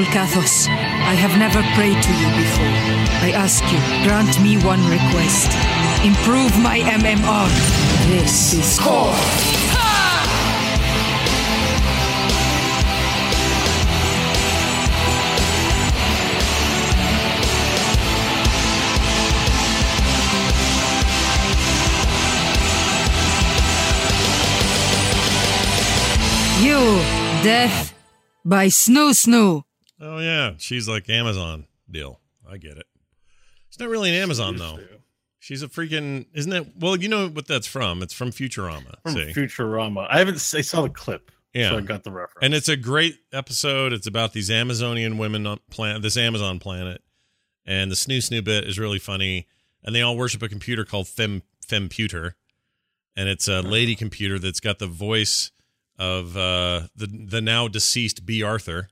Volcathos, 0.00 0.66
I 0.66 1.14
have 1.14 1.36
never 1.38 1.60
prayed 1.74 2.02
to 2.02 2.12
you 2.20 2.28
before. 2.40 2.64
I 3.20 3.32
ask 3.36 3.62
you, 3.70 3.78
grant 4.08 4.40
me 4.40 4.56
one 4.64 4.80
request. 4.88 5.52
Improve 6.02 6.58
my 6.58 6.78
MMR. 6.78 7.50
This 8.08 8.54
is 8.54 8.78
core. 8.80 9.12
You, 26.64 27.02
Death 27.44 27.92
by 28.46 28.68
Snoo 28.68 29.12
Snoo. 29.12 29.69
Oh 30.00 30.18
yeah, 30.18 30.52
she's 30.58 30.88
like 30.88 31.08
Amazon 31.08 31.66
deal. 31.90 32.20
I 32.48 32.56
get 32.56 32.78
it. 32.78 32.86
She's 33.68 33.78
not 33.78 33.88
really 33.88 34.10
an 34.10 34.16
Amazon 34.16 34.56
though. 34.56 34.78
She's 35.38 35.62
a 35.62 35.68
freaking 35.68 36.26
isn't 36.34 36.52
it? 36.52 36.66
Well, 36.78 36.96
you 36.96 37.08
know 37.08 37.28
what 37.28 37.46
that's 37.46 37.66
from. 37.66 38.02
It's 38.02 38.14
from 38.14 38.30
Futurama. 38.30 38.94
From 39.02 39.14
see? 39.14 39.32
Futurama. 39.32 40.06
I 40.10 40.18
haven't. 40.18 40.36
I 40.36 40.60
saw 40.60 40.82
the 40.82 40.90
clip. 40.90 41.30
Yeah. 41.52 41.70
So 41.70 41.78
I 41.78 41.80
got 41.80 42.04
the 42.04 42.10
reference. 42.10 42.44
And 42.44 42.54
it's 42.54 42.68
a 42.68 42.76
great 42.76 43.16
episode. 43.32 43.92
It's 43.92 44.06
about 44.06 44.32
these 44.32 44.50
Amazonian 44.50 45.18
women 45.18 45.46
on 45.46 45.58
planet, 45.70 46.02
this 46.02 46.16
Amazon 46.16 46.58
planet, 46.58 47.02
and 47.66 47.90
the 47.90 47.96
snoo 47.96 48.18
snoo 48.18 48.44
bit 48.44 48.64
is 48.64 48.78
really 48.78 48.98
funny. 48.98 49.46
And 49.82 49.94
they 49.94 50.02
all 50.02 50.16
worship 50.16 50.42
a 50.42 50.48
computer 50.48 50.84
called 50.84 51.08
Fem 51.08 51.42
Femputer, 51.66 52.32
and 53.16 53.28
it's 53.28 53.48
a 53.48 53.62
lady 53.62 53.96
computer 53.96 54.38
that's 54.38 54.60
got 54.60 54.78
the 54.78 54.86
voice 54.86 55.52
of 55.98 56.36
uh, 56.36 56.82
the 56.94 57.06
the 57.06 57.40
now 57.40 57.66
deceased 57.66 58.26
Bea 58.26 58.42
Arthur, 58.42 58.88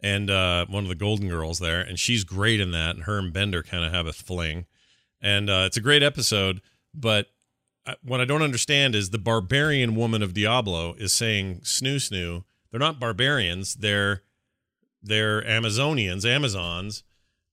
and 0.00 0.30
uh, 0.30 0.66
one 0.66 0.84
of 0.84 0.88
the 0.88 0.94
Golden 0.94 1.28
Girls 1.28 1.58
there, 1.58 1.80
and 1.80 1.98
she's 1.98 2.24
great 2.24 2.60
in 2.60 2.70
that. 2.72 2.94
And 2.96 3.04
her 3.04 3.18
and 3.18 3.32
Bender 3.32 3.62
kind 3.62 3.84
of 3.84 3.92
have 3.92 4.06
a 4.06 4.12
fling, 4.12 4.66
and 5.20 5.48
uh, 5.50 5.64
it's 5.66 5.76
a 5.76 5.80
great 5.80 6.02
episode. 6.02 6.60
But 6.94 7.26
I- 7.86 7.96
what 8.02 8.20
I 8.20 8.24
don't 8.24 8.42
understand 8.42 8.94
is 8.94 9.10
the 9.10 9.18
barbarian 9.18 9.94
woman 9.96 10.22
of 10.22 10.34
Diablo 10.34 10.94
is 10.94 11.12
saying 11.12 11.60
snoo 11.64 11.96
snoo. 11.96 12.44
They're 12.70 12.78
not 12.80 13.00
barbarians. 13.00 13.76
They're 13.76 14.22
they're 15.02 15.42
Amazonians, 15.42 16.24
Amazons, 16.24 17.02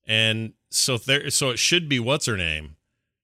and 0.05 0.53
so 0.69 0.97
there. 0.97 1.29
So 1.29 1.51
it 1.51 1.59
should 1.59 1.87
be 1.87 1.99
what's 1.99 2.25
her 2.25 2.35
name 2.37 2.75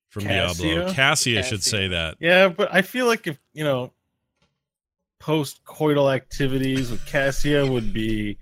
from 0.09 0.23
Diablo. 0.25 0.85
Cassia? 0.85 0.93
Cassia 0.93 1.43
should 1.43 1.63
say 1.63 1.87
that. 1.89 2.17
yeah, 2.19 2.47
but 2.49 2.73
I 2.73 2.81
feel 2.81 3.05
like 3.07 3.27
if 3.27 3.37
you 3.53 3.63
know, 3.63 3.91
post 5.19 5.63
coital 5.65 6.13
activities 6.13 6.89
with 6.91 7.05
Cassia 7.05 7.65
would 7.69 7.93
be, 7.93 8.37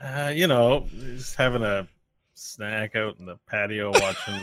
uh, 0.00 0.32
you 0.34 0.46
know, 0.46 0.86
just 1.16 1.36
having 1.36 1.62
a 1.62 1.86
snack 2.34 2.94
out 2.94 3.18
in 3.18 3.24
the 3.26 3.38
patio 3.48 3.90
watching 3.90 4.40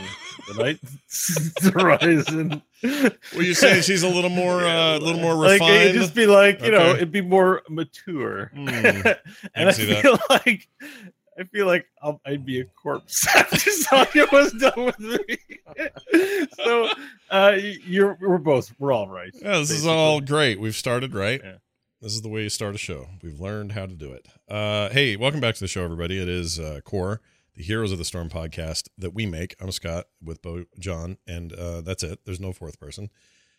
the 0.47 0.53
night 0.63 0.79
horizon. 1.73 2.61
Well, 2.81 3.43
you're 3.43 3.53
saying 3.53 3.83
she's 3.83 4.03
a 4.03 4.09
little 4.09 4.29
more, 4.29 4.63
uh, 4.63 4.97
a 4.97 4.99
little 4.99 5.21
more 5.21 5.35
refined? 5.37 5.61
Like 5.61 5.71
it'd 5.71 6.01
just 6.01 6.15
be 6.15 6.25
like 6.25 6.61
you 6.61 6.71
know, 6.71 6.95
it'd 6.95 7.11
be 7.11 7.21
more 7.21 7.61
mature. 7.69 8.51
I 8.55 8.59
and 9.55 9.69
I, 9.69 9.71
see 9.71 9.85
that. 9.85 10.19
like 10.29 10.67
I 11.39 11.43
feel 11.45 11.65
like 11.65 11.85
I'll, 12.01 12.19
I'd 12.25 12.45
be 12.45 12.59
a 12.61 12.65
corpse 12.65 13.27
after 13.35 13.57
Sonya 13.57 14.27
was 14.31 14.51
done 14.53 14.85
with 14.85 14.99
me. 14.99 15.37
so 16.63 16.89
uh, 17.29 17.57
you're 17.85 18.17
we're 18.19 18.37
both 18.37 18.73
we're 18.79 18.91
all 18.91 19.07
right. 19.07 19.33
Yeah, 19.39 19.59
this 19.59 19.71
is 19.71 19.85
all 19.85 20.19
great. 20.19 20.59
We've 20.59 20.75
started 20.75 21.13
right. 21.13 21.41
Yeah. 21.43 21.57
This 22.03 22.15
is 22.15 22.21
the 22.21 22.27
way 22.27 22.43
you 22.43 22.49
start 22.49 22.75
a 22.75 22.77
show. 22.77 23.07
We've 23.21 23.39
learned 23.39 23.71
how 23.71 23.85
to 23.85 23.95
do 23.95 24.11
it. 24.11 24.27
Uh, 24.49 24.89
hey, 24.89 25.15
welcome 25.15 25.39
back 25.39 25.55
to 25.55 25.61
the 25.61 25.69
show, 25.69 25.85
everybody. 25.85 26.21
It 26.21 26.27
is 26.27 26.59
uh, 26.59 26.81
Core, 26.83 27.21
the 27.55 27.63
Heroes 27.63 27.93
of 27.93 27.97
the 27.97 28.03
Storm 28.03 28.29
podcast 28.29 28.89
that 28.97 29.13
we 29.13 29.25
make. 29.25 29.55
I'm 29.61 29.71
Scott 29.71 30.07
with 30.21 30.41
Bo 30.41 30.65
John, 30.77 31.15
and 31.25 31.53
uh, 31.53 31.79
that's 31.79 32.03
it. 32.03 32.19
There's 32.25 32.41
no 32.41 32.51
fourth 32.51 32.77
person, 32.77 33.09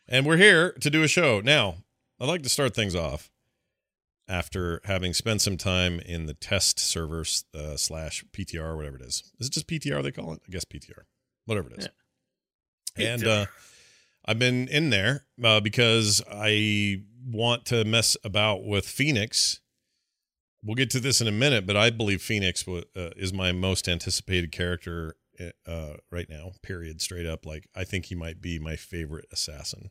and 0.06 0.26
we're 0.26 0.36
here 0.36 0.72
to 0.72 0.90
do 0.90 1.02
a 1.02 1.08
show. 1.08 1.40
Now, 1.40 1.76
I'd 2.20 2.28
like 2.28 2.42
to 2.42 2.50
start 2.50 2.74
things 2.74 2.94
off 2.94 3.30
after 4.28 4.82
having 4.84 5.14
spent 5.14 5.40
some 5.40 5.56
time 5.56 5.98
in 6.00 6.26
the 6.26 6.34
test 6.34 6.78
server 6.78 7.24
uh, 7.54 7.78
slash 7.78 8.26
PTR 8.30 8.76
whatever 8.76 8.96
it 8.96 9.06
is. 9.06 9.32
Is 9.40 9.46
it 9.46 9.54
just 9.54 9.68
PTR 9.68 10.02
they 10.02 10.12
call 10.12 10.34
it? 10.34 10.42
I 10.46 10.52
guess 10.52 10.66
PTR, 10.66 11.04
whatever 11.46 11.70
it 11.70 11.78
is. 11.78 11.88
And 12.94 13.26
uh, 13.26 13.46
I've 14.26 14.38
been 14.38 14.68
in 14.68 14.90
there 14.90 15.24
uh, 15.42 15.60
because 15.60 16.22
I 16.30 17.04
want 17.26 17.64
to 17.66 17.84
mess 17.84 18.16
about 18.24 18.64
with 18.64 18.86
Fenix. 18.86 19.60
We'll 20.62 20.76
get 20.76 20.90
to 20.90 21.00
this 21.00 21.20
in 21.20 21.28
a 21.28 21.32
minute, 21.32 21.66
but 21.66 21.76
I 21.76 21.90
believe 21.90 22.22
Fenix 22.22 22.66
uh, 22.66 22.82
is 22.94 23.32
my 23.32 23.52
most 23.52 23.88
anticipated 23.88 24.50
character 24.50 25.16
uh, 25.66 25.94
right 26.10 26.28
now. 26.28 26.52
Period. 26.62 27.00
Straight 27.00 27.26
up, 27.26 27.46
like 27.46 27.68
I 27.74 27.84
think 27.84 28.06
he 28.06 28.14
might 28.14 28.40
be 28.40 28.58
my 28.58 28.76
favorite 28.76 29.26
assassin. 29.32 29.90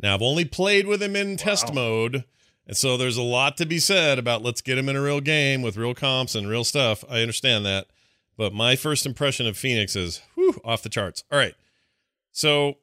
Now 0.00 0.14
I've 0.14 0.22
only 0.22 0.44
played 0.44 0.86
with 0.86 1.02
him 1.02 1.16
in 1.16 1.36
test 1.36 1.72
mode, 1.74 2.24
and 2.66 2.76
so 2.76 2.96
there's 2.96 3.16
a 3.16 3.22
lot 3.22 3.56
to 3.58 3.66
be 3.66 3.78
said 3.78 4.18
about 4.18 4.42
let's 4.42 4.60
get 4.60 4.78
him 4.78 4.88
in 4.88 4.96
a 4.96 5.02
real 5.02 5.20
game 5.20 5.62
with 5.62 5.76
real 5.76 5.94
comps 5.94 6.34
and 6.34 6.48
real 6.48 6.64
stuff. 6.64 7.04
I 7.08 7.20
understand 7.20 7.66
that, 7.66 7.86
but 8.36 8.52
my 8.52 8.76
first 8.76 9.06
impression 9.06 9.46
of 9.46 9.56
Fenix 9.56 9.96
is 9.96 10.22
whew, 10.34 10.60
off 10.64 10.82
the 10.82 10.88
charts. 10.88 11.24
All 11.30 11.38
right, 11.38 11.54
so 12.32 12.78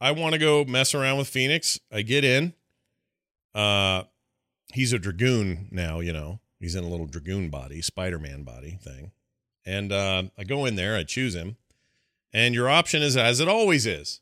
I 0.00 0.10
want 0.10 0.34
to 0.34 0.38
go 0.38 0.64
mess 0.64 0.94
around 0.94 1.18
with 1.18 1.28
Fenix. 1.28 1.80
I 1.92 2.02
get 2.02 2.24
in. 2.24 2.54
Uh 3.56 4.04
he's 4.74 4.92
a 4.92 4.98
dragoon 4.98 5.68
now, 5.70 6.00
you 6.00 6.12
know. 6.12 6.40
He's 6.60 6.74
in 6.74 6.84
a 6.84 6.88
little 6.88 7.06
dragoon 7.06 7.48
body, 7.48 7.80
Spider-Man 7.80 8.42
body 8.42 8.78
thing. 8.82 9.12
And 9.64 9.92
uh 9.92 10.24
I 10.36 10.44
go 10.44 10.66
in 10.66 10.76
there, 10.76 10.94
I 10.96 11.04
choose 11.04 11.34
him. 11.34 11.56
And 12.32 12.54
your 12.54 12.68
option 12.68 13.02
is 13.02 13.16
as 13.16 13.40
it 13.40 13.48
always 13.48 13.86
is. 13.86 14.20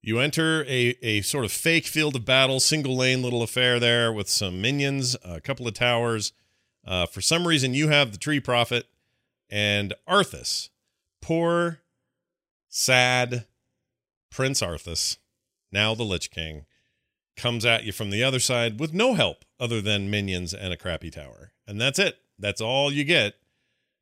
You 0.00 0.18
enter 0.20 0.62
a 0.64 0.96
a 1.02 1.22
sort 1.22 1.44
of 1.44 1.52
fake 1.52 1.86
field 1.86 2.16
of 2.16 2.24
battle, 2.24 2.60
single 2.60 2.96
lane 2.96 3.22
little 3.22 3.42
affair 3.42 3.80
there 3.80 4.12
with 4.12 4.28
some 4.28 4.60
minions, 4.60 5.16
a 5.24 5.40
couple 5.40 5.66
of 5.66 5.74
towers. 5.74 6.32
Uh 6.86 7.06
for 7.06 7.20
some 7.20 7.48
reason 7.48 7.74
you 7.74 7.88
have 7.88 8.12
the 8.12 8.18
tree 8.18 8.40
prophet 8.40 8.86
and 9.50 9.94
Arthas. 10.08 10.70
Poor 11.20 11.80
sad 12.68 13.46
Prince 14.30 14.62
Arthas, 14.62 15.18
now 15.70 15.94
the 15.94 16.04
Lich 16.04 16.30
King, 16.30 16.64
comes 17.36 17.64
at 17.64 17.84
you 17.84 17.92
from 17.92 18.10
the 18.10 18.22
other 18.22 18.38
side 18.38 18.78
with 18.78 18.92
no 18.92 19.14
help 19.14 19.44
other 19.58 19.80
than 19.80 20.10
minions 20.10 20.52
and 20.52 20.72
a 20.72 20.76
crappy 20.76 21.10
tower. 21.10 21.52
And 21.66 21.80
that's 21.80 21.98
it. 21.98 22.18
That's 22.38 22.60
all 22.60 22.92
you 22.92 23.04
get 23.04 23.34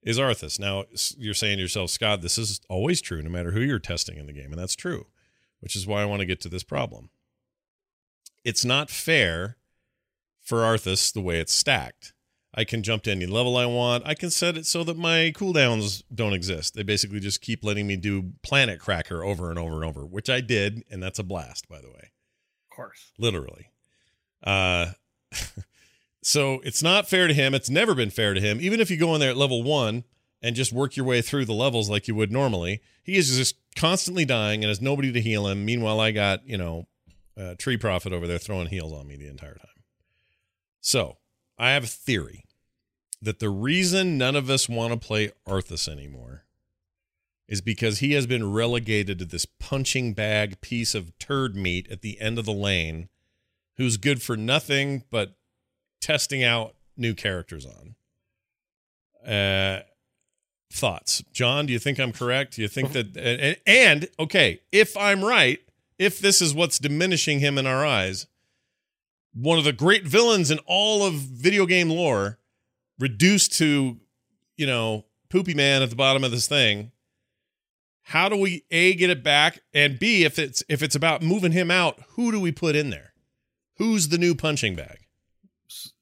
is 0.02 0.18
Arthas. 0.18 0.58
Now, 0.58 0.84
you're 1.16 1.34
saying 1.34 1.58
to 1.58 1.62
yourself, 1.62 1.90
Scott, 1.90 2.22
this 2.22 2.38
is 2.38 2.60
always 2.68 3.00
true 3.00 3.22
no 3.22 3.30
matter 3.30 3.52
who 3.52 3.60
you're 3.60 3.78
testing 3.78 4.16
in 4.16 4.26
the 4.26 4.32
game. 4.32 4.52
And 4.52 4.60
that's 4.60 4.76
true, 4.76 5.06
which 5.60 5.76
is 5.76 5.86
why 5.86 6.02
I 6.02 6.06
want 6.06 6.20
to 6.20 6.26
get 6.26 6.40
to 6.42 6.48
this 6.48 6.62
problem. 6.62 7.10
It's 8.44 8.64
not 8.64 8.90
fair 8.90 9.56
for 10.40 10.58
Arthas 10.58 11.12
the 11.12 11.20
way 11.20 11.38
it's 11.38 11.52
stacked. 11.52 12.14
I 12.52 12.64
can 12.64 12.82
jump 12.82 13.04
to 13.04 13.12
any 13.12 13.26
level 13.26 13.56
I 13.56 13.66
want. 13.66 14.04
I 14.06 14.14
can 14.14 14.30
set 14.30 14.56
it 14.56 14.66
so 14.66 14.82
that 14.84 14.96
my 14.96 15.32
cooldowns 15.36 16.02
don't 16.12 16.32
exist. 16.32 16.74
They 16.74 16.82
basically 16.82 17.20
just 17.20 17.42
keep 17.42 17.62
letting 17.62 17.86
me 17.86 17.94
do 17.94 18.32
Planet 18.42 18.80
Cracker 18.80 19.22
over 19.22 19.50
and 19.50 19.58
over 19.58 19.76
and 19.76 19.84
over, 19.84 20.04
which 20.04 20.28
I 20.28 20.40
did, 20.40 20.82
and 20.90 21.00
that's 21.00 21.20
a 21.20 21.22
blast, 21.22 21.68
by 21.68 21.80
the 21.80 21.90
way 21.90 22.10
course. 22.80 23.12
literally. 23.18 23.70
Uh, 24.42 24.92
so 26.22 26.60
it's 26.64 26.82
not 26.82 27.08
fair 27.08 27.26
to 27.26 27.34
him. 27.34 27.54
It's 27.54 27.70
never 27.70 27.94
been 27.94 28.10
fair 28.10 28.34
to 28.34 28.40
him. 28.40 28.58
Even 28.60 28.80
if 28.80 28.90
you 28.90 28.96
go 28.96 29.14
in 29.14 29.20
there 29.20 29.30
at 29.30 29.36
level 29.36 29.62
one 29.62 30.04
and 30.42 30.56
just 30.56 30.72
work 30.72 30.96
your 30.96 31.06
way 31.06 31.20
through 31.22 31.44
the 31.44 31.52
levels 31.52 31.90
like 31.90 32.08
you 32.08 32.14
would 32.14 32.32
normally, 32.32 32.80
he 33.02 33.16
is 33.16 33.36
just 33.36 33.56
constantly 33.76 34.24
dying 34.24 34.62
and 34.62 34.68
has 34.68 34.80
nobody 34.80 35.12
to 35.12 35.20
heal 35.20 35.46
him. 35.46 35.64
Meanwhile, 35.64 36.00
I 36.00 36.10
got 36.10 36.46
you 36.46 36.56
know, 36.56 36.86
uh, 37.38 37.54
Tree 37.58 37.76
Prophet 37.76 38.12
over 38.12 38.26
there 38.26 38.38
throwing 38.38 38.68
heals 38.68 38.92
on 38.92 39.06
me 39.06 39.16
the 39.16 39.28
entire 39.28 39.54
time. 39.54 39.66
So 40.80 41.18
I 41.58 41.70
have 41.70 41.84
a 41.84 41.88
theory 41.88 42.44
that 43.20 43.38
the 43.38 43.50
reason 43.50 44.16
none 44.16 44.34
of 44.34 44.48
us 44.48 44.68
want 44.68 44.92
to 44.92 45.06
play 45.06 45.32
Arthas 45.46 45.88
anymore 45.88 46.44
is 47.50 47.60
because 47.60 47.98
he 47.98 48.12
has 48.12 48.26
been 48.26 48.52
relegated 48.52 49.18
to 49.18 49.24
this 49.24 49.44
punching 49.44 50.14
bag 50.14 50.60
piece 50.60 50.94
of 50.94 51.18
turd 51.18 51.56
meat 51.56 51.90
at 51.90 52.00
the 52.00 52.18
end 52.20 52.38
of 52.38 52.46
the 52.46 52.52
lane 52.52 53.08
who's 53.76 53.96
good 53.96 54.22
for 54.22 54.36
nothing 54.36 55.02
but 55.10 55.34
testing 56.00 56.44
out 56.44 56.76
new 56.96 57.12
characters 57.12 57.66
on. 57.66 57.96
Uh 59.30 59.82
thoughts. 60.72 61.24
John, 61.32 61.66
do 61.66 61.72
you 61.72 61.80
think 61.80 61.98
I'm 61.98 62.12
correct? 62.12 62.54
Do 62.54 62.62
you 62.62 62.68
think 62.68 62.92
that 62.92 63.16
and, 63.16 63.56
and 63.66 64.08
okay, 64.20 64.60
if 64.70 64.96
I'm 64.96 65.24
right, 65.24 65.58
if 65.98 66.20
this 66.20 66.40
is 66.40 66.54
what's 66.54 66.78
diminishing 66.78 67.40
him 67.40 67.58
in 67.58 67.66
our 67.66 67.84
eyes, 67.84 68.28
one 69.34 69.58
of 69.58 69.64
the 69.64 69.72
great 69.72 70.06
villains 70.06 70.50
in 70.52 70.60
all 70.66 71.04
of 71.04 71.14
video 71.14 71.66
game 71.66 71.90
lore 71.90 72.38
reduced 73.00 73.52
to, 73.54 73.98
you 74.56 74.66
know, 74.66 75.06
poopy 75.28 75.54
man 75.54 75.82
at 75.82 75.90
the 75.90 75.96
bottom 75.96 76.22
of 76.22 76.30
this 76.30 76.46
thing 76.46 76.92
how 78.10 78.28
do 78.28 78.36
we 78.36 78.64
a 78.70 78.94
get 78.94 79.08
it 79.10 79.22
back 79.22 79.60
and 79.72 79.98
b 79.98 80.24
if 80.24 80.38
it's 80.38 80.62
if 80.68 80.82
it's 80.82 80.94
about 80.94 81.22
moving 81.22 81.52
him 81.52 81.70
out 81.70 81.98
who 82.10 82.30
do 82.32 82.38
we 82.40 82.50
put 82.52 82.74
in 82.76 82.90
there 82.90 83.12
who's 83.78 84.08
the 84.08 84.18
new 84.18 84.34
punching 84.34 84.74
bag 84.74 84.98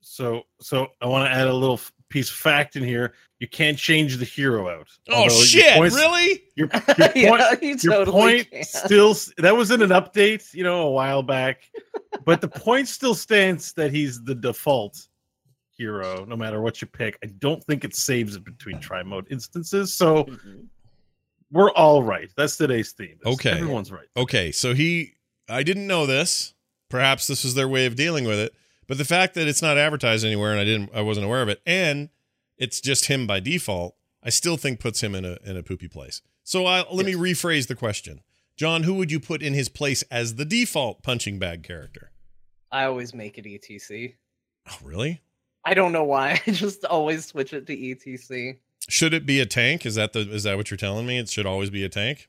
So 0.00 0.43
so 0.60 0.88
I 1.00 1.06
want 1.06 1.31
to 1.31 1.31
add 1.31 1.46
a 1.46 1.55
little 1.55 1.81
piece 2.08 2.31
of 2.31 2.37
fact 2.37 2.75
in 2.76 2.82
here. 2.82 3.12
You 3.38 3.46
can't 3.46 3.78
change 3.78 4.16
the 4.16 4.25
hero 4.25 4.69
out. 4.69 4.88
Oh 5.08 5.14
Although 5.14 5.34
your 5.37 5.44
shit! 5.44 5.78
Really? 5.78 6.43
Your, 6.56 6.69
your 6.96 6.99
point, 6.99 7.14
yeah, 7.14 7.55
you 7.62 7.69
your 7.69 7.76
totally 7.76 8.05
point 8.11 8.50
can. 8.50 8.64
still 8.64 9.14
that 9.37 9.54
was 9.56 9.70
in 9.70 9.81
an 9.82 9.90
update, 9.90 10.52
you 10.54 10.64
know, 10.64 10.88
a 10.88 10.90
while 10.90 11.22
back. 11.22 11.62
But 12.25 12.40
the 12.40 12.49
point 12.49 12.88
still 12.88 13.14
stands 13.14 13.72
that 13.75 13.93
he's 13.93 14.22
the 14.25 14.34
default 14.34 15.06
hero, 15.70 16.25
no 16.25 16.37
matter 16.37 16.61
what 16.61 16.81
you 16.82 16.88
pick. 16.88 17.16
I 17.22 17.26
don't 17.38 17.62
think 17.64 17.84
it 17.84 17.94
saves 17.94 18.34
it 18.34 18.44
between 18.44 18.81
tri 18.81 19.02
mode 19.02 19.26
instances. 19.31 19.94
So 19.94 20.25
Mhm. 20.25 20.66
We're 21.50 21.71
all 21.73 22.03
right. 22.03 22.31
That's 22.37 22.56
today's 22.56 22.93
theme. 22.93 23.17
That's- 23.23 23.35
Okay. 23.35 23.50
Everyone's 23.59 23.91
right. 23.93 24.06
Okay, 24.17 24.53
so 24.53 24.75
he 24.75 25.15
I 25.49 25.62
didn't 25.62 25.87
know 25.87 26.06
this. 26.06 26.55
Perhaps 26.89 27.27
this 27.27 27.45
was 27.45 27.55
their 27.55 27.69
way 27.69 27.87
of 27.87 27.95
dealing 27.97 28.25
with 28.25 28.39
it. 28.39 28.55
But 28.87 28.99
the 28.99 29.05
fact 29.05 29.35
that 29.35 29.47
it's 29.49 29.62
not 29.62 29.77
advertised 29.77 30.25
anywhere 30.25 30.50
and 30.53 30.61
I 30.61 30.65
didn't 30.65 30.91
I 30.95 31.03
wasn't 31.03 31.27
aware 31.27 31.43
of 31.43 31.49
it 31.49 31.61
and 31.67 32.09
it's 32.56 32.81
just 32.81 33.06
him 33.06 33.27
by 33.27 33.41
default, 33.41 33.95
I 34.23 34.31
still 34.31 34.56
think 34.56 34.81
puts 34.81 35.03
him 35.03 35.15
in 35.15 35.25
a 35.25 35.39
in 35.45 35.56
a 35.56 35.62
poopy 35.62 35.89
place. 35.89 36.23
So 36.43 36.67
I, 36.67 36.85
let 36.91 37.05
me 37.06 37.12
rephrase 37.12 37.67
the 37.69 37.75
question. 37.75 38.23
John, 38.56 38.83
who 38.83 38.95
would 38.95 39.12
you 39.12 39.21
put 39.21 39.43
in 39.43 39.55
his 39.55 39.69
place 39.69 40.03
as 40.11 40.35
the 40.35 40.45
default 40.45 41.03
punching 41.03 41.39
bag 41.39 41.62
character? 41.62 42.11
I 42.73 42.85
always 42.85 43.15
make 43.15 43.39
it 43.39 43.45
ETC. 43.45 44.15
Oh, 44.71 44.79
really? 44.83 45.21
I 45.65 45.75
don't 45.75 45.93
know 45.93 46.05
why. 46.05 46.41
I 46.47 46.50
just 46.50 46.85
always 46.87 47.27
switch 47.27 47.53
it 47.53 47.67
to 47.69 47.77
ETC. 47.77 48.56
Should 48.88 49.12
it 49.14 49.26
be 49.26 49.40
a 49.40 49.46
tank? 49.46 49.85
Is 49.85 49.96
that 49.96 50.12
the 50.12 50.20
is 50.20 50.44
that 50.44 50.56
what 50.56 50.70
you're 50.70 50.79
telling 50.79 51.06
me? 51.06 51.19
It 51.19 51.29
should 51.29 51.46
always 51.46 51.70
be 51.70 51.85
a 51.85 51.88
tank? 51.88 52.29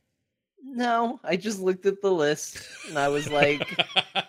No, 0.61 1.19
I 1.23 1.38
just 1.38 1.59
looked 1.59 1.85
at 1.85 2.01
the 2.01 2.11
list 2.11 2.61
and 2.88 3.00
I 3.00 3.07
was 3.07 3.29
like, 3.29 3.65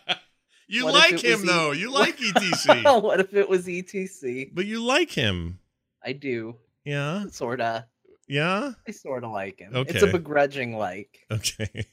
you 0.69 0.91
like 0.91 1.23
him 1.23 1.41
was 1.41 1.45
E- 1.45 1.47
though. 1.47 1.73
You 1.73 1.91
like 1.93 2.17
ETC. 2.19 3.03
what 3.03 3.21
if 3.21 3.35
it 3.35 3.49
was 3.49 3.67
ETC? 3.67 4.55
but 4.55 4.67
you 4.67 4.83
like 4.83 5.11
him. 5.11 5.59
I 6.05 6.13
do. 6.13 6.57
Yeah? 6.85 7.27
Sorta. 7.31 7.87
Yeah? 8.29 8.73
I 8.87 8.91
sorta 8.93 9.29
like 9.29 9.59
him. 9.59 9.73
It's 9.75 10.03
a 10.03 10.07
begrudging 10.07 10.77
like. 10.77 11.27
Okay. 11.31 11.87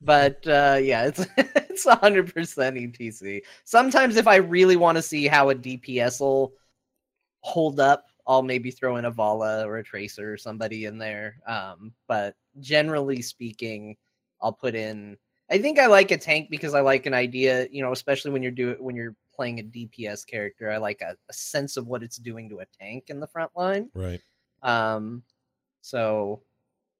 But 0.00 0.46
uh 0.46 0.78
yeah, 0.82 1.04
it's 1.06 1.26
it's 1.36 1.86
hundred 1.86 2.34
percent 2.34 2.76
ETC. 2.76 3.42
Sometimes 3.64 4.16
if 4.16 4.26
I 4.26 4.36
really 4.36 4.76
want 4.76 4.96
to 4.96 5.02
see 5.02 5.26
how 5.26 5.50
a 5.50 5.54
DPS 5.54 6.20
will 6.20 6.54
hold 7.40 7.80
up, 7.80 8.06
I'll 8.26 8.42
maybe 8.42 8.70
throw 8.70 8.96
in 8.96 9.04
a 9.04 9.10
Valla 9.10 9.66
or 9.66 9.78
a 9.78 9.84
Tracer 9.84 10.32
or 10.32 10.36
somebody 10.36 10.84
in 10.84 10.98
there. 10.98 11.38
Um, 11.46 11.92
but 12.06 12.36
generally 12.60 13.22
speaking, 13.22 13.96
I'll 14.40 14.52
put 14.52 14.74
in 14.74 15.16
I 15.52 15.58
think 15.58 15.78
I 15.78 15.86
like 15.86 16.10
a 16.10 16.16
tank 16.16 16.48
because 16.50 16.72
I 16.72 16.80
like 16.80 17.04
an 17.04 17.12
idea, 17.12 17.68
you 17.70 17.82
know, 17.82 17.92
especially 17.92 18.30
when 18.30 18.42
you're 18.42 18.52
doing 18.52 18.76
when 18.78 18.96
you're 18.96 19.14
playing 19.34 19.60
a 19.60 19.62
DPS 19.62 20.26
character. 20.26 20.70
I 20.70 20.78
like 20.78 21.02
a, 21.02 21.14
a 21.28 21.32
sense 21.32 21.76
of 21.76 21.86
what 21.86 22.02
it's 22.02 22.16
doing 22.16 22.48
to 22.48 22.60
a 22.60 22.66
tank 22.80 23.04
in 23.08 23.20
the 23.20 23.26
front 23.26 23.50
line. 23.54 23.90
Right. 23.94 24.20
Um, 24.62 25.22
so 25.82 26.42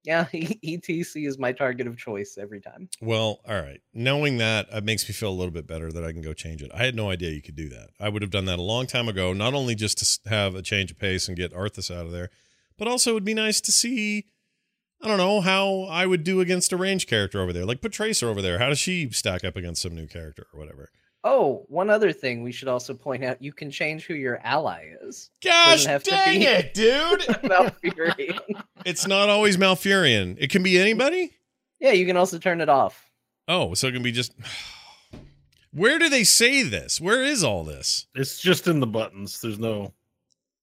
yeah, 0.04 0.24
ETC 0.32 1.26
is 1.26 1.38
my 1.38 1.52
target 1.52 1.86
of 1.86 1.96
choice 1.96 2.36
every 2.40 2.60
time. 2.60 2.88
Well, 3.00 3.40
all 3.46 3.60
right. 3.60 3.80
Knowing 3.94 4.38
that 4.38 4.66
uh, 4.72 4.80
makes 4.80 5.08
me 5.08 5.14
feel 5.14 5.30
a 5.30 5.32
little 5.32 5.52
bit 5.52 5.66
better 5.66 5.92
that 5.92 6.04
I 6.04 6.12
can 6.12 6.22
go 6.22 6.32
change 6.32 6.62
it. 6.62 6.70
I 6.74 6.84
had 6.84 6.96
no 6.96 7.10
idea 7.10 7.30
you 7.30 7.42
could 7.42 7.56
do 7.56 7.68
that. 7.68 7.90
I 8.00 8.08
would 8.08 8.22
have 8.22 8.30
done 8.30 8.46
that 8.46 8.58
a 8.58 8.62
long 8.62 8.86
time 8.86 9.08
ago, 9.08 9.32
not 9.32 9.54
only 9.54 9.74
just 9.74 9.98
to 10.24 10.28
have 10.28 10.54
a 10.54 10.62
change 10.62 10.90
of 10.90 10.98
pace 10.98 11.28
and 11.28 11.36
get 11.36 11.54
Arthas 11.54 11.94
out 11.94 12.06
of 12.06 12.12
there, 12.12 12.30
but 12.76 12.88
also 12.88 13.12
it 13.12 13.14
would 13.14 13.24
be 13.24 13.34
nice 13.34 13.60
to 13.60 13.72
see, 13.72 14.26
I 15.00 15.08
don't 15.08 15.18
know, 15.18 15.40
how 15.40 15.82
I 15.82 16.06
would 16.06 16.24
do 16.24 16.40
against 16.40 16.72
a 16.72 16.76
range 16.76 17.06
character 17.06 17.40
over 17.40 17.52
there. 17.52 17.64
Like 17.64 17.80
put 17.80 17.92
Tracer 17.92 18.28
over 18.28 18.42
there. 18.42 18.58
How 18.58 18.68
does 18.68 18.78
she 18.78 19.08
stack 19.10 19.44
up 19.44 19.56
against 19.56 19.82
some 19.82 19.94
new 19.94 20.08
character 20.08 20.46
or 20.52 20.58
whatever? 20.58 20.88
Oh, 21.24 21.64
one 21.68 21.88
other 21.88 22.12
thing 22.12 22.42
we 22.42 22.50
should 22.52 22.68
also 22.68 22.94
point 22.94 23.22
out: 23.24 23.40
you 23.42 23.52
can 23.52 23.70
change 23.70 24.06
who 24.06 24.14
your 24.14 24.40
ally 24.42 24.90
is. 25.02 25.30
Gosh 25.42 25.84
have 25.86 26.02
to 26.04 26.10
dang 26.10 26.40
be- 26.40 26.46
it, 26.46 26.74
dude. 26.74 27.24
Valkyrie. 27.44 28.38
it's 28.84 29.06
not 29.06 29.28
always 29.28 29.56
Malfurion. 29.56 30.36
It 30.40 30.50
can 30.50 30.62
be 30.62 30.78
anybody? 30.78 31.30
yeah, 31.80 31.92
you 31.92 32.06
can 32.06 32.16
also 32.16 32.38
turn 32.38 32.60
it 32.60 32.68
off. 32.68 33.08
Oh, 33.48 33.74
so 33.74 33.86
it 33.88 33.92
can 33.92 34.02
be 34.02 34.12
just. 34.12 34.32
Where 35.74 35.98
do 35.98 36.08
they 36.10 36.24
say 36.24 36.62
this? 36.62 37.00
Where 37.00 37.22
is 37.24 37.42
all 37.42 37.64
this? 37.64 38.06
It's 38.14 38.38
just 38.38 38.68
in 38.68 38.80
the 38.80 38.86
buttons. 38.86 39.40
There's 39.40 39.58
no 39.58 39.94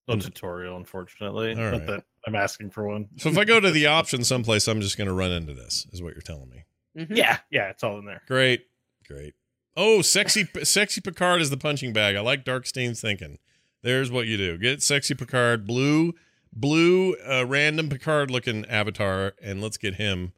no 0.08 0.16
Hmm. 0.16 0.20
tutorial, 0.20 0.78
unfortunately. 0.78 1.52
All 1.56 1.72
Not 1.72 1.86
that 1.88 2.04
I'm 2.28 2.36
asking 2.36 2.70
for 2.72 2.88
one. 2.88 3.08
So 3.18 3.30
if 3.30 3.38
I 3.38 3.46
go 3.46 3.60
to 3.60 3.72
the 3.72 3.88
options 3.88 4.28
someplace, 4.28 4.68
I'm 4.68 4.82
just 4.82 4.98
going 4.98 5.08
to 5.08 5.14
run 5.14 5.32
into 5.32 5.54
this, 5.54 5.88
is 5.94 6.02
what 6.04 6.14
you're 6.14 6.22
telling 6.22 6.50
me. 6.50 6.66
Mhm. 6.98 7.16
Yeah, 7.16 7.38
yeah, 7.50 7.70
it's 7.70 7.84
all 7.84 7.98
in 8.00 8.06
there. 8.06 8.22
Great, 8.28 8.66
great. 9.08 9.34
Oh, 9.82 10.02
sexy, 10.02 10.46
sexy 10.64 11.00
Picard 11.00 11.40
is 11.42 11.50
the 11.50 11.56
punching 11.56 11.94
bag. 11.94 12.18
I 12.18 12.20
like 12.20 12.44
Darkstein's 12.44 13.00
thinking. 13.00 13.38
There's 13.82 14.12
what 14.12 14.28
you 14.28 14.36
do: 14.36 14.58
get 14.58 14.82
sexy 14.84 15.16
Picard, 15.16 15.66
blue, 15.66 16.16
blue, 16.52 17.16
uh, 17.26 17.46
random 17.46 17.88
Picard 17.88 18.30
looking 18.30 18.66
avatar, 18.66 19.36
and 19.42 19.62
let's 19.62 19.78
get 19.78 19.96
him 19.96 20.34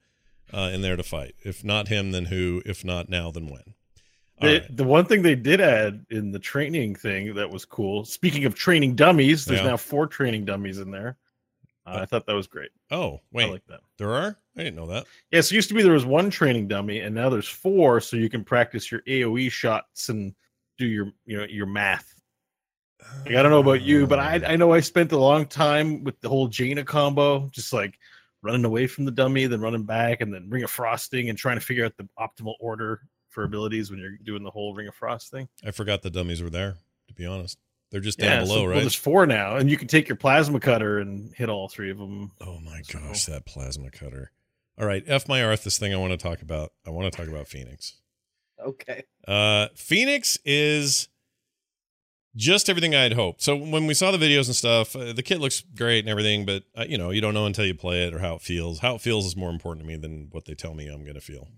uh, 0.53 0.69
in 0.71 0.83
there 0.83 0.95
to 0.95 1.01
fight. 1.01 1.33
If 1.43 1.63
not 1.63 1.87
him, 1.87 2.11
then 2.11 2.25
who? 2.25 2.61
If 2.67 2.85
not 2.85 3.09
now, 3.09 3.31
then 3.31 3.47
when? 3.47 3.73
All 4.39 4.47
The, 4.47 4.59
right. 4.59 4.77
the 4.77 4.83
one 4.83 5.05
thing 5.05 5.23
they 5.23 5.33
did 5.33 5.59
add 5.59 6.05
in 6.11 6.31
the 6.31 6.37
training 6.39 6.93
thing 6.93 7.33
that 7.33 7.49
was 7.49 7.65
cool. 7.65 8.05
Speaking 8.05 8.45
of 8.45 8.53
training 8.53 8.93
dummies, 8.93 9.45
there's 9.45 9.61
Yeah. 9.61 9.69
now 9.69 9.77
four 9.77 10.05
training 10.05 10.45
dummies 10.45 10.77
in 10.77 10.91
there. 10.91 11.17
Uh, 11.85 11.99
I 12.01 12.05
thought 12.05 12.25
that 12.27 12.35
was 12.35 12.47
great. 12.47 12.69
Oh, 12.91 13.21
wait. 13.31 13.47
I 13.47 13.51
like 13.51 13.65
that. 13.67 13.81
there 13.97 14.13
are? 14.13 14.37
I 14.55 14.63
didn't 14.63 14.75
know 14.75 14.87
that. 14.87 15.05
Yes, 15.31 15.51
it 15.51 15.55
used 15.55 15.69
to 15.69 15.73
be 15.73 15.81
there 15.81 15.93
was 15.93 16.05
one 16.05 16.29
training 16.29 16.67
dummy, 16.67 16.99
and 16.99 17.15
now 17.15 17.29
there's 17.29 17.47
four, 17.47 17.99
so 18.01 18.17
you 18.17 18.29
can 18.29 18.43
practice 18.43 18.91
your 18.91 19.01
AOE 19.01 19.51
shots 19.51 20.09
and 20.09 20.35
do 20.77 20.85
your 20.85 21.11
you 21.25 21.37
know 21.37 21.45
your 21.45 21.65
math. 21.65 22.13
Like, 23.25 23.35
I 23.35 23.41
don't 23.41 23.51
know 23.51 23.59
about 23.59 23.81
you, 23.81 24.05
but 24.05 24.19
I 24.19 24.41
I 24.45 24.55
know 24.57 24.73
I 24.73 24.79
spent 24.81 25.11
a 25.11 25.17
long 25.17 25.47
time 25.47 26.03
with 26.03 26.19
the 26.21 26.29
whole 26.29 26.47
Jaina 26.47 26.83
combo, 26.83 27.49
just 27.51 27.73
like 27.73 27.97
running 28.43 28.65
away 28.65 28.87
from 28.87 29.05
the 29.05 29.11
dummy, 29.11 29.45
then 29.47 29.61
running 29.61 29.83
back, 29.83 30.21
and 30.21 30.33
then 30.33 30.49
Ring 30.49 30.63
of 30.63 30.69
Frosting, 30.71 31.29
and 31.29 31.37
trying 31.37 31.57
to 31.57 31.65
figure 31.65 31.85
out 31.85 31.93
the 31.97 32.07
optimal 32.19 32.55
order 32.59 33.01
for 33.29 33.43
abilities 33.43 33.89
when 33.89 33.99
you're 33.99 34.17
doing 34.23 34.43
the 34.43 34.51
whole 34.51 34.73
Ring 34.75 34.87
of 34.87 34.95
Frost 34.95 35.31
thing. 35.31 35.47
I 35.65 35.71
forgot 35.71 36.01
the 36.01 36.09
dummies 36.09 36.43
were 36.43 36.49
there. 36.49 36.75
To 37.07 37.13
be 37.13 37.25
honest, 37.25 37.57
they're 37.91 38.01
just 38.01 38.17
down 38.19 38.45
so- 38.45 38.53
below, 38.53 38.61
Well, 38.63 38.71
right? 38.71 38.81
there's 38.81 38.95
four 38.95 39.25
now, 39.27 39.57
and 39.57 39.69
you 39.69 39.77
can 39.77 39.87
take 39.87 40.07
your 40.09 40.15
plasma 40.15 40.59
cutter 40.59 40.99
and 40.99 41.33
hit 41.35 41.49
all 41.49 41.67
three 41.69 41.91
of 41.91 41.97
them. 41.97 42.31
Oh 42.41 42.59
my 42.59 42.81
So- 42.83 42.99
gosh, 42.99 43.25
that 43.25 43.45
plasma 43.45 43.91
cutter. 43.91 44.31
All 44.79 44.87
right, 44.87 45.03
F 45.05 45.27
my 45.27 45.43
earth. 45.43 45.63
This 45.63 45.77
thing 45.77 45.93
I 45.93 45.97
want 45.97 46.11
to 46.11 46.17
talk 46.17 46.41
about. 46.41 46.71
I 46.87 46.89
want 46.89 47.11
to 47.11 47.15
talk 47.17 47.27
about 47.27 47.47
Fenix. 47.47 47.97
Okay. 48.59 49.03
Uh 49.27 49.67
Fenix 49.75 50.37
is 50.45 51.07
just 52.35 52.69
everything 52.69 52.95
I 52.95 53.01
had 53.03 53.13
hoped. 53.13 53.41
So 53.41 53.55
when 53.57 53.87
we 53.87 53.93
saw 53.93 54.11
the 54.11 54.17
videos 54.17 54.45
and 54.47 54.55
stuff, 54.55 54.95
uh, 54.95 55.11
the 55.11 55.21
kit 55.23 55.41
looks 55.41 55.61
great 55.75 55.99
and 55.99 56.09
everything, 56.09 56.45
but 56.45 56.63
uh, 56.75 56.85
you 56.87 56.97
know, 56.97 57.09
you 57.09 57.19
don't 57.21 57.33
know 57.33 57.45
until 57.45 57.65
you 57.65 57.75
play 57.75 58.07
it 58.07 58.13
or 58.13 58.19
how 58.19 58.35
it 58.35 58.41
feels. 58.41 58.79
How 58.79 58.95
it 58.95 59.01
feels 59.01 59.25
is 59.25 59.35
more 59.35 59.49
important 59.49 59.85
to 59.85 59.87
me 59.87 59.97
than 59.97 60.29
what 60.31 60.45
they 60.45 60.53
tell 60.55 60.73
me 60.73 60.87
I'm 60.87 61.03
going 61.03 61.15
to 61.15 61.21
feel. 61.21 61.49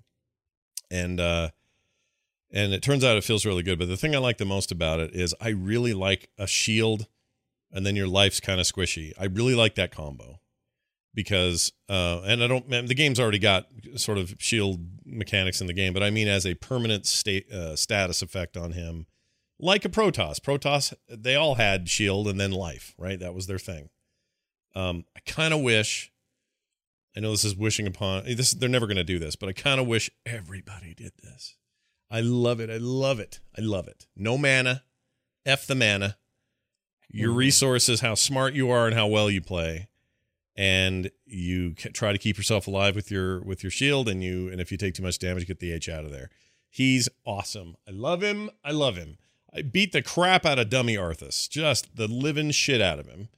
And 0.89 1.19
uh 1.19 1.49
and 2.53 2.73
it 2.73 2.81
turns 2.81 3.03
out 3.03 3.17
it 3.17 3.23
feels 3.23 3.45
really 3.45 3.63
good, 3.63 3.79
but 3.79 3.87
the 3.87 3.97
thing 3.97 4.15
I 4.15 4.19
like 4.19 4.37
the 4.37 4.45
most 4.45 4.71
about 4.71 4.99
it 4.99 5.15
is 5.15 5.33
I 5.41 5.49
really 5.49 5.93
like 5.93 6.29
a 6.37 6.47
shield 6.47 7.07
and 7.71 7.85
then 7.85 7.95
your 7.95 8.07
life's 8.07 8.39
kind 8.39 8.59
of 8.61 8.67
squishy. 8.67 9.11
I 9.19 9.25
really 9.25 9.55
like 9.55 9.75
that 9.75 9.93
combo. 9.93 10.39
Because 11.15 11.71
uh 11.89 12.21
and 12.25 12.43
I 12.43 12.47
don't 12.47 12.67
man, 12.67 12.87
the 12.87 12.95
game's 12.95 13.19
already 13.19 13.37
got 13.37 13.67
sort 13.95 14.17
of 14.17 14.33
shield 14.39 14.79
mechanics 15.05 15.61
in 15.61 15.67
the 15.67 15.73
game, 15.73 15.93
but 15.93 16.01
I 16.01 16.09
mean 16.09 16.27
as 16.27 16.43
a 16.43 16.55
permanent 16.55 17.05
state 17.05 17.51
uh, 17.51 17.75
status 17.75 18.23
effect 18.23 18.57
on 18.57 18.71
him 18.71 19.05
like 19.59 19.85
a 19.85 19.89
Protoss. 19.89 20.39
Protoss, 20.39 20.93
they 21.07 21.35
all 21.35 21.55
had 21.55 21.87
shield 21.87 22.27
and 22.27 22.39
then 22.39 22.51
life, 22.51 22.95
right? 22.97 23.19
That 23.19 23.33
was 23.33 23.47
their 23.47 23.59
thing. 23.59 23.89
Um, 24.75 25.05
I 25.15 25.19
kind 25.25 25.53
of 25.53 25.61
wish. 25.61 26.11
I 27.15 27.19
know 27.19 27.29
this 27.29 27.45
is 27.45 27.55
wishing 27.55 27.85
upon 27.85 28.25
this. 28.25 28.53
They're 28.53 28.67
never 28.67 28.87
going 28.87 28.97
to 28.97 29.03
do 29.03 29.19
this, 29.19 29.35
but 29.35 29.47
I 29.47 29.53
kind 29.53 29.79
of 29.79 29.85
wish 29.85 30.09
everybody 30.25 30.95
did 30.95 31.11
this. 31.21 31.57
I 32.13 32.21
love 32.21 32.59
it. 32.59 32.69
I 32.69 32.77
love 32.77 33.19
it. 33.19 33.39
I 33.57 33.61
love 33.61 33.87
it. 33.87 34.05
No 34.15 34.37
mana, 34.37 34.83
f 35.45 35.65
the 35.65 35.73
mana. 35.75 36.17
Your 37.09 37.31
Mhm. 37.33 37.37
resources, 37.37 38.01
how 38.01 38.13
smart 38.15 38.53
you 38.53 38.69
are, 38.69 38.85
and 38.85 38.95
how 38.95 39.07
well 39.07 39.29
you 39.31 39.41
play, 39.41 39.87
and 40.55 41.09
you 41.25 41.73
try 41.73 42.11
to 42.11 42.19
keep 42.19 42.37
yourself 42.37 42.67
alive 42.67 42.95
with 42.95 43.09
your 43.09 43.41
with 43.41 43.63
your 43.63 43.71
shield. 43.71 44.07
And 44.07 44.23
you 44.23 44.47
and 44.49 44.61
if 44.61 44.71
you 44.71 44.77
take 44.77 44.93
too 44.93 45.03
much 45.03 45.17
damage, 45.17 45.47
get 45.47 45.59
the 45.59 45.71
H 45.71 45.89
out 45.89 46.05
of 46.05 46.11
there. 46.11 46.29
He's 46.69 47.09
awesome. 47.25 47.75
I 47.87 47.91
love 47.91 48.21
him. 48.21 48.49
I 48.63 48.71
love 48.71 48.95
him. 48.95 49.17
I 49.51 49.61
beat 49.63 49.91
the 49.91 50.01
crap 50.01 50.45
out 50.45 50.57
of 50.59 50.69
Dummy 50.69 50.95
Arthas, 50.95 51.47
just 51.49 51.95
the 51.95 52.07
living 52.07 52.51
shit 52.51 52.81
out 52.81 52.99
of 52.99 53.07
him. 53.07 53.29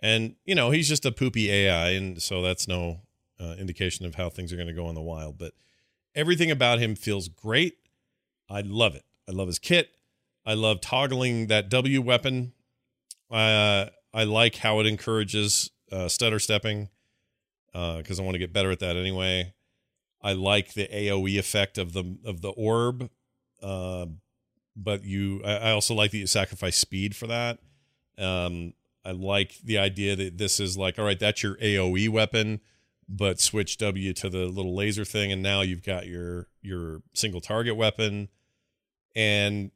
And, 0.00 0.36
you 0.44 0.54
know, 0.54 0.70
he's 0.70 0.88
just 0.88 1.06
a 1.06 1.12
poopy 1.12 1.50
AI, 1.50 1.90
and 1.90 2.20
so 2.22 2.42
that's 2.42 2.68
no 2.68 3.00
uh, 3.40 3.54
indication 3.58 4.04
of 4.06 4.14
how 4.16 4.28
things 4.28 4.52
are 4.52 4.56
going 4.56 4.68
to 4.68 4.74
go 4.74 4.88
in 4.90 4.94
the 4.94 5.00
wild. 5.00 5.38
But 5.38 5.54
everything 6.14 6.50
about 6.50 6.78
him 6.78 6.94
feels 6.94 7.28
great. 7.28 7.78
I 8.48 8.60
love 8.60 8.94
it. 8.94 9.04
I 9.28 9.32
love 9.32 9.46
his 9.48 9.58
kit. 9.58 9.90
I 10.46 10.54
love 10.54 10.80
toggling 10.80 11.46
that 11.46 11.68
W 11.68 12.00
weapon. 12.00 12.52
Uh, 13.30 13.86
I 14.12 14.24
like 14.24 14.56
how 14.56 14.80
it 14.80 14.86
encourages 14.86 15.70
uh, 15.90 16.08
stutter 16.08 16.38
stepping 16.38 16.88
because 17.72 18.20
I 18.20 18.22
want 18.22 18.34
to 18.34 18.38
get 18.38 18.52
better 18.52 18.70
at 18.70 18.78
that 18.80 18.96
anyway. 18.96 19.52
I 20.22 20.32
like 20.32 20.74
the 20.74 20.86
AOE 20.86 21.38
effect 21.38 21.76
of 21.76 21.92
the 21.92 22.16
of 22.24 22.40
the 22.40 22.50
orb, 22.50 23.10
uh, 23.62 24.06
but 24.76 25.04
you. 25.04 25.42
I 25.44 25.56
I 25.56 25.70
also 25.72 25.94
like 25.94 26.12
that 26.12 26.18
you 26.18 26.26
sacrifice 26.26 26.76
speed 26.76 27.14
for 27.14 27.26
that. 27.26 27.58
Um, 28.16 28.74
I 29.04 29.10
like 29.10 29.58
the 29.62 29.78
idea 29.78 30.16
that 30.16 30.38
this 30.38 30.60
is 30.60 30.78
like, 30.78 30.98
all 30.98 31.04
right, 31.04 31.18
that's 31.18 31.42
your 31.42 31.56
AOE 31.56 32.08
weapon, 32.08 32.60
but 33.08 33.40
switch 33.40 33.76
W 33.78 34.12
to 34.14 34.28
the 34.28 34.46
little 34.46 34.74
laser 34.74 35.04
thing, 35.04 35.30
and 35.32 35.42
now 35.42 35.60
you've 35.62 35.82
got 35.84 36.06
your 36.06 36.48
your 36.62 37.02
single 37.12 37.40
target 37.40 37.76
weapon, 37.76 38.28
and 39.14 39.70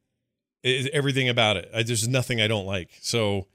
it, 0.63 0.91
everything 0.93 1.29
about 1.29 1.57
it. 1.57 1.71
I, 1.75 1.83
there's 1.83 2.09
nothing 2.09 2.41
I 2.41 2.49
don't 2.49 2.67
like. 2.67 2.91
So 3.01 3.47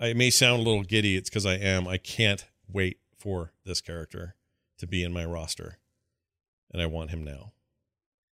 I 0.00 0.12
may 0.14 0.30
sound 0.30 0.60
a 0.60 0.62
little 0.64 0.82
giddy. 0.82 1.16
It's 1.16 1.28
because 1.30 1.46
I 1.46 1.54
am. 1.54 1.86
I 1.88 1.96
can't 1.98 2.44
wait 2.68 2.98
for 3.18 3.52
this 3.64 3.80
character 3.80 4.34
to 4.78 4.86
be 4.86 5.02
in 5.04 5.12
my 5.12 5.24
roster, 5.24 5.78
and 6.72 6.82
I 6.82 6.86
want 6.86 7.10
him 7.10 7.22
now. 7.24 7.52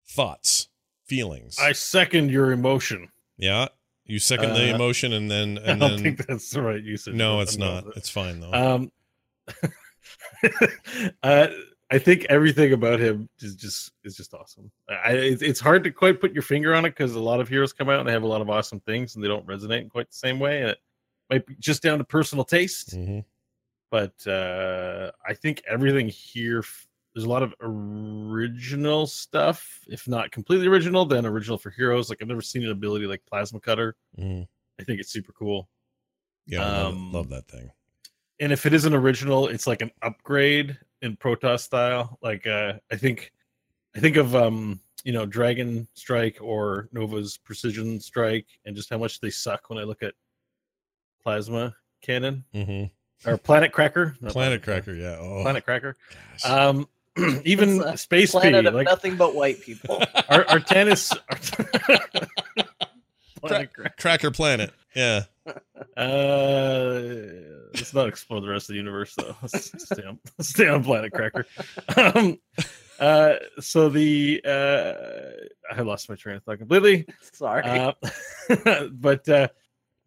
Thoughts, 0.08 0.68
feelings. 1.04 1.58
I 1.60 1.72
second 1.72 2.30
your 2.30 2.52
emotion. 2.52 3.08
yeah, 3.36 3.66
you 4.04 4.18
second 4.20 4.54
the 4.54 4.70
Uh, 4.70 4.74
emotion, 4.76 5.12
and 5.12 5.28
then 5.30 5.58
I 5.64 5.72
and 5.72 5.80
don't 5.80 5.90
then 5.96 6.02
think 6.02 6.26
that's 6.26 6.50
the 6.52 6.62
right 6.62 6.82
usage. 6.82 7.14
no, 7.14 7.40
it's 7.40 7.56
I 7.56 7.60
not. 7.60 7.84
It's 7.96 8.08
fine 8.08 8.38
though. 8.40 8.52
Um, 8.52 8.92
uh, 11.22 11.48
I 11.90 11.98
think 11.98 12.26
everything 12.28 12.72
about 12.72 12.98
him 13.00 13.28
is 13.40 13.54
just 13.54 13.92
is 14.04 14.16
just 14.16 14.34
awesome. 14.34 14.70
I, 14.88 15.12
it's, 15.12 15.42
it's 15.42 15.60
hard 15.60 15.84
to 15.84 15.90
quite 15.90 16.20
put 16.20 16.32
your 16.32 16.42
finger 16.42 16.74
on 16.74 16.84
it 16.84 16.90
because 16.90 17.14
a 17.14 17.20
lot 17.20 17.40
of 17.40 17.48
heroes 17.48 17.72
come 17.72 17.88
out 17.88 18.00
and 18.00 18.08
they 18.08 18.12
have 18.12 18.24
a 18.24 18.26
lot 18.28 18.40
of 18.40 18.50
awesome 18.50 18.80
things 18.80 19.14
and 19.14 19.22
they 19.22 19.28
don't 19.28 19.46
resonate 19.46 19.82
in 19.82 19.88
quite 19.88 20.08
the 20.10 20.16
same 20.16 20.38
way. 20.40 20.62
And 20.62 20.70
it 20.70 20.78
might 21.30 21.46
be 21.46 21.54
just 21.60 21.82
down 21.82 21.98
to 21.98 22.04
personal 22.04 22.44
taste, 22.44 22.94
Mhm. 22.96 23.24
but 23.90 24.26
uh, 24.26 25.12
I 25.26 25.34
think 25.34 25.62
everything 25.68 26.08
here. 26.08 26.64
There's 27.14 27.24
a 27.24 27.30
lot 27.30 27.42
of 27.42 27.54
original 27.60 29.06
stuff, 29.06 29.80
if 29.88 30.06
not 30.06 30.30
completely 30.32 30.66
original, 30.66 31.06
then 31.06 31.24
original 31.24 31.56
for 31.56 31.70
heroes. 31.70 32.10
Like 32.10 32.20
I've 32.20 32.28
never 32.28 32.42
seen 32.42 32.62
an 32.64 32.70
ability 32.72 33.06
like 33.06 33.22
Plasma 33.26 33.58
Cutter. 33.60 33.96
Mhm. 34.18 34.46
I 34.78 34.84
think 34.84 35.00
it's 35.00 35.10
super 35.10 35.32
cool. 35.32 35.68
Yeah, 36.46 36.62
I 36.62 36.82
love. 36.82 36.92
Um, 36.94 37.12
love 37.12 37.28
that 37.30 37.48
thing. 37.48 37.70
And 38.40 38.52
if 38.52 38.66
it 38.66 38.72
isn't 38.74 38.94
original, 38.94 39.48
it's 39.48 39.66
like 39.66 39.82
an 39.82 39.90
upgrade 40.02 40.76
in 41.02 41.16
Protoss 41.16 41.60
style. 41.60 42.18
Like 42.22 42.46
uh 42.46 42.74
I 42.90 42.96
think 42.96 43.32
I 43.94 44.00
think 44.00 44.16
of 44.16 44.34
um 44.36 44.80
you 45.04 45.12
know 45.12 45.26
Dragon 45.26 45.86
Strike 45.94 46.38
or 46.40 46.88
Nova's 46.92 47.38
Precision 47.38 48.00
Strike 48.00 48.46
and 48.64 48.74
just 48.76 48.90
how 48.90 48.98
much 48.98 49.20
they 49.20 49.30
suck 49.30 49.68
when 49.70 49.78
I 49.78 49.82
look 49.84 50.02
at 50.02 50.14
Plasma 51.22 51.74
Cannon 52.02 52.44
hmm 52.52 52.84
or 53.26 53.38
Planet 53.38 53.72
Cracker. 53.72 54.14
not 54.20 54.32
Planet 54.32 54.62
Cracker, 54.62 54.92
yeah. 54.94 55.16
Oh, 55.18 55.42
Planet 55.42 55.64
Cracker. 55.64 55.96
gosh. 56.42 56.50
Um 56.50 56.88
even 57.44 57.80
It's 57.80 57.84
a 57.86 57.96
Space 57.96 58.32
P 58.32 58.38
Planet 58.40 58.66
of 58.66 58.74
like 58.74 58.84
nothing 58.86 59.16
but 59.16 59.34
white 59.34 59.60
people. 59.62 59.96
Ar- 60.28 60.44
Artanis 60.44 61.16
Planet 61.30 62.28
Cracker. 63.44 63.86
Cracker 63.98 64.30
Planet. 64.30 64.72
Yeah. 64.94 65.24
Uh, 65.96 67.00
let's 67.74 67.94
not 67.94 68.08
explore 68.08 68.40
the 68.40 68.48
rest 68.48 68.68
of 68.68 68.74
the 68.74 68.78
universe, 68.78 69.14
though. 69.16 69.36
Let's 69.42 69.84
stay 69.92 70.02
on, 70.04 70.18
stay 70.40 70.68
on 70.68 70.84
Planet 70.84 71.12
Cracker. 71.12 71.46
Um, 71.96 72.38
uh, 72.98 73.34
so 73.60 73.88
the 73.88 74.40
uh, 74.44 75.74
I 75.74 75.82
lost 75.82 76.08
my 76.08 76.14
train 76.14 76.36
of 76.36 76.44
thought 76.44 76.58
completely. 76.58 77.06
Sorry. 77.32 77.62
Uh, 77.62 77.92
but 78.92 79.28
uh, 79.28 79.48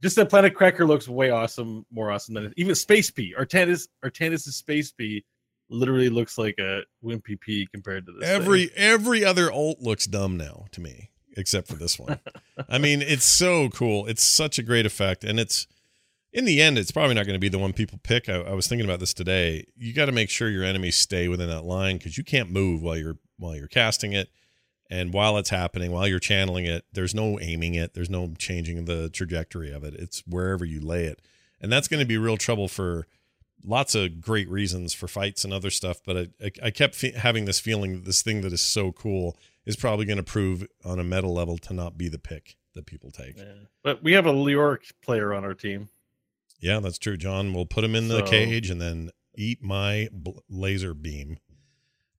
just 0.02 0.16
that 0.16 0.30
Planet 0.30 0.56
Cracker 0.56 0.86
looks 0.86 1.08
way 1.08 1.30
awesome, 1.30 1.86
more 1.92 2.12
awesome 2.12 2.34
than 2.36 2.54
even 2.58 2.76
Space 2.76 3.12
P. 3.12 3.34
Artanis 3.40 3.88
Artanis' 4.04 4.52
Space 4.54 4.92
P 4.92 5.24
literally 5.70 6.10
looks 6.10 6.38
like 6.38 6.56
a 6.60 6.82
wimpy 7.04 7.40
P 7.40 7.68
compared 7.72 8.06
to 8.08 8.14
this. 8.14 8.28
thing. 8.28 8.42
Every 8.42 8.72
every 8.76 9.24
other 9.24 9.52
alt 9.52 9.82
looks 9.82 10.06
dumb 10.08 10.38
now 10.38 10.66
to 10.72 10.82
me, 10.82 11.12
except 11.38 11.68
for 11.68 11.76
this 11.76 12.00
one. 12.00 12.20
I 12.68 12.78
mean, 12.78 13.02
it's 13.02 13.26
so 13.26 13.70
cool. 13.70 14.06
It's 14.08 14.24
such 14.24 14.60
a 14.60 14.64
great 14.64 14.86
effect, 14.86 15.24
and 15.24 15.40
it's 15.40 15.68
in 16.32 16.46
the 16.46 16.62
end, 16.62 16.78
it's 16.78 16.92
probably 16.92 17.16
not 17.16 17.26
going 17.26 17.36
to 17.36 17.40
be 17.40 17.50
the 17.50 17.58
one 17.60 17.74
people 17.74 18.00
pick. 18.04 18.30
I, 18.30 18.36
I 18.36 18.54
was 18.54 18.68
thinking 18.68 18.86
about 18.86 19.00
this 19.00 19.14
today. 19.14 19.66
You 19.76 19.94
got 19.94 20.06
to 20.06 20.12
make 20.12 20.30
sure 20.30 20.50
your 20.50 20.64
enemies 20.64 20.96
stay 20.96 21.28
within 21.28 21.50
that 21.50 21.64
line 21.64 21.98
because 21.98 22.18
you 22.18 22.24
can't 22.24 22.52
move 22.52 22.82
while 22.82 22.98
you're 22.98 23.18
while 23.38 23.56
you're 23.56 23.68
casting 23.68 24.14
it, 24.14 24.30
and 24.90 25.14
while 25.14 25.38
it's 25.38 25.50
happening, 25.50 25.92
while 25.92 26.08
you're 26.08 26.20
channeling 26.20 26.66
it. 26.66 26.86
There's 26.92 27.16
no 27.16 27.40
aiming 27.40 27.76
it. 27.76 27.94
There's 27.94 28.10
no 28.10 28.34
changing 28.38 28.86
the 28.86 29.10
trajectory 29.10 29.72
of 29.72 29.84
it. 29.84 29.94
It's 29.96 30.24
wherever 30.28 30.66
you 30.66 30.80
lay 30.82 31.06
it, 31.06 31.22
and 31.60 31.72
that's 31.72 31.88
going 31.88 32.02
to 32.02 32.06
be 32.06 32.18
real 32.18 32.38
trouble 32.38 32.68
for 32.68 33.08
lots 33.64 33.94
of 33.96 34.22
great 34.22 34.50
reasons 34.50 34.94
for 34.94 35.08
fights 35.08 35.44
and 35.44 35.52
other 35.52 35.70
stuff. 35.70 35.98
But 36.06 36.18
I, 36.18 36.28
I, 36.46 36.52
I 36.66 36.72
kept 36.72 36.96
fe- 36.96 37.14
having 37.14 37.46
this 37.46 37.60
feeling 37.60 38.04
this 38.04 38.22
thing 38.22 38.42
that 38.42 38.54
is 38.54 38.62
so 38.62 38.92
cool 38.92 39.38
is 39.70 39.76
probably 39.76 40.04
going 40.04 40.18
to 40.18 40.24
prove 40.24 40.66
on 40.84 41.00
a 41.00 41.04
meta 41.04 41.28
level 41.28 41.56
to 41.56 41.74
not 41.76 41.96
be 41.96 42.10
the 42.10 42.18
pick 42.18 42.58
that 42.74 42.88
people 42.88 43.12
take. 43.12 43.38
Yeah. 43.38 43.54
But 43.84 44.04
we 44.04 44.14
have 44.14 44.26
a 44.26 44.34
Leoric 44.34 44.94
player 45.04 45.32
on 45.32 45.46
our 45.46 45.54
team. 45.54 45.90
Yeah, 46.60 46.80
that's 46.80 46.98
true. 46.98 47.18
John 47.18 47.54
we'll 47.54 47.68
put 47.68 47.84
him 47.84 47.94
in 47.94 48.08
the 48.08 48.24
cage 48.24 48.72
and 48.72 48.82
then 48.82 49.12
eat 49.36 49.62
my 49.64 50.10
bl- 50.12 50.40
laser 50.50 50.96
beam. 50.96 51.38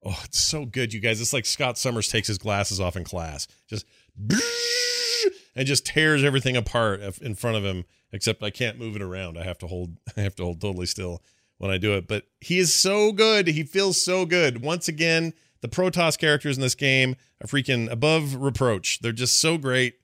Oh, 0.04 0.18
it's 0.24 0.40
so 0.40 0.64
good, 0.64 0.94
you 0.94 1.00
guys. 1.00 1.20
It's 1.20 1.32
like 1.32 1.44
Scott 1.44 1.76
Summers 1.76 2.06
takes 2.06 2.28
his 2.28 2.38
glasses 2.38 2.78
off 2.80 2.96
in 2.96 3.02
class, 3.02 3.48
just 3.68 3.84
and 5.56 5.66
just 5.66 5.84
tears 5.84 6.22
everything 6.22 6.56
apart 6.56 7.00
in 7.20 7.34
front 7.34 7.56
of 7.56 7.64
him. 7.64 7.84
Except 8.12 8.44
I 8.44 8.50
can't 8.50 8.78
move 8.78 8.94
it 8.94 9.02
around. 9.02 9.38
I 9.38 9.42
have 9.42 9.58
to 9.58 9.66
hold. 9.66 9.96
I 10.16 10.20
have 10.20 10.36
to 10.36 10.44
hold 10.44 10.60
totally 10.60 10.86
still 10.86 11.20
when 11.58 11.72
I 11.72 11.78
do 11.78 11.94
it. 11.94 12.06
But 12.06 12.26
he 12.40 12.60
is 12.60 12.72
so 12.72 13.10
good. 13.10 13.48
He 13.48 13.64
feels 13.64 14.00
so 14.00 14.24
good. 14.24 14.62
Once 14.62 14.86
again, 14.86 15.34
the 15.62 15.68
Protoss 15.68 16.18
characters 16.18 16.56
in 16.56 16.62
this 16.62 16.74
game 16.74 17.16
are 17.42 17.46
freaking 17.46 17.90
above 17.90 18.34
reproach. 18.36 19.00
They're 19.00 19.12
just 19.12 19.40
so 19.40 19.58
great. 19.58 19.94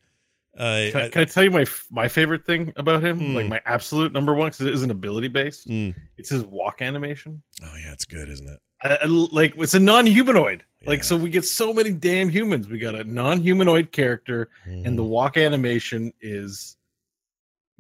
Uh, 0.59 0.89
Can 0.91 1.01
I, 1.03 1.09
can 1.11 1.21
I 1.21 1.25
tell 1.27 1.45
you 1.45 1.51
my 1.51 1.67
my 1.91 2.09
favorite 2.09 2.47
thing 2.47 2.73
about 2.77 3.05
him? 3.05 3.19
Hmm. 3.19 3.35
Like 3.35 3.47
my 3.49 3.61
absolute 3.67 4.13
number 4.13 4.33
one, 4.35 4.49
because 4.51 4.67
it 4.67 4.73
isn't 4.73 4.91
ability 4.91 5.29
based. 5.29 5.69
mm. 5.69 5.95
It's 6.17 6.31
his 6.31 6.45
walk 6.45 6.81
animation. 6.81 7.43
Oh 7.63 7.75
yeah, 7.85 7.93
it's 7.93 8.07
good, 8.07 8.31
isn't 8.31 8.49
it? 8.49 8.59
I, 8.83 8.97
I- 9.03 9.05
like 9.07 9.55
it's 9.59 9.75
a 9.75 9.81
non-humanoid. 9.81 10.65
Yeah. 10.81 10.89
Like 10.91 11.05
so, 11.05 11.17
we 11.17 11.29
get 11.29 11.45
so 11.45 11.75
many 11.75 11.91
damn 11.93 12.31
humans. 12.31 12.69
We 12.69 12.79
got 12.79 12.95
a 12.95 13.05
non-humanoid 13.05 13.93
character, 13.93 14.49
and 14.65 14.99
the 14.99 15.03
Mhm. 15.03 15.09
walk 15.09 15.37
animation 15.37 16.13
is 16.23 16.76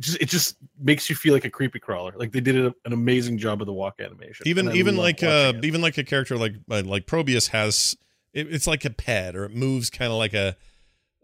just 0.00 0.21
it 0.21 0.29
just 0.29 0.57
makes 0.79 1.09
you 1.09 1.17
feel 1.17 1.33
like 1.33 1.45
a 1.45 1.50
creepy 1.50 1.79
crawler. 1.79 2.12
Like 2.17 2.33
they 2.33 2.41
did 2.41 2.57
a- 2.57 2.75
an 2.85 2.93
amazing 2.93 3.38
job 3.38 3.61
of 3.61 3.67
the 3.67 3.73
walk 3.73 4.00
animation. 4.00 4.47
even 4.47 4.73
even 4.73 4.97
like 4.97 5.23
uh 5.23 5.53
it. 5.57 5.65
even 5.65 5.81
like 5.81 5.99
a 5.99 6.05
character 6.05 6.37
like 6.37 6.55
uh, 6.71 6.83
like 6.85 7.07
Probius 7.07 7.49
has 7.49 7.97
it, 8.33 8.53
it's 8.53 8.67
like 8.67 8.85
a 8.85 8.91
pet 8.91 9.35
or 9.35 9.45
it 9.45 9.55
moves 9.55 9.91
kind 9.91 10.12
of 10.12 10.19
like 10.19 10.35
a 10.35 10.57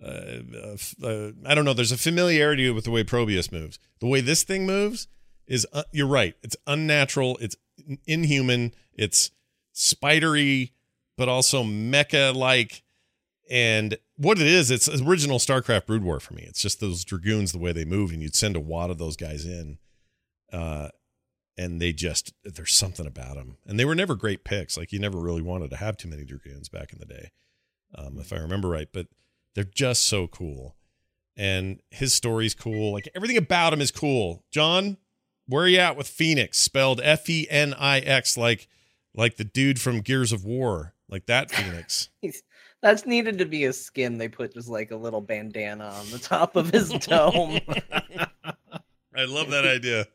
uh, 0.03 0.07
uh, 0.57 0.77
uh, 1.07 1.31
I 1.47 1.55
don't 1.55 1.65
know. 1.65 1.75
There's 1.75 1.93
a 1.93 1.97
familiarity 1.97 2.69
with 2.71 2.85
the 2.85 2.91
way 2.91 3.05
Probius 3.05 3.53
moves. 3.53 3.79
The 4.01 4.09
way 4.09 4.21
this 4.21 4.43
thing 4.43 4.67
moves 4.67 5.07
is 5.47 5.67
uh, 5.73 5.85
you're 5.93 6.09
right. 6.09 6.35
It's 6.43 6.57
unnatural. 6.67 7.39
It's 7.41 7.55
inhuman. 8.07 8.75
It's 8.95 9.31
spidery, 9.73 10.73
but 11.17 11.29
also 11.29 11.63
mecha 11.63 12.35
like. 12.35 12.83
And 13.51 13.99
what 14.17 14.41
it 14.41 14.47
is, 14.47 14.71
it's 14.71 14.89
original 14.89 15.39
StarCraft 15.39 15.87
Brood 15.87 16.05
War 16.05 16.21
for 16.21 16.35
me. 16.35 16.45
It's 16.47 16.63
just 16.63 16.81
those 16.81 17.05
dragoons, 17.05 17.53
the 17.53 17.59
way 17.59 17.73
they 17.73 17.85
move, 17.85 18.13
and 18.13 18.23
you'd 18.23 18.37
send 18.37 18.57
a 18.57 18.61
wad 18.61 18.91
of 18.91 18.99
those 18.99 19.17
guys 19.17 19.45
in. 19.45 19.79
Uh, 20.53 20.89
and 21.57 21.81
they 21.81 21.93
just 21.93 22.33
there's 22.45 22.75
something 22.75 23.07
about 23.07 23.35
them 23.35 23.57
and 23.67 23.79
they 23.79 23.85
were 23.85 23.95
never 23.95 24.15
great 24.15 24.45
picks. 24.45 24.77
Like 24.77 24.93
you 24.93 24.99
never 24.99 25.19
really 25.19 25.43
wanted 25.43 25.71
to 25.71 25.77
have 25.77 25.97
too 25.97 26.09
many 26.09 26.25
dragoons 26.25 26.69
back 26.69 26.93
in 26.93 26.99
the 26.99 27.07
day 27.07 27.31
um, 27.95 28.19
if 28.19 28.33
i 28.33 28.37
remember 28.37 28.69
right. 28.69 28.89
But 28.93 29.09
they're 29.55 29.65
just 29.65 30.05
so 30.05 30.27
cool. 30.27 30.77
And 31.37 31.81
his 31.91 32.15
story's 32.15 32.55
cool. 32.55 32.93
Like 32.93 33.09
everything 33.15 33.37
about 33.37 33.73
him 33.73 33.81
is 33.81 33.91
cool. 33.91 34.45
John 34.51 34.99
where 35.47 35.65
are 35.65 35.69
you 35.69 35.79
at 35.79 35.97
with 35.97 36.09
Fenix? 36.09 36.59
Spelled 36.59 37.01
f-e-n-i-x 37.03 38.37
like 38.37 38.69
like 39.15 39.37
the 39.37 39.45
dude 39.45 39.81
from 39.81 40.01
gears 40.01 40.33
of 40.33 40.45
war. 40.45 40.95
Like 41.09 41.27
that 41.27 41.51
Fenix 41.51 42.09
That's 42.83 43.07
needed 43.07 43.39
to 43.39 43.45
be 43.45 43.65
a 43.65 43.73
skin. 43.73 44.19
They 44.19 44.29
put 44.29 44.55
just 44.55 44.69
like 44.69 44.91
a 44.91 44.97
little 44.97 45.21
bandana 45.21 45.85
on 45.85 46.11
the 46.11 46.19
top 46.19 46.57
of 46.57 46.71
his 46.71 46.91
dome, 46.91 47.61
i 49.15 49.25
love 49.25 49.51
that 49.51 49.67
idea 49.67 50.07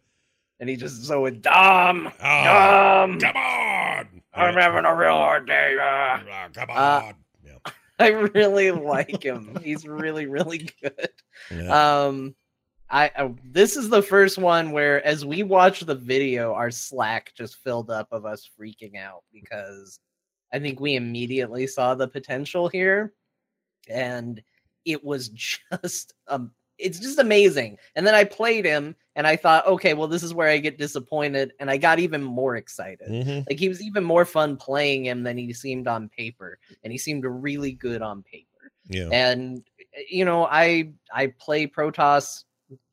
and 0.60 0.70
he 0.70 0.76
just 0.76 1.06
so 1.06 1.22
with 1.22 1.42
Dom. 1.42 2.12
Ah, 2.22 3.06
Dom. 3.06 3.20
come 3.20 3.36
on 3.36 4.22
I'm 4.34 4.54
having 4.56 4.86
a 4.86 4.96
real 4.96 5.12
hard 5.16 5.48
day. 5.48 5.76
uh." 5.80 5.84
Ah, 5.84 6.48
come 6.54 6.70
on 6.70 6.78
Uh, 6.78 7.14
yeah. 7.46 7.72
I 8.00 8.10
really 8.10 8.72
like 8.72 9.24
him. 9.24 9.58
He's 9.64 9.88
really, 9.88 10.28
really 10.28 10.70
good. 10.82 11.10
Yeah. 11.52 12.06
Um, 12.06 12.36
I, 12.90 13.12
I 13.16 13.34
this 13.44 13.76
is 13.76 13.90
the 13.90 14.02
first 14.02 14.38
one 14.38 14.72
where, 14.72 15.06
as 15.06 15.26
we 15.26 15.44
watch 15.44 15.82
the 15.82 15.96
video, 15.96 16.54
our 16.54 16.72
Slack 16.72 17.34
just 17.36 17.58
filled 17.58 17.90
up 17.90 18.08
of 18.12 18.26
us 18.26 18.50
freaking 18.60 18.96
out 18.98 19.24
because 19.34 20.00
I 20.54 20.60
think 20.60 20.80
we 20.80 20.96
immediately 20.96 21.68
saw 21.68 21.96
the 21.96 22.08
potential 22.08 22.68
here, 22.68 23.14
and 23.90 24.42
it 24.86 25.04
was 25.04 25.30
just 25.30 26.14
um, 26.28 26.52
it's 26.78 27.00
just 27.00 27.20
amazing. 27.20 27.78
And 27.96 28.06
then 28.06 28.16
I 28.16 28.24
played 28.24 28.66
him, 28.66 28.96
and 29.16 29.26
I 29.26 29.36
thought, 29.36 29.68
okay, 29.68 29.94
well, 29.94 30.08
this 30.08 30.24
is 30.24 30.34
where 30.34 30.50
I 30.50 30.58
get 30.58 30.78
disappointed, 30.78 31.54
and 31.60 31.70
I 31.70 31.78
got 31.78 32.00
even 32.00 32.24
more 32.24 32.56
excited. 32.56 33.10
Mhm. 33.10 33.46
Like 33.50 33.60
he 33.60 33.70
was 33.70 33.82
even 33.82 34.04
more 34.04 34.26
fun 34.26 34.58
playing 34.58 35.06
him 35.06 35.24
than 35.24 35.38
he 35.38 35.54
seemed 35.54 35.88
on 35.88 36.10
paper, 36.10 36.60
and 36.84 36.92
he 36.92 36.98
seemed 36.98 37.26
really 37.26 37.72
good 37.72 38.02
on 38.02 38.24
paper 38.24 38.48
yeah 38.90 39.10
and 39.12 39.64
you 40.10 40.24
know 40.24 40.46
i 40.46 40.90
i 41.12 41.28
play 41.40 41.68
protoss 41.68 42.46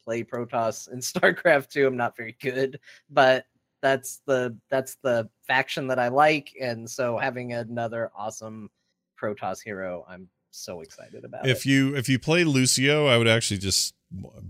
play 0.05 0.23
Protoss 0.23 0.93
in 0.93 0.99
StarCraft 1.01 1.71
2. 1.71 1.87
I'm 1.87 1.97
not 1.97 2.17
very 2.17 2.37
good, 2.41 2.79
but 3.11 3.47
that's 3.85 4.23
the 4.27 4.57
that's 4.71 4.97
the 5.03 5.29
faction 5.47 5.89
that 5.89 5.99
I 5.99 6.09
like, 6.09 6.57
and 6.59 6.89
so 6.89 7.19
having 7.19 7.53
another 7.53 8.11
awesome 8.17 8.71
Protoss 9.21 9.63
hero, 9.63 10.07
I'm 10.09 10.29
so 10.51 10.81
excited 10.81 11.23
about. 11.23 11.47
If 11.47 11.67
it. 11.67 11.69
you 11.69 11.95
if 11.95 12.09
you 12.09 12.19
play 12.19 12.45
Lucio, 12.45 13.07
I 13.07 13.19
would 13.19 13.29
actually 13.29 13.59
just 13.59 13.95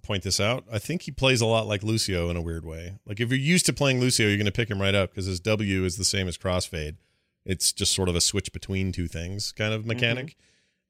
point 0.03 0.23
this 0.23 0.39
out. 0.39 0.65
I 0.73 0.79
think 0.79 1.03
he 1.03 1.11
plays 1.11 1.41
a 1.41 1.47
lot 1.47 1.67
like 1.67 1.83
Lucio 1.83 2.31
in 2.31 2.37
a 2.37 2.41
weird 2.41 2.65
way. 2.65 2.95
Like 3.05 3.19
if 3.19 3.31
you're 3.31 3.39
used 3.39 3.67
to 3.67 3.73
playing 3.73 3.99
Lucio, 3.99 4.29
you're 4.29 4.37
going 4.37 4.47
to 4.47 4.53
pick 4.53 4.71
him 4.71 4.81
right 4.81 4.95
up 4.95 5.11
because 5.11 5.27
his 5.27 5.41
W 5.41 5.85
is 5.85 5.97
the 5.97 6.05
same 6.05 6.29
as 6.29 6.39
Crossfade. 6.39 6.97
It's 7.45 7.73
just 7.73 7.93
sort 7.93 8.09
of 8.09 8.15
a 8.15 8.21
switch 8.21 8.53
between 8.53 8.93
two 8.93 9.09
things 9.09 9.51
kind 9.51 9.75
of 9.75 9.85
mechanic, 9.85 10.37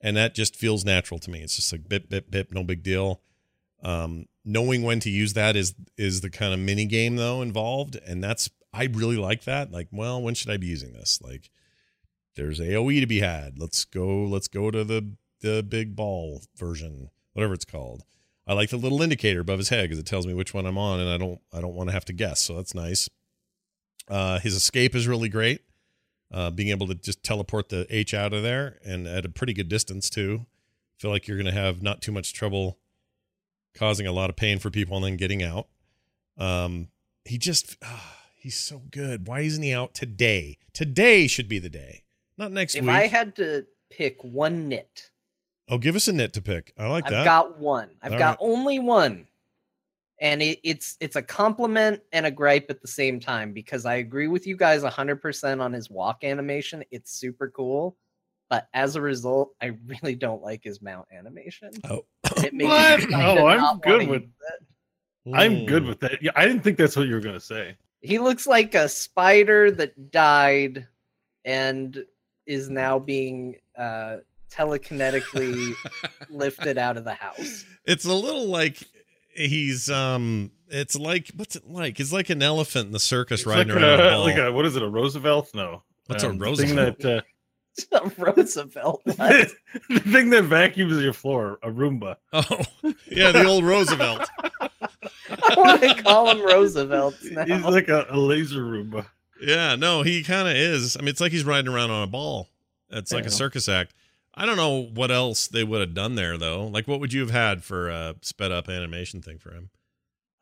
and 0.02 0.18
that 0.18 0.34
just 0.34 0.54
feels 0.54 0.84
natural 0.84 1.18
to 1.20 1.30
me. 1.30 1.40
It's 1.40 1.56
just 1.56 1.72
like 1.72 1.88
bip 1.88 2.10
bip 2.10 2.30
bip, 2.30 2.52
no 2.52 2.62
big 2.62 2.82
deal. 2.82 3.22
Um, 3.82 4.26
knowing 4.44 4.82
when 4.82 5.00
to 5.00 5.10
use 5.10 5.32
that 5.34 5.56
is 5.56 5.74
is 5.96 6.20
the 6.20 6.30
kind 6.30 6.52
of 6.52 6.60
mini 6.60 6.84
game 6.84 7.16
though 7.16 7.42
involved, 7.42 7.96
and 8.06 8.22
that's 8.22 8.50
I 8.72 8.84
really 8.84 9.16
like 9.16 9.44
that. 9.44 9.70
Like, 9.70 9.88
well, 9.92 10.20
when 10.20 10.34
should 10.34 10.50
I 10.50 10.56
be 10.56 10.66
using 10.66 10.92
this? 10.92 11.20
Like, 11.22 11.50
there's 12.36 12.60
AOE 12.60 13.00
to 13.00 13.06
be 13.06 13.20
had. 13.20 13.58
Let's 13.58 13.84
go. 13.84 14.24
Let's 14.24 14.48
go 14.48 14.70
to 14.70 14.84
the 14.84 15.12
the 15.40 15.62
big 15.62 15.94
ball 15.94 16.42
version, 16.56 17.10
whatever 17.32 17.54
it's 17.54 17.64
called. 17.64 18.02
I 18.46 18.52
like 18.52 18.70
the 18.70 18.76
little 18.76 19.00
indicator 19.00 19.40
above 19.40 19.58
his 19.58 19.70
head 19.70 19.84
because 19.84 19.98
it 19.98 20.06
tells 20.06 20.26
me 20.26 20.34
which 20.34 20.52
one 20.52 20.66
I'm 20.66 20.78
on, 20.78 21.00
and 21.00 21.08
I 21.08 21.18
don't 21.18 21.40
I 21.52 21.60
don't 21.60 21.74
want 21.74 21.88
to 21.88 21.94
have 21.94 22.04
to 22.06 22.12
guess. 22.12 22.40
So 22.40 22.56
that's 22.56 22.74
nice. 22.74 23.08
Uh, 24.08 24.38
his 24.40 24.54
escape 24.54 24.94
is 24.94 25.08
really 25.08 25.28
great. 25.28 25.62
Uh, 26.32 26.50
being 26.50 26.70
able 26.70 26.86
to 26.88 26.94
just 26.94 27.22
teleport 27.22 27.68
the 27.68 27.86
H 27.90 28.12
out 28.12 28.32
of 28.32 28.42
there 28.42 28.78
and 28.84 29.06
at 29.06 29.24
a 29.24 29.28
pretty 29.28 29.52
good 29.52 29.68
distance 29.68 30.10
too. 30.10 30.46
Feel 30.98 31.10
like 31.10 31.28
you're 31.28 31.36
going 31.36 31.52
to 31.52 31.58
have 31.58 31.82
not 31.82 32.02
too 32.02 32.12
much 32.12 32.32
trouble 32.32 32.78
causing 33.75 34.07
a 34.07 34.12
lot 34.12 34.31
of 34.31 34.37
pain 34.37 34.59
for 34.59 34.71
people 34.71 34.97
and 34.97 35.04
then 35.04 35.16
getting 35.16 35.43
out. 35.43 35.69
Um, 36.38 36.88
he 37.25 37.38
just 37.38 37.76
ah, 37.83 38.16
he's 38.37 38.57
so 38.57 38.83
good. 38.90 39.26
Why 39.26 39.40
isn't 39.40 39.62
he 39.62 39.73
out 39.73 39.95
today? 39.95 40.59
Today 40.73 41.26
should 41.26 41.49
be 41.49 41.59
the 41.59 41.71
day, 41.71 42.04
not 42.37 42.52
next 42.52 42.75
if 42.75 42.83
week. 42.83 42.90
If 42.90 42.97
I 42.97 43.07
had 43.07 43.37
to 43.37 43.66
pick 43.90 44.23
one 44.23 44.69
knit, 44.69 45.11
oh, 45.69 45.78
give 45.78 45.97
us 45.97 46.09
a 46.09 46.12
knit 46.12 46.33
to 46.35 46.43
pick. 46.43 46.73
I 46.78 46.87
like 46.88 47.04
I've 47.07 47.11
that. 47.11 47.25
got 47.25 47.59
one. 47.59 47.90
I've 48.02 48.12
All 48.12 48.19
got 48.19 48.40
right. 48.40 48.49
only 48.49 48.78
one. 48.78 49.26
And 50.21 50.40
it, 50.40 50.61
it's 50.62 50.97
it's 51.00 51.16
a 51.16 51.23
compliment 51.23 52.00
and 52.12 52.25
a 52.25 52.31
gripe 52.31 52.66
at 52.71 52.81
the 52.81 52.88
same 52.88 53.19
time 53.19 53.52
because 53.52 53.85
I 53.85 53.97
agree 53.97 54.28
with 54.28 54.47
you 54.47 54.57
guys 54.57 54.83
100% 54.83 55.61
on 55.61 55.73
his 55.73 55.90
walk 55.90 56.23
animation. 56.23 56.85
It's 56.90 57.12
super 57.12 57.50
cool. 57.50 57.97
But 58.54 58.68
as 58.73 58.94
a 58.94 59.00
result, 59.00 59.50
I 59.61 59.73
really 59.87 60.14
don't 60.14 60.40
like 60.42 60.62
his 60.62 60.80
mount 60.80 61.08
animation. 61.12 61.70
oh, 61.90 62.04
It 62.37 62.54
makes 62.54 62.68
What? 62.68 63.00
me 63.00 63.06
No, 63.11 63.46
I'm 63.49 63.78
good 63.80 64.08
with- 64.08 64.23
use 64.23 64.30
it. 65.26 65.34
I'm 65.34 65.66
good 65.66 65.84
with 65.84 65.99
that. 66.00 66.23
Yeah, 66.23 66.30
I 66.37 66.46
didn't 66.46 66.62
think 66.62 66.78
that's 66.78 66.94
what 66.96 67.08
you 67.08 67.14
were 67.14 67.20
gonna 67.20 67.40
say. 67.40 67.76
He 68.00 68.18
looks 68.18 68.46
like 68.46 68.75
a 68.76 68.88
spider 68.88 69.70
that 69.73 70.12
died 70.12 70.87
and 71.44 72.04
is 72.46 72.68
now 72.70 72.99
being 73.00 73.56
uh, 73.76 74.18
telekinetically 74.52 75.73
lifted 76.30 76.78
out 76.78 76.96
of 76.96 77.04
the 77.04 77.14
house. 77.14 77.64
It's 77.87 78.04
a 78.04 78.12
little 78.12 78.46
like 78.46 78.82
he's 79.34 79.90
um. 79.90 80.50
It's 80.68 80.94
like 80.96 81.30
what's 81.37 81.56
it 81.56 81.68
like? 81.68 81.99
It's 82.00 82.12
like 82.12 82.30
an 82.30 82.42
elephant 82.42 82.87
in 82.87 82.92
the 82.92 83.00
circus 83.00 83.40
It's 83.40 83.46
riding 83.46 83.68
like 83.75 83.82
around 83.82 84.00
a 84.00 84.06
a, 84.06 84.11
ball. 84.11 84.25
like 84.25 84.37
a 84.38 84.52
what 84.52 84.66
is 84.66 84.76
it? 84.76 84.82
A 84.82 84.88
Roosevelt? 84.88 85.50
No. 85.54 85.82
What's 86.06 86.23
a 86.23 86.28
Um, 86.28 86.38
the 86.38 86.44
Roosevelt? 86.44 86.99
Thing 87.00 87.08
that, 87.08 87.18
uh, 87.18 87.23
What? 89.04 89.49
the 89.88 90.00
thing 90.00 90.31
that 90.31 90.45
vacuums 90.45 91.02
your 91.02 91.12
floor, 91.12 91.59
a 91.62 91.71
Roomba. 91.71 92.16
oh, 92.33 92.64
yeah, 93.11 93.33
the 93.33 93.45
old 93.45 93.64
Roosevelt. 93.64 94.28
I 94.40 95.54
want 95.56 95.82
to 95.82 96.02
call 96.02 96.30
him 96.30 96.45
Roosevelt 96.45 97.17
now. 97.30 97.45
He's 97.45 97.65
like 97.65 97.89
a, 97.89 98.06
a 98.10 98.17
laser 98.17 98.63
Roomba. 98.63 99.06
Yeah, 99.41 99.75
no, 99.76 100.02
he 100.02 100.23
kind 100.23 100.49
of 100.49 100.54
is. 100.54 100.97
I 100.97 101.00
mean, 101.00 101.08
it's 101.08 101.21
like 101.21 101.32
he's 101.32 101.45
riding 101.45 101.73
around 101.73 101.91
on 101.91 102.04
a 102.04 102.06
ball. 102.06 102.49
It's 102.91 103.13
like 103.13 103.26
a 103.26 103.30
circus 103.30 103.69
act. 103.69 103.93
I 104.34 104.47
don't 104.47 104.56
know 104.56 104.82
what 104.95 105.10
else 105.10 105.49
they 105.49 105.65
would 105.65 105.80
have 105.80 105.95
done 105.95 106.15
there 106.15 106.39
though. 106.39 106.67
Like, 106.67 106.89
what 106.89 107.00
would 107.00 107.13
you 107.13 107.21
have 107.21 107.30
had 107.30 107.65
for 107.65 107.89
a 107.89 108.17
sped 108.23 108.52
up 108.52 108.69
animation 108.69 109.23
thing 109.23 109.39
for 109.39 109.52
him? 109.52 109.71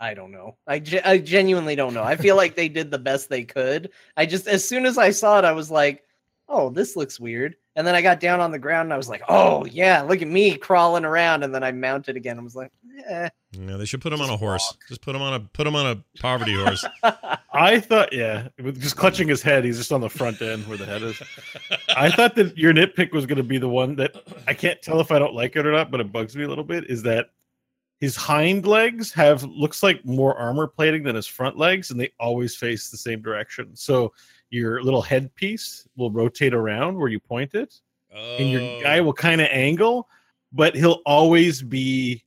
I 0.01 0.15
don't 0.15 0.33
know. 0.33 0.57
I, 0.67 0.81
ge- 0.81 1.05
I 1.05 1.19
genuinely 1.19 1.77
don't 1.77 1.95
know. 1.95 2.03
I 2.03 2.17
feel 2.17 2.35
like 2.35 2.57
they 2.57 2.69
did 2.69 2.91
the 2.91 2.99
best 2.99 3.29
they 3.29 3.45
could. 3.45 3.91
I 4.17 4.27
just, 4.27 4.49
as 4.49 4.69
soon 4.69 4.85
as 4.85 4.99
I 4.99 5.11
saw 5.11 5.39
it, 5.39 5.45
I 5.45 5.53
was 5.53 5.71
like, 5.71 6.03
oh, 6.53 6.69
this 6.69 6.97
looks 6.97 7.19
weird. 7.19 7.57
And 7.75 7.87
then 7.87 7.95
I 7.95 8.03
got 8.03 8.21
down 8.21 8.41
on 8.41 8.51
the 8.51 8.59
ground 8.59 8.87
and 8.87 8.93
I 8.93 8.99
was 8.99 9.09
like, 9.09 9.23
oh, 9.31 9.65
yeah, 9.65 10.03
look 10.03 10.21
at 10.21 10.29
me 10.29 10.57
crawling 10.57 11.07
around. 11.07 11.43
And 11.43 11.55
then 11.55 11.65
I 11.65 11.73
mounted 11.73 12.17
again. 12.17 12.39
I 12.39 12.43
was 12.43 12.55
like, 12.55 12.71
eh. 13.09 13.31
Yeah, 13.53 13.77
they 13.79 13.87
should 13.87 14.03
put 14.03 14.13
him 14.13 14.21
on 14.21 14.29
a 14.29 14.37
horse. 14.37 14.63
walk. 14.71 14.81
Just 14.87 15.01
put 15.01 15.17
him 15.17 15.23
on 15.23 15.33
a 15.33 15.41
put 15.41 15.67
him 15.67 15.75
on 15.75 15.87
a 15.87 16.21
poverty 16.21 16.55
horse. 16.55 16.85
I 17.55 17.81
thought, 17.81 18.13
yeah, 18.13 18.49
with 18.63 18.81
just 18.81 18.97
clutching 18.97 19.29
his 19.29 19.41
head, 19.41 19.65
he's 19.65 19.79
just 19.79 19.91
on 19.93 20.03
the 20.03 20.11
front 20.11 20.43
end 20.43 20.69
where 20.69 20.77
the 20.77 20.85
head 20.85 21.03
is. 21.03 21.21
I 21.97 22.11
thought 22.17 22.35
that 22.35 22.57
your 22.59 22.75
nitpick 22.75 23.13
was 23.13 23.25
going 23.25 23.39
to 23.39 23.43
be 23.43 23.59
the 23.59 23.69
one 23.69 23.97
that 23.97 24.15
I 24.47 24.53
can't 24.53 24.81
tell 24.83 25.01
if 25.01 25.11
I 25.11 25.19
don't 25.19 25.35
like 25.35 25.57
it 25.57 25.67
or 25.67 25.73
not, 25.73 25.91
but 25.91 26.01
it 26.01 26.13
bugs 26.13 26.37
me 26.37 26.45
a 26.45 26.49
little 26.49 26.65
bit. 26.65 26.91
Is 26.91 27.03
that 27.05 27.31
his 28.01 28.17
hind 28.17 28.67
legs 28.67 29.13
have 29.13 29.45
looks 29.45 29.83
like 29.83 30.05
more 30.05 30.37
armor 30.37 30.67
plating 30.67 31.05
than 31.05 31.15
his 31.15 31.27
front 31.27 31.57
legs, 31.57 31.91
and 31.91 31.99
they 31.99 32.13
always 32.21 32.55
face 32.55 32.91
the 32.91 32.97
same 32.99 33.23
direction. 33.23 33.75
So 33.75 34.13
your 34.53 34.83
little 34.83 35.03
headpiece 35.03 35.89
will 35.97 36.11
rotate 36.11 36.53
around 36.55 36.97
where 36.97 37.09
you 37.09 37.19
point 37.19 37.55
it, 37.55 37.75
and 38.15 38.51
your 38.51 38.61
guy 38.83 38.99
Oh. 38.99 39.05
will 39.05 39.13
kind 39.15 39.41
of 39.41 39.49
angle, 39.51 40.09
but 40.53 40.75
he'll 40.77 41.01
always 41.07 41.63
be 41.63 42.23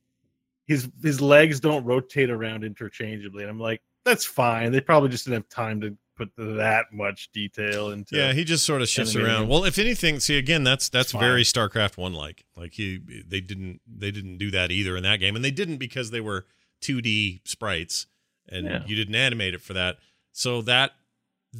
his 0.66 0.90
his 1.02 1.20
legs 1.20 1.60
don't 1.60 1.84
rotate 1.84 2.28
around 2.28 2.64
interchangeably. 2.64 3.44
And 3.44 3.50
I'm 3.50 3.60
like, 3.60 3.80
that's 4.04 4.26
fine. 4.26 4.72
They 4.72 4.80
probably 4.80 5.08
just 5.08 5.24
didn't 5.24 5.36
have 5.44 5.48
time 5.48 5.80
to 5.82 5.96
put 6.16 6.30
that 6.36 6.86
much 6.92 7.30
detail 7.32 7.90
into. 7.90 8.16
Yeah, 8.16 8.32
he 8.32 8.42
just 8.42 8.64
sort 8.64 8.82
of 8.82 8.88
shifts 8.88 9.14
animating 9.14 9.36
around. 9.36 9.48
Well, 9.48 9.64
if 9.64 9.78
anything, 9.78 10.18
see 10.18 10.36
again, 10.38 10.64
that's 10.64 10.88
that's 10.88 11.12
very 11.12 11.42
StarCraft 11.44 11.96
one 11.96 12.14
like. 12.14 12.44
Like 12.56 12.72
he 12.72 12.98
they 13.24 13.40
didn't 13.40 13.80
they 13.86 14.10
didn't 14.10 14.38
do 14.38 14.50
that 14.50 14.72
either 14.72 14.96
in 14.96 15.04
that 15.04 15.20
game, 15.20 15.36
and 15.36 15.44
they 15.44 15.52
didn't 15.52 15.76
because 15.76 16.10
they 16.10 16.20
were 16.20 16.46
2D 16.82 17.42
sprites, 17.44 18.06
and 18.48 18.66
Yeah. 18.66 18.82
you 18.86 18.96
didn't 18.96 19.14
animate 19.14 19.54
it 19.54 19.60
for 19.60 19.74
that. 19.74 19.98
So 20.32 20.62
that 20.62 20.92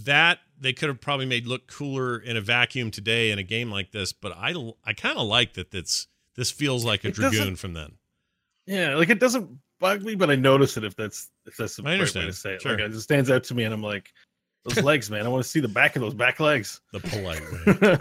that 0.04 0.38
they 0.58 0.72
could 0.72 0.88
have 0.88 1.00
probably 1.00 1.26
made 1.26 1.46
look 1.46 1.66
cooler 1.66 2.18
in 2.18 2.36
a 2.36 2.40
vacuum 2.40 2.90
today 2.90 3.30
in 3.30 3.38
a 3.38 3.42
game 3.42 3.70
like 3.70 3.92
this. 3.92 4.12
But 4.12 4.32
I 4.36 4.54
I 4.84 4.92
kind 4.92 5.18
of 5.18 5.26
like 5.26 5.54
that. 5.54 5.70
That's 5.70 6.06
this 6.34 6.50
feels 6.50 6.84
like 6.84 7.04
a 7.04 7.08
It 7.08 7.14
dragoon 7.14 7.56
from 7.56 7.72
then. 7.74 7.92
yeah, 8.66 8.94
like 8.96 9.10
it 9.10 9.20
doesn't 9.20 9.48
bug 9.78 10.02
me, 10.02 10.14
but 10.14 10.30
I 10.30 10.34
notice 10.36 10.76
it 10.76 10.84
if 10.84 10.96
that's 10.96 11.30
if 11.46 11.56
that's 11.56 11.76
the 11.76 11.82
I 11.84 11.98
right 11.98 12.14
way 12.14 12.26
to 12.26 12.32
say 12.32 12.54
it. 12.54 12.62
Sure. 12.62 12.72
Like 12.72 12.80
it 12.80 12.92
just 12.92 13.04
stands 13.04 13.30
out 13.30 13.44
to 13.44 13.54
me, 13.54 13.64
and 13.64 13.72
I'm 13.74 13.82
like, 13.82 14.12
those 14.64 14.82
legs, 14.84 15.10
man. 15.10 15.24
I 15.24 15.28
want 15.28 15.44
to 15.44 15.48
see 15.48 15.60
the 15.60 15.68
back 15.68 15.94
of 15.96 16.02
those 16.02 16.14
back 16.14 16.40
legs. 16.40 16.80
The 16.92 17.00
polite 17.00 17.40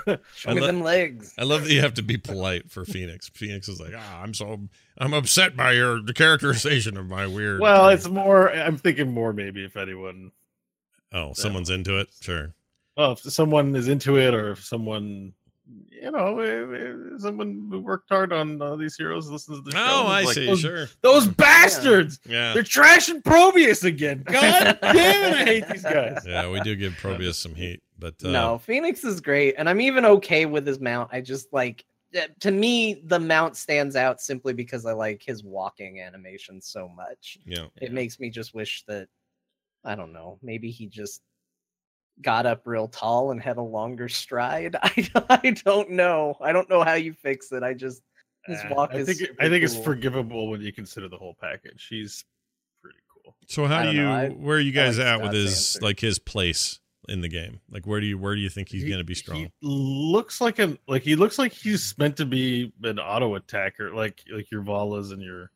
way. 0.08 0.18
Show 0.36 0.54
me 0.54 0.62
lo- 0.62 0.68
them 0.68 0.82
legs. 0.82 1.34
I 1.38 1.44
love 1.44 1.64
that 1.66 1.72
you 1.72 1.82
have 1.82 1.94
to 1.96 2.02
be 2.04 2.18
polite 2.18 2.72
for 2.72 2.86
Fenix. 2.86 3.30
Fenix 3.30 3.68
is 3.70 3.80
like, 3.80 3.94
ah, 3.96 4.22
I'm 4.22 4.34
so 4.34 4.60
I'm 4.98 5.14
upset 5.14 5.56
by 5.56 5.74
your 5.74 6.02
the 6.02 6.14
characterization 6.14 6.98
of 6.98 7.08
my 7.08 7.28
weird. 7.28 7.60
well, 7.62 7.90
it's 7.90 8.08
more. 8.10 8.50
I'm 8.52 8.78
thinking 8.78 9.12
more 9.14 9.32
maybe 9.34 9.64
if 9.66 9.76
anyone 9.78 10.32
oh, 11.16 11.34
someone's 11.34 11.70
into 11.72 11.98
it. 12.00 12.10
Sure. 12.22 12.54
well, 12.98 13.14
if 13.14 13.20
someone 13.20 13.76
is 13.76 13.88
into 13.88 14.18
it, 14.20 14.34
or 14.36 14.52
if 14.52 14.64
someone, 14.64 15.34
you 15.90 16.12
know, 16.12 16.40
eh, 16.40 16.78
eh, 16.78 16.94
someone 17.18 17.68
who 17.72 17.80
worked 17.80 18.10
hard 18.10 18.32
on 18.32 18.62
uh, 18.62 18.76
these 18.76 18.96
heroes 18.96 19.28
listens 19.30 19.58
to 19.60 19.64
the 19.64 19.72
show. 19.72 19.78
Oh, 19.80 20.06
I 20.08 20.24
like, 20.24 20.36
see. 20.36 20.46
Those, 20.46 20.60
Sure. 20.60 20.88
those 21.02 21.28
bastards! 21.28 22.20
Yeah. 22.28 22.54
They're 22.54 22.62
trashing 22.64 23.24
Probius 23.24 23.84
again. 23.84 24.24
God 24.28 24.78
damn 24.82 25.34
it! 25.34 25.38
I 25.38 25.44
hate 25.46 25.68
these 25.70 25.82
guys. 25.84 26.24
Yeah, 26.26 26.50
we 26.50 26.60
do 26.62 26.76
give 26.76 26.94
Probius 26.98 27.38
some 27.40 27.56
heat, 27.56 27.82
but 27.98 28.14
uh, 28.24 28.30
no, 28.30 28.58
Fenix 28.60 29.04
is 29.04 29.20
great, 29.22 29.56
and 29.58 29.68
I'm 29.68 29.82
even 29.82 30.06
okay 30.06 30.46
with 30.46 30.68
his 30.68 30.80
mount. 30.80 31.10
I 31.12 31.22
just 31.22 31.52
like 31.52 31.84
eh, 32.14 32.28
to 32.42 32.52
me 32.52 33.02
the 33.06 33.20
mount 33.20 33.58
stands 33.58 33.96
out 33.96 34.22
simply 34.22 34.54
because 34.54 34.86
I 34.86 34.94
like 34.94 35.24
his 35.24 35.44
walking 35.44 36.00
animation 36.02 36.62
so 36.62 36.88
much. 36.88 37.40
yeah, 37.46 37.66
It 37.82 37.92
makes 37.92 38.20
me 38.20 38.30
just 38.30 38.54
wish 38.54 38.84
that 38.88 39.08
I 39.86 39.96
don't 39.96 40.12
know, 40.14 40.40
maybe 40.42 40.72
he 40.72 40.88
just 40.88 41.22
got 42.22 42.46
up 42.46 42.62
real 42.66 42.88
tall 42.88 43.32
and 43.32 43.42
had 43.42 43.58
a 43.58 43.62
longer 43.62 44.08
stride. 44.10 44.76
I 44.84 45.10
don't, 45.14 45.26
I 45.30 45.50
don't 45.66 45.90
know. 45.92 46.36
I 46.42 46.52
don't 46.54 46.70
know 46.70 46.84
how 46.84 46.94
you 46.94 47.14
fix 47.14 47.52
it. 47.52 47.62
I 47.64 47.74
just 47.74 48.02
his 48.46 48.60
Uh, 48.60 48.68
walk 48.72 48.92
I 48.94 48.98
is 48.98 49.08
think 49.08 49.30
I 49.40 49.50
think 49.50 49.64
it's 49.64 49.76
forgivable 49.78 50.50
when 50.50 50.62
you 50.62 50.72
consider 50.74 51.08
the 51.10 51.18
whole 51.18 51.36
package. 51.42 51.88
He's 51.90 52.24
pretty 52.82 53.00
cool. 53.24 53.36
So 53.48 53.66
how 53.66 53.84
do 53.84 53.92
you? 53.92 54.08
I- 54.08 54.30
where 54.30 54.58
are 54.58 54.62
you 54.62 54.72
guys 54.72 54.98
like 54.98 55.08
at 55.08 55.22
with 55.22 55.34
his 55.34 55.52
answer. 55.76 55.80
like 55.82 56.00
his 56.00 56.20
place 56.20 56.80
in 57.10 57.22
the 57.22 57.28
game? 57.28 57.60
Like 57.70 57.86
where 57.86 58.00
do 58.00 58.06
you 58.08 58.18
where 58.18 58.34
do 58.36 58.42
you 58.42 58.50
think 58.50 58.70
he's 58.70 58.84
He- 58.84 58.88
going 58.90 59.00
to 59.00 59.04
be 59.06 59.14
strong? 59.16 59.38
He 59.40 59.52
looks 59.62 60.40
like 60.42 60.58
an 60.60 60.80
like 60.88 61.02
he 61.04 61.16
looks 61.16 61.38
like 61.38 61.52
he's 61.54 61.94
meant 61.98 62.18
to 62.18 62.26
be 62.26 62.72
an 62.84 62.98
auto 63.00 63.36
attacker, 63.36 63.92
like 63.94 64.22
like 64.34 64.50
your 64.52 64.62
Vallas 64.62 65.12
and 65.12 65.22
your 65.22 65.52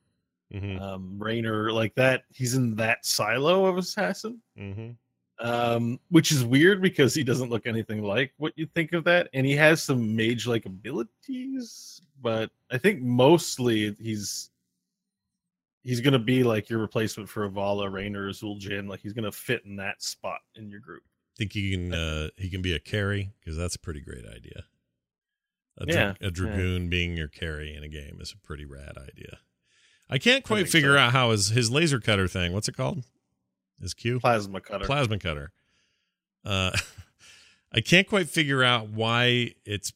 hmm 0.52 0.78
um 0.78 1.16
Raynor, 1.20 1.72
like 1.72 1.94
that. 1.96 2.24
He's 2.34 2.56
in 2.56 2.76
that 2.76 3.06
silo 3.06 3.66
of 3.66 3.78
assassin. 3.78 4.42
hmm 4.58 4.92
um, 5.42 6.00
which 6.10 6.34
is 6.34 6.44
weird 6.44 6.82
because 6.82 7.14
he 7.16 7.24
doesn't 7.24 7.50
look 7.50 7.66
anything 7.66 8.02
like 8.04 8.34
what 8.38 8.52
you 8.58 8.66
think 8.76 8.92
of 8.92 9.06
that, 9.06 9.30
and 9.34 9.46
he 9.46 9.56
has 9.56 9.82
some 9.82 10.14
mage-like 10.14 10.66
abilities, 10.66 12.02
but 12.22 12.52
I 12.70 12.78
think 12.78 13.02
mostly 13.02 13.96
he's 14.02 14.50
he's 15.84 16.02
gonna 16.02 16.20
be 16.20 16.44
like 16.44 16.70
your 16.70 16.80
replacement 16.80 17.30
for 17.30 17.50
Avala, 17.50 17.90
Raynor, 17.92 18.28
or 18.28 18.32
Zul'jin. 18.32 18.90
Like 18.90 19.00
he's 19.00 19.14
gonna 19.14 19.32
fit 19.32 19.64
in 19.66 19.78
that 19.78 20.04
spot 20.04 20.42
in 20.56 20.70
your 20.70 20.82
group. 20.82 21.04
Think 21.38 21.54
he 21.54 21.72
can 21.72 21.94
uh 21.94 22.30
he 22.36 22.50
can 22.50 22.62
be 22.62 22.74
a 22.74 22.80
carry 22.80 23.32
because 23.40 23.56
that's 23.56 23.76
a 23.76 23.80
pretty 23.80 24.02
great 24.02 24.26
idea. 24.26 24.66
A, 25.78 25.86
dra- 25.86 25.96
Yeah, 25.96 26.14
a 26.28 26.32
dragoon 26.32 26.90
being 26.90 27.16
your 27.16 27.30
carry 27.30 27.74
in 27.74 27.84
a 27.84 27.88
game 27.88 28.18
is 28.20 28.34
a 28.34 28.46
pretty 28.46 28.66
rad 28.66 28.98
idea. 28.98 29.40
I 30.10 30.18
can't 30.18 30.44
quite 30.44 30.60
think 30.60 30.70
figure 30.70 30.94
so. 30.96 30.98
out 31.00 31.12
how 31.12 31.32
his 31.32 31.50
his 31.50 31.70
laser 31.70 32.00
cutter 32.00 32.28
thing. 32.28 32.54
What's 32.54 32.68
it 32.68 32.76
called? 32.76 33.04
His 33.82 33.94
Q 33.94 34.20
Plasma 34.20 34.60
cutter. 34.62 34.86
plasma 34.86 35.20
cutter. 35.20 35.52
Uh, 36.44 36.72
I 37.72 37.82
can't 37.82 38.08
quite 38.08 38.28
figure 38.30 38.64
out 38.64 38.90
why 38.90 39.54
it's 39.66 39.94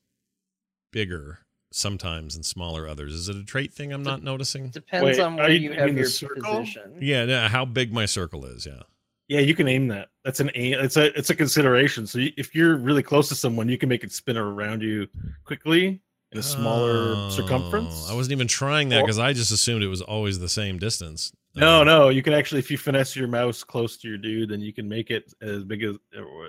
bigger 0.92 1.40
sometimes 1.72 2.36
and 2.36 2.46
smaller 2.46 2.88
others. 2.88 3.14
Is 3.14 3.30
it 3.30 3.36
a 3.36 3.44
trait 3.44 3.74
thing 3.74 3.92
I'm 3.92 4.04
not 4.04 4.22
noticing? 4.22 4.70
Depends 4.70 5.04
Wait, 5.04 5.20
on 5.20 5.36
where 5.36 5.50
you- 5.50 5.60
you, 5.60 5.74
you 5.74 5.80
have 5.80 5.98
your 5.98 6.06
circle? 6.06 6.44
position. 6.60 6.94
Yeah, 7.02 7.24
yeah, 7.24 7.48
how 7.50 7.66
big 7.66 7.92
my 7.92 8.06
circle 8.06 8.46
is. 8.46 8.66
Yeah. 8.68 8.84
yeah, 9.28 9.40
you 9.40 9.56
can 9.56 9.68
aim 9.68 9.88
that. 9.88 10.10
That's 10.24 10.40
an 10.40 10.52
aim. 10.54 10.76
It's 10.80 10.98
a 10.98 11.18
it's 11.18 11.32
a 11.32 11.36
consideration. 11.36 12.06
So 12.06 12.20
you, 12.20 12.32
if 12.38 12.54
you're 12.54 12.76
really 12.78 13.04
close 13.04 13.28
to 13.30 13.36
someone, 13.36 13.68
you 13.70 13.78
can 13.80 13.90
make 13.90 14.04
it 14.04 14.12
spin 14.12 14.38
around 14.38 14.84
you 14.84 15.08
quickly 15.44 16.00
a 16.36 16.44
smaller 16.44 17.14
Oh, 17.16 17.30
circumference. 17.30 18.10
I 18.10 18.14
wasn't 18.14 18.34
even 18.34 18.48
trying 18.48 18.90
that 18.90 19.02
because 19.02 19.20
I 19.20 19.34
just 19.34 19.52
assumed 19.52 19.84
it 19.84 19.88
was 19.88 20.02
always 20.02 20.40
the 20.40 20.50
same 20.50 20.78
distance. 20.80 21.32
No, 21.56 21.82
Uh, 21.82 21.84
no, 21.84 22.10
you 22.10 22.24
can 22.24 22.34
actually 22.34 22.60
if 22.60 22.72
you 22.72 22.78
finesse 22.78 23.16
your 23.16 23.28
mouse 23.28 23.64
close 23.64 23.98
to 23.98 24.08
your 24.08 24.18
dude, 24.18 24.50
then 24.50 24.60
you 24.62 24.74
can 24.74 24.90
make 24.90 25.12
it 25.12 25.34
as 25.42 25.64
big 25.64 25.84
as 25.84 25.96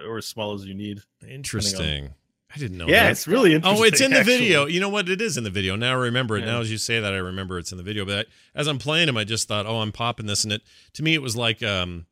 or, 0.07 0.19
as 0.19 0.27
small 0.27 0.55
as 0.55 0.65
you 0.65 0.75
need. 0.75 1.01
Interesting. 1.29 2.15
I 2.55 2.59
didn't 2.59 2.79
know. 2.79 2.87
yeah, 2.87 3.05
that. 3.05 3.13
it's 3.13 3.27
really 3.27 3.53
interesting. 3.53 3.83
Oh, 3.83 3.85
it's 3.85 4.01
in 4.01 4.13
the 4.13 4.21
actually. 4.21 4.39
video. 4.39 4.67
You 4.67 4.79
know 4.79 4.89
what? 4.89 5.09
It 5.09 5.21
is 5.21 5.37
in 5.37 5.43
the 5.45 5.51
video. 5.51 5.75
Now 5.75 5.91
I 5.91 5.97
remember 5.97 6.37
it. 6.37 6.41
Yeah. 6.45 6.53
Now 6.53 6.61
as 6.61 6.71
you 6.71 6.79
say 6.79 7.01
that, 7.01 7.13
I 7.13 7.17
remember 7.17 7.59
it's 7.59 7.73
in 7.73 7.79
the 7.79 7.85
video. 7.85 8.05
But 8.05 8.27
I, 8.55 8.59
as 8.61 8.69
I'm 8.69 8.79
playing 8.79 9.09
him, 9.09 9.17
I 9.17 9.25
just 9.25 9.49
thought, 9.49 9.67
oh, 9.67 9.79
I'm 9.81 9.91
popping 9.93 10.27
this, 10.27 10.45
and 10.45 10.53
it 10.53 10.63
to 10.95 11.03
me 11.03 11.15
it 11.15 11.23
was 11.23 11.37
like 11.37 11.63
um, 11.65 12.07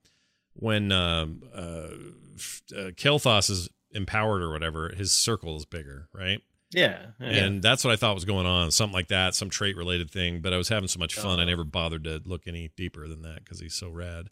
when 0.55 0.91
um, 0.91 1.43
uh, 1.55 1.59
uh, 1.59 2.91
Kael'thas 2.97 3.51
is 3.51 3.69
empowered 3.93 4.43
or 4.43 4.51
whatever. 4.51 4.89
His 4.95 5.13
circle 5.13 5.57
is 5.57 5.65
bigger, 5.65 6.09
right? 6.13 6.41
Yeah, 6.73 7.09
yeah. 7.21 7.45
And 7.45 7.63
that's 7.63 7.85
what 7.85 7.93
I 7.93 7.97
thought 7.97 8.15
was 8.15 8.25
going 8.25 8.47
on. 8.47 8.71
Something 8.71 8.95
like 8.95 9.09
that, 9.09 9.35
some 9.35 9.51
trait 9.51 9.77
related 9.77 10.11
thing. 10.11 10.41
But 10.41 10.53
I 10.53 10.57
was 10.57 10.69
having 10.69 10.89
so 10.89 10.99
much 10.99 11.15
fun, 11.15 11.39
I 11.39 11.43
Oh. 11.43 11.47
never 11.47 11.65
bothered 11.65 12.05
to 12.05 12.21
look 12.25 12.47
any 12.47 12.69
deeper 12.77 13.07
than 13.09 13.23
that 13.23 13.45
because 13.45 13.61
he's 13.61 13.75
so 13.75 13.91
rad. 13.91 14.29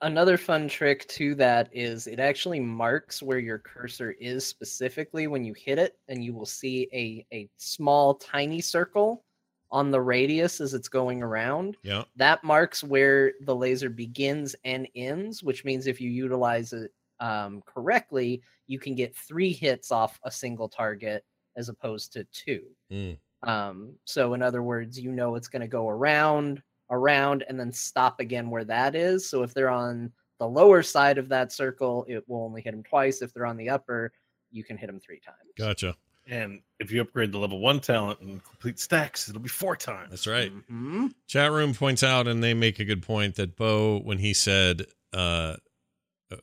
Another 0.00 0.36
fun 0.36 0.66
trick 0.68 1.06
to 1.08 1.34
that 1.36 1.68
is 1.72 2.08
it 2.08 2.18
actually 2.18 2.58
marks 2.58 3.22
where 3.22 3.38
your 3.38 3.58
cursor 3.58 4.10
is 4.12 4.44
specifically 4.44 5.28
when 5.28 5.44
you 5.44 5.54
hit 5.54 5.78
it, 5.78 5.96
and 6.08 6.24
you 6.24 6.34
will 6.34 6.46
see 6.46 6.88
a, 6.92 7.24
a 7.32 7.48
small, 7.56 8.14
tiny 8.16 8.60
circle 8.60 9.24
on 9.70 9.90
the 9.92 10.00
radius 10.00 10.60
as 10.60 10.74
it's 10.74 10.88
going 10.88 11.22
around. 11.22 11.76
Yeah. 11.84 12.04
That 12.16 12.42
marks 12.42 12.82
where 12.82 13.32
the 13.42 13.54
laser 13.54 13.90
begins 13.90 14.56
and 14.64 14.88
ends, 14.96 15.42
which 15.42 15.64
means 15.64 15.86
if 15.86 16.00
you 16.00 16.10
utilize 16.10 16.72
it 16.72 16.90
um, 17.20 17.62
correctly, 17.64 18.42
you 18.66 18.80
can 18.80 18.96
get 18.96 19.16
three 19.16 19.52
hits 19.52 19.92
off 19.92 20.18
a 20.24 20.30
single 20.32 20.68
target 20.68 21.24
as 21.56 21.68
opposed 21.68 22.12
to 22.14 22.24
two. 22.32 22.62
Mm. 22.90 23.18
Um, 23.42 23.94
so 24.04 24.34
in 24.34 24.42
other 24.42 24.62
words, 24.62 24.98
you 24.98 25.10
know 25.12 25.34
it's 25.34 25.48
going 25.48 25.62
to 25.62 25.68
go 25.68 25.88
around, 25.88 26.62
around, 26.90 27.44
and 27.48 27.58
then 27.58 27.72
stop 27.72 28.20
again 28.20 28.50
where 28.50 28.64
that 28.64 28.94
is. 28.94 29.28
So 29.28 29.42
if 29.42 29.52
they're 29.54 29.70
on 29.70 30.12
the 30.38 30.48
lower 30.48 30.82
side 30.82 31.18
of 31.18 31.28
that 31.30 31.52
circle, 31.52 32.04
it 32.08 32.24
will 32.28 32.44
only 32.44 32.62
hit 32.62 32.72
them 32.72 32.82
twice. 32.82 33.22
If 33.22 33.32
they're 33.32 33.46
on 33.46 33.56
the 33.56 33.68
upper, 33.70 34.12
you 34.50 34.62
can 34.64 34.76
hit 34.76 34.86
them 34.86 35.00
three 35.00 35.20
times. 35.20 35.38
Gotcha. 35.56 35.94
and 36.28 36.60
if 36.78 36.92
you 36.92 37.00
upgrade 37.00 37.32
the 37.32 37.38
level 37.38 37.58
one 37.58 37.80
talent 37.80 38.20
and 38.20 38.42
complete 38.44 38.78
stacks, 38.78 39.28
it'll 39.28 39.40
be 39.40 39.48
four 39.48 39.74
times. 39.74 40.10
That's 40.10 40.26
right. 40.28 40.52
Mhm. 40.70 41.12
Chat 41.26 41.50
room 41.50 41.74
points 41.74 42.04
out, 42.04 42.28
and 42.28 42.42
they 42.44 42.54
make 42.54 42.78
a 42.78 42.84
good 42.84 43.02
point 43.02 43.34
that 43.36 43.56
Bo, 43.56 43.98
when 43.98 44.18
he 44.18 44.32
said, 44.32 44.86
uh, 45.12 45.56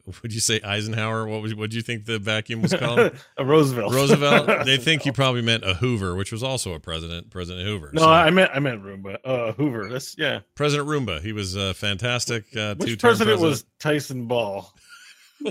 would 0.22 0.34
you 0.34 0.40
say 0.40 0.60
Eisenhower? 0.62 1.26
What 1.28 1.42
would 1.42 1.58
what 1.58 1.70
do 1.70 1.76
you 1.78 1.82
think 1.84 2.06
the 2.06 2.20
vacuum 2.20 2.62
was 2.62 2.74
called? 2.74 3.00
a 3.38 3.46
Roosevelt. 3.46 3.94
Roosevelt. 3.94 4.48
They 4.66 4.78
think 4.78 5.02
he 5.04 5.12
probably 5.12 5.42
meant 5.42 5.64
a 5.64 5.74
Hoover, 5.76 6.16
which 6.16 6.32
was 6.32 6.44
also 6.44 6.74
a 6.74 6.80
president, 6.80 7.30
President 7.32 7.66
Hoover. 7.66 7.92
No, 7.94 8.02
So, 8.02 8.10
I 8.10 8.30
meant 8.30 8.52
I 8.54 8.60
meant 8.60 8.84
Roomba. 8.84 9.18
Uh, 9.24 9.52
Hoover. 9.54 9.88
That's 9.90 10.16
yeah. 10.18 10.40
President 10.56 10.88
Roomba. 10.90 11.22
He 11.22 11.32
was 11.34 11.56
uh, 11.58 11.74
fantastic. 11.74 12.46
Uh, 12.56 12.76
Which 12.76 12.90
two-term 12.90 13.10
president, 13.10 13.42
was 13.42 13.66
Tyson 13.80 14.26
Ball? 14.28 14.72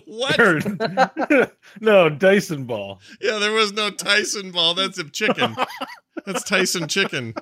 what? 0.05 0.39
Or- 0.39 0.61
no, 1.81 2.09
Dyson 2.11 2.65
Ball. 2.65 3.01
Yeah, 3.21 3.39
there 3.39 3.53
was 3.53 3.73
no 3.73 3.91
Tyson 3.91 4.51
ball. 4.53 4.75
That's 4.75 4.99
a 4.99 5.05
chicken. 5.05 5.57
That's 6.27 6.45
Tyson 6.45 6.89
chicken. 6.89 7.35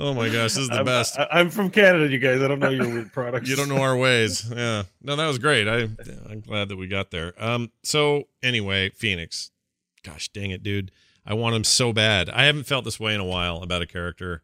Oh 0.00 0.14
my 0.14 0.28
gosh, 0.28 0.54
this 0.54 0.56
is 0.56 0.68
the 0.70 0.76
I'm, 0.76 0.86
best. 0.86 1.18
I, 1.18 1.28
I'm 1.30 1.50
from 1.50 1.68
Canada, 1.68 2.10
you 2.10 2.18
guys. 2.18 2.40
I 2.40 2.48
don't 2.48 2.58
know 2.58 2.70
your 2.70 2.88
weird 2.94 3.12
products. 3.12 3.50
You 3.50 3.54
don't 3.54 3.68
know 3.68 3.82
our 3.82 3.94
ways. 3.94 4.50
Yeah. 4.50 4.84
No, 5.02 5.14
that 5.14 5.26
was 5.26 5.38
great. 5.38 5.68
I 5.68 5.88
I'm 6.30 6.40
glad 6.40 6.70
that 6.70 6.76
we 6.76 6.86
got 6.88 7.10
there. 7.10 7.34
Um 7.38 7.70
so 7.82 8.24
anyway, 8.42 8.88
Fenix. 8.90 9.50
Gosh 10.02 10.30
dang 10.30 10.52
it, 10.52 10.62
dude. 10.62 10.90
I 11.26 11.34
want 11.34 11.54
him 11.54 11.64
so 11.64 11.92
bad. 11.92 12.30
I 12.30 12.44
haven't 12.44 12.64
felt 12.64 12.86
this 12.86 12.98
way 12.98 13.14
in 13.14 13.20
a 13.20 13.26
while 13.26 13.58
about 13.62 13.82
a 13.82 13.86
character. 13.86 14.40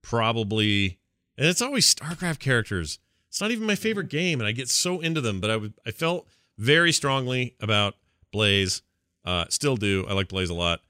Probably 0.00 0.98
and 1.36 1.46
it's 1.46 1.60
always 1.60 1.94
StarCraft 1.94 2.38
characters. 2.38 2.98
It's 3.28 3.42
not 3.42 3.50
even 3.50 3.66
my 3.66 3.74
favorite 3.74 4.08
game 4.08 4.40
and 4.40 4.48
I 4.48 4.52
get 4.52 4.70
so 4.70 5.00
into 5.00 5.20
them, 5.20 5.38
but 5.38 5.50
I 5.50 5.58
would 5.58 5.74
I 5.86 5.90
felt 5.90 6.26
very 6.56 6.92
strongly 6.92 7.56
about 7.60 7.94
Blaze. 8.32 8.80
Uh 9.22 9.44
still 9.50 9.76
do. 9.76 10.06
I 10.08 10.14
like 10.14 10.28
Blaze 10.28 10.48
a 10.48 10.54
lot. 10.54 10.80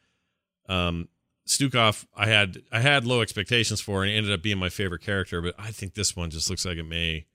Um 0.68 1.08
Stukov, 1.48 2.06
I 2.16 2.26
had 2.26 2.62
I 2.72 2.80
had 2.80 3.04
low 3.06 3.20
expectations 3.20 3.80
for, 3.80 4.02
and 4.02 4.10
he 4.10 4.16
ended 4.16 4.32
up 4.32 4.42
being 4.42 4.58
my 4.58 4.68
favorite 4.70 5.02
character. 5.02 5.42
But 5.42 5.54
I 5.58 5.70
think 5.72 5.94
this 5.94 6.16
one 6.16 6.30
just 6.30 6.48
looks 6.48 6.64
like 6.64 6.78
it 6.78 6.84
may 6.84 7.26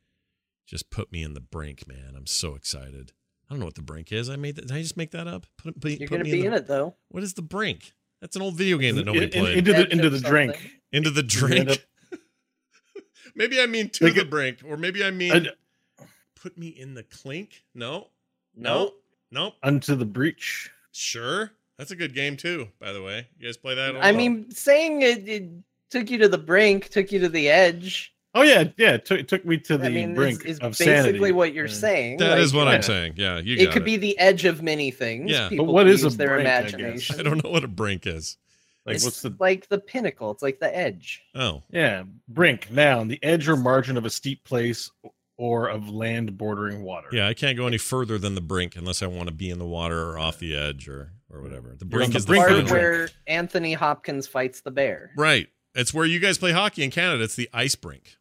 just 0.67 0.89
put 0.89 1.11
me 1.11 1.21
in 1.23 1.33
the 1.35 1.39
brink, 1.41 1.87
man. 1.87 2.13
I'm 2.15 2.25
so 2.27 2.55
excited. 2.55 3.11
I 3.47 3.53
don't 3.53 3.59
know 3.59 3.65
what 3.65 3.75
the 3.75 3.81
brink 3.81 4.11
is. 4.11 4.29
I 4.29 4.35
made 4.35 4.55
that. 4.55 4.67
Did 4.67 4.75
I 4.77 4.81
just 4.81 4.97
make 4.97 5.11
that 5.11 5.27
up? 5.27 5.45
Put, 5.57 5.79
put, 5.79 5.91
You're 5.91 5.99
put 6.07 6.09
going 6.09 6.23
to 6.25 6.31
me 6.31 6.41
be 6.41 6.45
in 6.45 6.51
the, 6.51 6.57
it 6.57 6.67
though. 6.67 6.95
What 7.09 7.23
is 7.23 7.33
the 7.35 7.41
brink? 7.41 7.93
That's 8.21 8.35
an 8.35 8.41
old 8.41 8.55
video 8.55 8.77
game 8.77 8.95
that 8.95 9.05
nobody 9.05 9.25
In- 9.25 9.31
in- 9.33 9.39
played. 9.43 9.57
into 9.59 9.73
the 9.73 9.91
into 9.91 10.09
the 10.09 10.19
drink. 10.19 10.71
Into 10.91 11.09
the 11.11 11.23
drink. 11.23 11.87
maybe 13.35 13.61
I 13.61 13.65
mean 13.65 13.89
to 13.91 14.05
Like 14.05 14.15
the 14.15 14.21
it- 14.21 14.29
brink, 14.29 14.59
or 14.65 14.77
maybe 14.77 15.03
I 15.03 15.11
mean 15.11 15.47
I- 15.47 16.03
put 16.35 16.57
me 16.57 16.67
in 16.69 16.93
the 16.95 17.03
clink. 17.03 17.63
No, 17.75 18.07
No. 18.55 18.93
no, 19.31 19.53
Unto 19.61 19.95
the 19.95 20.05
breach. 20.05 20.69
Sure, 20.91 21.51
that's 21.79 21.89
a 21.91 21.95
good 21.95 22.13
game 22.13 22.37
too. 22.37 22.67
By 22.79 22.91
the 22.91 23.01
way, 23.01 23.27
you 23.39 23.47
guys 23.47 23.57
play 23.57 23.73
that? 23.73 23.95
I 23.99 24.11
mean, 24.11 24.51
saying 24.51 25.01
it, 25.01 25.27
it 25.27 25.49
took 25.89 26.11
you 26.11 26.19
to 26.19 26.27
the 26.27 26.37
brink, 26.37 26.89
took 26.89 27.11
you 27.11 27.19
to 27.21 27.29
the 27.29 27.49
edge. 27.49 28.13
Oh 28.35 28.43
yeah, 28.43 28.65
yeah. 28.77 28.93
It 28.93 29.05
took, 29.05 29.19
it 29.21 29.27
took 29.27 29.43
me 29.43 29.57
to 29.57 29.77
the 29.77 29.87
I 29.87 29.89
mean, 29.89 30.13
brink 30.13 30.45
is, 30.45 30.57
is 30.57 30.59
of 30.59 30.77
basically 30.77 30.85
sanity. 30.85 31.31
what 31.31 31.53
you're 31.53 31.65
Yeah. 31.65 31.73
saying. 31.73 32.17
that 32.17 32.37
is 32.37 32.53
like, 32.53 32.59
what 32.65 32.69
yeah. 32.69 32.75
I'm 32.75 32.81
saying. 32.83 33.13
Yeah, 33.15 33.39
you 33.39 33.55
it 33.57 33.65
got 33.65 33.73
could 33.73 33.85
be 33.85 33.97
the 33.97 34.15
edge 34.19 34.45
of 34.45 34.61
many 34.61 34.91
things. 34.91 35.31
Yeah. 35.31 35.45
But 35.45 35.49
People 35.49 35.65
what 35.67 35.85
can 35.85 35.93
is 35.93 36.03
a 36.03 36.07
use 36.07 36.17
their 36.17 36.35
brink, 36.35 36.47
I 36.47 36.59
imagination. 36.59 37.19
I 37.19 37.23
don't 37.23 37.43
know 37.43 37.49
what 37.49 37.63
a 37.63 37.67
brink 37.67 38.05
is. 38.05 38.37
Like 38.85 38.97
it's 38.97 39.05
what's 39.05 39.21
the 39.23 39.35
like 39.39 39.67
the 39.67 39.79
pinnacle. 39.79 40.29
It's 40.31 40.43
like 40.43 40.59
the 40.59 40.75
edge. 40.75 41.23
Oh, 41.33 41.63
yeah 41.71 42.03
brink 42.27 42.71
noun 42.71 43.07
the 43.07 43.21
edge 43.23 43.47
or 43.49 43.55
margin 43.55 43.97
of 43.97 44.05
a 44.05 44.09
steep 44.09 44.43
place 44.43 44.91
or 45.37 45.67
of 45.67 45.89
land 45.89 46.37
bordering 46.37 46.83
water. 46.83 47.07
yeah. 47.11 47.27
I 47.27 47.33
can't 47.33 47.57
go 47.57 47.65
any 47.65 47.77
further 47.77 48.17
than 48.17 48.35
the 48.35 48.41
brink 48.41 48.75
unless 48.75 49.01
I 49.01 49.07
want 49.07 49.27
to 49.29 49.33
be 49.33 49.49
in 49.49 49.57
the 49.57 49.65
water 49.65 50.09
or 50.11 50.19
off 50.19 50.37
the 50.37 50.55
edge 50.55 50.87
or 50.87 51.13
or 51.31 51.41
whatever. 51.41 51.75
The 51.77 51.85
brink 51.85 52.11
the 52.13 52.17
is 52.17 52.25
the 52.25 52.29
brink 52.33 52.47
Part 52.47 52.65
the 52.67 52.73
where 52.73 53.09
Anthony 53.27 53.73
Hopkins 53.73 54.27
fights 54.27 54.61
the 54.61 54.71
bear, 54.71 55.11
Right. 55.15 55.47
It's 55.75 55.93
where 55.93 56.05
you 56.05 56.19
guys 56.19 56.37
play 56.39 56.51
hockey 56.51 56.83
in 56.83 56.89
Canada. 56.91 57.23
It's 57.23 57.35
the 57.35 57.49
ice 57.53 57.75
brink. 57.75 58.17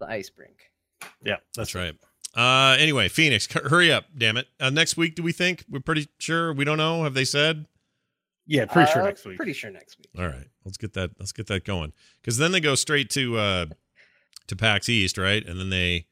the 0.00 0.06
ice 0.06 0.30
brink. 0.30 0.70
yeah. 1.24 1.36
That's 1.54 1.74
right. 1.74 1.94
Uh, 2.36 2.76
anyway, 2.78 3.08
Fenix, 3.08 3.46
hurry 3.52 3.90
up, 3.92 4.04
damn 4.16 4.36
it. 4.36 4.46
Uh, 4.60 4.70
next 4.70 4.96
week, 4.96 5.14
do 5.14 5.22
we 5.22 5.32
think? 5.32 5.64
We're 5.70 5.80
pretty 5.80 6.08
sure. 6.18 6.52
We 6.52 6.64
don't 6.64 6.76
know. 6.78 7.04
Have 7.04 7.14
they 7.14 7.24
said? 7.24 7.66
Yeah, 8.46 8.66
pretty 8.66 8.90
sure 8.92 9.02
Uh, 9.02 9.06
next 9.06 9.24
week. 9.26 9.36
Pretty 9.36 9.52
sure 9.52 9.70
next 9.70 9.98
week. 9.98 10.08
All 10.18 10.26
right, 10.26 10.48
let's 10.64 10.76
get 10.76 10.92
that. 10.94 11.10
Let's 11.18 11.32
get 11.32 11.46
that 11.48 11.64
going. 11.64 11.92
Because 12.20 12.38
then 12.38 12.52
they 12.52 12.60
go 12.60 12.74
straight 12.74 13.10
to 13.10 13.36
uh, 13.38 13.66
to 14.48 14.56
PAX 14.56 14.88
East, 14.88 15.18
right? 15.18 15.44
And 15.46 15.58
then 15.60 15.70
they 15.70 16.06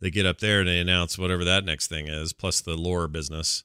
they 0.00 0.10
get 0.10 0.26
up 0.26 0.38
there 0.38 0.60
and 0.60 0.68
they 0.68 0.78
announce 0.78 1.18
whatever 1.18 1.44
that 1.44 1.64
next 1.64 1.88
thing 1.88 2.08
is, 2.08 2.32
plus 2.32 2.60
the 2.60 2.76
lore 2.76 3.08
business. 3.08 3.64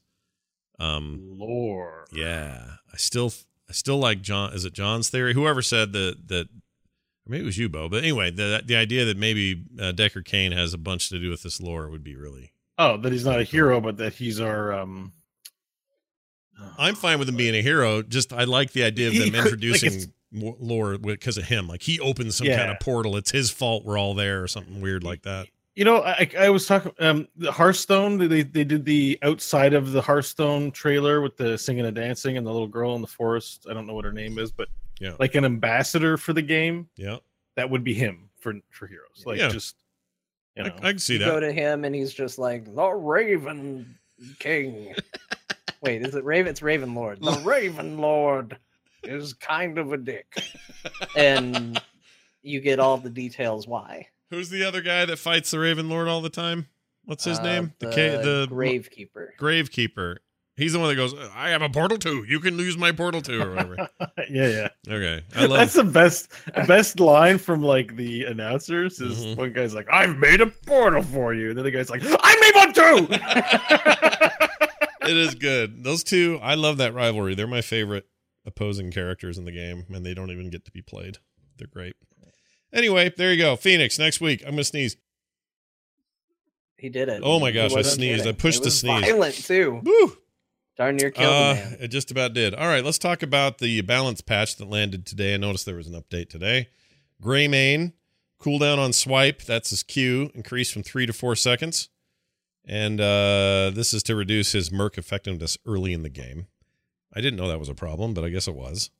Um, 0.78 1.20
Lore. 1.38 2.06
Yeah, 2.12 2.62
I 2.92 2.96
still 2.96 3.32
I 3.68 3.72
still 3.72 3.98
like 3.98 4.22
John. 4.22 4.52
Is 4.52 4.64
it 4.64 4.72
John's 4.72 5.10
theory? 5.10 5.34
Whoever 5.34 5.62
said 5.62 5.92
that 5.92 6.28
that 6.28 6.48
or 7.24 7.30
maybe 7.30 7.42
it 7.42 7.46
was 7.46 7.58
you, 7.58 7.68
Bo. 7.68 7.88
But 7.88 7.98
anyway, 7.98 8.30
the 8.30 8.62
the 8.64 8.76
idea 8.76 9.04
that 9.04 9.16
maybe 9.16 9.64
uh, 9.78 9.92
Deckard 9.92 10.24
Cain 10.24 10.52
has 10.52 10.74
a 10.74 10.78
bunch 10.78 11.08
to 11.10 11.18
do 11.18 11.30
with 11.30 11.42
this 11.42 11.60
lore 11.60 11.88
would 11.88 12.02
be 12.04 12.16
really. 12.16 12.52
Oh, 12.78 12.96
that 12.96 13.12
he's 13.12 13.24
not 13.24 13.38
a 13.38 13.44
hero, 13.44 13.80
but 13.80 13.98
that 13.98 14.14
he's 14.14 14.40
our 14.40 14.72
um. 14.72 15.12
I'm 16.78 16.94
fine 16.94 17.18
with 17.18 17.28
him 17.28 17.36
being 17.36 17.54
a 17.54 17.62
hero. 17.62 18.02
Just 18.02 18.32
I 18.32 18.44
like 18.44 18.72
the 18.72 18.84
idea 18.84 19.08
of 19.08 19.14
them 19.14 19.32
like, 19.32 19.34
introducing 19.34 19.92
it's- 19.92 20.08
lore 20.32 20.96
because 20.98 21.36
of 21.38 21.44
him. 21.44 21.68
Like 21.68 21.82
he 21.82 22.00
opens 22.00 22.36
some 22.36 22.46
kind 22.46 22.70
of 22.70 22.80
portal. 22.80 23.16
It's 23.16 23.30
his 23.30 23.50
fault. 23.50 23.84
We're 23.84 23.98
all 23.98 24.14
there, 24.14 24.42
or 24.42 24.48
something 24.48 24.80
weird 24.80 25.04
like 25.04 25.22
that. 25.22 25.46
You 25.74 25.86
know, 25.86 26.02
I, 26.02 26.28
I 26.38 26.50
was 26.50 26.66
talking 26.66 26.92
um 26.98 27.26
the 27.36 27.50
Hearthstone. 27.50 28.18
They 28.18 28.42
they 28.42 28.64
did 28.64 28.84
the 28.84 29.18
outside 29.22 29.72
of 29.72 29.92
the 29.92 30.02
Hearthstone 30.02 30.70
trailer 30.70 31.20
with 31.22 31.36
the 31.36 31.56
singing 31.56 31.86
and 31.86 31.96
dancing 31.96 32.36
and 32.36 32.46
the 32.46 32.52
little 32.52 32.68
girl 32.68 32.94
in 32.94 33.00
the 33.00 33.06
forest. 33.06 33.66
I 33.70 33.72
don't 33.72 33.86
know 33.86 33.94
what 33.94 34.04
her 34.04 34.12
name 34.12 34.38
is, 34.38 34.52
but 34.52 34.68
Yeah. 35.00 35.14
like 35.18 35.34
an 35.34 35.44
ambassador 35.46 36.16
for 36.18 36.32
the 36.34 36.42
game. 36.42 36.88
Yeah. 36.96 37.16
That 37.56 37.70
would 37.70 37.84
be 37.84 37.94
him 37.94 38.28
for 38.38 38.52
for 38.70 38.86
heroes. 38.86 39.22
Like 39.24 39.38
Yeah. 39.38 39.48
just 39.48 39.76
you 40.56 40.64
know. 40.64 40.74
I 40.82 40.90
can 40.90 40.98
see 40.98 41.14
You 41.14 41.20
go 41.20 41.40
to 41.40 41.50
him 41.52 41.84
and 41.86 41.94
he's 41.94 42.12
just 42.12 42.38
like 42.38 42.66
the 42.74 42.88
Raven 42.90 43.98
King. 44.40 44.94
Wait, 45.82 46.02
is 46.06 46.14
it 46.14 46.22
Raven? 46.24 46.50
It's 46.50 46.60
Raven 46.62 46.94
Lord. 46.94 47.18
The 47.22 47.40
Raven 47.44 47.96
Lord 47.98 48.58
is 49.04 49.32
kind 49.32 49.78
of 49.78 49.92
a 49.92 49.96
dick, 49.96 50.32
and 51.16 51.80
you 52.42 52.60
get 52.60 52.78
all 52.78 52.98
the 52.98 53.10
details 53.10 53.66
why. 53.66 54.06
Who's 54.32 54.48
the 54.48 54.64
other 54.64 54.80
guy 54.80 55.04
that 55.04 55.18
fights 55.18 55.50
the 55.50 55.58
Raven 55.58 55.90
Lord 55.90 56.08
all 56.08 56.22
the 56.22 56.30
time? 56.30 56.66
What's 57.04 57.24
his 57.24 57.38
Uh, 57.38 57.42
name? 57.42 57.74
The, 57.80 57.86
ca- 57.86 58.22
the 58.22 58.46
Gravekeeper. 58.50 59.26
Gravekeeper. 59.38 60.16
He's 60.56 60.72
the 60.72 60.78
one 60.78 60.88
that 60.88 60.94
goes, 60.96 61.14
I 61.34 61.50
have 61.50 61.60
a 61.60 61.68
portal 61.68 61.98
too. 61.98 62.24
You 62.26 62.40
can 62.40 62.58
use 62.58 62.78
my 62.78 62.92
portal 62.92 63.20
too, 63.20 63.42
or 63.42 63.50
whatever. 63.50 63.76
yeah, 64.30 64.48
yeah. 64.48 64.68
okay. 64.88 65.22
I 65.36 65.40
love 65.46 65.58
That's 65.58 65.74
the 65.74 65.84
best 65.84 66.30
best 66.66 66.98
line 66.98 67.36
from 67.36 67.62
like 67.62 67.94
the 67.96 68.24
announcers 68.24 69.00
is 69.00 69.22
Mhm. 69.22 69.36
one 69.36 69.52
guy's 69.52 69.74
like, 69.74 69.88
I've 69.92 70.16
made 70.16 70.40
a 70.40 70.46
portal 70.46 71.02
for 71.02 71.34
you. 71.34 71.48
And 71.50 71.58
the 71.58 71.60
other 71.60 71.70
guy's 71.70 71.90
like, 71.90 72.00
I 72.04 72.36
made 72.40 72.54
one 72.54 72.72
too. 72.72 73.08
it 75.10 75.16
is 75.16 75.34
good. 75.34 75.84
Those 75.84 76.04
two, 76.04 76.38
I 76.42 76.54
love 76.54 76.78
that 76.78 76.94
rivalry. 76.94 77.34
They're 77.34 77.46
my 77.46 77.60
favorite 77.62 78.06
opposing 78.46 78.90
characters 78.92 79.36
in 79.38 79.44
the 79.44 79.52
game, 79.52 79.84
and 79.92 80.04
they 80.06 80.14
don't 80.14 80.30
even 80.30 80.48
get 80.50 80.64
to 80.64 80.70
be 80.70 80.80
played. 80.82 81.18
They're 81.58 81.68
great. 81.68 81.96
Anyway, 82.72 83.12
there 83.16 83.32
you 83.32 83.38
go. 83.38 83.56
Fenix 83.56 83.98
next 83.98 84.20
week. 84.20 84.42
I'm 84.44 84.52
gonna 84.52 84.64
sneeze. 84.64 84.96
He 86.78 86.88
did 86.88 87.08
it. 87.08 87.20
Oh 87.24 87.38
my 87.38 87.50
gosh, 87.52 87.74
I 87.74 87.82
sneezed. 87.82 88.26
I 88.26 88.32
pushed 88.32 88.62
the 88.62 88.70
sneeze. 88.70 89.02
Violent 89.02 89.34
too. 89.34 89.80
Woo! 89.84 90.16
Darn 90.76 90.96
near 90.96 91.10
killed 91.10 91.32
Uh, 91.32 91.54
man. 91.54 91.76
it 91.80 91.88
just 91.88 92.10
about 92.10 92.32
did. 92.32 92.54
All 92.54 92.66
right, 92.66 92.84
let's 92.84 92.98
talk 92.98 93.22
about 93.22 93.58
the 93.58 93.80
balance 93.82 94.20
patch 94.20 94.56
that 94.56 94.68
landed 94.68 95.06
today. 95.06 95.34
I 95.34 95.36
noticed 95.36 95.66
there 95.66 95.76
was 95.76 95.86
an 95.86 95.94
update 96.00 96.28
today. 96.30 96.70
Greymane, 97.22 97.92
cooldown 98.40 98.78
on 98.78 98.92
swipe, 98.92 99.42
that's 99.42 99.70
his 99.70 99.82
Q, 99.82 100.30
increased 100.34 100.72
from 100.72 100.82
three 100.82 101.06
to 101.06 101.12
four 101.12 101.36
seconds. 101.36 101.88
And 102.64 103.00
uh, 103.00 103.70
this 103.74 103.92
is 103.92 104.02
to 104.04 104.16
reduce 104.16 104.52
his 104.52 104.72
Merc 104.72 104.96
effectiveness 104.96 105.58
early 105.66 105.92
in 105.92 106.02
the 106.02 106.08
game. 106.08 106.46
I 107.14 107.20
didn't 107.20 107.36
know 107.38 107.48
that 107.48 107.58
was 107.60 107.68
a 107.68 107.74
problem, 107.74 108.14
but 108.14 108.24
I 108.24 108.30
guess 108.30 108.48
it 108.48 108.54
was. 108.54 108.90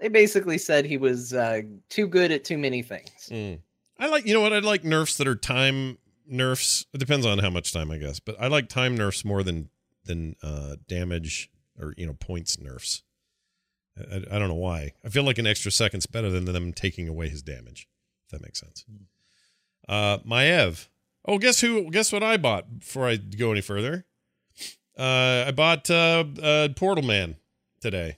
They 0.00 0.08
basically 0.08 0.58
said 0.58 0.86
he 0.86 0.96
was 0.96 1.34
uh, 1.34 1.62
too 1.88 2.06
good 2.06 2.32
at 2.32 2.44
too 2.44 2.58
many 2.58 2.82
things. 2.82 3.28
Mm. 3.30 3.60
I 3.98 4.08
like, 4.08 4.26
you 4.26 4.32
know 4.32 4.40
what? 4.40 4.52
I 4.52 4.60
like 4.60 4.82
nerfs 4.82 5.18
that 5.18 5.28
are 5.28 5.36
time 5.36 5.98
nerfs. 6.26 6.86
It 6.94 6.98
depends 6.98 7.26
on 7.26 7.38
how 7.38 7.50
much 7.50 7.72
time, 7.72 7.90
I 7.90 7.98
guess. 7.98 8.18
But 8.20 8.36
I 8.40 8.46
like 8.46 8.68
time 8.68 8.96
nerfs 8.96 9.24
more 9.24 9.42
than 9.42 9.68
than 10.04 10.36
uh, 10.42 10.76
damage 10.88 11.50
or 11.78 11.94
you 11.96 12.06
know 12.06 12.14
points 12.14 12.58
nerfs. 12.58 13.02
I, 13.98 14.16
I, 14.30 14.38
don't 14.38 14.48
know 14.48 14.54
why. 14.54 14.92
I 15.04 15.08
feel 15.10 15.24
like 15.24 15.38
an 15.38 15.46
extra 15.46 15.70
second's 15.70 16.06
better 16.06 16.30
than 16.30 16.46
them 16.46 16.72
taking 16.72 17.08
away 17.08 17.28
his 17.28 17.42
damage. 17.42 17.86
If 18.24 18.30
that 18.30 18.42
makes 18.42 18.60
sense. 18.60 18.84
Uh, 19.88 20.18
Maev. 20.18 20.88
Oh, 21.26 21.38
guess 21.38 21.60
who? 21.60 21.90
Guess 21.90 22.12
what 22.12 22.22
I 22.22 22.36
bought 22.36 22.78
before 22.78 23.06
I 23.06 23.16
go 23.16 23.52
any 23.52 23.60
further? 23.60 24.06
Uh, 24.98 25.44
I 25.48 25.50
bought 25.50 25.90
uh, 25.90 26.24
uh, 26.42 26.68
Portal 26.76 27.04
Man 27.04 27.36
today. 27.80 28.16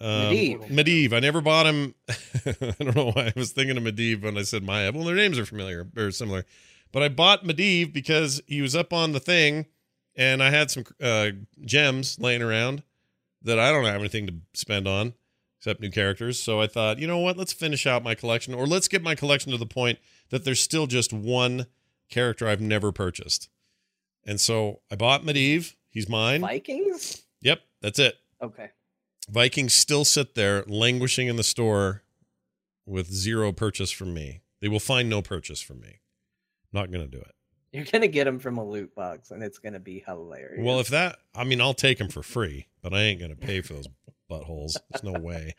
Um, 0.00 0.08
Medivh. 0.08 0.68
Medivh. 0.68 1.12
I 1.12 1.20
never 1.20 1.40
bought 1.40 1.66
him. 1.66 1.94
I 2.08 2.74
don't 2.78 2.96
know 2.96 3.10
why 3.12 3.26
I 3.26 3.32
was 3.36 3.52
thinking 3.52 3.76
of 3.76 3.82
Medivh 3.82 4.22
when 4.22 4.38
I 4.38 4.42
said 4.42 4.62
Maev. 4.62 4.94
Well, 4.94 5.04
their 5.04 5.16
names 5.16 5.38
are 5.38 5.44
familiar 5.44 5.86
or 5.96 6.10
similar. 6.10 6.44
But 6.92 7.02
I 7.02 7.08
bought 7.08 7.44
Medivh 7.44 7.92
because 7.92 8.40
he 8.46 8.62
was 8.62 8.74
up 8.74 8.92
on 8.92 9.12
the 9.12 9.20
thing, 9.20 9.66
and 10.16 10.42
I 10.42 10.50
had 10.50 10.70
some 10.70 10.84
uh, 11.00 11.30
gems 11.64 12.18
laying 12.18 12.42
around 12.42 12.82
that 13.42 13.58
I 13.58 13.70
don't 13.70 13.84
have 13.84 14.00
anything 14.00 14.26
to 14.26 14.34
spend 14.54 14.88
on 14.88 15.14
except 15.58 15.80
new 15.80 15.90
characters. 15.90 16.40
So 16.42 16.60
I 16.60 16.66
thought, 16.66 16.98
you 16.98 17.06
know 17.06 17.18
what? 17.18 17.36
Let's 17.36 17.52
finish 17.52 17.86
out 17.86 18.02
my 18.02 18.14
collection, 18.14 18.54
or 18.54 18.66
let's 18.66 18.88
get 18.88 19.02
my 19.02 19.14
collection 19.14 19.52
to 19.52 19.58
the 19.58 19.66
point 19.66 19.98
that 20.30 20.44
there's 20.44 20.60
still 20.60 20.86
just 20.86 21.12
one 21.12 21.66
character 22.08 22.48
I've 22.48 22.62
never 22.62 22.92
purchased. 22.92 23.50
And 24.24 24.40
so 24.40 24.80
I 24.90 24.96
bought 24.96 25.22
Medivh. 25.22 25.74
He's 25.90 26.08
mine. 26.08 26.40
Vikings? 26.40 27.22
Yep, 27.42 27.60
that's 27.82 27.98
it. 27.98 28.14
Okay. 28.42 28.70
Vikings 29.30 29.74
still 29.74 30.04
sit 30.04 30.34
there 30.34 30.64
languishing 30.66 31.28
in 31.28 31.36
the 31.36 31.42
store 31.42 32.02
with 32.84 33.12
zero 33.12 33.52
purchase 33.52 33.90
from 33.90 34.12
me. 34.12 34.40
They 34.60 34.68
will 34.68 34.80
find 34.80 35.08
no 35.08 35.22
purchase 35.22 35.60
from 35.60 35.80
me. 35.80 36.00
Not 36.72 36.90
going 36.90 37.08
to 37.08 37.10
do 37.10 37.22
it. 37.22 37.34
You're 37.72 37.84
gonna 37.84 38.08
get 38.08 38.24
them 38.24 38.40
from 38.40 38.58
a 38.58 38.68
loot 38.68 38.96
box, 38.96 39.30
and 39.30 39.44
it's 39.44 39.58
gonna 39.58 39.78
be 39.78 40.02
hilarious. 40.04 40.58
Well, 40.60 40.80
if 40.80 40.88
that, 40.88 41.18
I 41.36 41.44
mean, 41.44 41.60
I'll 41.60 41.72
take 41.72 41.98
them 41.98 42.08
for 42.08 42.20
free, 42.20 42.66
but 42.82 42.92
I 42.92 43.02
ain't 43.02 43.20
going 43.20 43.30
to 43.30 43.36
pay 43.36 43.60
for 43.60 43.74
those 43.74 43.86
buttholes. 44.28 44.76
There's 44.90 45.04
no 45.04 45.20
way. 45.20 45.54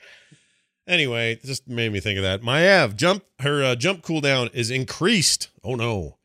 Anyway, 0.87 1.39
just 1.45 1.69
made 1.69 1.93
me 1.93 2.01
think 2.01 2.17
of 2.17 2.23
that. 2.23 2.41
Maev 2.41 2.97
jump 2.97 3.23
her 3.39 3.63
uh, 3.63 3.75
jump 3.75 4.01
cooldown 4.03 4.53
is 4.53 4.69
increased. 4.69 5.49
Oh 5.63 5.75
no. 5.75 6.17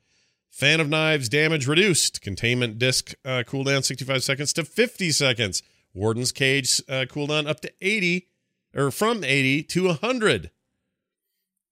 Fan 0.50 0.80
of 0.80 0.88
Knives 0.88 1.28
damage 1.28 1.68
reduced. 1.68 2.20
Containment 2.22 2.78
disc 2.78 3.12
uh, 3.24 3.44
cooldown 3.46 3.84
65 3.84 4.24
seconds 4.24 4.52
to 4.54 4.64
50 4.64 5.12
seconds. 5.12 5.62
Warden's 5.96 6.30
Cage 6.30 6.80
uh, 6.88 7.06
cooldown 7.08 7.48
up 7.48 7.60
to 7.60 7.72
80 7.80 8.28
or 8.74 8.90
from 8.90 9.24
80 9.24 9.62
to 9.64 9.86
100. 9.86 10.50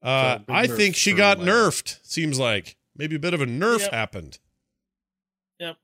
Uh, 0.02 0.38
So, 0.38 0.44
I 0.48 0.66
think 0.66 0.96
she 0.96 1.12
got 1.12 1.38
nerfed. 1.38 1.98
Seems 2.02 2.38
like 2.38 2.76
maybe 2.96 3.16
a 3.16 3.18
bit 3.18 3.34
of 3.34 3.40
a 3.42 3.46
nerf 3.46 3.80
Yep. 3.80 3.92
happened. 3.92 4.38
Yep. 5.60 5.76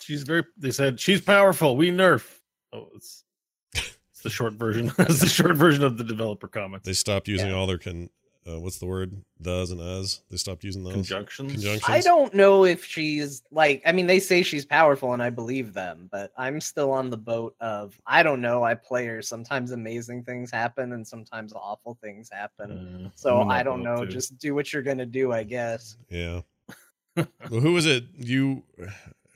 She's 0.00 0.22
very 0.22 0.44
they 0.56 0.70
said 0.70 1.00
she's 1.00 1.20
powerful. 1.20 1.76
We 1.76 1.90
nerf. 1.90 2.38
Oh, 2.72 2.88
it's 2.94 3.24
it's 3.74 4.22
the 4.22 4.30
short 4.30 4.54
version. 4.54 4.92
it's 4.98 5.20
the 5.20 5.28
short 5.28 5.56
version 5.56 5.82
of 5.84 5.98
the 5.98 6.04
developer 6.04 6.48
comments. 6.48 6.86
They 6.86 6.92
stopped 6.94 7.28
using 7.28 7.48
Yeah. 7.48 7.54
all 7.54 7.66
their 7.66 7.78
con. 7.78 8.08
Uh, 8.46 8.60
what's 8.60 8.78
the 8.78 8.86
word? 8.86 9.22
Does 9.40 9.70
and 9.70 9.80
as. 9.80 10.20
They 10.30 10.36
stopped 10.36 10.64
using 10.64 10.84
those 10.84 10.92
Conjunctions. 10.92 11.52
conjunctions. 11.52 11.84
I 11.88 12.00
don't 12.02 12.34
know 12.34 12.64
if 12.64 12.84
she's 12.84 13.42
like. 13.50 13.80
I 13.86 13.92
mean, 13.92 14.06
they 14.06 14.20
say 14.20 14.42
she's 14.42 14.66
powerful, 14.66 15.14
and 15.14 15.22
I 15.22 15.30
believe 15.30 15.72
them, 15.72 16.08
but 16.12 16.30
I'm 16.36 16.60
still 16.60 16.90
on 16.92 17.08
the 17.08 17.16
boat 17.16 17.56
of 17.60 17.98
I 18.06 18.22
don't 18.22 18.42
know. 18.42 18.62
I 18.62 18.74
play 18.74 19.06
her. 19.06 19.22
Sometimes 19.22 19.70
amazing 19.70 20.24
things 20.24 20.50
happen, 20.50 20.92
and 20.92 21.06
sometimes 21.06 21.54
awful 21.54 21.96
things 22.02 22.28
happen. 22.30 23.06
Uh, 23.06 23.10
so 23.14 23.36
I'm 23.36 23.42
in 23.46 23.50
I 23.50 23.56
that 23.58 23.62
don't 23.64 23.82
know. 23.82 24.04
too. 24.04 24.10
Just 24.10 24.36
do 24.38 24.54
what 24.54 24.72
you're 24.72 24.82
gonna 24.82 25.06
do, 25.06 25.32
I 25.32 25.42
guess. 25.44 25.96
Yeah. 26.10 26.42
well, 27.16 27.60
who 27.60 27.72
was 27.72 27.86
it? 27.86 28.04
You 28.14 28.62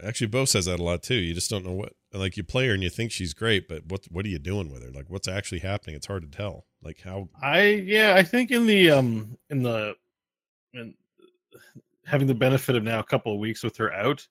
actually 0.03 0.27
Bo 0.27 0.45
says 0.45 0.67
that 0.67 0.81
a 0.81 0.83
lot 0.83 1.03
too. 1.03 1.15
You 1.15 1.33
just 1.33 1.49
don't 1.51 1.65
know 1.65 1.73
what 1.73 1.95
like 2.13 2.37
you 2.37 2.45
play 2.45 2.69
her 2.69 2.75
and 2.75 2.83
you 2.83 2.91
think 2.91 3.13
she's 3.13 3.35
great, 3.35 3.69
but 3.69 3.87
what 3.87 4.07
what 4.11 4.25
are 4.25 4.29
you 4.29 4.39
doing 4.39 4.71
with 4.71 4.83
her? 4.83 4.91
Like 4.91 5.11
what's 5.11 5.29
actually 5.29 5.61
happening? 5.61 5.97
It's 5.97 6.07
hard 6.07 6.23
to 6.23 6.37
tell. 6.37 6.67
Like 6.83 7.01
how 7.03 7.29
I 7.43 7.63
yeah, 7.63 8.15
I 8.17 8.23
think 8.23 8.51
in 8.51 8.67
the 8.67 8.91
um 8.91 9.37
in 9.51 9.63
the 9.63 9.95
in 10.73 10.95
having 12.07 12.27
the 12.27 12.35
benefit 12.35 12.77
of 12.77 12.83
now 12.83 13.01
a 13.01 13.05
couple 13.05 13.33
of 13.33 13.39
weeks 13.39 13.63
with 13.63 13.77
her 13.77 13.93
out, 13.93 14.27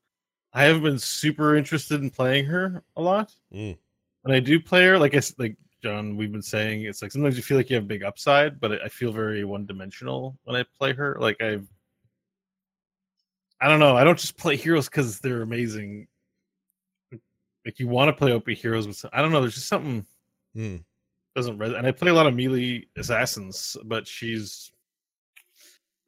I 0.54 0.64
haven't 0.64 0.84
been 0.84 1.00
super 1.00 1.56
interested 1.56 2.02
in 2.02 2.10
playing 2.10 2.46
her 2.46 2.84
a 2.96 3.02
lot. 3.02 3.36
Mm. 3.54 3.78
When 4.24 4.36
I 4.36 4.40
do 4.40 4.60
play 4.60 4.86
her, 4.86 4.98
like 4.98 5.16
I 5.16 5.22
like 5.38 5.56
John, 5.84 6.18
we've 6.18 6.32
been 6.32 6.42
saying, 6.42 6.82
it's 6.84 7.04
like 7.04 7.12
sometimes 7.12 7.38
you 7.38 7.44
feel 7.44 7.58
like 7.58 7.70
you 7.70 7.76
have 7.76 7.88
big 7.88 8.04
upside, 8.04 8.60
but 8.60 8.72
I 8.72 8.86
I 8.86 8.90
feel 8.90 9.12
very 9.12 9.44
one 9.46 9.66
dimensional 9.68 10.38
when 10.46 10.56
I 10.56 10.66
play 10.78 10.94
her. 10.94 11.18
Like 11.20 11.42
I've 11.42 11.68
I 13.60 13.68
don't 13.68 13.80
know. 13.80 13.96
I 13.96 14.04
don't 14.04 14.20
just 14.20 14.38
play 14.44 14.56
heroes 14.56 14.90
because 14.90 15.20
they're 15.20 15.42
amazing. 15.42 16.08
Like 17.68 17.78
you 17.80 17.88
want 17.88 18.08
to 18.10 18.14
play 18.14 18.32
OP 18.32 18.48
heroes 18.50 18.88
with. 18.88 18.96
some- 18.96 19.12
I 19.14 19.22
don't 19.22 19.32
know. 19.32 19.42
There's 19.42 19.56
just 19.56 19.68
something 19.68 20.06
Hmm. 20.56 20.78
doesn't 21.36 21.58
res- 21.60 21.74
and 21.74 21.86
I 21.86 21.92
play 21.92 22.10
a 22.10 22.14
lot 22.14 22.26
of 22.26 22.34
melee 22.34 22.86
assassins, 22.98 23.76
but 23.84 24.08
she's 24.08 24.72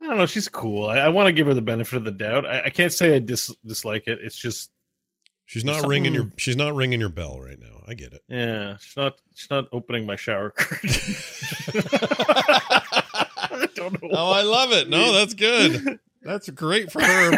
I 0.01 0.07
don't 0.07 0.17
know, 0.17 0.25
she's 0.25 0.47
cool. 0.47 0.87
I, 0.87 0.99
I 0.99 1.09
want 1.09 1.27
to 1.27 1.33
give 1.33 1.45
her 1.47 1.53
the 1.53 1.61
benefit 1.61 1.97
of 1.97 2.05
the 2.05 2.11
doubt. 2.11 2.45
I, 2.45 2.63
I 2.63 2.69
can't 2.69 2.93
say 2.93 3.13
I 3.15 3.19
dis- 3.19 3.53
dislike 3.65 4.07
it. 4.07 4.19
It's 4.23 4.37
just 4.37 4.71
she's 5.45 5.65
not 5.65 5.85
ringing 5.85 6.13
your 6.13 6.31
she's 6.37 6.55
not 6.55 6.73
ringing 6.73 7.01
your 7.01 7.09
bell 7.09 7.39
right 7.41 7.59
now. 7.59 7.83
I 7.85 7.93
get 7.93 8.13
it. 8.13 8.21
yeah, 8.29 8.77
she's 8.79 8.95
not 8.95 9.19
she's 9.35 9.49
not 9.51 9.65
opening 9.73 10.05
my 10.05 10.15
shower 10.15 10.51
curtain. 10.51 10.89
I 12.41 13.67
don't 13.75 14.01
know. 14.01 14.09
Oh, 14.13 14.31
I 14.31 14.43
love 14.43 14.71
it. 14.71 14.89
No, 14.89 15.11
that's 15.13 15.33
good. 15.33 15.99
That's 16.21 16.49
great 16.49 16.91
for 16.91 17.01
her. 17.01 17.31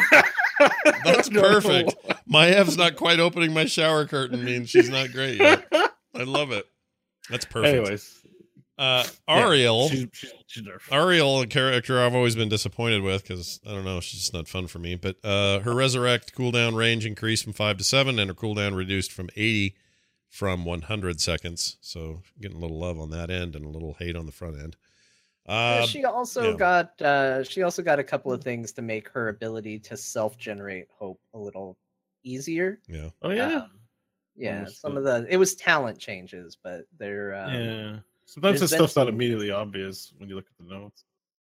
That's 1.06 1.30
perfect. 1.30 1.94
know. 2.04 2.16
Perfect. 2.32 2.58
Maev's 2.58 2.78
not 2.78 2.96
quite 2.96 3.20
opening 3.20 3.54
my 3.54 3.66
shower 3.66 4.06
curtain 4.06 4.44
means 4.44 4.70
she's 4.70 4.90
not 4.90 5.12
great 5.12 5.38
yet. 5.40 5.66
I 6.16 6.24
love 6.24 6.52
it. 6.52 6.66
That's 7.30 7.46
perfect. 7.46 7.76
Anyways, 7.76 8.18
uh 8.78 9.04
yeah, 9.28 9.44
Auriel. 9.46 9.90
she's, 9.90 10.08
she's, 10.14 10.34
she's. 10.48 10.64
Auriel, 10.92 11.42
a 11.44 11.48
character 11.48 12.02
I've 12.02 12.16
always 12.16 12.36
been 12.36 12.50
disappointed 12.50 13.02
with 13.04 13.22
because 13.24 13.60
I 13.66 13.72
don't 13.72 13.86
know, 13.86 14.00
she's 14.00 14.22
just 14.22 14.34
not 14.34 14.48
fun 14.48 14.68
for 14.68 14.80
me. 14.80 14.96
But 14.96 15.18
uh, 15.24 15.60
her 15.60 15.74
resurrect 15.74 16.36
cooldown 16.36 16.76
range 16.76 17.06
increased 17.06 17.44
from 17.44 17.54
five 17.54 17.78
to 17.78 17.84
seven, 17.84 18.18
and 18.20 18.30
her 18.30 18.34
cooldown 18.34 18.76
reduced 18.76 19.12
from 19.12 19.30
eighty 19.36 19.76
from 20.30 20.66
one 20.66 20.84
hundred 20.84 21.22
seconds. 21.22 21.78
So 21.82 22.22
getting 22.42 22.58
a 22.58 22.60
little 22.62 22.80
love 22.80 23.00
on 23.00 23.12
that 23.12 23.30
end 23.30 23.56
and 23.56 23.66
a 23.66 23.70
little 23.70 23.94
hate 24.00 24.16
on 24.16 24.26
the 24.26 24.32
front 24.32 24.58
end. 24.58 24.76
Yeah, 25.48 25.54
Uh, 25.54 25.86
she 25.86 26.06
also 26.06 26.52
yeah. 26.52 26.58
got 26.58 27.02
uh 27.02 27.44
she 27.44 27.62
also 27.62 27.82
got 27.84 28.00
a 28.00 28.04
couple 28.04 28.32
of 28.32 28.44
things 28.44 28.72
to 28.74 28.82
make 28.82 29.10
her 29.10 29.28
ability 29.30 29.80
to 29.80 29.98
self-generate 29.98 30.88
hope 30.98 31.20
a 31.34 31.38
little 31.38 31.78
easier. 32.24 32.80
yeah, 32.88 33.10
Oh 33.22 33.32
yeah, 33.32 33.56
Um, 33.56 33.72
yeah, 34.36 34.58
Understood. 34.60 34.78
some 34.80 34.98
of 34.98 35.04
the 35.04 35.26
it 35.30 35.38
was 35.38 35.56
talent 35.56 36.00
changes, 36.00 36.58
but 36.62 36.86
they're 36.98 37.36
um, 37.36 37.54
yeah. 37.54 37.96
Sometimes 38.26 38.60
there's 38.60 38.70
the 38.72 38.78
been 38.78 38.88
stuff's 38.88 38.96
not 38.96 39.08
immediately 39.10 39.52
obvious 39.52 40.14
when 40.18 40.30
you 40.30 40.36
look 40.36 40.46
at 40.48 40.66
the 40.66 40.74
notes. 40.74 41.04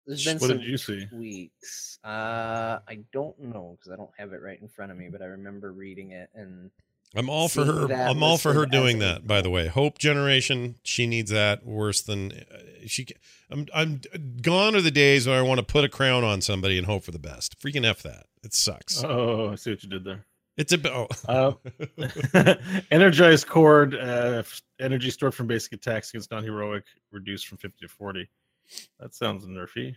There's 0.07 0.25
been 0.25 0.39
What 0.39 0.49
some 0.49 0.59
did 0.59 0.67
you 0.67 0.77
see? 0.77 1.07
tweaks. 1.07 1.99
Uh, 2.03 2.81
I 2.89 2.99
don't 3.13 3.39
know 3.39 3.77
because 3.79 3.93
I 3.93 3.97
don't 3.97 4.11
have 4.19 4.33
it 4.33 4.43
right 4.43 4.61
in 4.61 4.67
front 4.69 4.91
of 4.91 4.99
me, 4.99 5.09
but 5.09 5.23
I 5.23 5.27
remember 5.27 5.73
reading 5.73 6.11
it 6.11 6.29
and 6.35 6.71
I'm 7.15 7.29
all 7.29 7.49
for 7.49 7.65
her. 7.65 7.93
I'm 7.93 8.23
all 8.23 8.39
for 8.39 8.53
her 8.55 8.65
doing 8.67 8.99
that. 9.01 9.27
By 9.27 9.43
the 9.43 9.51
way, 9.51 9.69
Hope 9.69 9.99
Generation. 9.99 10.77
She 10.83 11.07
needs 11.07 11.31
that 11.31 11.65
worse 11.65 12.01
than 12.01 12.33
uh, 12.33 12.87
she. 12.87 13.05
ca- 13.05 13.15
I'm. 13.51 13.67
I'm 13.75 14.01
gone 14.41 14.75
are 14.75 14.81
the 14.81 14.91
days 14.91 15.27
where 15.29 15.39
I 15.39 15.43
want 15.43 15.59
to 15.59 15.65
put 15.67 15.85
a 15.85 15.91
crown 15.91 16.25
on 16.25 16.41
somebody 16.41 16.79
and 16.79 16.87
hope 16.87 17.05
for 17.05 17.11
the 17.11 17.19
best. 17.19 17.61
Freaking 17.61 17.85
f 17.85 18.03
that. 18.03 18.27
It 18.43 18.55
sucks. 18.55 19.05
Oh, 19.05 19.51
I 19.53 19.57
see 19.57 19.71
what 19.73 19.83
you 19.83 19.91
did 19.91 20.05
there. 20.05 20.25
It's 20.57 20.73
a. 20.73 20.81
Oh. 20.93 21.09
Uh, 21.29 22.55
energized 22.91 23.47
cord, 23.47 23.95
uh, 23.95 24.43
energy 24.81 25.11
stored 25.11 25.35
from 25.35 25.47
basic 25.47 25.73
attacks 25.73 26.11
against 26.11 26.31
non-heroic, 26.31 26.85
reduced 27.11 27.47
from 27.49 27.59
50 27.59 27.79
to 27.87 27.89
40. 27.89 28.29
That 29.01 29.15
sounds 29.15 29.45
nerfy. 29.47 29.95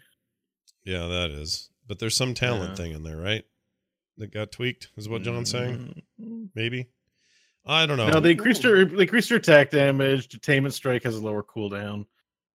yeah, 0.84 1.08
that 1.08 1.32
is. 1.32 1.70
But 1.88 2.00
there's 2.00 2.16
some 2.16 2.34
talent 2.34 2.70
Yeah. 2.72 2.76
thing 2.76 2.92
in 2.94 3.04
there, 3.04 3.18
right? 3.18 3.44
That 4.18 4.32
got 4.34 4.52
tweaked. 4.52 4.90
Is 4.98 5.10
what 5.10 5.24
John's 5.24 5.52
saying? 5.52 6.02
Mm. 6.22 6.50
Maybe. 6.56 6.88
I 7.66 7.86
don't 7.86 7.98
know. 7.98 8.10
No, 8.10 8.20
they 8.20 8.32
increased 8.32 8.64
your 8.64 8.86
they 8.86 9.04
increased 9.04 9.30
your 9.30 9.40
attack 9.40 9.72
damage. 9.72 10.30
Detainment 10.30 10.72
strike 10.72 11.04
has 11.04 11.16
a 11.16 11.22
lower 11.22 11.44
cooldown. 11.44 12.06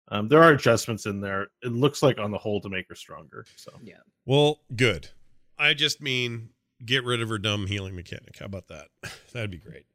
Um, 0.09 0.27
there 0.27 0.43
are 0.43 0.51
adjustments 0.51 1.05
in 1.05 1.19
there. 1.19 1.47
It 1.63 1.71
looks 1.71 2.03
like 2.03 2.19
on 2.19 2.31
the 2.31 2.37
whole 2.37 2.61
to 2.61 2.69
make 2.69 2.87
her 2.89 2.95
stronger. 2.95 3.45
So 3.55 3.71
yeah. 3.83 3.95
Well, 4.25 4.61
good. 4.75 5.09
I 5.57 5.73
just 5.73 6.01
mean 6.01 6.49
get 6.85 7.03
rid 7.03 7.21
of 7.21 7.29
her 7.29 7.37
dumb 7.37 7.67
healing 7.67 7.95
mechanic. 7.95 8.37
How 8.39 8.45
about 8.45 8.67
that? 8.67 8.87
That'd 9.33 9.51
be 9.51 9.57
great. 9.57 9.85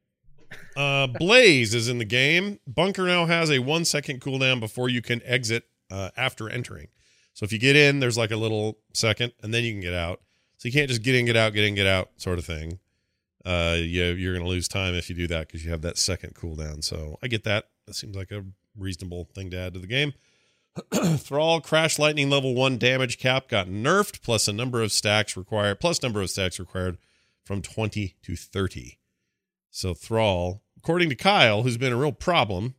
Uh, 0.76 1.06
Blaze 1.06 1.74
is 1.74 1.88
in 1.88 1.98
the 1.98 2.04
game. 2.04 2.58
Bunker 2.66 3.06
now 3.06 3.26
has 3.26 3.50
a 3.50 3.58
one 3.58 3.84
second 3.84 4.20
cooldown 4.20 4.60
before 4.60 4.88
you 4.88 5.02
can 5.02 5.22
exit 5.24 5.64
uh, 5.90 6.10
after 6.16 6.48
entering. 6.48 6.88
So 7.34 7.44
if 7.44 7.52
you 7.52 7.58
get 7.58 7.76
in, 7.76 8.00
there's 8.00 8.18
like 8.18 8.30
a 8.30 8.36
little 8.36 8.78
second, 8.92 9.32
and 9.42 9.54
then 9.54 9.64
you 9.64 9.72
can 9.72 9.80
get 9.80 9.94
out. 9.94 10.20
So 10.58 10.68
you 10.68 10.72
can't 10.72 10.88
just 10.88 11.02
get 11.02 11.14
in, 11.14 11.24
get 11.24 11.36
out, 11.36 11.54
get 11.54 11.64
in, 11.64 11.74
get 11.74 11.86
out, 11.86 12.10
sort 12.16 12.38
of 12.38 12.44
thing. 12.44 12.78
Uh, 13.44 13.76
you, 13.78 14.04
you're 14.04 14.34
going 14.34 14.44
to 14.44 14.50
lose 14.50 14.68
time 14.68 14.94
if 14.94 15.08
you 15.08 15.16
do 15.16 15.26
that 15.26 15.48
because 15.48 15.64
you 15.64 15.70
have 15.70 15.82
that 15.82 15.98
second 15.98 16.34
cooldown. 16.34 16.84
So 16.84 17.18
I 17.22 17.28
get 17.28 17.44
that. 17.44 17.68
That 17.86 17.94
seems 17.94 18.14
like 18.14 18.30
a 18.30 18.44
reasonable 18.78 19.28
thing 19.34 19.50
to 19.50 19.58
add 19.58 19.74
to 19.74 19.80
the 19.80 19.86
game. 19.86 20.12
Thrall 21.18 21.60
Crash 21.60 21.98
Lightning 21.98 22.30
level 22.30 22.54
one 22.54 22.78
damage 22.78 23.18
cap 23.18 23.48
got 23.48 23.68
nerfed, 23.68 24.22
plus 24.22 24.48
a 24.48 24.52
number 24.52 24.82
of 24.82 24.92
stacks 24.92 25.36
required, 25.36 25.80
plus 25.80 26.02
number 26.02 26.22
of 26.22 26.30
stacks 26.30 26.58
required 26.58 26.98
from 27.44 27.60
20 27.60 28.16
to 28.22 28.36
30. 28.36 28.98
So 29.70 29.94
Thrall, 29.94 30.62
according 30.78 31.08
to 31.10 31.14
Kyle, 31.14 31.62
who's 31.62 31.76
been 31.76 31.92
a 31.92 31.96
real 31.96 32.12
problem 32.12 32.74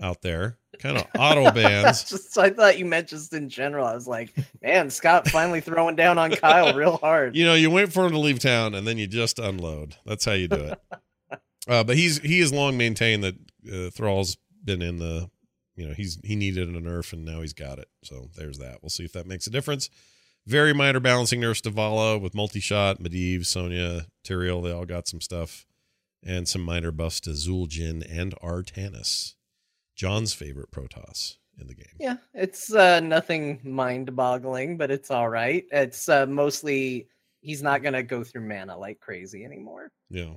out 0.00 0.22
there, 0.22 0.58
kind 0.78 0.98
of 0.98 1.06
auto 1.18 1.50
bans. 1.50 2.04
just 2.04 2.36
I 2.38 2.50
thought 2.50 2.78
you 2.78 2.84
meant 2.84 3.08
just 3.08 3.32
in 3.32 3.48
general. 3.48 3.86
I 3.86 3.94
was 3.94 4.06
like, 4.06 4.34
man, 4.62 4.90
Scott 4.90 5.28
finally 5.28 5.60
throwing 5.60 5.96
down 5.96 6.18
on 6.18 6.30
Kyle 6.32 6.74
real 6.76 6.98
hard. 6.98 7.36
you 7.36 7.44
know, 7.44 7.54
you 7.54 7.70
wait 7.70 7.92
for 7.92 8.06
him 8.06 8.12
to 8.12 8.18
leave 8.18 8.38
town 8.38 8.74
and 8.74 8.86
then 8.86 8.98
you 8.98 9.06
just 9.06 9.38
unload. 9.38 9.96
That's 10.04 10.24
how 10.24 10.32
you 10.32 10.48
do 10.48 10.56
it. 10.56 10.80
uh, 11.68 11.84
but 11.84 11.96
he's 11.96 12.18
he 12.18 12.40
has 12.40 12.52
long 12.52 12.76
maintained 12.76 13.24
that 13.24 13.34
uh, 13.70 13.90
Thrall's 13.90 14.36
been 14.64 14.82
in 14.82 14.98
the, 14.98 15.30
you 15.76 15.86
know, 15.86 15.94
he's 15.94 16.18
he 16.24 16.34
needed 16.34 16.68
a 16.68 16.80
nerf 16.80 17.12
and 17.12 17.24
now 17.24 17.42
he's 17.42 17.52
got 17.52 17.78
it. 17.78 17.88
So 18.02 18.30
there's 18.34 18.58
that. 18.58 18.78
We'll 18.82 18.90
see 18.90 19.04
if 19.04 19.12
that 19.12 19.26
makes 19.26 19.46
a 19.46 19.50
difference. 19.50 19.90
Very 20.46 20.72
minor 20.72 21.00
balancing 21.00 21.40
nerfs 21.40 21.60
to 21.62 21.70
Valla 21.70 22.18
with 22.18 22.34
multi 22.34 22.60
shot, 22.60 23.00
Medivh, 23.00 23.46
Sonya, 23.46 24.06
Tyrael. 24.24 24.62
They 24.62 24.72
all 24.72 24.86
got 24.86 25.08
some 25.08 25.20
stuff, 25.20 25.66
and 26.24 26.48
some 26.48 26.62
minor 26.62 26.92
buffs 26.92 27.20
to 27.20 27.30
Zul'jin 27.30 28.06
and 28.08 28.34
Artanis, 28.42 29.34
John's 29.96 30.34
favorite 30.34 30.70
Protoss 30.70 31.38
in 31.60 31.66
the 31.66 31.74
game. 31.74 31.96
Yeah, 31.98 32.16
it's 32.32 32.72
uh, 32.72 33.00
nothing 33.00 33.60
mind-boggling, 33.64 34.76
but 34.76 34.90
it's 34.90 35.10
all 35.10 35.28
right. 35.28 35.64
It's 35.72 36.08
uh, 36.08 36.26
mostly 36.26 37.08
he's 37.40 37.62
not 37.62 37.82
gonna 37.82 38.02
go 38.04 38.22
through 38.22 38.48
mana 38.48 38.78
like 38.78 39.00
crazy 39.00 39.44
anymore. 39.44 39.90
Yeah. 40.10 40.34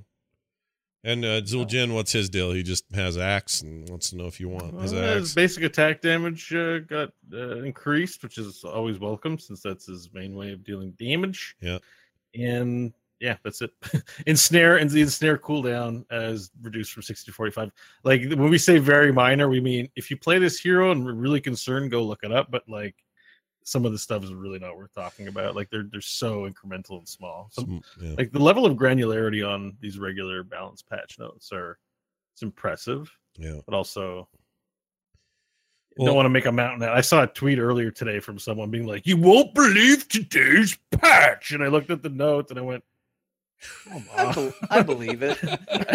And 1.02 1.24
uh, 1.24 1.40
Zul'jin, 1.40 1.94
what's 1.94 2.12
his 2.12 2.28
deal? 2.28 2.52
He 2.52 2.62
just 2.62 2.84
has 2.94 3.16
axe 3.16 3.62
and 3.62 3.88
wants 3.88 4.10
to 4.10 4.16
know 4.16 4.26
if 4.26 4.38
you 4.38 4.50
want 4.50 4.78
his 4.80 4.92
Well, 4.92 5.16
his 5.16 5.30
axe. 5.30 5.34
basic 5.34 5.62
attack 5.64 6.02
damage 6.02 6.52
uh, 6.54 6.80
got 6.80 7.10
uh, 7.32 7.62
increased, 7.62 8.22
which 8.22 8.36
is 8.36 8.64
always 8.64 8.98
welcome 8.98 9.38
since 9.38 9.62
that's 9.62 9.86
his 9.86 10.12
main 10.12 10.34
way 10.34 10.52
of 10.52 10.62
dealing 10.62 10.90
damage. 10.92 11.56
Yeah. 11.60 11.78
And 12.34 12.92
yeah, 13.18 13.36
that's 13.42 13.62
it. 13.62 13.70
ensnare 14.26 14.76
and 14.76 14.90
the 14.90 15.00
ensnare 15.00 15.38
cooldown 15.38 16.04
as 16.10 16.50
reduced 16.60 16.92
from 16.92 17.02
60 17.02 17.30
to 17.30 17.34
45. 17.34 17.70
Like 18.04 18.22
when 18.22 18.50
we 18.50 18.58
say 18.58 18.78
very 18.78 19.12
minor, 19.12 19.48
we 19.48 19.60
mean 19.60 19.88
if 19.96 20.10
you 20.10 20.18
play 20.18 20.38
this 20.38 20.58
hero 20.60 20.90
and 20.90 21.04
we're 21.04 21.14
really 21.14 21.40
concerned, 21.40 21.90
go 21.90 22.02
look 22.02 22.20
it 22.24 22.32
up. 22.32 22.50
But 22.50 22.68
like 22.68 22.94
some 23.70 23.86
of 23.86 23.92
the 23.92 23.98
stuff 23.98 24.24
is 24.24 24.34
really 24.34 24.58
not 24.58 24.76
worth 24.76 24.92
talking 24.94 25.28
about. 25.28 25.54
Like 25.54 25.70
they're 25.70 25.86
they're 25.90 26.00
so 26.00 26.48
incremental 26.50 26.98
and 26.98 27.08
small. 27.08 27.48
Some, 27.52 27.80
Some- 27.94 28.04
yeah. 28.08 28.14
like 28.18 28.32
the 28.32 28.40
level 28.40 28.66
of 28.66 28.76
granularity 28.76 29.46
on 29.48 29.76
these 29.80 29.96
regular 29.98 30.42
balance 30.42 30.82
patch 30.82 31.18
notes 31.20 31.52
are 31.52 31.78
it's 32.34 32.42
impressive 32.42 33.10
yeah. 33.38 33.60
but 33.66 33.74
also 33.74 34.28
Well- 35.96 36.06
don't 36.06 36.16
want 36.16 36.26
to 36.26 36.30
make 36.30 36.46
a 36.46 36.52
mountain 36.52 36.82
out. 36.82 36.96
I 36.96 37.00
saw 37.00 37.22
a 37.22 37.26
tweet 37.28 37.58
earlier 37.58 37.90
today 37.92 38.18
from 38.18 38.38
someone 38.40 38.70
being 38.70 38.86
like, 38.86 39.06
"You 39.06 39.16
won't 39.16 39.54
believe 39.54 40.08
today's 40.08 40.76
patch," 40.90 41.52
and 41.52 41.62
I 41.62 41.68
looked 41.68 41.90
at 41.90 42.02
the 42.02 42.08
notes 42.08 42.50
and 42.50 42.58
I 42.58 42.62
went, 42.62 42.82
"Come 43.84 44.04
I, 44.16 44.24
on!" 44.26 44.34
bel 44.34 44.52
I 44.70 44.82
believe 44.82 45.22
it. 45.22 45.40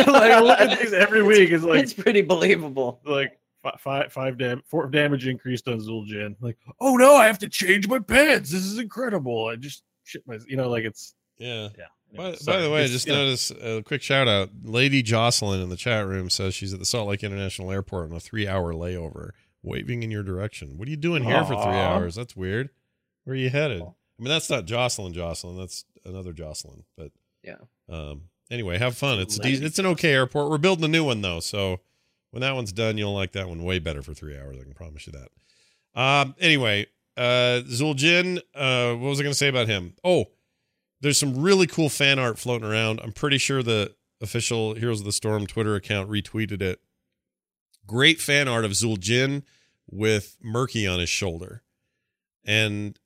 like 0.07 0.31
I 0.31 0.39
look 0.39 0.59
at 0.59 0.79
these 0.79 0.93
every 0.93 1.23
week. 1.31 1.49
It's 1.51 1.63
like 1.65 1.83
it's 1.83 1.93
pretty 1.93 2.21
believable. 2.21 3.01
like 3.05 3.31
fi- 3.31 3.37
five 3.79 4.11
five 4.11 4.37
dam- 4.37 4.63
four 4.67 4.87
damage 4.87 5.27
increased 5.27 5.67
on 5.67 5.79
Zul'jin. 5.79 6.35
Like, 6.41 6.57
oh 6.79 6.95
no, 6.95 7.15
I 7.15 7.25
have 7.27 7.39
to 7.39 7.49
change 7.49 7.87
my 7.87 7.99
pants. 7.99 8.51
This 8.51 8.65
is 8.65 8.79
incredible. 8.79 9.47
I 9.47 9.55
just 9.55 9.83
shit 10.03 10.25
my, 10.27 10.37
you 10.47 10.55
know, 10.57 10.69
like 10.69 10.83
it's 10.83 11.15
Yeah. 11.37 11.69
yeah. 11.77 11.85
By, 12.15 12.23
Anyway, 12.23 12.37
by 12.45 12.61
the 12.61 12.69
way, 12.71 12.83
It's, 12.83 12.93
just 12.93 13.07
noticed 13.07 13.59
know, 13.59 13.77
a 13.77 13.83
quick 13.83 14.01
shout 14.01 14.27
out. 14.27 14.49
Lady 14.63 15.01
Jocelyn 15.01 15.59
in 15.61 15.69
the 15.69 15.75
chat 15.75 16.07
room 16.07 16.29
says 16.29 16.53
she's 16.55 16.71
at 16.73 16.79
the 16.79 16.85
Salt 16.85 17.09
Lake 17.09 17.23
International 17.23 17.71
Airport 17.71 18.09
on 18.09 18.15
a 18.15 18.19
three 18.21 18.47
hour 18.47 18.73
layover, 18.73 19.31
waving 19.63 20.01
in 20.03 20.11
your 20.11 20.23
direction. 20.23 20.77
What 20.77 20.87
are 20.87 20.91
you 20.91 20.97
doing 20.97 21.23
here 21.23 21.43
for 21.43 21.55
three 21.55 21.73
hours? 21.73 22.15
That's 22.15 22.35
weird. 22.35 22.69
Where 23.25 23.33
are 23.33 23.37
you 23.37 23.49
headed? 23.49 23.81
I 23.81 24.21
mean, 24.21 24.29
that's 24.29 24.49
not 24.49 24.65
Jocelyn 24.65 25.13
Jocelyn. 25.13 25.57
That's 25.57 25.83
another 26.05 26.31
Jocelyn. 26.31 26.83
But 26.97 27.11
Yeah. 27.43 27.55
Um. 27.89 28.29
Anyway, 28.51 28.77
have 28.77 28.95
fun. 28.95 29.19
It's 29.19 29.37
a 29.37 29.41
de- 29.41 29.65
it's 29.65 29.79
an 29.79 29.87
okay 29.87 30.11
airport. 30.13 30.51
We're 30.51 30.59
building 30.59 30.85
a 30.85 30.87
new 30.87 31.03
one 31.03 31.21
though, 31.21 31.39
so 31.39 31.79
when 32.35 32.41
that 32.41 32.53
one's 32.53 32.73
done, 32.73 32.97
you'll 32.97 33.13
like 33.13 33.31
that 33.31 33.47
one 33.47 33.63
way 33.63 33.79
better 33.79 34.01
for 34.01 34.13
three 34.13 34.37
hours. 34.37 34.57
I 34.59 34.63
can 34.63 34.73
promise 34.73 35.07
you 35.07 35.13
that. 35.13 35.29
Um. 35.97 36.35
Anyway, 36.37 36.87
uh, 37.15 37.61
Zul'jin. 37.65 38.39
Uh, 38.53 38.93
what 38.95 39.07
was 39.07 39.21
I 39.21 39.23
going 39.23 39.31
to 39.31 39.37
say 39.37 39.47
about 39.47 39.67
him? 39.67 39.93
Oh, 40.03 40.25
there's 40.99 41.17
some 41.17 41.41
really 41.41 41.65
cool 41.65 41.87
fan 41.87 42.19
art 42.19 42.37
floating 42.37 42.67
around. 42.67 42.99
I'm 43.01 43.13
pretty 43.13 43.37
sure 43.37 43.63
the 43.63 43.95
official 44.19 44.73
Heroes 44.73 44.99
of 44.99 45.05
the 45.05 45.13
Storm 45.13 45.47
Twitter 45.47 45.75
account 45.75 46.09
retweeted 46.09 46.61
it. 46.61 46.81
Great 47.87 48.19
fan 48.19 48.49
art 48.49 48.65
of 48.65 48.71
Zul'jin 48.71 49.43
with 49.89 50.35
Murky 50.43 50.85
on 50.85 50.99
his 50.99 51.07
shoulder. 51.07 51.63
And 52.43 52.99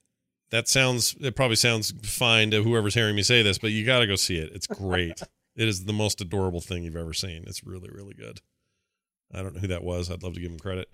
that 0.50 0.66
sounds, 0.66 1.14
it 1.20 1.36
probably 1.36 1.54
sounds 1.54 1.92
fine 2.02 2.50
to 2.50 2.64
whoever's 2.64 2.94
hearing 2.94 3.14
me 3.14 3.22
say 3.22 3.42
this, 3.42 3.58
but 3.58 3.70
you 3.70 3.86
got 3.86 4.00
to 4.00 4.08
go 4.08 4.16
see 4.16 4.38
it. 4.38 4.50
It's 4.52 4.66
great. 4.66 5.22
it 5.56 5.68
is 5.68 5.84
the 5.84 5.92
most 5.92 6.20
adorable 6.20 6.60
thing 6.60 6.82
you've 6.82 6.96
ever 6.96 7.14
seen. 7.14 7.44
It's 7.46 7.62
really, 7.62 7.90
really 7.90 8.14
good. 8.14 8.40
I 9.32 9.42
don't 9.42 9.54
know 9.54 9.60
who 9.60 9.68
that 9.68 9.84
was. 9.84 10.10
I'd 10.10 10.22
love 10.22 10.34
to 10.34 10.40
give 10.40 10.50
him 10.50 10.58
credit. 10.58 10.88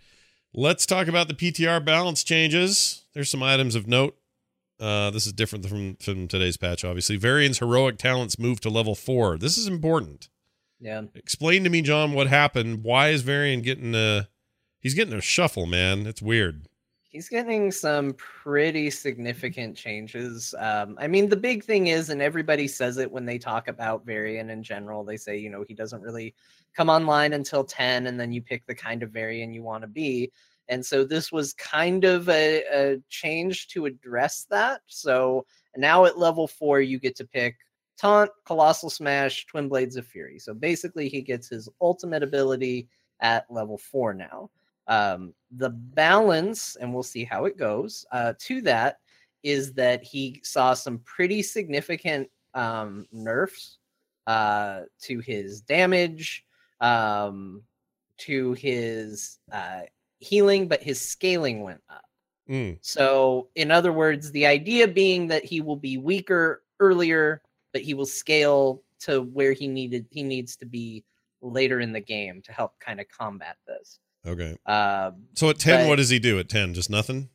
Let's 0.54 0.86
talk 0.86 1.06
about 1.06 1.28
the 1.28 1.34
PTR 1.34 1.84
balance 1.84 2.24
changes. 2.24 3.02
There's 3.14 3.30
some 3.30 3.42
items 3.42 3.74
of 3.74 3.86
note. 3.86 4.16
Uh, 4.78 5.10
this 5.10 5.26
is 5.26 5.32
different 5.32 5.66
from, 5.66 5.96
from 5.96 6.28
today's 6.28 6.56
patch, 6.56 6.84
obviously. 6.84 7.16
Varian's 7.16 7.58
heroic 7.58 7.98
talents 7.98 8.38
move 8.38 8.60
to 8.60 8.70
level 8.70 8.94
four. 8.94 9.38
This 9.38 9.56
is 9.56 9.66
important. 9.66 10.28
Yeah. 10.80 11.02
Explain 11.14 11.64
to 11.64 11.70
me, 11.70 11.82
John, 11.82 12.12
what 12.12 12.26
happened. 12.26 12.84
Why 12.84 13.08
is 13.08 13.22
Varian 13.22 13.62
getting 13.62 13.94
a 13.94 14.28
he's 14.78 14.94
getting 14.94 15.14
a 15.14 15.22
shuffle, 15.22 15.66
man? 15.66 16.06
It's 16.06 16.20
weird. 16.20 16.68
He's 17.16 17.30
getting 17.30 17.72
some 17.72 18.12
pretty 18.12 18.90
significant 18.90 19.74
changes. 19.74 20.54
Um, 20.58 20.98
I 21.00 21.06
mean, 21.06 21.30
the 21.30 21.36
big 21.36 21.64
thing 21.64 21.86
is, 21.86 22.10
and 22.10 22.20
everybody 22.20 22.68
says 22.68 22.98
it 22.98 23.10
when 23.10 23.24
they 23.24 23.38
talk 23.38 23.68
about 23.68 24.04
Varian 24.04 24.50
in 24.50 24.62
general, 24.62 25.02
they 25.02 25.16
say, 25.16 25.38
you 25.38 25.48
know, 25.48 25.64
he 25.66 25.72
doesn't 25.72 26.02
really 26.02 26.34
come 26.76 26.90
online 26.90 27.32
until 27.32 27.64
10, 27.64 28.06
and 28.06 28.20
then 28.20 28.32
you 28.32 28.42
pick 28.42 28.66
the 28.66 28.74
kind 28.74 29.02
of 29.02 29.12
Varian 29.12 29.54
you 29.54 29.62
want 29.62 29.80
to 29.80 29.88
be. 29.88 30.30
And 30.68 30.84
so 30.84 31.04
this 31.04 31.32
was 31.32 31.54
kind 31.54 32.04
of 32.04 32.28
a, 32.28 32.64
a 32.70 32.98
change 33.08 33.68
to 33.68 33.86
address 33.86 34.44
that. 34.50 34.82
So 34.86 35.46
now 35.74 36.04
at 36.04 36.18
level 36.18 36.46
four, 36.46 36.82
you 36.82 36.98
get 36.98 37.16
to 37.16 37.24
pick 37.26 37.56
Taunt, 37.96 38.30
Colossal 38.44 38.90
Smash, 38.90 39.46
Twin 39.46 39.70
Blades 39.70 39.96
of 39.96 40.06
Fury. 40.06 40.38
So 40.38 40.52
basically, 40.52 41.08
he 41.08 41.22
gets 41.22 41.48
his 41.48 41.66
ultimate 41.80 42.22
ability 42.22 42.88
at 43.20 43.50
level 43.50 43.78
four 43.78 44.12
now. 44.12 44.50
Um, 44.88 45.34
the 45.50 45.70
balance, 45.70 46.76
and 46.76 46.92
we'll 46.92 47.02
see 47.02 47.24
how 47.24 47.44
it 47.46 47.56
goes, 47.56 48.06
uh, 48.12 48.34
to 48.40 48.60
that 48.62 48.98
is 49.42 49.72
that 49.74 50.02
he 50.02 50.40
saw 50.44 50.74
some 50.74 50.98
pretty 51.00 51.42
significant 51.42 52.28
um, 52.54 53.06
nerfs 53.12 53.78
uh, 54.26 54.82
to 55.02 55.20
his 55.20 55.60
damage, 55.60 56.44
um, 56.80 57.62
to 58.18 58.54
his 58.54 59.38
uh, 59.52 59.82
healing, 60.18 60.68
but 60.68 60.82
his 60.82 61.00
scaling 61.00 61.62
went 61.62 61.82
up. 61.90 62.04
Mm, 62.48 62.78
So, 62.80 63.48
in 63.54 63.70
other 63.70 63.92
words, 63.92 64.30
the 64.30 64.46
idea 64.46 64.88
being 64.88 65.28
that 65.28 65.44
he 65.44 65.60
will 65.60 65.76
be 65.76 65.98
weaker 65.98 66.62
earlier, 66.80 67.42
but 67.72 67.82
he 67.82 67.94
will 67.94 68.06
scale 68.06 68.82
to 69.00 69.22
where 69.22 69.52
he 69.52 69.68
needed 69.68 70.06
he 70.10 70.22
needs 70.22 70.56
to 70.56 70.66
be 70.66 71.04
later 71.42 71.80
in 71.80 71.92
the 71.92 72.00
game 72.00 72.40
to 72.42 72.52
help 72.52 72.78
kind 72.80 73.00
of 73.00 73.06
combat 73.08 73.56
this. 73.66 73.98
Okay. 74.26 74.56
Um, 74.66 75.26
So 75.34 75.50
at 75.50 75.58
10, 75.58 75.88
what 75.88 75.96
does 75.96 76.10
he 76.10 76.18
do 76.18 76.38
at 76.38 76.48
10? 76.48 76.74
Just 76.74 76.90
nothing? 76.90 77.30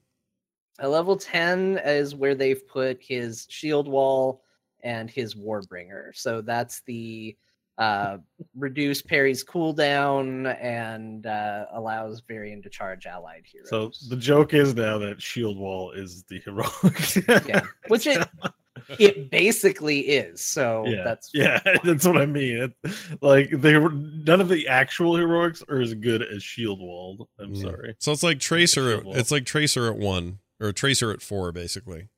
a 0.82 0.90
level 0.90 1.16
10 1.16 1.80
is 1.86 2.16
where 2.16 2.34
they've 2.34 2.68
put 2.68 2.98
his 3.02 3.46
shield 3.50 3.88
wall 3.88 4.44
and 4.84 5.10
his 5.12 5.36
warbringer. 5.36 6.10
So 6.14 6.42
that's 6.42 6.82
the 6.88 7.38
uh, 7.78 8.18
reduce 8.56 9.02
parry's 9.02 9.44
cooldown 9.44 10.56
and 10.62 11.26
uh, 11.26 11.66
allows 11.74 12.22
Varian 12.28 12.62
to 12.64 12.70
charge 12.70 13.06
allied 13.06 13.44
heroes. 13.46 13.70
So 13.70 13.92
the 14.10 14.18
joke 14.18 14.54
is 14.54 14.76
now 14.76 14.98
that 15.00 15.22
Shield 15.22 15.58
Wall 15.58 15.92
is 15.92 16.24
the 16.24 16.40
heroic. 16.40 17.48
yeah, 17.48 17.62
which 17.88 18.08
it 18.08 18.28
it 19.00 19.30
basically 19.32 20.00
is. 20.02 20.42
So 20.42 20.86
yeah, 20.88 21.04
that's 21.04 21.30
yeah, 21.34 21.60
that's 21.84 22.06
what 22.06 22.18
I 22.18 22.26
mean. 22.26 22.58
It, 22.84 22.94
like 23.22 23.50
they 23.52 23.78
were 23.78 23.92
none 23.92 24.42
of 24.42 24.50
the 24.50 24.68
actual 24.68 25.16
heroics 25.16 25.64
are 25.70 25.80
as 25.80 25.94
good 25.94 26.22
as 26.22 26.44
Shield 26.44 26.80
Wall. 26.80 27.28
I'm 27.40 27.54
Yeah. 27.54 27.64
sorry. 27.64 27.96
So 28.00 28.12
it's 28.12 28.24
like 28.24 28.40
Tracer. 28.40 28.92
Shield 28.92 29.04
wall. 29.06 29.16
It's 29.18 29.32
like 29.32 29.46
Tracer 29.46 29.88
at 29.92 29.98
one 29.98 30.40
or 30.60 30.72
Tracer 30.72 31.12
at 31.12 31.22
four, 31.22 31.52
basically. 31.52 32.10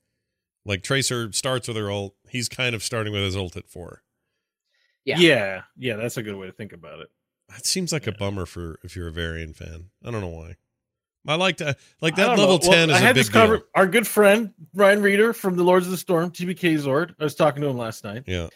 Like 0.66 0.82
Tracer 0.84 1.32
starts 1.34 1.68
with 1.68 1.78
her 1.78 1.92
ult. 1.92 2.16
He's 2.30 2.48
kind 2.50 2.74
of 2.76 2.84
starting 2.84 3.12
with 3.14 3.24
his 3.24 3.36
ult 3.36 3.58
at 3.58 3.68
four. 3.70 4.02
Yeah. 5.06 5.18
yeah, 5.20 5.62
yeah. 5.78 5.96
That's 5.98 6.16
a 6.18 6.24
good 6.24 6.36
way 6.36 6.48
to 6.48 6.54
think 6.54 6.72
about 6.72 7.00
it. 7.00 7.10
That 7.50 7.66
seems 7.66 7.92
like 7.92 8.08
a 8.08 8.14
bummer 8.14 8.46
for 8.46 8.80
if 8.84 8.96
you're 8.96 9.10
a 9.10 9.12
Varian 9.12 9.54
fan. 9.54 9.90
I 10.04 10.12
don't 10.12 10.22
know 10.22 10.30
why. 10.30 10.56
I 11.28 11.36
like 11.36 11.58
to 11.58 11.76
like 12.02 12.16
that 12.18 12.30
level 12.30 12.46
know. 12.46 12.50
Well, 12.50 12.60
ten 12.60 12.90
is 12.90 12.96
I 12.96 13.00
had 13.00 13.16
this 13.16 13.30
cover. 13.30 13.58
deal. 13.58 13.66
Our 13.76 13.88
good 13.88 14.06
friend 14.08 14.54
Ryan 14.74 15.02
Reeder 15.02 15.34
from 15.34 15.56
the 15.56 15.64
Lords 15.64 15.86
of 15.86 15.92
the 15.92 15.98
Storm, 15.98 16.32
TBK 16.32 16.76
Zord. 16.78 17.16
I 17.20 17.24
was 17.24 17.36
talking 17.36 17.62
to 17.62 17.68
him 17.70 17.78
last 17.78 18.04
night, 18.04 18.24
Yeah. 18.28 18.50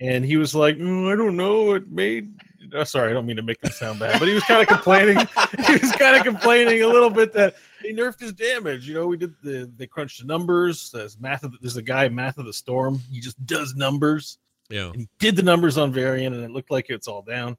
and 0.00 0.24
he 0.24 0.36
was 0.36 0.54
like, 0.54 0.76
"Mm, 0.78 1.12
"I 1.12 1.16
don't 1.16 1.36
know. 1.36 1.74
It 1.74 1.88
made." 1.90 2.32
Oh, 2.74 2.84
sorry, 2.84 3.10
I 3.10 3.14
don't 3.14 3.24
mean 3.24 3.36
to 3.36 3.42
make 3.42 3.62
him 3.62 3.70
sound 3.70 3.98
bad, 4.00 4.18
but 4.18 4.28
he 4.28 4.34
was 4.34 4.42
kind 4.44 4.60
of 4.60 4.68
complaining. 4.68 5.16
he 5.66 5.72
was 5.74 5.92
kind 5.92 6.16
of 6.16 6.24
complaining 6.24 6.82
a 6.82 6.86
little 6.88 7.08
bit 7.10 7.32
that 7.34 7.54
he 7.82 7.94
nerfed 7.94 8.20
his 8.20 8.32
damage. 8.32 8.86
You 8.88 8.94
know, 8.94 9.06
we 9.06 9.16
did 9.16 9.32
the 9.42 9.70
they 9.76 9.86
crunched 9.86 10.20
the 10.20 10.26
numbers. 10.26 10.90
There's 10.90 11.18
math. 11.20 11.44
Of 11.44 11.52
the, 11.52 11.58
there's 11.62 11.76
a 11.76 11.82
guy 11.82 12.08
Math 12.08 12.36
of 12.38 12.46
the 12.46 12.52
Storm. 12.52 13.00
He 13.10 13.20
just 13.20 13.44
does 13.46 13.74
numbers. 13.76 14.38
Yeah. 14.70 14.88
and 14.88 14.96
he 14.96 15.08
did 15.18 15.34
the 15.36 15.42
numbers 15.42 15.78
on 15.78 15.92
Varian, 15.92 16.34
and 16.34 16.42
it 16.44 16.50
looked 16.50 16.70
like 16.70 16.86
it's 16.90 17.08
all 17.08 17.22
down. 17.22 17.56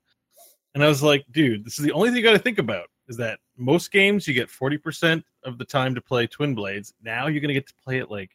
And 0.76 0.84
I 0.84 0.88
was 0.88 1.01
like, 1.01 1.26
dude, 1.32 1.66
this 1.66 1.80
is 1.80 1.86
the 1.86 1.91
only 1.93 2.10
thing 2.10 2.18
you 2.18 2.24
got 2.24 2.34
to 2.34 2.38
think 2.39 2.60
about 2.60 2.86
is 3.07 3.18
that 3.18 3.39
most 3.60 3.91
games 3.91 4.28
you 4.28 4.34
get 4.34 4.49
40% 4.49 5.24
of 5.43 5.57
the 5.57 5.66
time 5.66 5.93
to 5.95 6.01
play 6.01 6.28
Twin 6.28 6.55
Blades. 6.55 6.93
Now 7.03 7.28
you're 7.28 7.41
going 7.41 7.49
to 7.49 7.53
get 7.53 7.68
to 7.68 7.74
play 7.84 7.99
it 7.99 8.10
like 8.10 8.32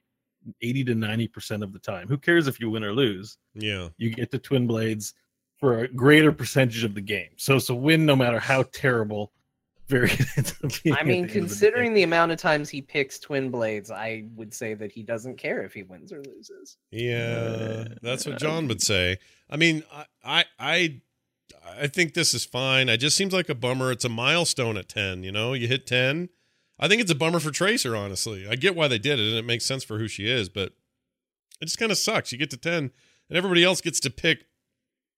80 0.60 0.84
to 0.84 0.94
90% 0.94 1.62
of 1.62 1.72
the 1.72 1.78
time. 1.78 2.08
Who 2.08 2.18
cares 2.18 2.46
if 2.46 2.60
you 2.60 2.70
win 2.70 2.84
or 2.84 2.92
lose? 2.92 3.38
Yeah. 3.54 3.88
You 3.96 4.10
get 4.10 4.30
to 4.32 4.38
Twin 4.38 4.66
Blades 4.66 5.14
for 5.58 5.80
a 5.80 5.88
greater 5.88 6.32
percentage 6.32 6.84
of 6.84 6.94
the 6.94 7.00
game. 7.00 7.30
So 7.36 7.56
it's 7.56 7.68
a 7.70 7.74
win 7.74 8.04
no 8.04 8.16
matter 8.16 8.38
how 8.38 8.64
terrible 8.64 9.32
Varian 9.88 10.26
ends 10.36 10.54
up 10.64 10.70
being. 10.82 10.96
I 10.96 11.02
mean, 11.02 11.06
the 11.06 11.12
end 11.12 11.24
of 11.24 11.32
the 11.32 11.40
considering 11.40 11.94
the 11.94 12.02
amount 12.04 12.32
of 12.32 12.38
times 12.38 12.70
he 12.70 12.80
picks 12.80 13.18
twin 13.18 13.50
blades, 13.50 13.90
I 13.90 14.24
would 14.34 14.54
say 14.54 14.72
that 14.74 14.90
he 14.90 15.02
doesn't 15.02 15.36
care 15.36 15.62
if 15.62 15.74
he 15.74 15.82
wins 15.82 16.10
or 16.10 16.22
loses. 16.22 16.78
Yeah. 16.90 17.84
Uh, 17.90 17.94
That's 18.00 18.24
what 18.24 18.38
John 18.38 18.66
would 18.68 18.80
say. 18.80 19.18
I 19.50 19.56
mean, 19.56 19.82
I 19.92 20.06
I 20.24 20.44
I 20.58 21.00
I 21.66 21.86
think 21.86 22.14
this 22.14 22.34
is 22.34 22.44
fine. 22.44 22.88
It 22.88 22.98
just 22.98 23.16
seems 23.16 23.32
like 23.32 23.48
a 23.48 23.54
bummer. 23.54 23.90
It's 23.90 24.04
a 24.04 24.08
milestone 24.08 24.76
at 24.76 24.88
10, 24.88 25.24
you 25.24 25.32
know? 25.32 25.52
You 25.54 25.66
hit 25.66 25.86
10. 25.86 26.28
I 26.78 26.88
think 26.88 27.00
it's 27.00 27.10
a 27.10 27.14
bummer 27.16 27.40
for 27.40 27.50
Tracer, 27.50 27.96
honestly. 27.96 28.46
I 28.48 28.56
get 28.56 28.74
why 28.74 28.88
they 28.88 28.98
did 28.98 29.18
it, 29.18 29.28
and 29.28 29.36
it 29.36 29.44
makes 29.44 29.64
sense 29.64 29.84
for 29.84 29.98
who 29.98 30.08
she 30.08 30.28
is, 30.28 30.48
but 30.48 30.72
it 31.60 31.66
just 31.66 31.78
kind 31.78 31.92
of 31.92 31.98
sucks. 31.98 32.32
You 32.32 32.38
get 32.38 32.50
to 32.50 32.56
10, 32.56 32.74
and 32.74 32.92
everybody 33.38 33.64
else 33.64 33.80
gets 33.80 34.00
to 34.00 34.10
pick 34.10 34.46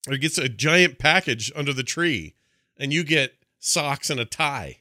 or 0.08 0.16
gets 0.16 0.38
a 0.38 0.48
giant 0.48 0.98
package 0.98 1.50
under 1.56 1.72
the 1.72 1.82
tree, 1.82 2.34
and 2.76 2.92
you 2.92 3.02
get 3.04 3.34
socks 3.58 4.10
and 4.10 4.20
a 4.20 4.24
tie. 4.24 4.78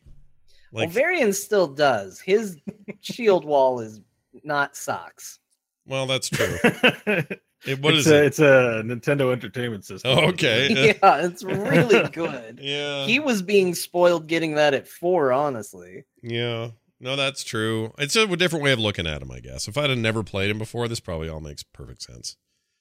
Like, 0.71 0.87
well, 0.87 0.89
Varian 0.89 1.33
still 1.33 1.67
does. 1.67 2.19
His 2.19 2.57
shield 3.01 3.45
wall 3.45 3.79
is 3.79 4.01
not 4.43 4.75
socks. 4.75 5.39
well, 5.87 6.05
that's 6.05 6.29
true. 6.29 6.57
It, 7.67 7.81
what 7.81 7.93
it's 7.93 8.05
is 8.05 8.11
a, 8.11 8.17
it? 8.23 8.25
It's 8.27 8.39
a 8.39 8.83
Nintendo 8.85 9.31
Entertainment 9.31 9.85
System. 9.85 10.17
Oh, 10.17 10.25
okay. 10.29 10.95
yeah, 11.03 11.25
it's 11.25 11.43
really 11.43 12.07
good. 12.13 12.59
Yeah. 12.61 13.05
He 13.05 13.19
was 13.19 13.41
being 13.41 13.73
spoiled 13.75 14.27
getting 14.27 14.55
that 14.55 14.73
at 14.73 14.87
four, 14.87 15.31
honestly. 15.31 16.03
Yeah. 16.21 16.71
No, 16.99 17.15
that's 17.15 17.43
true. 17.43 17.93
It's 17.97 18.15
a 18.15 18.25
different 18.37 18.63
way 18.63 18.71
of 18.71 18.79
looking 18.79 19.05
at 19.07 19.21
him, 19.21 19.31
I 19.31 19.39
guess. 19.39 19.67
If 19.67 19.77
I'd 19.77 19.89
have 19.89 19.99
never 19.99 20.23
played 20.23 20.49
him 20.49 20.57
before, 20.57 20.87
this 20.87 20.99
probably 20.99 21.27
all 21.29 21.41
makes 21.41 21.63
perfect 21.63 22.01
sense. 22.03 22.37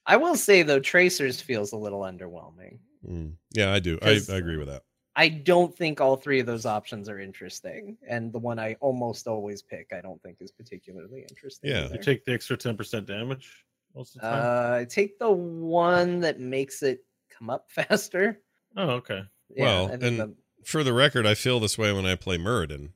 I 0.07 0.16
will 0.16 0.37
say 0.37 0.62
though, 0.62 0.80
Tracers 0.80 1.41
feels 1.41 1.72
a 1.72 1.76
little 1.76 2.01
underwhelming. 2.01 2.78
Mm. 3.09 3.32
Yeah, 3.53 3.72
I 3.72 3.80
do. 3.80 3.99
I, 4.03 4.14
'Cause- 4.14 4.30
I 4.30 4.37
agree 4.37 4.57
with 4.57 4.68
that. 4.68 4.82
I 5.16 5.28
don't 5.28 5.72
think 5.76 6.01
all 6.01 6.16
three 6.16 6.41
of 6.41 6.47
those 6.47 6.66
options 6.66 7.09
are 7.09 7.20
interesting, 7.20 7.97
and 8.09 8.32
the 8.32 8.39
one 8.41 8.59
I 8.59 8.74
almost 8.80 9.28
always 9.28 9.62
pick, 9.62 9.93
I 9.97 10.01
don't 10.01 10.20
think 10.24 10.39
is 10.41 10.51
particularly 10.51 11.24
interesting. 11.30 11.70
Yeah. 11.70 11.89
You 11.93 11.99
take 12.03 12.24
the 12.24 12.32
extra 12.32 12.57
10% 12.57 13.07
damage 13.07 13.64
most 13.95 14.17
of 14.17 14.23
the 14.23 14.29
time. 14.29 14.43
Uh, 14.75 14.77
I 14.81 14.85
take 14.85 15.19
the 15.19 15.31
one 15.31 16.21
that 16.21 16.41
makes 16.41 16.83
it 16.83 17.05
come 17.31 17.51
up 17.51 17.71
faster. 17.71 18.41
oh, 18.77 18.91
okay. 18.91 19.23
Well, 19.49 19.87
and- 19.89 20.03
the- 20.03 20.35
For 20.65 20.83
the 20.83 20.93
record, 20.93 21.27
I 21.27 21.35
feel 21.35 21.61
this 21.61 21.77
way 21.79 21.93
when 21.93 22.07
I 22.07 22.15
play 22.15 22.39
Muradin. 22.39 22.91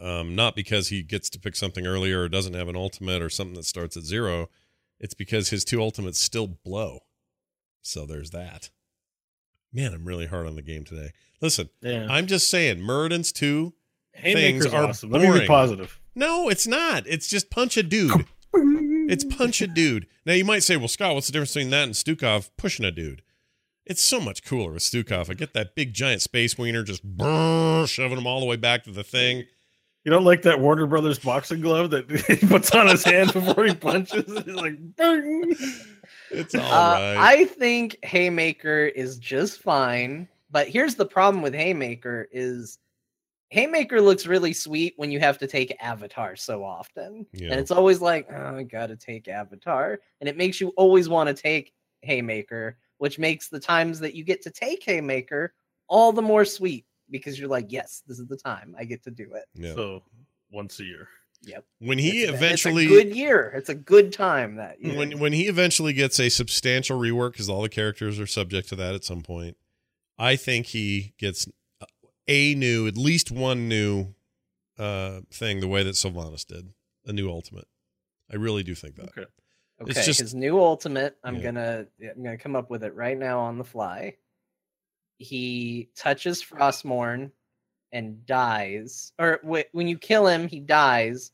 Um, 0.00 0.34
not 0.34 0.56
because 0.56 0.88
he 0.88 1.02
gets 1.02 1.30
to 1.30 1.38
pick 1.38 1.54
something 1.54 1.86
earlier 1.86 2.22
or 2.22 2.28
doesn't 2.28 2.54
have 2.54 2.66
an 2.68 2.74
ultimate 2.76 3.22
or 3.22 3.30
something 3.30 3.54
that 3.54 3.66
starts 3.66 3.96
at 3.96 4.02
zero. 4.02 4.48
It's 4.98 5.14
because 5.14 5.50
his 5.50 5.64
two 5.64 5.80
ultimates 5.80 6.18
still 6.18 6.46
blow. 6.48 7.00
So 7.82 8.04
there's 8.06 8.30
that. 8.30 8.70
Man, 9.72 9.92
I'm 9.94 10.04
really 10.04 10.26
hard 10.26 10.46
on 10.46 10.56
the 10.56 10.62
game 10.62 10.84
today. 10.84 11.12
Listen, 11.40 11.68
Yeah. 11.82 12.06
I'm 12.10 12.26
just 12.26 12.50
saying, 12.50 12.78
Muradin's 12.78 13.32
two. 13.32 13.74
Haymaker's 14.14 14.64
things 14.64 14.66
are 14.74 14.84
awesome. 14.88 15.10
Let 15.10 15.22
me 15.22 15.40
be 15.40 15.46
positive. 15.46 15.98
No, 16.14 16.48
it's 16.48 16.66
not. 16.66 17.04
It's 17.06 17.28
just 17.28 17.48
punch 17.50 17.76
a 17.76 17.82
dude. 17.82 18.26
It's 19.08 19.24
punch 19.24 19.60
a 19.62 19.66
dude. 19.66 20.06
Now 20.24 20.32
you 20.34 20.44
might 20.44 20.62
say, 20.62 20.76
well, 20.76 20.88
Scott, 20.88 21.14
what's 21.14 21.26
the 21.26 21.32
difference 21.32 21.54
between 21.54 21.70
that 21.70 21.84
and 21.84 21.94
Stukov 21.94 22.50
pushing 22.56 22.84
a 22.84 22.90
dude? 22.90 23.22
It's 23.84 24.02
so 24.02 24.20
much 24.20 24.44
cooler 24.44 24.72
with 24.72 24.82
Stukov. 24.82 25.28
I 25.28 25.34
get 25.34 25.54
that 25.54 25.74
big 25.74 25.92
giant 25.92 26.22
space 26.22 26.56
wiener 26.56 26.82
just 26.84 27.04
brrr, 27.16 27.88
shoving 27.88 28.18
him 28.18 28.26
all 28.26 28.40
the 28.40 28.46
way 28.46 28.56
back 28.56 28.84
to 28.84 28.90
the 28.92 29.02
thing. 29.02 29.44
You 30.04 30.10
don't 30.10 30.24
like 30.24 30.42
that 30.42 30.58
Warner 30.60 30.86
Brothers 30.86 31.18
boxing 31.18 31.60
glove 31.60 31.90
that 31.90 32.10
he 32.40 32.46
puts 32.46 32.72
on 32.74 32.88
his 32.88 33.04
hand 33.04 33.32
before 33.32 33.64
he 33.64 33.74
punches? 33.74 34.24
He's 34.44 34.54
like, 34.54 34.74
"Bing." 34.96 35.54
It's 36.30 36.54
all 36.54 36.60
Uh, 36.62 37.14
right. 37.14 37.16
I 37.18 37.44
think 37.44 37.98
Haymaker 38.04 38.86
is 38.86 39.18
just 39.18 39.60
fine, 39.62 40.28
but 40.50 40.68
here's 40.68 40.94
the 40.96 41.06
problem 41.06 41.42
with 41.42 41.54
Haymaker 41.54 42.28
is 42.32 42.78
Haymaker 43.52 44.00
looks 44.00 44.26
really 44.26 44.54
sweet 44.54 44.94
when 44.96 45.10
you 45.10 45.20
have 45.20 45.36
to 45.36 45.46
take 45.46 45.76
Avatar 45.78 46.36
so 46.36 46.64
often. 46.64 47.26
Yeah. 47.34 47.50
And 47.50 47.60
it's 47.60 47.70
always 47.70 48.00
like, 48.00 48.26
oh, 48.34 48.56
I 48.56 48.62
gotta 48.62 48.96
take 48.96 49.28
Avatar. 49.28 50.00
And 50.20 50.28
it 50.28 50.38
makes 50.38 50.58
you 50.58 50.70
always 50.70 51.10
want 51.10 51.28
to 51.28 51.34
take 51.34 51.74
Haymaker, 52.00 52.78
which 52.96 53.18
makes 53.18 53.48
the 53.48 53.60
times 53.60 54.00
that 54.00 54.14
you 54.14 54.24
get 54.24 54.40
to 54.44 54.50
take 54.50 54.82
Haymaker 54.84 55.52
all 55.86 56.12
the 56.14 56.22
more 56.22 56.46
sweet 56.46 56.86
because 57.10 57.38
you're 57.38 57.50
like, 57.50 57.66
yes, 57.68 58.02
this 58.06 58.18
is 58.18 58.26
the 58.26 58.38
time 58.38 58.74
I 58.78 58.84
get 58.84 59.02
to 59.02 59.10
do 59.10 59.34
it. 59.34 59.44
yeah. 59.52 59.74
So 59.74 60.02
once 60.50 60.80
a 60.80 60.84
year. 60.84 61.08
Yep. 61.42 61.64
when 61.80 61.98
he 61.98 62.22
It's 62.22 62.32
eventually 62.32 62.84
it's 62.84 62.92
a 62.92 63.04
good 63.04 63.16
year. 63.16 63.52
It's 63.54 63.68
a 63.68 63.74
good 63.74 64.14
time 64.14 64.56
that 64.56 64.80
year. 64.80 64.96
when 64.96 65.18
when 65.18 65.34
he 65.34 65.48
eventually 65.48 65.92
gets 65.92 66.18
a 66.18 66.30
substantial 66.30 66.98
rework 66.98 67.32
because 67.32 67.50
all 67.50 67.60
the 67.60 67.68
characters 67.68 68.18
are 68.18 68.26
subject 68.26 68.70
to 68.70 68.76
that 68.76 68.94
at 68.94 69.04
some 69.04 69.22
point 69.22 69.56
i 70.18 70.36
think 70.36 70.66
he 70.66 71.14
gets 71.18 71.48
a 72.28 72.54
new 72.54 72.86
at 72.86 72.96
least 72.96 73.30
one 73.30 73.68
new 73.68 74.14
uh 74.78 75.20
thing 75.32 75.60
the 75.60 75.68
way 75.68 75.82
that 75.82 75.94
sylvanas 75.94 76.46
did 76.46 76.68
a 77.06 77.12
new 77.12 77.28
ultimate 77.30 77.66
i 78.30 78.36
really 78.36 78.62
do 78.62 78.74
think 78.74 78.96
that 78.96 79.08
Okay. 79.08 79.26
Okay, 79.80 79.90
It's 79.90 80.06
just- 80.06 80.20
his 80.20 80.34
new 80.34 80.60
ultimate. 80.60 81.16
I'm 81.24 81.36
Yeah. 81.36 81.42
gonna 81.42 81.86
I'm 82.16 82.22
gonna 82.22 82.38
come 82.38 82.54
up 82.54 82.70
with 82.70 82.84
it 82.84 82.94
right 82.94 83.18
now 83.18 83.40
on 83.40 83.58
the 83.58 83.64
fly. 83.64 84.14
He 85.18 85.88
touches 85.96 86.42
Frostmourne 86.42 87.32
and 87.90 88.24
dies, 88.24 89.12
or 89.18 89.40
wh- 89.44 89.74
when 89.74 89.88
you 89.88 89.98
kill 89.98 90.26
him, 90.28 90.46
he 90.46 90.60
dies, 90.60 91.32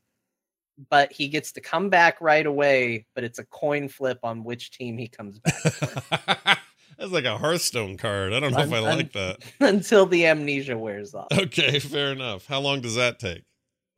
but 0.89 1.12
he 1.12 1.28
gets 1.28 1.53
to 1.53 1.61
come 1.61 1.91
back 1.91 2.20
right 2.22 2.47
away. 2.47 3.05
But 3.14 3.24
it's 3.24 3.39
a 3.39 3.45
coin 3.45 3.86
flip 3.89 4.18
on 4.22 4.45
which 4.45 4.70
team 4.70 4.97
he 4.97 5.09
comes 5.09 5.41
back 5.41 6.59
that's 6.99 7.12
like 7.12 7.24
a 7.24 7.38
hearthstone 7.38 7.96
card. 7.96 8.32
I 8.32 8.40
don't 8.40 8.53
know 8.53 8.61
if 8.61 8.72
i 8.72 8.78
Un- 8.78 8.84
un- 8.84 8.96
like 8.99 9.12
that. 9.12 9.38
until 9.61 10.07
the 10.07 10.26
amnesia 10.26 10.76
wears 10.76 11.14
off. 11.14 11.28
okay 11.32 11.78
fair 11.78 12.12
enough. 12.12 12.46
How 12.46 12.61
long 12.61 12.80
does 12.80 12.96
that 12.96 13.18
take? 13.18 13.44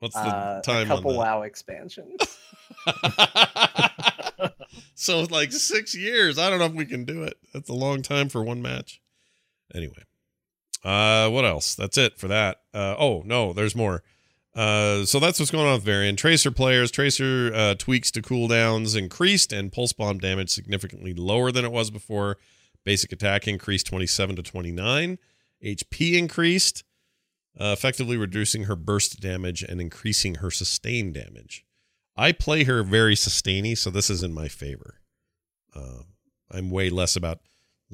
What's 0.00 0.14
the 0.14 0.20
Uh, 0.20 0.62
time 0.62 0.90
a 0.90 0.96
couple 0.96 1.16
WoW 1.16 1.42
expansions. 1.42 2.20
so 4.94 5.22
like 5.22 5.52
six 5.52 5.94
years. 5.94 6.38
I 6.38 6.50
don't 6.50 6.58
know 6.58 6.66
if 6.66 6.72
we 6.74 6.86
can 6.86 7.04
do 7.04 7.22
it. 7.22 7.36
That's 7.52 7.68
a 7.68 7.74
long 7.74 8.02
time 8.02 8.28
for 8.28 8.42
one 8.42 8.62
match. 8.62 9.00
Anyway. 9.74 10.04
Uh 10.82 11.28
what 11.28 11.44
else? 11.44 11.74
That's 11.74 11.98
it 11.98 12.18
for 12.18 12.28
that. 12.28 12.58
Uh 12.72 12.94
oh 12.98 13.22
no 13.24 13.52
there's 13.52 13.76
more. 13.76 14.02
Uh, 14.52 15.04
so 15.04 15.20
that's 15.20 15.38
what's 15.38 15.52
going 15.52 15.64
on 15.66 15.74
with 15.74 15.84
Varian. 15.84 16.16
Tracer 16.16 16.50
players, 16.50 16.90
Tracer 16.90 17.52
uh, 17.54 17.74
tweaks 17.78 18.10
to 18.10 18.20
cooldowns 18.20 18.98
increased, 18.98 19.52
and 19.52 19.70
pulse 19.70 19.92
bomb 19.92 20.18
damage 20.18 20.50
significantly 20.50 21.14
lower 21.14 21.52
than 21.52 21.64
it 21.64 21.70
was 21.70 21.88
before. 21.88 22.36
Basic 22.84 23.12
attack 23.12 23.46
increased 23.46 23.86
27 23.86 24.36
to 24.36 24.42
29. 24.42 25.18
HP 25.62 26.14
increased, 26.16 26.84
uh, 27.58 27.74
effectively 27.76 28.16
reducing 28.16 28.64
her 28.64 28.76
burst 28.76 29.20
damage 29.20 29.62
and 29.62 29.80
increasing 29.80 30.36
her 30.36 30.50
sustain 30.50 31.12
damage. 31.12 31.64
I 32.16 32.32
play 32.32 32.64
her 32.64 32.82
very 32.82 33.16
sustainy, 33.16 33.74
so 33.74 33.90
this 33.90 34.10
is 34.10 34.22
in 34.22 34.32
my 34.32 34.48
favor. 34.48 35.00
Uh, 35.74 36.02
I'm 36.50 36.70
way 36.70 36.90
less 36.90 37.16
about 37.16 37.40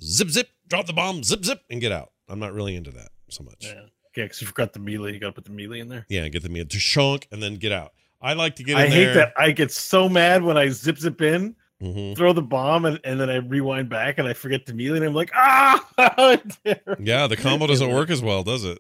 zip 0.00 0.30
zip, 0.30 0.48
drop 0.66 0.86
the 0.86 0.92
bomb, 0.92 1.22
zip 1.22 1.44
zip, 1.44 1.62
and 1.70 1.80
get 1.80 1.92
out. 1.92 2.12
I'm 2.28 2.38
not 2.38 2.52
really 2.52 2.74
into 2.74 2.90
that 2.92 3.08
so 3.28 3.44
much. 3.44 3.64
Yeah. 3.66 3.82
Okay, 4.16 4.24
because 4.24 4.40
you 4.40 4.46
forgot 4.46 4.72
the 4.72 4.78
melee. 4.78 5.12
You 5.12 5.20
got 5.20 5.26
to 5.26 5.32
put 5.32 5.44
the 5.44 5.50
melee 5.50 5.80
in 5.80 5.88
there. 5.88 6.06
Yeah, 6.08 6.26
get 6.28 6.42
the 6.42 6.48
melee, 6.48 6.64
to 6.64 6.78
shunk 6.78 7.28
and 7.30 7.42
then 7.42 7.56
get 7.56 7.70
out. 7.72 7.92
I 8.20 8.32
like 8.32 8.56
to 8.56 8.64
get 8.64 8.78
in 8.78 8.82
I 8.82 8.88
hate 8.88 9.12
that. 9.12 9.34
I 9.36 9.50
get 9.50 9.70
so 9.70 10.08
mad 10.08 10.42
when 10.42 10.56
I 10.56 10.70
zip 10.70 10.98
zip 10.98 11.20
in, 11.20 11.54
Mhm. 11.82 12.16
throw 12.16 12.32
the 12.32 12.40
bomb, 12.42 12.84
and, 12.86 12.98
and 13.04 13.20
then 13.20 13.28
I 13.28 13.36
rewind 13.36 13.88
back 13.90 14.16
and 14.18 14.26
I 14.26 14.32
forget 14.32 14.64
the 14.66 14.72
melee, 14.72 14.96
and 14.98 15.06
I'm 15.06 15.14
like, 15.14 15.30
ah! 15.34 15.84
Yeah, 16.98 17.26
the 17.26 17.36
combo 17.36 17.66
doesn't 17.66 17.90
work 17.92 18.08
as 18.10 18.22
well, 18.22 18.42
does 18.42 18.64
it? 18.64 18.78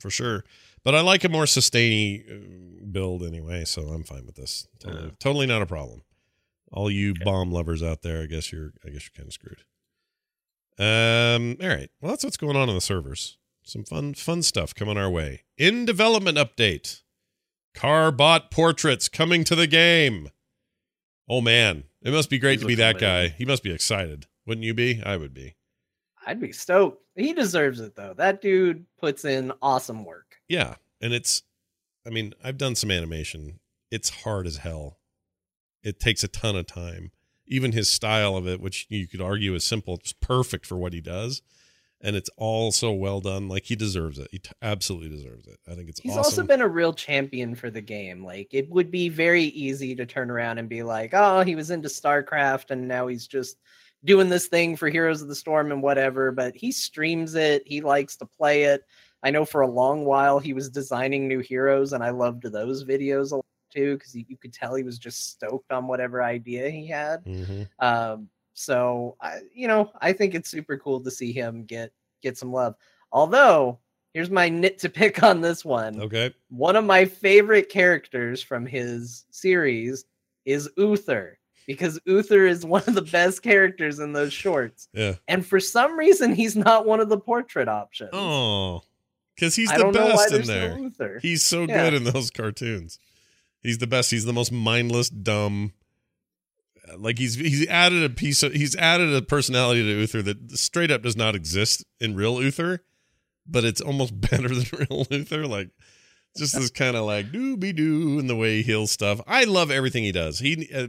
For 0.00 0.08
sure. 0.10 0.44
But 0.84 0.94
I 0.94 1.00
like 1.02 1.24
a 1.24 1.28
more 1.28 1.46
sustainy 1.46 2.24
uh, 2.30 2.84
build 2.90 3.22
anyway, 3.22 3.64
so 3.66 3.82
I'm 3.88 4.04
fine 4.04 4.24
with 4.24 4.36
this. 4.36 4.66
Totally, 4.78 5.04
Yeah. 5.04 5.10
totally 5.18 5.46
not 5.46 5.60
a 5.60 5.66
problem. 5.66 6.02
All 6.72 6.90
you 6.90 7.10
Okay. 7.10 7.24
bomb 7.24 7.50
lovers 7.52 7.82
out 7.82 8.02
there, 8.02 8.22
I 8.22 8.26
guess 8.26 8.50
you're, 8.52 8.72
I 8.84 8.90
guess 8.90 9.02
you're 9.04 9.16
kind 9.16 9.26
of 9.28 9.32
screwed. 9.32 9.62
Um. 10.78 11.56
All 11.60 11.68
right. 11.68 11.90
Well, 12.00 12.12
that's 12.12 12.22
what's 12.24 12.36
going 12.36 12.56
on 12.56 12.68
on 12.68 12.74
the 12.74 12.80
servers. 12.80 13.36
Some 13.64 13.84
fun, 13.84 14.14
fun 14.14 14.42
stuff 14.42 14.74
coming 14.74 14.96
our 14.96 15.10
way. 15.10 15.42
In 15.58 15.84
development 15.84 16.38
update. 16.38 17.02
Carbot 17.74 18.50
portraits 18.50 19.08
coming 19.08 19.44
to 19.44 19.54
the 19.56 19.66
game. 19.66 20.30
Oh 21.28 21.40
man, 21.40 21.84
it 22.02 22.12
must 22.12 22.30
be 22.30 22.38
great 22.38 22.56
These 22.56 22.60
to 22.62 22.66
be 22.66 22.76
look 22.76 22.98
that 22.98 22.98
guy. 22.98 23.28
He 23.28 23.44
must 23.44 23.62
be 23.62 23.72
excited, 23.72 24.26
wouldn't 24.46 24.64
you 24.64 24.74
be? 24.74 25.02
I 25.04 25.16
would 25.16 25.34
be. 25.34 25.56
I'd 26.26 26.40
be 26.40 26.52
stoked. 26.52 27.02
He 27.16 27.32
deserves 27.32 27.80
it 27.80 27.96
though. 27.96 28.14
That 28.16 28.40
dude 28.40 28.86
puts 28.98 29.24
in 29.24 29.52
awesome 29.62 30.04
work. 30.04 30.36
Yeah, 30.48 30.76
and 31.00 31.12
it's 31.12 31.42
I 32.06 32.10
mean, 32.10 32.32
I've 32.42 32.56
done 32.56 32.74
some 32.74 32.90
animation. 32.90 33.60
It's 33.90 34.08
hard 34.08 34.46
as 34.46 34.58
hell. 34.58 34.98
It 35.82 36.00
takes 36.00 36.24
a 36.24 36.28
ton 36.28 36.56
of 36.56 36.66
time. 36.66 37.12
Even 37.46 37.72
his 37.72 37.90
style 37.90 38.36
of 38.36 38.46
it, 38.46 38.60
which 38.60 38.86
you 38.88 39.06
could 39.06 39.20
argue 39.20 39.54
is 39.54 39.64
simple, 39.64 39.94
it's 39.94 40.12
perfect 40.12 40.66
for 40.66 40.76
what 40.76 40.92
he 40.92 41.00
does. 41.00 41.42
And 42.00 42.14
it's 42.14 42.30
all 42.36 42.70
so 42.70 42.92
well 42.92 43.20
done. 43.20 43.48
Like 43.48 43.64
he 43.64 43.74
deserves 43.74 44.18
it. 44.18 44.28
He 44.30 44.38
t- 44.38 44.50
absolutely 44.62 45.08
deserves 45.08 45.46
it. 45.48 45.58
I 45.68 45.74
think 45.74 45.88
it's 45.88 46.00
He's 46.00 46.12
awesome. 46.12 46.24
also 46.24 46.42
been 46.44 46.60
a 46.60 46.68
real 46.68 46.92
champion 46.92 47.54
for 47.56 47.70
the 47.70 47.80
game. 47.80 48.24
Like 48.24 48.48
it 48.52 48.70
would 48.70 48.90
be 48.90 49.08
very 49.08 49.44
easy 49.44 49.96
to 49.96 50.06
turn 50.06 50.30
around 50.30 50.58
and 50.58 50.68
be 50.68 50.82
like, 50.84 51.10
"Oh, 51.12 51.42
he 51.42 51.56
was 51.56 51.70
into 51.70 51.88
StarCraft 51.88 52.70
and 52.70 52.86
now 52.86 53.08
he's 53.08 53.26
just 53.26 53.56
doing 54.04 54.28
this 54.28 54.46
thing 54.46 54.76
for 54.76 54.88
Heroes 54.88 55.22
of 55.22 55.28
the 55.28 55.34
Storm 55.34 55.72
and 55.72 55.82
whatever." 55.82 56.30
But 56.30 56.54
he 56.54 56.70
streams 56.70 57.34
it. 57.34 57.62
He 57.66 57.80
likes 57.80 58.16
to 58.18 58.26
play 58.26 58.64
it. 58.64 58.84
I 59.24 59.30
know 59.32 59.44
for 59.44 59.62
a 59.62 59.68
long 59.70 60.04
while 60.04 60.38
he 60.38 60.52
was 60.52 60.70
designing 60.70 61.26
new 61.26 61.40
heroes, 61.40 61.92
and 61.92 62.04
I 62.04 62.10
loved 62.10 62.44
those 62.44 62.84
videos 62.84 63.32
a 63.32 63.36
lot 63.36 63.44
too 63.74 63.96
because 63.98 64.14
you 64.14 64.36
could 64.40 64.52
tell 64.52 64.76
he 64.76 64.84
was 64.84 64.98
just 65.00 65.30
stoked 65.30 65.72
on 65.72 65.88
whatever 65.88 66.22
idea 66.22 66.70
he 66.70 66.86
had. 66.86 67.24
Mhm. 67.24 67.68
Um, 67.80 68.28
so 68.58 69.16
I, 69.20 69.38
you 69.54 69.68
know, 69.68 69.92
I 70.00 70.12
think 70.12 70.34
it's 70.34 70.50
super 70.50 70.76
cool 70.76 71.00
to 71.00 71.10
see 71.10 71.32
him 71.32 71.64
get 71.64 71.92
get 72.22 72.36
some 72.36 72.52
love. 72.52 72.74
Although, 73.12 73.78
here's 74.14 74.30
my 74.30 74.48
nit 74.48 74.78
to 74.80 74.88
pick 74.88 75.22
on 75.22 75.40
this 75.40 75.64
one. 75.64 76.00
Okay. 76.00 76.34
One 76.50 76.74
of 76.76 76.84
my 76.84 77.04
favorite 77.04 77.68
characters 77.68 78.42
from 78.42 78.66
his 78.66 79.24
series 79.30 80.04
is 80.44 80.68
Uther 80.76 81.38
because 81.68 82.00
Uther 82.04 82.46
is 82.46 82.64
one 82.66 82.82
of 82.88 82.94
the 82.94 83.02
best 83.02 83.42
characters 83.42 84.00
in 84.00 84.12
those 84.12 84.32
shorts. 84.32 84.88
Yeah. 84.92 85.14
And 85.28 85.46
for 85.46 85.60
some 85.60 85.96
reason, 85.96 86.34
he's 86.34 86.56
not 86.56 86.84
one 86.86 86.98
of 87.00 87.08
the 87.08 87.18
portrait 87.20 87.68
options. 87.68 88.10
Oh. 88.12 88.82
Because 89.36 89.54
he's 89.54 89.70
the 89.70 89.78
don't 89.78 89.94
know 89.94 90.06
why 90.06 90.28
best 90.30 90.32
in 90.34 90.46
there. 90.46 90.76
no. 90.76 91.18
He's 91.22 91.44
so 91.44 91.60
Yeah. 91.60 91.84
good 91.84 91.94
in 91.94 92.04
those 92.04 92.30
cartoons. 92.32 92.98
He's 93.62 93.78
the 93.78 93.86
best. 93.86 94.10
He's 94.10 94.24
the 94.24 94.32
most 94.32 94.50
mindless, 94.50 95.08
dumb. 95.10 95.72
Like 96.96 97.18
he's 97.18 97.34
he's 97.34 97.66
added 97.68 98.02
a 98.04 98.10
piece 98.10 98.42
of 98.42 98.52
he's 98.52 98.74
added 98.76 99.12
a 99.14 99.22
personality 99.22 99.82
to 99.82 99.88
Uther 100.00 100.22
that 100.22 100.52
straight 100.58 100.90
up 100.90 101.02
does 101.02 101.16
not 101.16 101.34
exist 101.34 101.84
in 102.00 102.14
real 102.16 102.40
Uther, 102.42 102.82
but 103.46 103.64
it's 103.64 103.80
almost 103.80 104.18
better 104.30 104.48
than 104.48 104.64
real 104.88 105.06
Uther. 105.10 105.46
Like 105.46 105.70
just 106.36 106.54
this 106.54 106.70
kind 106.70 106.96
of 106.96 107.04
like 107.04 107.32
dooby 107.32 107.74
doo 107.74 108.18
and 108.18 108.28
the 108.30 108.36
way 108.36 108.56
he 108.58 108.62
heals 108.62 108.90
stuff. 108.92 109.20
I 109.26 109.44
love 109.44 109.70
everything 109.70 110.04
he 110.04 110.12
does. 110.12 110.38
He 110.38 110.68
uh, 110.74 110.86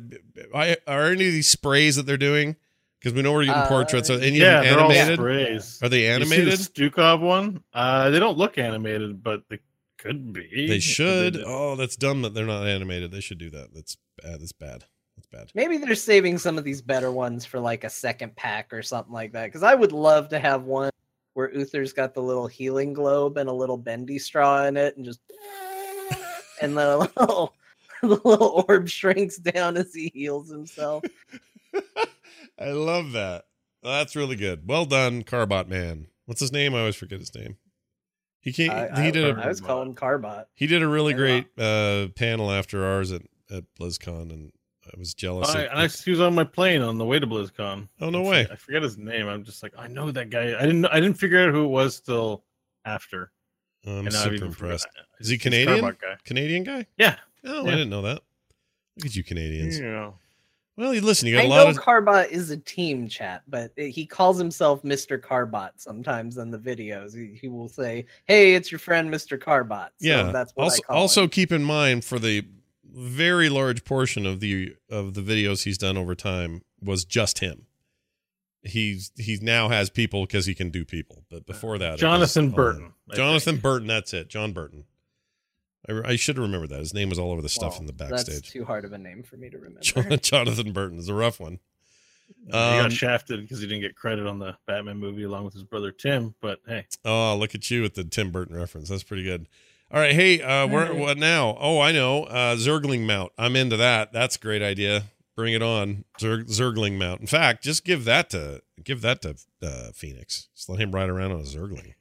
I, 0.54 0.78
are 0.88 1.06
any 1.08 1.26
of 1.28 1.34
these 1.34 1.50
sprays 1.50 1.96
that 1.96 2.06
they're 2.06 2.18
doing 2.18 2.56
because 3.00 3.14
we 3.14 3.22
know 3.22 3.32
we're 3.34 3.46
getting 3.46 3.62
Uh, 3.62 3.68
portraits. 3.68 4.10
Are 4.10 4.20
any 4.20 4.38
yeah, 4.38 4.60
of 4.60 4.64
them 4.66 4.74
they're 4.76 4.84
all 4.84 4.92
animated? 4.92 5.20
sprays. 5.20 5.80
Are 5.82 5.90
they 5.90 6.04
You 6.04 6.10
animated? 6.12 6.60
see 6.60 6.66
the 6.84 6.90
Stukov 6.92 7.22
one? 7.22 7.64
Uh, 7.74 8.10
they 8.10 8.20
don't 8.20 8.38
look 8.38 8.58
animated, 8.58 9.24
but 9.24 9.44
they 9.50 9.60
could 9.98 10.34
be. 10.34 10.68
They 10.68 10.80
should. 10.80 11.34
They- 11.36 11.44
Oh, 11.46 11.76
that's 11.76 11.96
dumb 11.96 12.22
that 12.24 12.34
they're 12.34 12.46
not 12.46 12.68
animated. 12.68 13.12
They 13.12 13.22
should 13.22 13.38
do 13.40 13.50
that. 13.52 13.74
That's 13.74 13.98
bad. 14.22 14.42
That's 14.42 14.52
bad. 14.52 14.84
Bad. 15.32 15.52
Maybe 15.54 15.78
they're 15.78 15.94
saving 15.96 16.38
some 16.40 16.58
of 16.58 16.64
these 16.64 16.82
better 16.82 17.12
ones 17.12 17.46
for 17.46 17.60
like 17.60 17.84
a 17.84 17.90
second 17.90 18.36
pack 18.36 18.74
or 18.74 18.82
something 18.82 19.14
like 19.14 19.32
that. 19.34 19.46
Because 19.46 19.64
I 19.64 19.76
would 19.76 19.92
love 19.92 20.30
to 20.30 20.40
have 20.40 20.64
one 20.64 20.90
where 21.36 21.54
Uther's 21.56 21.94
got 21.94 22.14
the 22.16 22.22
little 22.22 22.48
healing 22.48 22.94
globe 22.94 23.38
and 23.38 23.48
a 23.50 23.54
little 23.54 23.78
bendy 23.78 24.18
straw 24.20 24.66
in 24.66 24.76
it, 24.76 24.98
and 24.98 25.06
just 25.06 25.20
and 26.62 26.76
the 26.78 26.98
little 26.98 27.54
the 28.02 28.08
little 28.08 28.66
orb 28.68 28.88
shrinks 28.90 29.38
down 29.38 29.78
as 29.78 29.94
he 29.94 30.12
heals 30.14 30.50
himself. 30.50 31.04
I 32.60 32.72
love 32.72 33.12
that. 33.14 33.46
That's 33.84 34.16
really 34.16 34.36
good. 34.36 34.68
Well 34.68 34.86
done, 34.86 35.24
Carbot 35.24 35.68
Man. 35.68 36.08
What's 36.26 36.42
his 36.42 36.52
name? 36.52 36.76
I 36.76 36.80
always 36.80 36.96
forget 36.96 37.20
his 37.20 37.34
name. 37.34 37.58
He 38.42 38.52
came. 38.52 38.72
I, 38.72 38.88
he 39.02 39.08
I, 39.08 39.12
did 39.12 39.38
I 39.38 39.44
a 39.44 39.48
was 39.48 39.62
calling 39.62 39.96
Carbot. 39.96 40.46
he 40.56 40.66
did 40.68 40.82
a 40.82 40.88
really 40.88 41.12
Yeah. 41.14 41.18
great 41.18 41.46
uh, 41.58 42.08
panel 42.16 42.52
after 42.52 42.84
ours 42.86 43.12
at 43.12 43.22
at 43.52 43.64
BlizzCon, 43.80 44.32
and 44.32 44.52
I 44.96 45.00
was 45.00 45.14
jealous. 45.14 45.50
I, 45.50 45.62
of- 45.64 45.72
and 45.72 45.80
I, 45.80 45.88
he 45.88 46.12
was 46.12 46.20
on 46.20 46.34
my 46.36 46.44
plane 46.44 46.82
on 46.82 46.98
the 46.98 47.06
way 47.06 47.20
to 47.20 47.28
BlizzCon. 47.28 47.88
oh 48.02 48.10
no 48.10 48.26
I 48.26 48.30
way! 48.30 48.44
forget- 48.44 48.52
I 48.52 48.56
forget 48.56 48.84
his 48.84 48.98
name. 48.98 49.28
I'm 49.28 49.44
just 49.44 49.62
like, 49.64 49.74
I 49.78 49.88
know 49.88 50.12
that 50.12 50.30
guy. 50.30 50.56
I 50.58 50.62
didn't. 50.66 50.86
I 50.88 51.00
didn't 51.00 51.18
figure 51.18 51.48
out 51.48 51.54
who 51.54 51.66
it 51.66 51.70
was 51.70 52.00
till 52.00 52.44
after. 52.86 53.32
Oh, 53.86 53.98
I'm 54.00 54.08
And 54.08 54.14
super 54.14 54.46
impressed. 54.46 54.88
forgot- 54.88 55.06
Is 55.20 55.30
he 55.30 55.38
Canadian? 55.38 55.80
Carbot 55.80 56.00
guy. 56.02 56.16
Canadian 56.26 56.64
guy? 56.64 56.86
Yeah. 56.98 57.16
Oh, 57.46 57.66
I 57.66 57.72
didn't 57.72 57.90
know 57.90 58.02
that. 58.02 58.22
Look 58.98 59.06
at 59.06 59.16
you 59.16 59.24
Canadians. 59.24 59.80
Yeah. 59.80 60.12
Well, 60.76 60.94
you 60.94 61.02
listen. 61.02 61.28
You 61.28 61.36
got 61.36 61.42
I 61.42 61.46
a 61.46 61.50
know 61.50 61.56
lot 61.56 61.68
of 61.70 61.78
Carbot 61.78 62.30
is 62.30 62.52
a 62.52 62.58
team 62.58 63.08
chat, 63.10 63.44
but 63.50 63.72
he 63.76 64.06
calls 64.06 64.38
himself 64.38 64.82
Mr. 64.84 65.20
Carbot 65.20 65.72
sometimes 65.76 66.38
in 66.38 66.52
the 66.52 66.58
videos. 66.58 67.14
He, 67.14 67.38
he 67.38 67.50
will 67.50 67.68
say, 67.68 68.06
"Hey, 68.26 68.56
it's 68.56 68.72
your 68.72 68.80
friend, 68.80 69.14
Mr. 69.14 69.38
Carbot." 69.38 69.88
So 70.00 70.08
yeah. 70.08 70.32
that's 70.32 70.54
what 70.56 70.64
also, 70.66 70.78
I 70.78 70.88
call 70.88 70.98
also 70.98 71.24
him. 71.24 71.30
keep 71.32 71.52
in 71.52 71.64
mind 71.66 72.06
for 72.06 72.18
the 72.18 72.46
very 72.94 73.50
large 73.50 73.84
portion 73.84 74.26
of 74.26 74.40
the 74.40 74.76
of 74.90 75.14
the 75.14 75.22
videos 75.22 75.64
he's 75.64 75.78
done 75.78 75.98
over 75.98 76.16
time 76.16 76.62
was 76.82 77.06
just 77.06 77.40
him. 77.40 77.66
He's 78.62 79.12
he 79.18 79.38
now 79.42 79.70
has 79.70 79.90
people 79.90 80.26
because 80.26 80.46
he 80.46 80.54
can 80.54 80.70
do 80.70 80.84
people, 80.84 81.24
but 81.32 81.46
before 81.46 81.78
that, 81.78 81.88
it 81.90 81.92
was 81.94 82.02
Jonathan. 82.02 82.50
Burton. 82.52 82.94
I 83.12 83.16
Jonathan. 83.16 83.58
Burton. 83.58 83.88
That's 83.88 84.14
it. 84.14 84.28
John 84.28 84.52
Burton. 84.52 84.84
I, 85.88 86.02
I 86.12 86.16
should 86.18 86.36
have 86.36 86.44
remembered 86.44 86.70
that. 86.72 86.80
His 86.80 86.94
name 86.94 87.08
was 87.10 87.18
all 87.18 87.32
over 87.32 87.42
the 87.42 87.48
stuff 87.48 87.74
Well, 87.74 87.82
in 87.82 87.86
the 87.88 87.94
That's 87.94 88.26
backstage. 88.26 88.50
too 88.52 88.66
hard 88.66 88.84
of 88.84 88.92
a 88.92 88.98
name 88.98 89.24
for 89.24 89.38
me 89.38 89.50
to 89.50 89.58
remember. 89.58 89.80
Jon- 89.82 90.20
Jonathan 90.22 90.74
Burton 90.74 91.00
is 91.00 91.08
a 91.08 91.14
rough 91.14 91.40
one. 91.40 91.60
he 92.48 92.52
Um, 92.52 92.82
got 92.84 92.92
shafted 92.92 93.40
because 93.42 93.62
he 93.62 93.68
didn't 93.68 93.82
get 93.84 93.96
credit 93.96 94.28
on 94.28 94.40
the 94.40 94.58
Batman 94.68 94.98
movie 94.98 95.24
along 95.24 95.46
with 95.46 95.54
his 95.54 95.64
brother 95.64 95.92
Tim. 95.94 96.36
But 96.42 96.60
hey, 96.68 96.86
Oh, 97.06 97.38
look 97.38 97.56
at 97.56 97.72
you 97.72 97.82
with 97.82 97.94
the 97.94 98.04
Tim 98.04 98.30
Burton 98.30 98.58
reference. 98.58 98.90
That's 98.90 99.04
pretty 99.04 99.24
good. 99.24 99.48
All 99.92 100.00
right, 100.00 100.14
hey, 100.14 100.42
uh, 100.42 100.68
where 100.68 100.94
Hey. 100.94 101.00
what 101.00 101.18
now? 101.18 101.58
Oh, 101.60 101.80
I 101.80 101.92
know, 101.92 102.24
uh, 102.26 102.56
Zergling 102.58 103.06
mount. 103.08 103.32
I'm 103.38 103.56
into 103.56 103.76
that. 103.78 104.14
That's 104.14 104.36
a 104.36 104.40
great 104.40 104.62
idea. 104.62 105.06
Bring 105.36 105.54
it 105.54 105.64
on, 105.64 106.06
Zer- 106.20 106.44
Zergling 106.44 106.98
mount. 106.98 107.22
In 107.22 107.28
fact, 107.28 107.64
just 107.64 107.84
give 107.86 108.06
that 108.06 108.30
to 108.32 108.62
give 108.84 109.02
that 109.02 109.22
to 109.24 109.36
uh, 109.64 109.92
Fenix. 109.94 110.48
Just 110.56 110.70
let 110.70 110.80
him 110.80 110.92
ride 110.92 111.10
around 111.10 111.32
on 111.32 111.40
a 111.40 111.44
Zergling. 111.44 111.94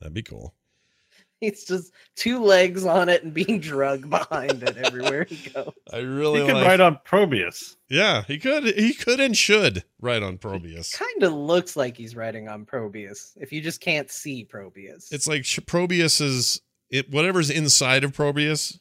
That'd 0.00 0.14
be 0.14 0.22
cool. 0.22 0.54
He's 1.40 1.64
just 1.66 1.92
two 2.14 2.42
legs 2.42 2.86
on 2.86 3.10
it 3.10 3.22
and 3.22 3.34
being 3.34 3.60
drugged 3.60 4.08
behind 4.08 4.62
it 4.62 4.78
everywhere 4.78 5.24
he 5.24 5.50
goes. 5.54 5.72
I 5.92 5.98
really 5.98 6.40
he 6.40 6.46
could 6.46 6.54
like. 6.54 6.66
ride 6.66 6.80
on 6.80 6.98
Probius. 7.04 7.76
yeah, 7.90 8.22
he 8.22 8.38
could. 8.38 8.64
He 8.64 8.94
could 8.94 9.20
and 9.20 9.36
should 9.36 9.84
ride 10.00 10.22
on 10.22 10.38
Probius. 10.38 10.96
Kind 10.96 11.22
of 11.24 11.34
looks 11.34 11.76
like 11.76 11.94
he's 11.98 12.16
riding 12.16 12.48
on 12.48 12.64
Probius 12.64 13.36
if 13.38 13.52
you 13.52 13.60
just 13.60 13.82
can't 13.82 14.10
see 14.10 14.44
Probius. 14.44 15.12
It's 15.12 15.26
like 15.26 15.44
Sh- 15.44 15.58
Probius 15.66 16.22
is 16.22 16.62
it. 16.90 17.10
Whatever's 17.10 17.50
inside 17.50 18.04
of 18.04 18.12
Probius. 18.14 18.78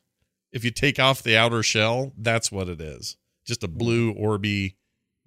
If 0.51 0.63
you 0.63 0.71
take 0.71 0.99
off 0.99 1.21
the 1.21 1.35
outer 1.37 1.61
shell, 1.63 2.13
that's 2.17 2.51
what 2.51 2.69
it 2.69 2.79
is. 2.79 3.17
Just 3.45 3.63
a 3.63 3.67
blue 3.67 4.13
orby 4.13 4.75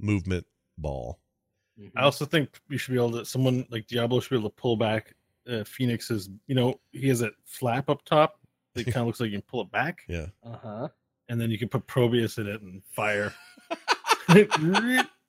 movement 0.01 0.47
ball. 0.79 1.21
Mhm. 1.79 1.91
I 1.97 2.03
also 2.03 2.25
think 2.25 2.59
you 2.69 2.79
should 2.79 2.93
be 2.93 2.99
able 2.99 3.13
to. 3.13 3.25
Someone 3.25 3.67
like 3.71 3.87
Diablo 3.87 4.21
should 4.21 4.31
be 4.31 4.37
able 4.39 4.49
to 4.51 4.55
pull 4.57 4.77
back 4.77 5.15
uh, 5.49 5.65
Fenix's. 5.65 6.29
You 6.47 6.55
know, 6.55 6.81
he 6.93 7.09
has 7.09 7.21
that 7.21 7.33
flap 7.45 7.89
up 7.91 8.05
top 8.05 8.39
It 8.75 8.85
kind 8.85 8.97
of 8.99 9.07
looks 9.07 9.21
like 9.21 9.31
you 9.31 9.37
can 9.39 9.43
pull 9.49 9.61
it 9.63 9.71
back, 9.71 10.01
Yeah. 10.09 10.27
Uh 10.45 10.57
huh. 10.63 10.89
and 11.29 11.41
then 11.41 11.51
you 11.51 11.59
can 11.59 11.69
put 11.69 11.87
Probius 11.87 12.39
in 12.39 12.47
it 12.47 12.61
and 12.63 12.83
fire. 12.95 13.33
hey, 14.29 14.47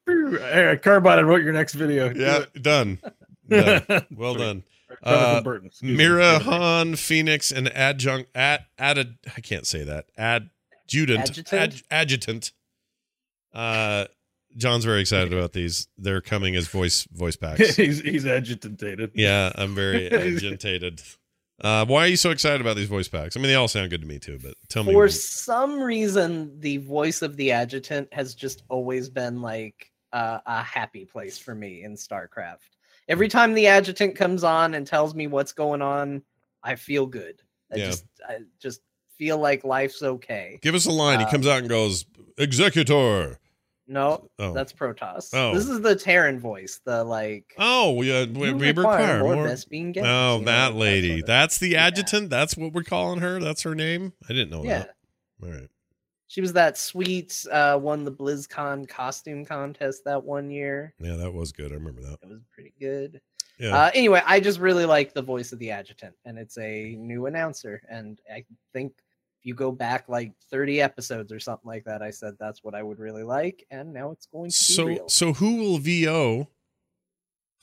Carbot, 0.05 1.17
I 1.17 1.21
wrote 1.21 1.41
your 1.43 1.53
next 1.53 1.73
video. 1.73 2.11
Do 2.11 2.19
Yeah. 2.19 2.39
it. 2.53 2.61
Done. 2.63 2.99
Done. 3.49 4.05
Well 4.11 4.35
done. 4.35 4.63
Jonathan 5.03 5.35
Uh, 5.37 5.41
Burton. 5.41 5.67
excuse 5.67 5.91
me. 5.91 5.97
Mira 5.97 6.39
Han, 6.39 6.95
Fenix, 6.95 7.51
and 7.51 7.67
adjunct 7.75 8.29
ad 8.35 8.65
added. 8.77 9.17
I 9.35 9.41
can't 9.41 9.65
say 9.67 9.83
that. 9.83 10.05
Adjutant. 10.17 11.29
Adjutant? 11.29 11.53
Ad, 11.53 11.81
adjutant. 11.91 12.51
Uh, 13.53 14.05
John's 14.57 14.85
very 14.85 15.01
excited 15.01 15.31
about 15.33 15.53
these. 15.53 15.87
They're 15.97 16.21
coming 16.21 16.55
as 16.55 16.67
voice 16.67 17.05
voice 17.11 17.35
packs. 17.37 17.75
he's 17.75 18.01
he's 18.01 18.25
agitated. 18.25 19.11
yeah, 19.15 19.51
I'm 19.55 19.75
very 19.75 20.11
agitated. 20.11 21.01
Uh, 21.61 21.85
why 21.85 22.05
are 22.05 22.07
you 22.07 22.15
so 22.15 22.29
excited 22.31 22.61
about 22.61 22.77
these 22.77 22.87
voice 22.87 23.09
packs? 23.09 23.35
I 23.35 23.39
mean, 23.41 23.49
they 23.49 23.55
all 23.55 23.67
sound 23.67 23.89
good 23.89 24.01
to 24.01 24.07
me 24.07 24.17
too, 24.17 24.39
but 24.41 24.53
tell 24.69 24.83
me. 24.83 24.93
For 24.93 25.09
some 25.09 25.79
reason, 25.81 26.57
the 26.59 26.77
voice 26.77 27.21
of 27.21 27.35
the 27.35 27.51
adjutant 27.51 28.13
has 28.13 28.33
just 28.33 28.63
always 28.69 29.09
been 29.09 29.41
like 29.41 29.91
uh, 30.13 30.39
a 30.45 30.63
happy 30.63 31.03
place 31.05 31.37
for 31.37 31.53
me 31.53 31.83
in 31.83 31.95
StarCraft. 31.95 32.59
Every 33.09 33.27
time 33.27 33.53
the 33.55 33.67
adjutant 33.67 34.15
comes 34.15 34.43
on 34.45 34.73
and 34.75 34.87
tells 34.87 35.13
me 35.15 35.27
what's 35.27 35.51
going 35.51 35.81
on, 35.81 36.21
I 36.63 36.75
feel 36.75 37.05
good. 37.05 37.41
I 37.73 37.77
Yeah. 37.77 37.85
just 37.87 38.05
I 38.27 38.37
just 38.61 38.81
feel 39.17 39.37
like 39.39 39.63
life's 39.65 40.01
okay. 40.01 40.59
Give 40.61 40.75
us 40.75 40.85
a 40.85 40.91
line. 40.91 41.19
he 41.19 41.25
Uh, 41.25 41.29
comes 41.31 41.45
out 41.47 41.59
and 41.59 41.67
goes, 41.69 42.05
"Executor." 42.37 43.39
No, 43.91 44.29
Oh, 44.37 44.53
that's 44.53 44.71
Protoss. 44.71 45.31
Oh. 45.33 45.55
This 45.55 45.67
is 45.67 45.81
the 45.81 45.95
Terran 45.95 46.39
voice, 46.39 46.79
the 46.85 47.03
like 47.03 47.55
oh, 47.57 47.93
we, 47.93 48.15
uh, 48.15 48.27
we, 48.27 48.53
we 48.53 48.67
require 48.67 48.73
require 49.17 49.19
more 49.23 49.35
more. 49.35 49.47
Vespene 49.47 49.91
games," 49.93 50.05
Oh, 50.07 50.35
you 50.35 50.39
know, 50.41 50.45
that 50.45 50.75
lady. 50.75 51.21
of- 51.21 51.25
That's 51.25 51.57
the 51.57 51.69
Yeah. 51.69 51.87
adjutant. 51.87 52.29
That's 52.29 52.55
what 52.55 52.71
we're 52.73 52.83
calling 52.83 53.19
her. 53.21 53.39
That's 53.39 53.63
her 53.63 53.73
name. 53.73 54.13
I 54.25 54.27
didn't 54.33 54.51
know 54.51 54.63
yeah. 54.63 54.79
that. 54.79 54.95
All 55.43 55.49
right. 55.49 55.67
She 56.29 56.41
was 56.41 56.53
that 56.53 56.77
sweet, 56.77 57.43
uh, 57.51 57.79
won 57.81 58.05
the 58.05 58.11
BlizzCon 58.11 58.87
costume 58.87 59.45
contest 59.45 60.03
that 60.05 60.23
one 60.23 60.51
year. 60.51 60.93
Yeah, 60.99 61.15
that 61.15 61.33
was 61.33 61.51
good. 61.51 61.71
I 61.71 61.75
remember 61.75 62.01
that. 62.01 62.19
It 62.21 62.29
was 62.29 62.43
pretty 62.53 62.71
good. 62.79 63.19
Yeah. 63.57 63.75
Uh, 63.75 63.91
anyway, 63.95 64.21
I 64.23 64.39
just 64.39 64.59
really 64.59 64.85
like 64.85 65.11
the 65.11 65.23
voice 65.23 65.53
of 65.53 65.57
the 65.57 65.71
adjutant, 65.71 66.13
and 66.25 66.37
it's 66.37 66.59
a 66.59 66.95
new 66.99 67.25
announcer. 67.25 67.81
And 67.89 68.21
I 68.31 68.45
think 68.73 68.93
if 69.39 69.45
you 69.47 69.55
go 69.55 69.71
back 69.71 70.07
like 70.07 70.33
30 70.51 70.79
episodes 70.81 71.31
or 71.31 71.39
something 71.39 71.67
like 71.67 71.85
that, 71.85 72.03
I 72.03 72.11
said 72.11 72.35
that's 72.39 72.63
what 72.63 72.75
I 72.75 72.83
would 72.83 72.99
really 72.99 73.23
like, 73.23 73.65
and 73.71 73.91
now 73.91 74.11
it's 74.11 74.27
going 74.27 74.51
to 74.51 74.57
be 74.57 74.73
so 74.75 74.85
real. 74.85 75.09
so 75.09 75.33
who 75.33 75.55
will 75.55 75.79
VO? 75.79 76.47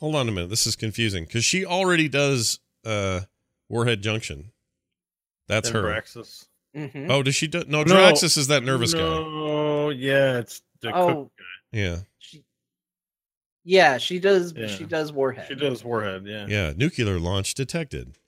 Hold 0.00 0.16
on 0.16 0.28
a 0.28 0.32
minute. 0.32 0.50
This 0.50 0.66
is 0.66 0.74
confusing 0.74 1.24
because 1.24 1.44
she 1.44 1.64
already 1.64 2.08
does 2.08 2.58
uh 2.84 3.20
Warhead 3.68 4.02
Junction. 4.02 4.50
That's 5.46 5.70
Then 5.70 5.84
her. 5.84 5.88
Braxis. 5.88 6.46
Mhm. 6.76 7.10
Oh, 7.10 7.22
does 7.22 7.34
she 7.34 7.46
do? 7.46 7.64
No, 7.66 7.82
No. 7.82 8.08
Is 8.10 8.46
that 8.48 8.62
nervous 8.62 8.92
guy. 8.92 9.00
No, 9.00 9.90
yeah, 9.90 10.38
it's 10.38 10.60
the 10.80 10.88
cook. 10.92 10.96
Oh, 10.96 11.30
Yeah, 11.72 12.00
she, 12.18 12.44
yeah, 13.64 13.98
she 13.98 14.18
does. 14.18 14.52
Yeah. 14.56 14.66
She 14.66 14.84
does 14.84 15.12
Warhead. 15.12 15.46
She 15.48 15.54
does 15.54 15.82
Warhead. 15.82 16.26
Yeah. 16.26 16.46
yeah. 16.48 16.72
Nuclear 16.76 17.18
launch 17.18 17.54
detected. 17.54 18.18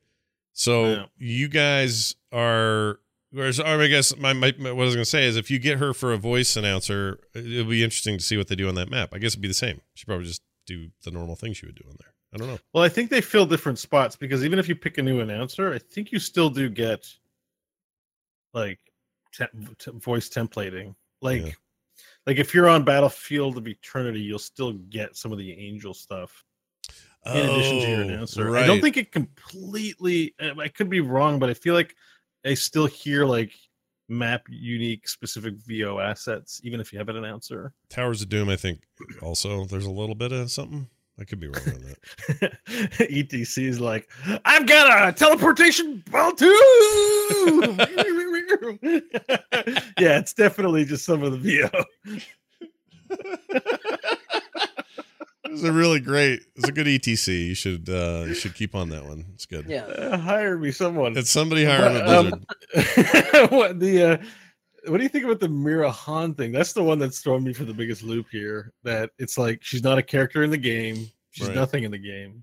So 0.53 0.85
Yeah. 0.87 1.05
you 1.19 1.49
guys 1.49 2.17
are. 2.33 3.01
Whereas, 3.31 3.61
I 3.61 3.87
guess 3.89 4.17
my, 4.17 4.33
my 4.33 4.55
what 4.59 4.71
I 4.71 4.73
was 4.73 4.95
going 4.95 5.05
to 5.05 5.11
say 5.11 5.27
is 5.27 5.37
if 5.37 5.51
you 5.51 5.59
get 5.59 5.79
her 5.79 5.93
for 5.93 6.15
a 6.15 6.17
voice 6.17 6.57
announcer, 6.57 7.21
it'll 7.35 7.67
be 7.67 7.85
interesting 7.85 8.17
to 8.17 8.25
see 8.25 8.39
what 8.39 8.49
they 8.49 8.57
do 8.57 8.69
on 8.69 8.75
that 8.77 8.89
map. 8.89 9.11
I 9.13 9.19
guess 9.19 9.33
it'd 9.33 9.43
be 9.43 9.49
the 9.49 9.53
same. 9.55 9.83
She'd 9.93 10.07
probably 10.07 10.25
just 10.27 10.41
do 10.67 10.89
the 11.05 11.11
normal 11.11 11.37
thing 11.37 11.53
she 11.53 11.67
would 11.67 11.75
do 11.75 11.85
on 11.91 11.97
there. 12.01 12.15
I 12.33 12.39
don't 12.39 12.49
know. 12.49 12.59
Well, 12.73 12.83
I 12.85 12.89
think 12.89 13.11
they 13.11 13.21
fill 13.21 13.45
different 13.45 13.79
spots 13.79 14.17
because 14.17 14.45
even 14.47 14.59
if 14.59 14.67
you 14.67 14.75
pick 14.75 14.97
a 14.97 15.03
new 15.03 15.21
announcer, 15.21 15.73
I 15.75 15.79
think 15.79 16.11
you 16.11 16.19
still 16.19 16.49
do 16.49 16.71
get 16.71 17.07
like 18.59 18.79
te- 19.33 19.75
t- 19.79 19.91
voice 19.95 20.29
templating. 20.29 20.95
Like, 21.23 21.43
Yeah. 21.47 21.53
like 22.27 22.39
if 22.39 22.55
you're 22.55 22.69
on 22.69 22.85
Battlefield 22.85 23.57
of 23.59 23.67
Eternity, 23.67 24.21
you'll 24.21 24.39
still 24.39 24.73
get 24.73 25.17
some 25.17 25.33
of 25.33 25.39
the 25.39 25.53
Angel 25.53 25.95
stuff 25.95 26.45
in 27.27 27.33
addition 27.37 27.81
to 27.81 27.89
your 27.89 27.99
Oh, 27.99 28.03
announcer. 28.09 28.51
Right. 28.51 28.65
I 28.65 28.67
don't 28.67 28.81
think 28.81 28.97
it 28.97 29.13
completely. 29.13 30.35
I 30.41 30.69
could 30.69 30.89
be 30.89 31.01
wrong, 31.01 31.39
but 31.39 31.51
I 31.51 31.55
feel 31.55 31.75
like 31.75 31.95
I 32.45 32.55
still 32.55 32.87
hear 32.87 33.25
like 33.27 33.53
map 34.09 34.43
unique 34.49 35.07
specific 35.09 35.55
VO 35.67 35.99
assets, 35.99 36.61
even 36.65 36.81
if 36.81 36.93
you 36.93 36.99
have 36.99 37.09
an 37.11 37.17
announcer. 37.17 37.73
Towers 37.91 38.23
of 38.23 38.29
Doom. 38.31 38.49
I 38.49 38.57
think 38.57 38.85
also 39.21 39.65
there's 39.67 39.85
a 39.85 39.91
little 39.91 40.15
bit 40.15 40.33
of 40.33 40.51
something. 40.51 40.89
I 41.21 41.25
could 41.25 41.41
be 41.41 41.49
wrong 41.49 41.67
on 41.67 41.83
that. 42.39 42.53
ETC 43.11 43.65
is 43.67 43.81
like, 43.81 44.09
I've 44.45 44.67
got 44.69 45.09
a 45.09 45.13
teleportation 45.13 46.03
ball 46.11 46.33
too. 46.33 46.47
yeah, 48.83 50.19
it's 50.19 50.35
definitely 50.35 50.85
just 50.85 51.05
some 51.05 51.23
of 51.23 51.33
the 51.33 51.39
VO. 51.39 51.85
It's 55.51 55.63
a 55.63 55.73
really 55.73 55.99
great. 56.01 56.41
It's 56.57 56.69
a 56.69 56.73
good 56.73 56.87
ETC. 56.87 57.47
You 57.47 57.55
should 57.55 57.89
uh 57.89 58.25
you 58.29 58.35
should 58.35 58.55
keep 58.55 58.75
on 58.75 58.91
that 58.91 59.05
one. 59.05 59.25
It's 59.35 59.47
good. 59.47 59.67
yeah. 59.67 59.85
Uh, 59.85 60.19
hire 60.19 60.59
me, 60.59 60.71
someone. 60.71 61.17
It's 61.17 61.31
somebody 61.31 61.65
hiring 61.65 61.97
a 61.97 62.01
Um, 62.07 62.45
blizzard. 62.75 63.51
what 63.51 63.81
the? 63.81 64.03
Uh, 64.03 64.19
what 64.91 64.99
do 64.99 65.03
you 65.03 65.09
think 65.09 65.25
about 65.25 65.41
the 65.41 65.49
Mira 65.49 65.91
Han 65.91 66.35
thing? 66.35 66.53
That's 66.53 66.73
the 66.75 66.83
one 66.83 66.99
that's 66.99 67.21
throwing 67.21 67.45
me 67.45 67.53
for 67.55 67.65
the 67.65 67.73
biggest 67.75 68.03
loop 68.03 68.27
here. 68.31 68.73
That 68.85 69.11
it's 69.19 69.39
like 69.39 69.63
she's 69.63 69.83
not 69.83 69.97
a 69.99 70.03
character 70.03 70.43
in 70.45 70.51
the 70.51 70.59
game. 70.59 71.07
She's 71.31 71.47
Right. 71.49 71.57
nothing 71.57 71.85
in 71.85 71.91
the 71.93 71.99
game. 71.99 72.43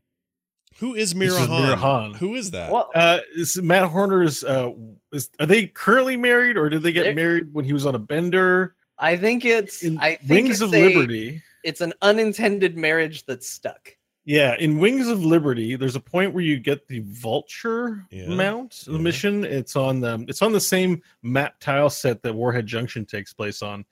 Who 0.79 0.93
is 0.95 1.09
This 1.11 1.15
Mira 1.17 1.41
is 1.41 1.47
Han? 1.47 1.61
Mira 1.63 1.75
Han. 1.77 2.13
Who 2.15 2.35
is 2.35 2.51
that? 2.51 2.71
Well, 2.71 2.89
Uh, 2.93 3.19
is 3.35 3.61
Matt 3.61 3.89
Horner's? 3.89 4.43
Uh, 4.43 4.71
is, 5.13 5.29
are 5.39 5.45
they 5.45 5.67
currently 5.67 6.17
married, 6.17 6.57
or 6.57 6.69
did 6.69 6.83
they 6.83 6.91
get 6.91 7.15
married 7.15 7.53
when 7.53 7.63
he 7.65 7.73
was 7.73 7.85
on 7.85 7.95
a 7.95 7.99
bender? 7.99 8.75
I 8.97 9.15
think 9.17 9.45
it's. 9.45 9.83
In 9.83 9.97
I 9.99 10.15
think 10.15 10.29
Wings 10.29 10.49
it's 10.49 10.61
of 10.61 10.73
a- 10.73 10.87
Liberty. 10.95 11.41
It's 11.63 11.81
an 11.81 11.93
unintended 12.01 12.77
marriage 12.77 13.25
that's 13.25 13.49
stuck. 13.49 13.95
Yeah, 14.27 14.55
in 14.59 14.79
Wings 14.79 15.07
of 15.07 15.23
Liberty, 15.23 15.75
there's 15.75 15.95
a 15.95 15.99
point 15.99 16.33
where 16.33 16.43
you 16.43 16.57
get 16.59 16.87
the 16.87 16.99
Vulture 17.05 18.05
Yeah, 18.11 18.27
mount 18.29 18.83
the 18.85 18.93
yeah. 18.93 18.97
mission. 18.97 19.43
It's 19.43 19.75
on 19.75 19.99
the 20.01 20.25
it's 20.27 20.41
on 20.41 20.51
the 20.51 20.59
same 20.59 21.01
map 21.23 21.59
tile 21.59 21.89
set 21.89 22.21
that 22.23 22.33
Warhead 22.33 22.65
Junction 22.65 23.05
takes 23.05 23.33
place 23.33 23.61
on, 23.61 23.85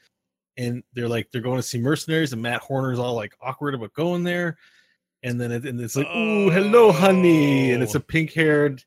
and 0.58 0.84
they're 0.94 1.08
like 1.08 1.30
they're 1.32 1.42
going 1.42 1.58
to 1.60 1.64
see 1.64 1.80
mercenaries, 1.80 2.34
and 2.34 2.42
Matt 2.42 2.62
Horner's 2.62 3.00
all 3.00 3.14
like 3.16 3.36
awkward 3.42 3.76
about 3.76 3.94
going 3.94 4.24
there, 4.24 4.58
and 5.24 5.40
then 5.40 5.52
it, 5.52 5.66
and 5.66 5.80
it's 5.82 5.96
like, 5.96 6.08
"Ooh, 6.08 6.50
hello, 6.50 6.92
honey," 6.92 7.72
and 7.72 7.82
it's 7.82 7.96
Oh. 7.96 8.00
a 8.00 8.02
pink 8.02 8.34
haired, 8.34 8.84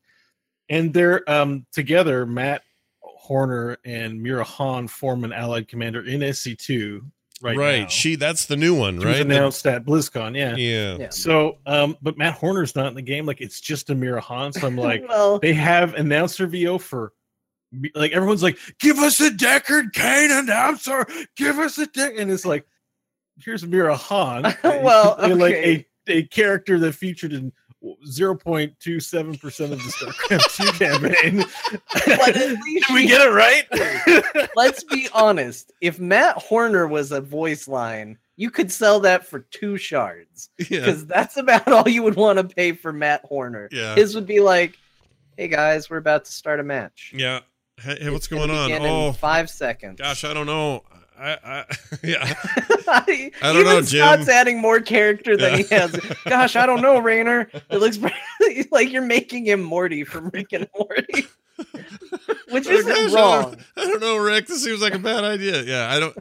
and 0.69 0.93
they're 0.93 1.29
um 1.29 1.65
together. 1.73 2.25
Matt 2.25 2.61
Horner 3.01 3.77
and 3.83 4.21
Mira 4.21 4.43
Han 4.43 4.87
form 4.87 5.23
an 5.23 5.33
allied 5.33 5.67
commander 5.67 6.05
in 6.05 6.21
SC2 6.21 7.01
right, 7.41 7.57
right. 7.57 7.81
now. 7.81 7.87
She. 7.87 8.15
That's 8.15 8.45
the 8.45 8.55
new 8.55 8.73
one, 8.75 8.99
She 8.99 9.05
was 9.05 9.17
right? 9.19 9.27
The- 9.27 9.35
announced 9.35 9.65
at 9.67 9.83
BlizzCon, 9.85 10.35
yeah. 10.37 10.55
yeah. 10.55 10.97
Yeah. 10.99 11.09
So, 11.09 11.57
um, 11.65 11.97
but 12.01 12.17
Matt 12.17 12.35
Horner's 12.35 12.75
not 12.75 12.87
in 12.87 12.93
the 12.95 13.01
game. 13.01 13.25
Like, 13.25 13.41
it's 13.41 13.59
just 13.59 13.87
Amira 13.89 14.21
Han. 14.21 14.53
So 14.53 14.65
I'm 14.67 14.77
like, 14.77 15.05
well, 15.09 15.39
they 15.39 15.53
have 15.53 15.93
announcer 15.95 16.47
VO 16.47 16.77
for, 16.77 17.11
like, 17.95 18.13
everyone's 18.13 18.43
like, 18.43 18.57
give 18.79 18.97
us 18.99 19.19
a 19.19 19.29
Deckard 19.29 19.91
Cain 19.93 20.31
announcer, 20.31 21.05
give 21.35 21.59
us 21.59 21.77
a 21.77 21.87
Deck, 21.87 22.13
and 22.17 22.31
it's 22.31 22.45
like, 22.45 22.65
here's 23.43 23.63
Amira 23.63 23.95
Han. 23.97 24.43
Well, 24.63 25.15
And, 25.19 25.37
like 25.39 25.53
okay. 25.55 25.75
a 25.75 25.87
a 26.09 26.23
character 26.23 26.79
that 26.79 26.93
featured 26.93 27.33
in 27.33 27.51
0.27 28.09 29.39
percent 29.39 29.73
of 29.73 29.79
the 29.83 29.89
StarCraft 29.89 30.55
two 30.57 30.71
campaign. 30.79 31.45
but 32.05 32.35
at 32.35 32.61
least 32.63 32.87
Did 32.87 32.93
we 32.93 33.07
get 33.07 33.21
it 33.21 33.31
right? 33.31 34.49
let's 34.55 34.83
be 34.83 35.07
honest. 35.13 35.71
If 35.81 35.99
Matt 35.99 36.37
Horner 36.37 36.87
was 36.87 37.11
a 37.11 37.21
voice 37.21 37.67
line, 37.67 38.17
you 38.35 38.49
could 38.51 38.71
sell 38.71 38.99
that 39.01 39.25
for 39.25 39.39
two 39.39 39.77
shards 39.77 40.49
Yeah. 40.59 40.65
because 40.79 41.05
that's 41.05 41.37
about 41.37 41.67
all 41.71 41.87
you 41.87 42.03
would 42.03 42.15
want 42.15 42.37
to 42.39 42.43
pay 42.55 42.71
for 42.73 42.91
Matt 42.93 43.23
Horner. 43.25 43.69
Yeah. 43.71 43.95
His 43.95 44.15
would 44.15 44.27
be 44.27 44.39
like, 44.39 44.77
"Hey 45.37 45.47
guys, 45.47 45.89
we're 45.89 45.97
about 45.97 46.25
to 46.25 46.31
start 46.31 46.59
a 46.59 46.63
match. 46.63 47.13
Yeah. 47.15 47.41
Hey, 47.79 47.97
hey, 48.01 48.09
what's 48.09 48.25
It's 48.25 48.27
gonna 48.27 48.53
on? 48.53 48.69
begin 48.69 48.83
in 48.85 48.89
Oh, 48.91 49.11
five 49.13 49.49
seconds." 49.49 49.99
gosh, 49.99 50.23
I 50.23 50.33
don't 50.33 50.47
know. 50.47 50.83
I, 51.19 51.37
I 51.43 51.65
yeah. 52.03 52.33
I 52.87 53.31
I 53.41 53.53
don't 53.53 53.63
know, 53.63 53.71
Even 53.73 53.85
Scott's 53.85 54.29
adding 54.29 54.59
more 54.61 54.79
character 54.79 55.35
than 55.37 55.57
he 55.57 55.63
has. 55.75 55.91
Gosh, 56.25 56.55
I 56.55 56.65
don't 56.65 56.81
know, 56.81 56.99
Raynor. 56.99 57.49
It 57.69 57.77
looks 57.79 57.99
like 58.71 58.91
you're 58.91 59.01
making 59.01 59.45
him 59.45 59.61
Morty 59.63 60.03
from 60.03 60.29
Rick 60.29 60.53
and 60.53 60.67
Morty, 60.77 61.27
which 62.49 62.67
isn't 62.67 62.87
gosh, 62.93 63.13
I 63.13 63.15
wrong. 63.15 63.41
don't, 63.51 63.59
I 63.77 63.85
don't 63.87 64.01
know, 64.01 64.17
Rick. 64.17 64.47
This 64.47 64.63
seems 64.63 64.81
like 64.81 64.93
a 64.93 64.99
bad 64.99 65.23
idea. 65.23 65.63
Yeah, 65.63 65.89
I 65.91 65.99
don't, 65.99 66.17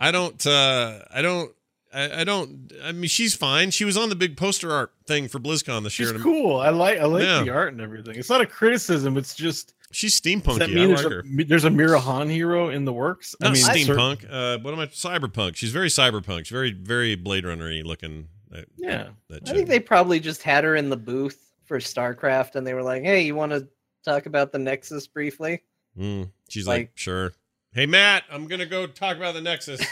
I 0.00 0.10
don't, 0.10 0.46
uh, 0.46 1.00
I 1.12 1.22
don't, 1.22 1.52
I, 1.92 2.20
I 2.20 2.24
don't. 2.24 2.72
I 2.84 2.92
mean, 2.92 3.08
she's 3.08 3.34
fine. 3.34 3.70
She 3.70 3.84
was 3.84 3.96
on 3.96 4.08
the 4.08 4.16
big 4.16 4.36
poster 4.36 4.72
art 4.72 4.92
thing 5.06 5.28
for 5.28 5.38
BlizzCon 5.38 5.84
this 5.84 5.92
She's 5.94 6.06
year. 6.08 6.14
and 6.14 6.22
cool. 6.22 6.58
I 6.60 6.68
like 6.70 6.98
I 6.98 7.04
like 7.04 7.22
Yeah. 7.24 7.42
the 7.42 7.50
art 7.50 7.72
and 7.72 7.80
everything. 7.80 8.16
It's 8.16 8.28
not 8.30 8.40
a 8.40 8.46
criticism. 8.46 9.16
It's 9.16 9.34
just 9.34 9.74
She's 9.90 10.20
steampunky. 10.20 10.44
does 10.44 10.58
that 10.58 10.68
steampunky. 10.70 10.74
mean 10.74 10.84
I 10.84 10.86
there's 10.88 11.04
like 11.04 11.12
a, 11.12 11.14
her. 11.16 11.44
there's 11.44 11.64
a 11.64 11.70
Mira 11.70 11.98
Han 12.00 12.28
hero 12.28 12.68
in 12.68 12.84
the 12.84 12.92
works? 12.92 13.34
Not 13.40 13.56
cer- 13.56 13.72
steampunk. 13.72 14.26
uh, 14.30 14.58
what 14.58 14.74
am 14.74 14.80
I? 14.80 14.86
Cyberpunk. 14.86 15.56
She's 15.56 15.70
very 15.72 15.88
cyberpunk. 15.88 16.40
She's 16.40 16.50
very, 16.50 16.72
very 16.72 17.14
Blade 17.16 17.44
Runner-y 17.46 17.82
looking. 17.84 18.28
That, 18.50 18.66
yeah. 18.76 19.08
that 19.28 19.48
I 19.48 19.52
think 19.52 19.68
they 19.68 19.80
probably 19.80 20.20
just 20.20 20.42
had 20.42 20.64
her 20.64 20.74
in 20.76 20.88
the 20.90 20.96
booth 20.96 21.52
for 21.64 21.78
StarCraft, 21.78 22.54
and 22.54 22.66
they 22.66 22.72
were 22.74 22.82
like, 22.82 23.02
"Hey, 23.02 23.22
you 23.22 23.34
want 23.34 23.52
to 23.52 23.68
talk 24.04 24.24
about 24.26 24.52
the 24.52 24.58
Nexus 24.58 25.06
briefly? 25.06 25.62
Mm, 25.98 26.30
she's 26.48 26.66
like, 26.66 26.78
Like- 26.80 26.90
sure. 26.94 27.32
Hey 27.72 27.84
Matt, 27.86 28.24
I'm 28.30 28.46
gonna 28.46 28.64
go 28.66 28.86
talk 28.86 29.16
about 29.18 29.34
the 29.34 29.40
Nexus. 29.42 29.80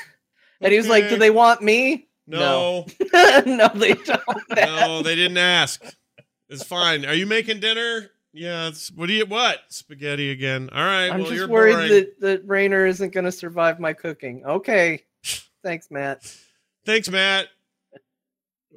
And 0.62 0.72
he 0.72 0.78
was 0.78 0.88
like, 0.88 1.10
"Do 1.10 1.18
they 1.18 1.28
want 1.30 1.60
me?" 1.62 2.08
No, 2.26 2.86
no, 3.12 3.68
they 3.74 3.92
don't. 3.92 4.42
no, 4.56 5.02
they 5.02 5.14
didn't 5.14 5.36
ask. 5.36 5.82
It's 6.48 6.64
fine. 6.64 7.04
Are 7.04 7.12
you 7.14 7.26
making 7.26 7.60
dinner? 7.60 8.10
Yeah. 8.36 8.68
It's, 8.68 8.90
what 8.92 9.06
do 9.06 9.14
you 9.14 9.26
what? 9.26 9.60
Spaghetti 9.68 10.30
again. 10.30 10.68
All 10.72 10.84
right. 10.84 11.08
I'm 11.08 11.22
well, 11.22 11.32
you're 11.32 11.44
just 11.44 11.50
worried 11.50 11.74
boring. 11.74 11.88
that 11.88 12.20
that 12.20 12.46
Raynor 12.46 12.86
isn't 12.86 13.12
going 13.12 13.24
to 13.24 13.32
survive 13.32 13.80
my 13.80 13.92
cooking. 13.92 14.44
Okay, 14.44 15.02
thanks, 15.62 15.90
Matt. 15.90 16.22
Thanks, 16.84 17.08
Matt. 17.08 17.48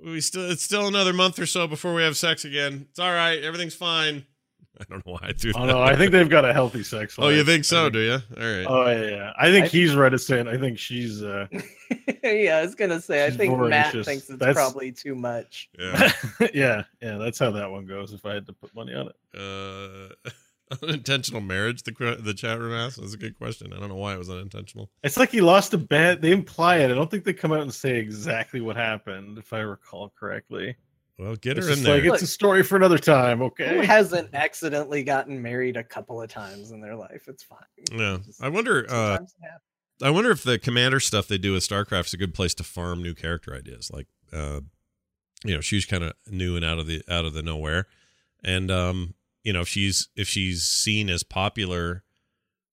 We 0.03 0.21
still 0.21 0.49
it's 0.49 0.63
still 0.63 0.87
another 0.87 1.13
month 1.13 1.39
or 1.39 1.45
so 1.45 1.67
before 1.67 1.93
we 1.93 2.03
have 2.03 2.15
sex 2.15 2.45
again. 2.45 2.87
It's 2.89 2.99
all 2.99 3.13
right. 3.13 3.43
Everything's 3.43 3.75
fine. 3.75 4.25
I 4.81 4.83
don't 4.89 5.05
know 5.05 5.13
why 5.13 5.19
I 5.23 5.33
threw 5.33 5.51
Oh 5.55 5.65
that. 5.65 5.73
no, 5.73 5.81
I 5.81 5.95
think 5.95 6.11
they've 6.11 6.29
got 6.29 6.45
a 6.45 6.53
healthy 6.53 6.83
sex 6.83 7.17
life. 7.17 7.25
Oh, 7.25 7.29
you 7.29 7.43
think 7.43 7.65
so? 7.65 7.87
I 7.87 7.89
Do 7.89 7.99
you? 7.99 8.13
All 8.13 8.19
right. 8.37 8.65
Oh 8.67 8.85
yeah, 8.89 9.09
yeah. 9.09 9.31
I 9.37 9.51
think 9.51 9.65
I- 9.65 9.69
he's 9.69 9.95
reticent. 9.95 10.47
I 10.47 10.57
think 10.57 10.77
she's 10.79 11.21
uh 11.23 11.47
yeah, 12.23 12.57
I 12.57 12.61
was 12.61 12.75
gonna 12.75 13.01
say. 13.01 13.25
I 13.25 13.29
She's 13.29 13.37
think 13.37 13.57
Matt 13.57 13.91
voracious. 13.93 14.05
thinks 14.07 14.29
it's 14.29 14.39
That's- 14.39 14.55
probably 14.55 14.91
too 14.91 15.15
much. 15.15 15.69
yeah. 15.77 16.11
yeah, 16.53 16.83
yeah, 17.01 17.17
that's 17.17 17.39
how 17.39 17.51
that 17.51 17.69
one 17.69 17.85
goes 17.85 18.13
if 18.13 18.25
I 18.25 18.33
had 18.35 18.45
to 18.47 18.53
put 18.53 18.73
money 18.75 18.93
on 18.93 19.07
it. 19.09 19.15
Uh, 19.37 20.29
unintentional 20.83 21.41
marriage. 21.41 21.83
The 21.83 22.17
the 22.21 22.33
chat 22.33 22.59
room 22.59 22.73
asked. 22.73 23.01
That's 23.01 23.13
a 23.15 23.17
good 23.17 23.37
question. 23.37 23.73
I 23.73 23.79
don't 23.79 23.89
know 23.89 23.95
why 23.95 24.13
it 24.13 24.17
was 24.19 24.29
unintentional. 24.29 24.89
It's 25.03 25.17
like 25.17 25.31
he 25.31 25.41
lost 25.41 25.73
a 25.73 25.77
bet. 25.77 26.21
They 26.21 26.31
imply 26.31 26.77
it. 26.77 26.91
I 26.91 26.93
don't 26.93 27.09
think 27.09 27.23
they 27.23 27.33
come 27.33 27.51
out 27.51 27.61
and 27.61 27.73
say 27.73 27.97
exactly 27.97 28.61
what 28.61 28.75
happened, 28.75 29.37
if 29.39 29.51
I 29.51 29.59
recall 29.59 30.13
correctly. 30.19 30.75
Well, 31.19 31.35
get 31.35 31.57
It's 31.57 31.67
her 31.67 31.73
in 31.73 31.79
just 31.79 31.85
there. 31.85 32.01
like 32.01 32.13
it's 32.13 32.23
a 32.23 32.27
story 32.27 32.63
for 32.63 32.77
another 32.77 32.97
time, 32.97 33.41
Okay. 33.41 33.75
Who 33.75 33.81
hasn't 33.81 34.33
accidentally 34.33 35.03
gotten 35.03 35.41
married 35.41 35.75
a 35.75 35.83
couple 35.83 36.21
of 36.21 36.29
times 36.29 36.71
in 36.71 36.79
their 36.79 36.95
life? 36.95 37.27
It's 37.27 37.43
fine. 37.43 37.59
yeah. 37.91 38.19
Just- 38.25 38.41
I 38.41 38.47
wonder. 38.47 38.85
Uh, 38.85 39.17
Sometimes 39.17 39.35
it 39.37 39.43
happens. 39.43 39.61
I 40.01 40.09
wonder 40.11 40.31
if 40.31 40.43
the 40.43 40.57
commander 40.57 41.01
stuff 41.01 41.27
they 41.27 41.37
do 41.37 41.51
with 41.53 41.67
StarCraft 41.67 42.05
is 42.05 42.13
a 42.13 42.17
good 42.17 42.33
place 42.33 42.53
to 42.55 42.63
farm 42.63 43.03
new 43.03 43.13
character 43.13 43.53
ideas. 43.53 43.91
Like, 43.93 44.07
uh, 44.31 44.61
you 45.43 45.53
know, 45.53 45.59
she's 45.59 45.85
kind 45.85 46.05
of 46.05 46.13
new 46.27 46.55
and 46.55 46.63
out 46.63 46.79
of 46.79 46.87
the 46.87 47.01
out 47.09 47.25
of 47.25 47.33
the 47.33 47.43
nowhere, 47.43 47.85
and 48.41 48.71
um, 48.71 49.13
you 49.43 49.51
know, 49.51 49.59
if 49.61 49.67
she's 49.67 50.07
if 50.15 50.27
she's 50.29 50.63
seen 50.63 51.09
as 51.09 51.23
popular 51.23 52.03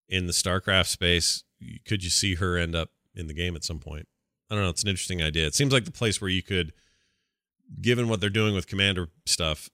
in 0.09 0.27
the 0.27 0.33
StarCraft 0.33 0.87
space, 0.89 1.45
could 1.87 2.03
you 2.03 2.11
see 2.11 2.35
her 2.35 2.57
end 2.57 2.75
up 2.75 2.91
in 3.15 3.29
the 3.29 3.35
game 3.35 3.55
at 3.55 3.63
some 3.63 3.79
point? 3.79 4.09
I 4.51 4.57
don't 4.57 4.65
know. 4.65 4.71
It's 4.71 4.83
an 4.83 4.89
interesting 4.89 5.23
idea. 5.23 5.47
It 5.47 5.55
seems 5.55 5.73
like 5.73 5.85
the 5.85 5.93
place 5.93 6.21
where 6.21 6.29
you 6.31 6.43
could, 6.43 6.73
given 7.81 8.09
what 8.09 8.21
they're 8.21 8.31
doing 8.31 8.55
with 8.55 8.67
commander 8.67 9.09
stuff, 9.27 9.71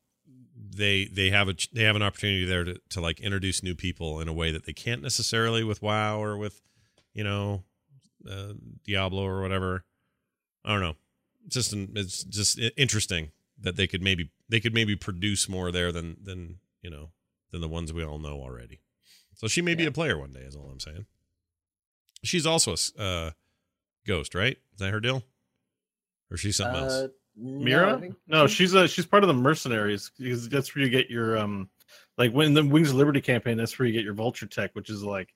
they 0.54 1.06
they 1.06 1.30
have 1.30 1.48
a 1.48 1.54
they 1.72 1.82
have 1.82 1.96
an 1.96 2.02
opportunity 2.02 2.44
there 2.44 2.64
to 2.64 2.80
to 2.90 3.00
like 3.00 3.20
introduce 3.20 3.62
new 3.62 3.74
people 3.74 4.20
in 4.20 4.28
a 4.28 4.32
way 4.32 4.50
that 4.52 4.66
they 4.66 4.72
can't 4.72 5.02
necessarily 5.02 5.64
with 5.64 5.82
WoW 5.82 6.22
or 6.22 6.36
with 6.36 6.60
you 7.18 7.24
know, 7.24 7.64
uh, 8.30 8.52
Diablo 8.84 9.24
or 9.24 9.42
whatever. 9.42 9.84
I 10.64 10.70
don't 10.70 10.80
know. 10.80 10.94
It's 11.46 11.56
just 11.56 11.72
an, 11.72 11.92
it's 11.96 12.22
just 12.22 12.60
interesting 12.76 13.32
that 13.60 13.74
they 13.74 13.88
could 13.88 14.02
maybe 14.02 14.30
they 14.48 14.60
could 14.60 14.72
maybe 14.72 14.94
produce 14.94 15.48
more 15.48 15.72
there 15.72 15.90
than 15.90 16.16
than 16.22 16.60
you 16.80 16.90
know 16.90 17.10
than 17.50 17.60
the 17.60 17.66
ones 17.66 17.92
we 17.92 18.04
all 18.04 18.20
know 18.20 18.40
already. 18.40 18.78
So 19.34 19.48
she 19.48 19.62
may 19.62 19.74
be 19.74 19.84
a 19.84 19.90
player 19.90 20.16
one 20.16 20.32
day. 20.32 20.40
Is 20.42 20.54
all 20.54 20.70
I'm 20.70 20.78
saying. 20.78 21.06
She's 22.22 22.46
also 22.46 22.76
a 22.98 23.02
uh, 23.02 23.30
ghost, 24.06 24.34
right? 24.34 24.56
Is 24.74 24.78
that 24.78 24.92
her 24.92 25.00
deal, 25.00 25.24
or 26.30 26.36
she's 26.36 26.56
something 26.56 26.82
else? 26.82 26.92
Uh, 26.92 27.08
I 27.08 27.08
Mira? 27.40 27.98
think- 28.00 28.16
No, 28.26 28.46
she's 28.46 28.74
a 28.74 28.88
she's 28.88 29.06
part 29.06 29.22
of 29.22 29.28
the 29.28 29.34
mercenaries 29.34 30.10
because 30.18 30.48
that's 30.48 30.74
where 30.74 30.84
you 30.84 30.90
get 30.90 31.08
your 31.10 31.38
um 31.38 31.68
like 32.16 32.32
when 32.32 32.52
the 32.54 32.64
Wings 32.64 32.90
of 32.90 32.96
Liberty 32.96 33.20
campaign, 33.20 33.56
that's 33.56 33.78
where 33.78 33.86
you 33.86 33.92
get 33.92 34.04
your 34.04 34.14
vulture 34.14 34.46
tech, 34.46 34.70
which 34.74 34.90
is 34.90 35.02
like 35.04 35.28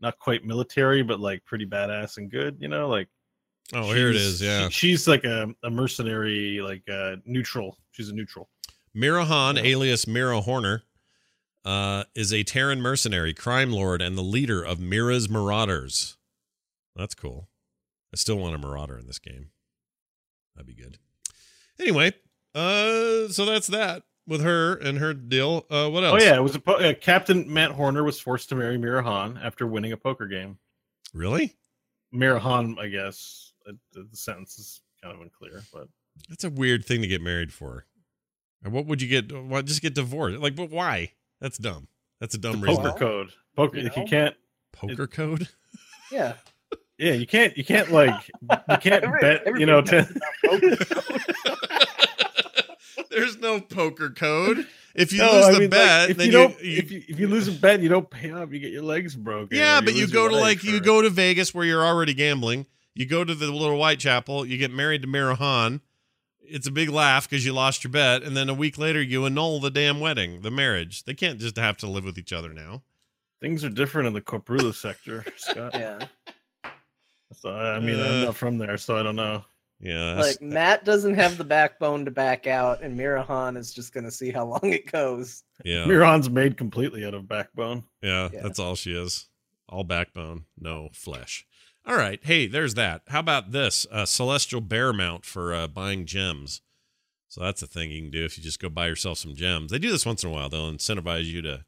not 0.00 0.18
quite 0.18 0.44
military, 0.44 1.02
but 1.02 1.20
like 1.20 1.44
pretty 1.44 1.66
badass 1.66 2.16
and 2.16 2.30
good, 2.30 2.56
you 2.60 2.68
know, 2.68 2.88
like 2.88 3.08
Oh, 3.74 3.92
here 3.92 4.08
it 4.10 4.16
is. 4.16 4.40
Yeah, 4.42 4.68
she- 4.68 4.88
she's 4.88 5.06
like 5.06 5.24
a, 5.24 5.54
a 5.62 5.70
mercenary, 5.70 6.60
like 6.60 6.82
uh 6.88 7.16
neutral. 7.24 7.78
She's 7.92 8.08
a 8.08 8.14
neutral. 8.14 8.48
Mira 8.94 9.24
Han, 9.24 9.56
Yeah. 9.56 9.62
alias 9.62 10.06
Mira 10.06 10.40
Horner, 10.42 10.82
uh, 11.64 12.04
is 12.14 12.32
a 12.32 12.42
Terran 12.42 12.80
mercenary, 12.80 13.32
crime 13.34 13.70
lord, 13.72 14.02
and 14.02 14.18
the 14.18 14.22
leader 14.22 14.62
of 14.62 14.80
Mira's 14.80 15.28
Marauders. 15.28 16.16
That's 16.96 17.14
cool. 17.14 17.48
I 18.12 18.16
still 18.16 18.36
want 18.36 18.54
a 18.54 18.58
Marauder 18.58 18.98
in 18.98 19.06
this 19.06 19.18
game. 19.18 19.50
That'd 20.54 20.66
be 20.66 20.74
good. 20.74 20.98
Anyway, 21.82 22.12
uh, 22.54 23.28
so 23.28 23.44
that's 23.44 23.66
that 23.66 24.04
with 24.26 24.40
her 24.42 24.74
and 24.76 24.98
her 24.98 25.12
deal. 25.12 25.66
Uh, 25.68 25.88
what 25.90 26.04
else? 26.04 26.22
Oh 26.22 26.24
yeah, 26.24 26.36
it 26.36 26.42
was 26.42 26.54
a 26.54 26.60
po- 26.60 26.74
uh, 26.76 26.94
Captain 26.94 27.52
Matt 27.52 27.72
Horner 27.72 28.04
was 28.04 28.20
forced 28.20 28.48
to 28.50 28.54
marry 28.54 28.78
Mira 28.78 29.02
Han 29.02 29.38
after 29.42 29.66
winning 29.66 29.92
a 29.92 29.96
poker 29.96 30.26
game. 30.26 30.58
really? 31.12 31.54
Mira 32.12 32.38
Han, 32.38 32.76
I 32.78 32.88
guess 32.88 33.52
uh, 33.68 33.72
the 33.92 34.06
the 34.10 34.16
sentence 34.16 34.58
is 34.58 34.80
kind 35.02 35.14
of 35.14 35.20
unclear, 35.20 35.62
but 35.72 35.88
That's 36.28 36.44
a 36.44 36.50
weird 36.50 36.84
thing 36.84 37.02
to 37.02 37.08
get 37.08 37.20
married 37.20 37.52
for. 37.52 37.86
And 38.62 38.72
what 38.72 38.86
would 38.86 39.02
you 39.02 39.08
get? 39.08 39.32
Why 39.36 39.62
just 39.62 39.82
get 39.82 39.94
divorced? 39.94 40.38
Like, 40.38 40.54
but 40.54 40.70
why? 40.70 41.12
That's 41.40 41.58
dumb. 41.58 41.88
That's 42.20 42.34
a 42.34 42.38
dumb 42.38 42.60
the 42.60 42.68
reason. 42.68 42.82
poker 42.84 42.98
code. 42.98 43.30
Poker. 43.56 43.78
you 43.78 43.86
If 43.86 43.96
you 43.96 44.04
can't, 44.04 44.36
Poker 44.72 45.06
code. 45.08 45.48
Yeah. 46.12 46.34
Yeah, 46.98 47.12
you 47.14 47.26
can't. 47.26 47.56
You 47.56 47.64
can't 47.64 47.90
like 47.90 48.28
you 48.50 48.76
can't 48.80 49.04
Every- 49.04 49.20
bet. 49.20 49.46
You 49.58 49.66
know, 49.66 49.78
everybody 49.78 50.04
ten, 50.06 50.20
knows 50.44 50.80
about 50.80 51.06
poker. 51.06 51.86
There's 53.10 53.38
no 53.38 53.60
poker 53.60 54.10
code. 54.10 54.66
If 54.94 55.12
you 55.12 55.18
No, 55.20 55.32
lose 55.32 55.44
I 55.46 55.52
the 55.52 55.58
mean, 55.60 55.70
like, 55.70 55.70
bet, 55.70 56.10
if 56.10 56.16
then 56.18 56.26
you 56.30 56.32
you, 56.32 56.38
don't, 56.48 56.62
you- 56.64 56.76
if 56.78 56.90
you 56.92 57.02
if 57.08 57.18
you 57.20 57.28
lose 57.28 57.48
a 57.48 57.52
bet, 57.52 57.80
you 57.80 57.88
don't 57.88 58.08
pay 58.08 58.30
up. 58.30 58.52
You 58.52 58.58
get 58.58 58.72
your 58.72 58.82
legs 58.82 59.14
broken. 59.14 59.56
yeah, 59.56 59.78
or 59.78 59.82
but 59.82 59.94
you 59.94 60.06
go 60.06 60.28
to 60.28 60.34
leg 60.34 60.42
like 60.42 60.64
you 60.64 60.80
go 60.80 61.02
to 61.02 61.10
Vegas 61.10 61.54
where 61.54 61.64
you're 61.64 61.84
already 61.84 62.14
gambling. 62.14 62.66
You 62.94 63.06
go 63.06 63.24
to 63.24 63.34
the 63.34 63.46
little 63.50 63.76
Whitechapel. 63.76 64.44
You 64.46 64.58
get 64.58 64.70
married 64.70 65.02
to 65.02 65.08
Mira 65.08 65.34
Han. 65.34 65.80
It's 66.42 66.66
a 66.66 66.70
big 66.70 66.90
laugh 66.90 67.28
because 67.28 67.46
you 67.46 67.52
lost 67.54 67.84
your 67.84 67.90
bet, 67.90 68.22
and 68.22 68.36
then 68.36 68.50
a 68.50 68.54
week 68.54 68.76
later 68.76 69.00
you 69.00 69.24
annul 69.24 69.60
the 69.60 69.70
damn 69.70 69.98
wedding, 70.00 70.42
the 70.42 70.50
marriage. 70.50 71.04
They 71.04 71.14
can't 71.14 71.38
just 71.38 71.56
have 71.56 71.78
to 71.78 71.86
live 71.86 72.04
with 72.04 72.18
each 72.18 72.32
other 72.32 72.52
now. 72.52 72.82
Things 73.40 73.64
are 73.64 73.70
different 73.70 74.08
in 74.08 74.12
the 74.12 74.20
Koprulu 74.20 74.74
sector, 74.74 75.24
Scott. 75.36 75.72
Yeah. 75.74 76.06
So, 77.32 77.50
I 77.54 77.80
mean, 77.80 77.98
Uh, 77.98 78.04
I'm 78.04 78.24
not 78.26 78.36
from 78.36 78.58
there, 78.58 78.76
so 78.78 78.96
I 78.96 79.02
don't 79.02 79.16
know. 79.16 79.44
Yeah, 79.80 80.14
Like 80.20 80.40
Matt 80.40 80.84
doesn't 80.84 81.14
have 81.14 81.36
the 81.38 81.44
backbone 81.44 82.04
to 82.04 82.12
back 82.12 82.46
out, 82.46 82.82
and 82.82 82.96
Mira 82.96 83.22
Han 83.24 83.56
is 83.56 83.74
just 83.74 83.92
gonna 83.92 84.12
see 84.12 84.30
how 84.30 84.44
long 84.46 84.60
it 84.72 84.90
goes. 84.90 85.42
yeah, 85.64 85.84
Miran's 85.86 86.30
made 86.30 86.56
completely 86.56 87.04
out 87.04 87.14
of 87.14 87.26
backbone. 87.28 87.82
yeah, 88.00 88.28
Yeah. 88.32 88.42
That's 88.42 88.58
all 88.60 88.76
she 88.76 88.92
is. 88.94 89.26
All 89.68 89.82
backbone, 89.84 90.44
no 90.58 90.90
flesh. 90.92 91.46
All 91.84 91.96
right, 91.96 92.20
hey, 92.22 92.46
there's 92.46 92.74
that. 92.74 93.02
How 93.08 93.18
about 93.18 93.50
this? 93.50 93.86
A 93.90 94.06
celestial 94.06 94.60
bear 94.60 94.92
mount 94.92 95.24
for 95.24 95.52
uh, 95.52 95.66
buying 95.66 96.06
gems. 96.06 96.60
So 97.26 97.40
that's 97.40 97.62
a 97.62 97.66
thing 97.66 97.90
you 97.90 98.02
can 98.02 98.10
do 98.10 98.24
if 98.24 98.36
you 98.38 98.44
just 98.44 98.60
go 98.60 98.68
buy 98.68 98.86
yourself 98.86 99.18
some 99.18 99.34
gems. 99.34 99.72
They 99.72 99.78
do 99.80 99.90
this 99.90 100.06
once 100.06 100.22
in 100.22 100.30
a 100.30 100.32
while. 100.32 100.48
They'll 100.48 100.70
incentivize 100.70 101.24
you 101.24 101.42
to 101.42 101.64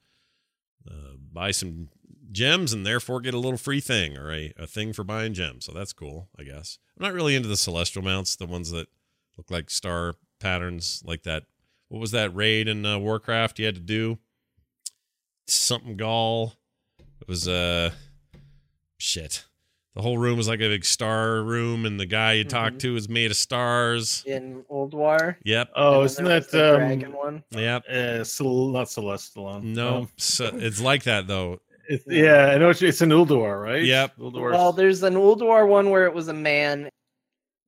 uh, 0.88 1.16
buy 1.32 1.50
some 1.50 1.88
gems 2.35 2.72
and 2.74 2.85
therefore 2.85 3.20
get 3.22 3.32
a 3.32 3.39
little 3.39 3.57
free 3.57 3.80
thing 3.80 4.18
or 4.18 4.30
a, 4.32 4.53
a 4.59 4.66
thing 4.66 4.93
for 4.93 5.05
buying 5.05 5.32
gems. 5.32 5.64
So 5.64 5.72
that's 5.72 5.93
cool, 5.95 6.28
I 6.39 6.43
guess. 6.43 6.78
I'm 6.99 7.05
not 7.07 7.14
really 7.14 7.35
into 7.35 7.49
the 7.49 7.57
celestial 7.57 8.03
mounts, 8.03 8.37
the 8.37 8.45
ones 8.47 8.70
that 8.72 8.89
look 9.39 9.51
like 9.51 9.70
star 9.70 10.14
patterns, 10.41 11.03
like 11.07 11.22
that. 11.22 11.45
What 11.89 12.01
was 12.01 12.11
that 12.11 12.35
raid 12.35 12.68
in 12.68 12.85
uh, 12.85 12.99
Warcraft 12.99 13.59
you 13.59 13.66
had 13.66 13.74
to 13.76 13.80
do? 13.80 14.18
Something 15.47 15.97
gall. 15.97 16.55
It 17.20 17.28
was 17.28 17.47
uh 17.49 17.91
shit. 18.99 19.45
The 19.95 20.03
whole 20.03 20.18
room 20.18 20.37
was 20.37 20.49
like 20.49 20.59
a 20.61 20.68
big 20.68 20.85
star 20.85 21.41
room, 21.43 21.87
and 21.87 22.01
the 22.01 22.07
guy 22.07 22.32
you 22.32 22.45
talked 22.45 22.76
Mhm. 22.76 22.80
to 22.80 22.95
was 22.95 23.09
made 23.09 23.30
of 23.30 23.37
stars. 23.37 24.24
In 24.26 24.64
Old 24.68 24.93
War. 24.93 25.39
Yep. 25.45 25.70
Oh, 25.76 25.99
And 26.01 26.07
isn't 26.07 26.24
that 26.24 26.51
the 26.51 26.70
um, 26.74 26.76
dragon 26.80 27.12
one? 27.12 27.45
Yep. 27.51 27.85
uh, 27.89 28.24
Cel- 28.24 28.68
not 28.70 28.89
Celestalon? 28.89 29.62
No, 29.62 29.97
Um, 29.99 30.09
so 30.16 30.47
it's 30.53 30.80
like 30.80 31.05
that 31.05 31.28
though. 31.28 31.61
It's, 31.89 32.05
yeah, 32.07 32.47
I 32.47 32.59
know 32.59 32.70
it's, 32.70 32.82
it's 32.82 33.03
in 33.03 33.11
Ulduar, 33.11 33.62
right? 33.62 33.85
Yep. 33.85 34.16
Ulduar. 34.18 34.53
Well, 34.53 34.72
there's 34.72 35.03
an 35.03 35.14
Ulduar 35.14 35.68
one 35.68 35.91
where 35.91 36.07
it 36.07 36.14
was 36.14 36.28
a 36.28 36.32
man. 36.32 36.89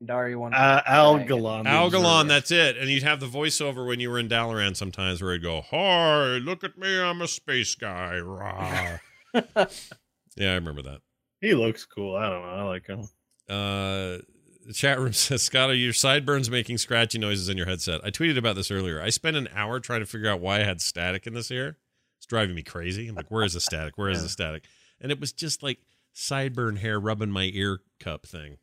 Dari 0.05 0.37
one. 0.37 0.53
uh, 0.53 0.83
Algalon. 0.87 1.65
Algalon, 1.65 2.29
that's 2.29 2.51
it. 2.51 2.77
And 2.77 2.91
you'd 2.91 3.03
have 3.03 3.19
the 3.19 3.27
voiceover 3.27 3.87
when 3.87 3.99
you 3.99 4.11
were 4.11 4.19
in 4.19 4.29
Dalaran 4.29 4.77
sometimes 4.77 5.23
where 5.23 5.33
he'd 5.33 5.43
go, 5.43 5.63
Hi, 5.71 6.37
look 6.37 6.65
at 6.65 6.77
me, 6.77 7.01
I'm 7.01 7.23
a 7.23 7.29
space 7.29 7.75
guy. 7.75 8.19
Rah. 8.19 8.99
yeah, 9.35 10.51
I 10.51 10.55
remember 10.55 10.83
that. 10.83 11.01
He 11.41 11.55
looks 11.55 11.87
cool. 11.87 12.15
I 12.15 12.29
don't 12.29 12.43
know. 12.43 12.49
I 12.49 12.63
like 12.65 12.87
him. 12.87 13.09
Uh, 13.49 14.19
the 14.67 14.75
chat 14.75 14.99
room 14.99 15.13
says, 15.15 15.43
Scott, 15.43 15.71
are 15.71 15.75
your 15.75 15.93
sideburns 15.95 16.51
making 16.51 16.77
scratchy 16.79 17.19
noises 17.19 17.49
in 17.49 17.57
your 17.57 17.67
headset? 17.67 18.03
I 18.05 18.11
tweeted 18.11 18.37
about 18.37 18.57
this 18.57 18.71
earlier. 18.71 19.01
I 19.01 19.09
spent 19.11 19.37
an 19.37 19.49
hour 19.55 19.81
trying 19.81 20.01
to 20.01 20.07
figure 20.07 20.29
out 20.29 20.41
why 20.41 20.61
I 20.61 20.65
had 20.65 20.81
static 20.83 21.27
in 21.27 21.33
this 21.35 21.51
ear. 21.51 21.79
It's 22.27 22.31
driving 22.31 22.57
me 22.57 22.63
crazy. 22.63 23.07
I'm 23.07 23.15
like, 23.15 23.31
where 23.31 23.45
is 23.45 23.53
the 23.53 23.61
static? 23.61 23.97
Where 23.97 24.09
is 24.11 24.19
Yeah. 24.19 24.23
the 24.25 24.29
static? 24.31 24.65
And 25.01 25.13
it 25.13 25.21
was 25.21 25.33
just 25.33 25.63
like 25.63 25.79
sideburn 26.15 26.79
hair 26.79 26.99
rubbing 26.99 27.31
my 27.31 27.51
ear 27.55 27.79
cup 28.01 28.27
thing. 28.27 28.57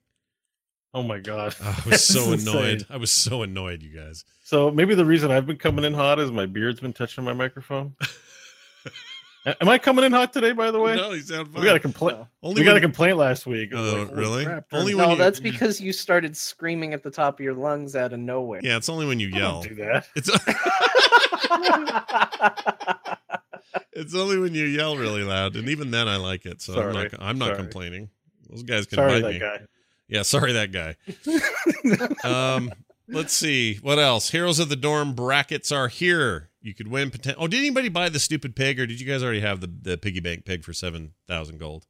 Oh 0.94 1.02
my 1.04 1.20
god. 1.20 1.56
Oh, 1.62 1.82
I 1.86 1.90
was 1.90 2.04
so 2.06 2.34
annoyed. 2.34 2.74
insane. 2.82 2.88
I 2.90 2.98
was 2.98 3.10
so 3.12 3.42
annoyed, 3.42 3.82
you 3.82 3.96
guys. 3.98 4.26
So 4.44 4.70
maybe 4.70 4.96
the 4.96 5.06
reason 5.06 5.32
I've 5.32 5.48
been 5.48 5.58
coming 5.58 5.86
in 5.86 5.94
hot 5.94 6.20
is 6.20 6.30
my 6.32 6.46
beard's 6.46 6.82
been 6.82 6.94
touching 6.94 7.24
my 7.24 7.34
microphone. 7.34 7.96
A- 9.46 9.62
Am 9.62 9.70
I 9.70 9.78
coming 9.78 10.06
in 10.06 10.12
hot 10.14 10.32
today? 10.34 10.54
By 10.54 10.72
the 10.72 10.80
way, 10.80 10.96
No, 10.96 11.12
you 11.12 11.22
sound 11.22 11.50
fine. 11.52 11.62
we 11.62 11.68
got 11.68 11.76
a 11.76 11.80
complaint. 11.80 12.20
No. 12.20 12.28
Only 12.42 12.62
We 12.62 12.66
got 12.66 12.78
a 12.78 12.82
complaint 12.82 13.18
last 13.18 13.46
week. 13.46 13.74
I 13.74 13.82
was 13.82 13.94
Oh, 13.94 14.04
like, 14.04 14.16
really? 14.16 14.46
crap, 14.46 14.66
Only 14.72 14.96
when 14.96 15.06
No, 15.06 15.12
you- 15.12 15.18
that's 15.18 15.40
because 15.40 15.82
you 15.82 15.92
started 15.92 16.38
screaming 16.38 16.94
at 16.94 17.04
the 17.04 17.12
top 17.12 17.40
of 17.40 17.44
your 17.44 17.54
lungs 17.54 17.96
out 17.96 18.14
of 18.14 18.20
nowhere. 18.20 18.62
Yeah, 18.64 18.78
it's 18.78 18.90
only 18.90 19.06
when 19.06 19.20
you 19.20 19.30
I 19.34 19.38
yell. 19.38 19.62
don't 19.64 19.70
do 19.70 19.76
that. 19.84 20.08
It's 20.16 20.30
it's 23.94 24.16
only 24.16 24.38
when 24.38 24.54
you 24.54 24.66
yell 24.66 24.98
really 24.98 25.24
loud, 25.24 25.56
and 25.56 25.70
even 25.70 25.92
then 25.92 26.08
I 26.08 26.18
like 26.18 26.46
it. 26.46 26.62
So 26.62 26.82
I'm 26.82 26.94
not 26.94 27.08
I'm 27.20 27.38
not 27.38 27.46
Sorry. 27.48 27.58
complaining. 27.58 28.10
Those 28.50 28.64
guys 28.64 28.86
can 28.86 28.98
Sorry, 28.98 29.22
bite 29.22 29.22
that 29.22 29.34
me. 29.34 29.40
guy. 29.40 29.60
Yeah, 30.08 30.22
sorry 30.24 30.54
that 30.54 30.72
guy. 30.72 30.96
Um, 32.24 32.72
let's 33.14 33.34
see 33.34 33.76
what 33.82 34.00
else. 34.00 34.32
Heroes 34.32 34.60
of 34.60 34.70
the 34.70 34.76
Dorm 34.76 35.14
brackets 35.14 35.72
are 35.72 35.88
here. 35.88 36.50
You 36.62 36.74
could 36.74 36.88
win. 36.88 37.12
Poten- 37.12 37.36
oh, 37.38 37.48
did 37.48 37.60
anybody 37.60 37.90
buy 37.90 38.10
the 38.10 38.20
stupid 38.20 38.56
pig, 38.56 38.80
or 38.80 38.86
did 38.86 39.00
you 39.00 39.08
guys 39.08 39.24
already 39.24 39.42
have 39.42 39.60
the, 39.62 39.68
the 39.68 39.98
piggy 39.98 40.20
bank 40.20 40.46
pig 40.46 40.64
for 40.64 40.74
seven 40.74 41.14
thousand 41.28 41.60
gold? 41.60 41.86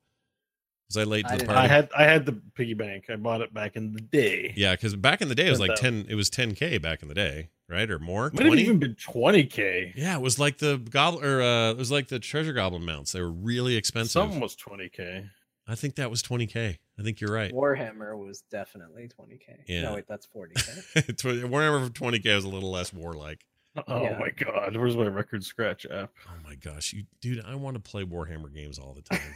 Was 0.89 0.97
I 0.97 1.03
late 1.03 1.26
to 1.28 1.34
I 1.34 1.38
the 1.38 1.45
party? 1.45 1.59
I 1.59 1.67
had 1.67 1.89
I 1.97 2.03
had 2.03 2.26
the 2.26 2.41
piggy 2.55 2.74
bank. 2.74 3.05
I 3.09 3.15
bought 3.15 3.41
it 3.41 3.53
back 3.53 3.76
in 3.76 3.93
the 3.93 4.01
day. 4.01 4.53
yeah, 4.55 4.76
because 4.76 4.95
back 4.95 5.21
in 5.21 5.30
the 5.30 5.36
day 5.36 5.47
it 5.47 5.51
was 5.51 5.59
like 5.59 5.76
ten. 5.76 6.05
It 6.09 6.15
was 6.15 6.30
ten 6.30 6.53
k 6.55 6.78
back 6.78 7.01
in 7.01 7.07
the 7.07 7.13
day, 7.13 7.49
right, 7.69 7.89
or 7.89 7.99
more? 7.99 8.32
Might 8.34 8.45
have 8.45 8.55
even 8.55 8.80
been 8.80 8.95
twenty 8.95 9.45
k. 9.45 9.93
Yeah, 9.95 10.15
it 10.15 10.21
was 10.21 10.39
like 10.39 10.57
the 10.57 10.78
goblin, 10.78 11.24
or 11.26 11.41
uh, 11.41 11.71
it 11.71 11.78
was 11.78 11.91
like 11.91 12.07
the 12.09 12.19
treasure 12.19 12.53
goblin 12.53 12.86
mounts. 12.86 13.11
They 13.11 13.21
were 13.21 13.32
really 13.32 13.76
expensive. 13.76 14.11
Something 14.11 14.39
was 14.39 14.55
twenty 14.55 14.89
k. 14.89 15.26
I 15.68 15.76
think 15.76 15.95
that 15.95 16.09
was 16.09 16.22
twenty 16.22 16.45
k. 16.45 16.80
I 16.99 17.03
think 17.03 17.22
you're 17.22 17.32
right. 17.34 17.51
Warhammer 17.53 18.18
was 18.18 18.41
definitely 18.51 19.09
20k. 19.20 19.59
Yeah. 19.68 19.84
No, 19.84 19.93
wait, 19.95 20.07
that's 20.07 20.28
40k. 20.28 21.16
Tw- 21.18 21.49
Warhammer 21.49 21.93
twenty 21.93 22.20
k 22.20 22.36
was 22.36 22.43
a 22.45 22.49
little 22.49 22.72
less 22.72 22.91
warlike. 22.93 23.45
Oh 23.88 24.03
Yeah. 24.03 24.18
my 24.20 24.30
god, 24.30 24.76
where's 24.78 24.95
my 24.97 25.07
record 25.07 25.43
scratch 25.43 25.86
app? 25.89 26.11
Oh 26.28 26.32
my 26.47 26.55
gosh, 26.55 26.93
you 26.93 27.05
dude, 27.22 27.43
I 27.45 27.55
want 27.55 27.76
to 27.76 27.80
play 27.82 28.03
Warhammer 28.03 28.53
games 28.53 28.78
all 28.78 28.93
the 28.93 29.01
time. 29.01 29.36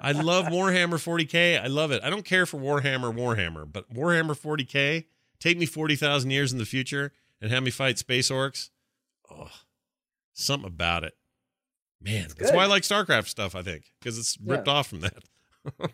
I 0.00 0.12
love 0.12 0.44
Warhammer 0.48 0.94
40k. 0.94 1.60
I 1.62 1.66
love 1.66 1.90
it. 1.92 2.02
I 2.04 2.10
don't 2.10 2.24
care 2.24 2.46
for 2.46 2.58
Warhammer 2.60 3.12
Warhammer, 3.14 3.70
but 3.70 3.92
Warhammer 3.92 4.38
40k, 4.38 5.06
take 5.40 5.58
me 5.58 5.66
40,000 5.66 6.30
years 6.30 6.52
in 6.52 6.58
the 6.58 6.64
future 6.64 7.12
and 7.40 7.50
have 7.50 7.62
me 7.62 7.70
fight 7.70 7.98
space 7.98 8.30
orcs. 8.30 8.70
Oh, 9.30 9.50
something 10.32 10.68
about 10.68 11.04
it. 11.04 11.14
Man, 12.04 12.28
that's 12.38 12.52
why 12.52 12.64
I 12.64 12.66
like 12.66 12.82
StarCraft 12.82 13.28
stuff, 13.28 13.54
I 13.54 13.62
think, 13.62 13.84
because 14.00 14.18
it's 14.18 14.36
ripped 14.44 14.66
Yeah. 14.66 14.72
off 14.74 14.88
from 14.88 15.00
that. 15.00 15.22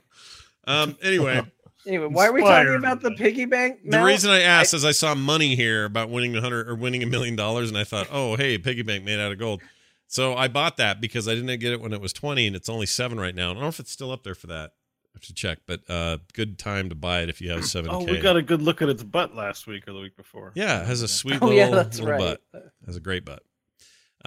um 0.67 0.97
anyway, 1.03 1.43
Anyway, 1.87 2.07
why 2.07 2.27
are 2.27 2.33
we 2.33 2.41
talking 2.43 2.75
about 2.75 3.01
the 3.01 3.13
piggy 3.13 3.45
bank? 3.45 3.79
the 3.85 4.03
reason 4.03 4.31
I 4.31 4.41
asked 4.41 4.75
is 4.75 4.85
I 4.85 4.91
saw 4.93 5.15
money 5.15 5.55
here 5.55 5.85
about 5.85 6.11
winning 6.11 6.35
a 6.37 6.41
hundred 6.41 6.69
or 6.69 6.75
winning 6.75 7.03
a 7.03 7.07
million 7.07 7.37
dollars, 7.37 7.69
and 7.69 7.79
I 7.79 7.85
thought, 7.85 8.09
oh, 8.11 8.37
hey, 8.37 8.59
piggy 8.59 8.83
bank 8.83 9.05
made 9.05 9.19
out 9.21 9.33
of 9.33 9.39
gold. 9.39 9.63
So 10.07 10.35
I 10.35 10.49
bought 10.49 10.77
that 10.79 11.01
because 11.01 11.29
I 11.29 11.35
didn't 11.35 11.61
get 11.61 11.73
it 11.73 11.81
when 11.81 11.93
it 11.93 12.01
was 12.01 12.13
twenty, 12.13 12.47
and 12.47 12.57
it's 12.57 12.69
only 12.69 12.87
seven 12.87 13.19
right 13.21 13.35
now. 13.35 13.51
I 13.51 13.53
don't 13.55 13.63
know 13.63 13.69
if 13.69 13.79
it's 13.81 13.93
still 13.93 14.11
up 14.11 14.23
there 14.25 14.35
for 14.35 14.49
that. 14.49 14.73
I 15.07 15.11
have 15.15 15.23
to 15.23 15.35
check, 15.35 15.59
but 15.67 15.81
uh, 15.89 16.19
good 16.35 16.59
time 16.59 16.89
to 16.91 16.95
buy 16.95 17.23
it 17.23 17.29
if 17.29 17.41
you 17.41 17.51
have 17.51 17.65
seven. 17.65 17.91
k. 18.07 18.13
we 18.13 18.21
got 18.21 18.37
a 18.37 18.43
good 18.43 18.61
look 18.61 18.83
at 18.83 18.89
its 18.89 19.03
butt 19.03 19.35
last 19.35 19.67
week 19.67 19.87
or 19.89 19.93
the 19.93 20.01
week 20.01 20.17
before. 20.17 20.53
yeah, 20.55 20.81
it 20.83 20.87
has 20.87 21.01
a 21.03 21.09
sweet 21.09 21.39
Oh 21.41 21.47
little, 21.47 21.59
yeah, 21.59 21.71
that's 21.71 21.99
little 22.01 22.13
right. 22.19 22.39
butt. 22.53 22.73
Has 22.87 22.97
a 22.97 23.01
great 23.01 23.25
butt. 23.25 23.43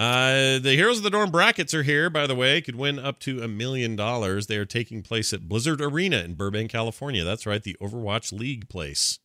Uh, 0.02 0.58
the 0.58 0.74
Heroes 0.76 0.98
of 0.98 1.04
the 1.04 1.12
Dorm 1.12 1.30
brackets 1.30 1.76
are 1.76 1.84
here, 1.84 2.10
by 2.10 2.26
the 2.26 2.34
way. 2.34 2.60
Could 2.60 2.76
win 2.76 2.98
up 2.98 3.20
to 3.20 3.44
a 3.44 3.48
million 3.48 3.96
dollars. 3.96 4.48
They 4.48 4.58
are 4.58 4.66
taking 4.66 5.04
place 5.04 5.32
at 5.32 5.48
Blizzard 5.48 5.80
Arena 5.80 6.18
in 6.24 6.34
Burbank, 6.34 6.72
California. 6.72 7.24
That's 7.24 7.46
right, 7.46 7.62
the 7.62 7.78
Overwatch 7.80 8.32
League 8.34 8.68
place. 8.68 9.20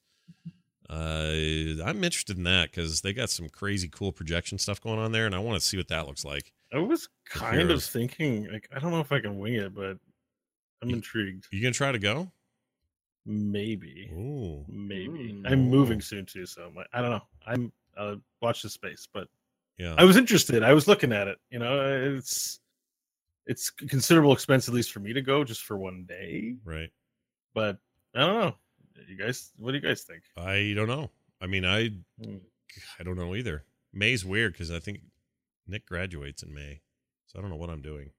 Uh, 0.91 1.81
I'm 1.83 2.05
interested 2.05 2.37
in 2.37 2.45
that 2.45 2.71
because 2.71 3.01
they 3.01 3.15
got 3.15 3.31
some 3.31 3.49
crazy 3.49 3.89
cool 3.89 4.13
projection 4.13 4.59
stuff 4.59 4.79
going 4.81 4.99
on 4.99 5.13
there, 5.13 5.25
and 5.25 5.35
I 5.35 5.39
want 5.39 5.59
to 5.59 5.67
see 5.67 5.79
what 5.79 5.89
that 5.89 6.07
looks 6.07 6.27
like. 6.27 6.53
I 6.75 6.79
was 6.79 7.09
kind 7.25 7.71
of 7.71 7.83
thinking, 7.83 8.47
like, 8.53 8.69
I 8.75 8.79
don't 8.79 8.91
know 8.91 9.01
if 9.01 9.13
I 9.13 9.21
can 9.21 9.39
wing 9.39 9.55
it, 9.55 9.75
but 9.75 9.97
I'm 10.83 10.91
You- 10.91 10.97
intrigued. 10.97 11.47
You 11.51 11.63
gonna 11.63 11.73
try 11.73 11.91
to 11.91 11.99
go? 11.99 12.31
Maybe, 13.25 14.11
Ooh, 14.13 14.65
maybe. 14.69 15.31
Hmm. 15.33 15.47
I'm 15.47 15.71
moving 15.71 16.01
soon 16.03 16.27
too, 16.27 16.45
so 16.45 16.67
I'm 16.67 16.75
like, 16.75 16.87
I 16.93 17.01
don't 17.01 17.11
know. 17.13 17.23
I'm 17.47 17.73
uh, 17.97 18.17
watch 18.43 18.61
the 18.63 18.69
space, 18.69 19.09
but 19.13 19.27
yeah. 19.79 19.95
I 19.97 20.05
was 20.05 20.17
interested. 20.17 20.63
I 20.63 20.73
was 20.73 20.89
looking 20.89 21.13
at 21.13 21.29
it. 21.29 21.39
You 21.51 21.59
know, 21.59 22.17
it's 22.17 22.61
it's 23.47 23.71
considerable 23.71 24.33
expense 24.33 24.69
at 24.69 24.75
least 24.75 24.93
for 24.93 25.01
me 25.01 25.13
to 25.13 25.23
go 25.23 25.45
just 25.45 25.63
for 25.63 25.77
one 25.79 26.05
day. 26.09 26.57
right. 26.65 26.91
But 27.55 27.79
I 28.15 28.21
don't 28.21 28.41
know. 28.41 28.55
You 29.09 29.17
guys, 29.17 29.53
what 29.59 29.73
do 29.73 29.77
you 29.77 29.83
guys 29.83 30.03
think? 30.03 30.23
I 30.37 30.73
don't 30.75 30.89
know. 30.89 31.11
I 31.41 31.47
mean, 31.47 31.65
I 31.65 31.91
Hmm. 32.23 32.39
I 32.99 33.03
don't 33.05 33.17
know 33.17 33.35
either. 33.35 33.65
May's 33.93 34.25
weird 34.25 34.53
because 34.53 34.71
I 34.71 34.79
think 34.81 35.01
Nick 35.67 35.87
graduates 35.87 36.43
in 36.43 36.53
May, 36.53 36.81
so 37.27 37.39
I 37.39 37.43
don't 37.43 37.51
know 37.51 37.57
what 37.57 37.71
I'm 37.71 37.83
doing. 37.83 38.11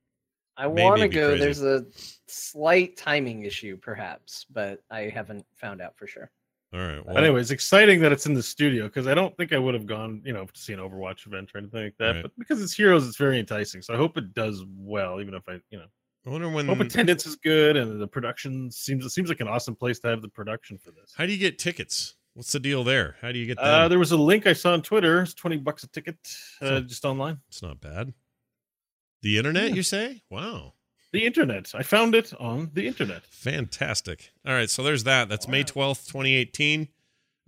I 0.55 0.65
want 0.67 0.99
to 1.01 1.07
go. 1.07 1.29
crazy. 1.29 1.43
There's 1.43 1.61
a 1.61 1.85
slight 2.27 2.97
timing 2.97 3.43
issue, 3.43 3.77
perhaps, 3.77 4.45
but 4.49 4.81
I 4.89 5.01
haven't 5.01 5.45
found 5.55 5.81
out 5.81 5.95
for 5.97 6.07
sure. 6.07 6.31
All 6.73 6.79
right. 6.81 7.05
Well, 7.05 7.17
anyway, 7.17 7.39
it's 7.39 7.51
exciting 7.51 8.01
that 8.01 8.11
it's 8.11 8.25
in 8.25 8.33
the 8.33 8.43
studio 8.43 8.85
because 8.85 9.07
I 9.07 9.13
don't 9.13 9.35
think 9.37 9.53
I 9.53 9.57
would 9.57 9.73
have 9.73 9.85
gone, 9.85 10.21
you 10.25 10.33
know, 10.33 10.45
to 10.45 10.59
see 10.59 10.73
an 10.73 10.79
Overwatch 10.79 11.25
event 11.25 11.51
or 11.55 11.59
anything 11.59 11.83
like 11.83 11.95
that. 11.99 12.11
Right. 12.15 12.21
But 12.23 12.31
because 12.37 12.61
it's 12.61 12.73
Heroes, 12.73 13.07
it's 13.07 13.15
very 13.17 13.39
enticing. 13.39 13.81
So 13.81 13.93
I 13.93 13.97
hope 13.97 14.17
it 14.17 14.33
does 14.33 14.65
well, 14.75 15.21
even 15.21 15.33
if 15.33 15.43
I, 15.47 15.59
you 15.69 15.77
know, 15.79 15.85
I 16.25 16.29
wonder 16.29 16.49
when. 16.49 16.67
hope 16.67 16.81
attendance 16.81 17.25
is 17.25 17.37
good 17.37 17.77
and 17.77 18.01
the 18.01 18.07
production 18.07 18.69
seems 18.69 19.05
it 19.05 19.11
seems 19.11 19.29
like 19.29 19.39
an 19.39 19.47
awesome 19.47 19.75
place 19.75 19.99
to 19.99 20.09
have 20.09 20.21
the 20.21 20.27
production 20.27 20.77
for 20.77 20.91
this. 20.91 21.13
How 21.15 21.25
do 21.25 21.31
you 21.31 21.37
get 21.37 21.57
tickets? 21.57 22.15
What's 22.33 22.51
the 22.51 22.59
deal 22.59 22.83
there? 22.83 23.15
How 23.21 23.31
do 23.31 23.39
you 23.39 23.45
get 23.45 23.55
them? 23.57 23.65
Uh, 23.65 23.87
there 23.87 23.97
was 23.97 24.11
a 24.11 24.17
link 24.17 24.45
I 24.45 24.51
saw 24.53 24.73
on 24.73 24.81
Twitter. 24.81 25.21
It's 25.21 25.33
twenty 25.33 25.55
bucks 25.57 25.83
a 25.85 25.87
ticket, 25.87 26.17
uh, 26.61 26.67
So- 26.67 26.81
just 26.81 27.05
online. 27.05 27.39
it's 27.47 27.61
not 27.63 27.79
bad. 27.79 28.13
The 29.21 29.37
internet, 29.37 29.69
Yeah. 29.69 29.75
you 29.75 29.83
say? 29.83 30.21
Wow. 30.29 30.73
The 31.13 31.25
internet. 31.25 31.71
I 31.73 31.83
found 31.83 32.15
it 32.15 32.33
on 32.39 32.71
the 32.73 32.85
internet. 32.87 33.25
Fantastic. 33.27 34.31
All 34.45 34.53
right, 34.53 34.69
so 34.69 34.83
there's 34.83 35.05
that. 35.05 35.29
That's 35.29 35.47
May 35.47 35.63
twelfth, 35.63 36.07
twenty 36.09 36.35
eighteen. 36.35 36.89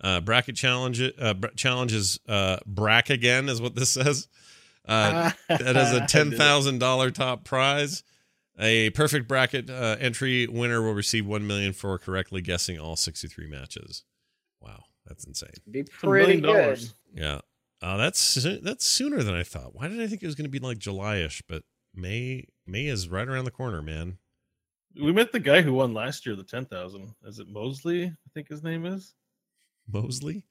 Uh, 0.01 0.21
bracket 0.21 0.55
challenge. 0.55 1.01
Uh, 1.01 1.33
br- 1.33 1.47
challenges. 1.55 2.19
Uh, 2.27 2.57
brack 2.65 3.09
again 3.09 3.49
is 3.49 3.61
what 3.61 3.75
this 3.75 3.89
says. 3.93 4.27
Uh, 4.87 5.31
that 5.49 5.75
has 5.75 5.93
a 5.93 6.05
ten 6.07 6.31
thousand 6.31 6.79
dollar 6.79 7.11
top 7.11 7.43
prize. 7.43 8.03
A 8.57 8.89
perfect 8.91 9.27
bracket 9.27 9.69
uh, 9.69 9.97
entry 9.99 10.47
winner 10.47 10.81
will 10.81 10.93
receive 10.93 11.25
one 11.25 11.45
million 11.47 11.73
for 11.73 11.97
correctly 11.97 12.41
guessing 12.41 12.79
all 12.79 12.95
sixty 12.95 13.27
three 13.27 13.47
matches. 13.47 14.03
Wow, 14.61 14.83
that's 15.05 15.25
insane. 15.25 15.51
Be 15.69 15.79
It's 15.81 15.89
a 15.89 16.07
pretty 16.07 16.41
good. 16.41 16.81
Yeah, 17.13 17.39
uh, 17.81 17.97
that's 17.97 18.35
that's 18.61 18.85
sooner 18.85 19.21
than 19.23 19.35
I 19.35 19.43
thought. 19.43 19.75
Why 19.75 19.87
did 19.87 20.01
I 20.01 20.07
think 20.07 20.23
it 20.23 20.25
was 20.25 20.35
going 20.35 20.45
to 20.45 20.49
be 20.51 20.59
like 20.59 20.77
July-ish? 20.77 21.43
But 21.47 21.63
May 21.93 22.45
May 22.69 22.85
is 22.87 23.09
right 23.09 23.27
around 23.27 23.45
the 23.45 23.51
corner, 23.51 23.81
man. 23.81 24.17
We 24.99 25.11
met 25.11 25.31
the 25.31 25.39
guy 25.39 25.61
who 25.61 25.73
won 25.73 25.93
last 25.93 26.25
year 26.25 26.35
the 26.35 26.43
ten 26.43 26.65
thousand. 26.65 27.13
Is 27.23 27.39
it 27.39 27.47
Mosley? 27.47 28.05
I 28.05 28.29
think 28.33 28.47
his 28.49 28.63
name 28.63 28.85
is. 28.85 29.13
Mosley. 29.91 30.43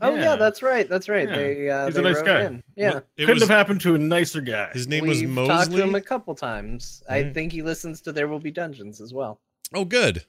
Oh 0.00 0.14
yeah. 0.14 0.22
Yeah. 0.22 0.36
that's 0.36 0.62
right. 0.62 0.88
That's 0.88 1.08
right. 1.08 1.28
Yeah. 1.28 1.34
They 1.36 1.70
uh, 1.70 1.86
He's 1.86 1.96
a 1.96 2.02
nice 2.02 2.22
guy. 2.22 2.42
in. 2.42 2.62
Yeah. 2.76 2.98
It 3.16 3.26
Couldn't 3.26 3.34
was, 3.34 3.42
have 3.44 3.50
happened 3.50 3.80
to 3.82 3.94
a 3.94 3.98
nicer 3.98 4.40
guy. 4.40 4.70
his 4.72 4.86
name 4.88 5.04
We've 5.06 5.36
was 5.36 5.48
talked 5.48 5.70
to 5.72 5.82
him 5.82 5.94
a 5.94 6.00
couple 6.00 6.34
times. 6.34 7.02
I 7.08 7.30
think 7.30 7.52
he 7.52 7.62
listens 7.62 8.00
to 8.02 8.12
There 8.12 8.28
Will 8.28 8.40
Be 8.40 8.50
Dungeons 8.50 9.00
as 9.00 9.14
well. 9.14 9.40
Oh, 9.72 9.84
good. 9.84 10.24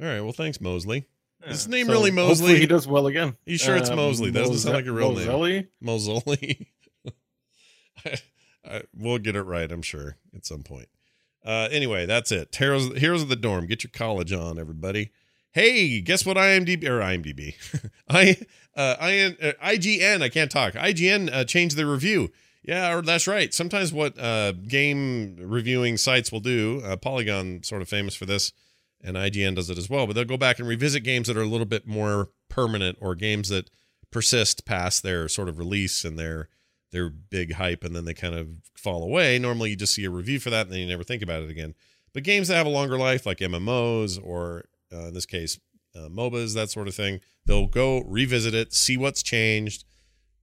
All 0.00 0.06
right. 0.06 0.20
Well, 0.20 0.32
thanks, 0.32 0.60
Mosley. 0.60 1.06
Yeah. 1.42 1.48
His 1.48 1.66
name 1.68 1.88
really 1.88 2.10
Mosley? 2.10 2.58
He 2.58 2.66
does 2.66 2.86
well 2.86 3.06
again. 3.06 3.36
You 3.46 3.58
sure 3.58 3.76
it's 3.76 3.90
Uh, 3.90 3.96
Mosley? 3.96 4.30
That 4.30 4.40
doesn't 4.40 4.58
sound 4.58 4.76
like 4.76 4.86
a 4.86 4.92
real 4.92 5.12
name. 5.14 5.26
name. 5.26 5.68
Mosley. 5.80 6.68
I, 8.68 8.76
I, 8.76 8.82
we'll 8.96 9.18
get 9.18 9.36
it 9.36 9.42
right, 9.42 9.70
I'm 9.70 9.82
sure, 9.82 10.16
at 10.34 10.46
some 10.46 10.62
point. 10.62 10.88
Uh, 11.44 11.68
anyway, 11.70 12.06
that's 12.06 12.32
it. 12.32 12.54
Heroes, 12.54 12.96
Heroes 12.98 13.22
of 13.22 13.28
the 13.28 13.36
Dorm. 13.36 13.66
Get 13.66 13.84
your 13.84 13.90
college 13.92 14.32
on, 14.32 14.58
everybody. 14.58 15.10
Hey, 15.52 16.00
guess 16.00 16.26
what? 16.26 16.36
IMDb 16.36 16.84
or 16.84 17.00
IMDb, 17.00 17.54
I, 18.08 18.36
uh, 18.76 18.96
IN, 19.00 19.36
uh, 19.42 19.52
IGN. 19.64 20.22
I 20.22 20.28
can't 20.28 20.50
talk. 20.50 20.74
IGN 20.74 21.32
uh, 21.32 21.44
changed 21.44 21.76
their 21.76 21.86
review. 21.86 22.30
Yeah, 22.62 23.00
that's 23.00 23.26
right. 23.26 23.54
Sometimes 23.54 23.92
what 23.92 24.18
uh, 24.18 24.52
game 24.52 25.36
reviewing 25.40 25.96
sites 25.96 26.30
will 26.30 26.40
do, 26.40 26.82
uh, 26.84 26.96
Polygon 26.96 27.62
sort 27.62 27.80
of 27.80 27.88
famous 27.88 28.14
for 28.14 28.26
this, 28.26 28.52
and 29.02 29.16
IGN 29.16 29.56
does 29.56 29.70
it 29.70 29.78
as 29.78 29.88
well. 29.88 30.06
But 30.06 30.16
they'll 30.16 30.24
go 30.26 30.36
back 30.36 30.58
and 30.58 30.68
revisit 30.68 31.02
games 31.02 31.28
that 31.28 31.36
are 31.36 31.42
a 31.42 31.46
little 31.46 31.66
bit 31.66 31.86
more 31.86 32.28
permanent 32.50 32.98
or 33.00 33.14
games 33.14 33.48
that 33.48 33.70
persist 34.10 34.66
past 34.66 35.02
their 35.02 35.28
sort 35.28 35.48
of 35.48 35.58
release 35.58 36.04
and 36.04 36.18
their 36.18 36.48
their 36.90 37.08
big 37.08 37.54
hype, 37.54 37.84
and 37.84 37.94
then 37.94 38.04
they 38.04 38.14
kind 38.14 38.34
of 38.34 38.48
fall 38.74 39.02
away. 39.02 39.38
Normally, 39.38 39.70
you 39.70 39.76
just 39.76 39.94
see 39.94 40.04
a 40.04 40.10
review 40.10 40.40
for 40.40 40.50
that, 40.50 40.66
and 40.66 40.72
then 40.72 40.80
you 40.80 40.86
never 40.86 41.04
think 41.04 41.22
about 41.22 41.42
it 41.42 41.50
again. 41.50 41.74
But 42.12 42.22
games 42.22 42.48
that 42.48 42.56
have 42.56 42.66
a 42.66 42.70
longer 42.70 42.98
life, 42.98 43.26
like 43.26 43.38
MMOs 43.38 44.18
or 44.22 44.64
uh, 44.92 45.08
in 45.08 45.14
this 45.14 45.26
case 45.26 45.58
uh, 45.94 46.08
MOBAs, 46.08 46.54
that 46.54 46.70
sort 46.70 46.88
of 46.88 46.94
thing, 46.94 47.20
they'll 47.46 47.66
go 47.66 48.00
revisit 48.00 48.54
it, 48.54 48.72
see 48.72 48.96
what's 48.96 49.22
changed, 49.22 49.84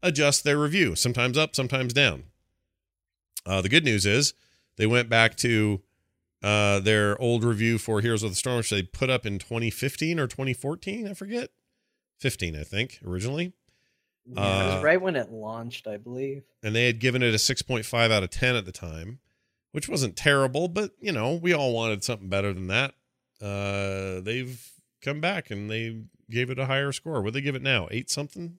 adjust 0.03 0.43
their 0.43 0.59
review. 0.59 0.95
Sometimes 0.95 1.37
up, 1.37 1.55
sometimes 1.55 1.93
down. 1.93 2.25
Uh, 3.45 3.61
the 3.61 3.69
good 3.69 3.83
news 3.83 4.05
is 4.05 4.33
they 4.77 4.85
went 4.85 5.09
back 5.09 5.35
to 5.37 5.81
uh, 6.43 6.79
their 6.79 7.19
old 7.21 7.43
review 7.43 7.77
for 7.77 8.01
Heroes 8.01 8.23
of 8.23 8.31
the 8.31 8.35
Storm, 8.35 8.57
which 8.57 8.69
they 8.69 8.83
put 8.83 9.09
up 9.09 9.25
in 9.25 9.39
2015 9.39 10.19
or 10.19 10.27
2014, 10.27 11.07
I 11.07 11.13
forget. 11.13 11.49
15, 12.19 12.55
I 12.55 12.63
think, 12.63 12.99
originally. 13.05 13.53
Yeah, 14.27 14.33
it 14.65 14.71
Uh, 14.71 14.75
was 14.75 14.83
right 14.83 15.01
when 15.01 15.15
it 15.15 15.31
launched, 15.31 15.87
I 15.87 15.97
believe. 15.97 16.43
and 16.63 16.75
they 16.75 16.87
had 16.87 16.99
given 16.99 17.21
it 17.21 17.33
a 17.33 17.37
6.5 17.37 18.11
out 18.11 18.23
of 18.23 18.29
10 18.31 18.55
at 18.55 18.65
the 18.65 18.71
time, 18.71 19.19
which 19.71 19.87
wasn't 19.87 20.15
terrible, 20.15 20.67
but 20.67 20.91
you 20.99 21.11
know, 21.11 21.35
we 21.35 21.53
all 21.53 21.73
wanted 21.73 22.03
something 22.03 22.27
better 22.29 22.53
than 22.53 22.67
that. 22.67 22.95
Uh, 23.41 24.21
they've 24.21 24.71
come 25.01 25.21
back 25.21 25.51
and 25.51 25.69
they 25.69 26.01
gave 26.29 26.49
it 26.49 26.57
a 26.57 26.65
higher 26.65 26.91
score. 26.91 27.21
What 27.21 27.33
they 27.33 27.41
give 27.41 27.55
it 27.55 27.61
now? 27.61 27.87
Eight 27.91 28.09
something? 28.09 28.57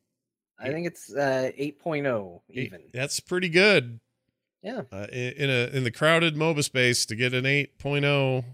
I 0.59 0.71
think 0.71 0.87
it's 0.87 1.13
uh 1.13 1.51
8.0 1.59 2.41
Eight- 2.51 2.57
even. 2.67 2.83
That's 2.93 3.19
pretty 3.21 3.49
good. 3.49 4.01
Yeah. 4.63 4.83
Uh, 4.93 5.07
in, 5.13 5.33
in 5.35 5.51
a 5.51 5.77
in 5.77 5.85
the 5.85 5.91
crowded 5.91 6.35
MOBA 6.37 6.63
space 6.65 7.05
to 7.07 7.17
get 7.17 7.35
an 7.35 7.45
8.0 7.45 8.45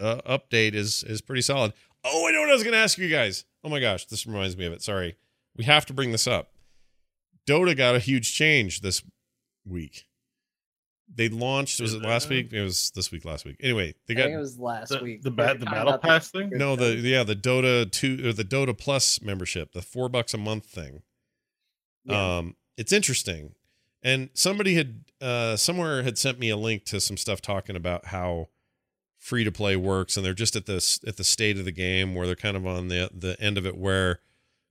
uh, 0.00 0.20
update 0.26 0.74
is 0.74 1.04
is 1.04 1.20
pretty 1.20 1.42
solid. 1.42 1.72
Oh, 2.04 2.26
I 2.28 2.32
know 2.32 2.40
what 2.40 2.50
I 2.50 2.54
was 2.54 2.62
going 2.62 2.72
to 2.72 2.78
ask 2.78 2.96
you 2.98 3.08
guys. 3.08 3.44
Oh 3.64 3.68
my 3.68 3.80
gosh, 3.80 4.06
this 4.06 4.26
reminds 4.26 4.56
me 4.56 4.64
of 4.66 4.72
it. 4.72 4.82
Sorry, 4.82 5.16
we 5.58 5.64
have 5.64 5.84
to 5.86 5.92
bring 5.92 6.12
this 6.12 6.26
up. 6.26 6.52
Dota 7.46 7.76
got 7.76 7.94
a 7.94 7.98
huge 7.98 8.34
change 8.34 8.80
this 8.80 9.02
week. 9.66 10.04
They 11.14 11.28
launched. 11.30 11.80
Was 11.80 11.94
it 11.94 12.02
last 12.02 12.28
week? 12.28 12.52
It 12.52 12.62
was 12.62 12.90
this 12.94 13.10
week. 13.10 13.24
Last 13.24 13.44
week. 13.46 13.56
Anyway, 13.60 13.94
they 14.06 14.14
I 14.14 14.16
got 14.16 14.22
think 14.24 14.34
it 14.34 14.38
was 14.40 14.58
last 14.58 14.90
The, 14.90 15.02
week. 15.02 15.22
the, 15.22 15.30
We 15.30 15.36
ba- 15.36 15.56
the 15.58 15.64
battle 15.64 15.94
about 15.94 16.02
pass 16.02 16.30
thing. 16.30 16.50
no 16.50 16.76
the 16.76 16.96
yeah 16.96 17.22
the 17.24 17.34
Dota 17.36 17.90
two 17.90 18.28
or 18.28 18.32
the 18.34 18.44
Dota 18.44 18.76
Plus 18.76 19.20
membership, 19.22 19.72
the 19.72 19.80
four 19.82 20.08
bucks 20.10 20.34
a 20.34 20.38
month 20.38 20.66
thing. 20.66 21.02
Yeah. 22.04 22.38
Um, 22.38 22.56
it's 22.76 22.92
interesting. 22.92 23.54
And 24.02 24.28
somebody 24.34 24.74
had 24.74 25.04
uh 25.22 25.56
somewhere 25.56 26.02
had 26.02 26.18
sent 26.18 26.38
me 26.38 26.50
a 26.50 26.56
link 26.58 26.84
to 26.86 27.00
some 27.00 27.16
stuff 27.16 27.40
talking 27.40 27.74
about 27.74 28.06
how 28.06 28.48
free 29.16 29.42
to 29.44 29.50
play 29.50 29.74
works 29.76 30.16
and 30.16 30.24
they're 30.24 30.34
just 30.34 30.54
at 30.56 30.66
this 30.66 31.00
at 31.06 31.16
the 31.16 31.24
state 31.24 31.58
of 31.58 31.64
the 31.64 31.72
game 31.72 32.14
where 32.14 32.26
they're 32.26 32.36
kind 32.36 32.56
of 32.56 32.66
on 32.66 32.88
the 32.88 33.10
the 33.12 33.34
end 33.40 33.56
of 33.58 33.66
it 33.66 33.76
where 33.78 34.20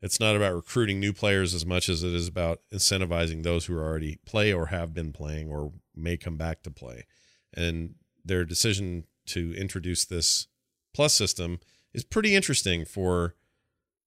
it's 0.02 0.20
not 0.20 0.36
about 0.36 0.54
recruiting 0.54 1.00
new 1.00 1.12
players 1.12 1.54
as 1.54 1.66
much 1.66 1.90
as 1.90 2.04
it 2.04 2.14
is 2.14 2.28
about 2.28 2.62
incentivizing 2.72 3.44
those 3.44 3.66
who 3.66 3.76
are 3.76 3.84
already 3.84 4.20
play 4.26 4.54
or 4.54 4.68
have 4.68 4.94
been 4.94 5.12
playing 5.12 5.50
or 5.50 5.72
may 5.96 6.18
come 6.18 6.38
back 6.38 6.62
to 6.64 6.72
play. 6.72 7.06
And 7.54 7.96
their 8.24 8.46
decision 8.46 9.06
to 9.28 9.56
introduce 9.56 10.06
this 10.06 10.48
plus 10.94 11.14
system 11.14 11.60
is 11.94 12.04
pretty 12.04 12.36
interesting 12.36 12.86
for 12.86 13.36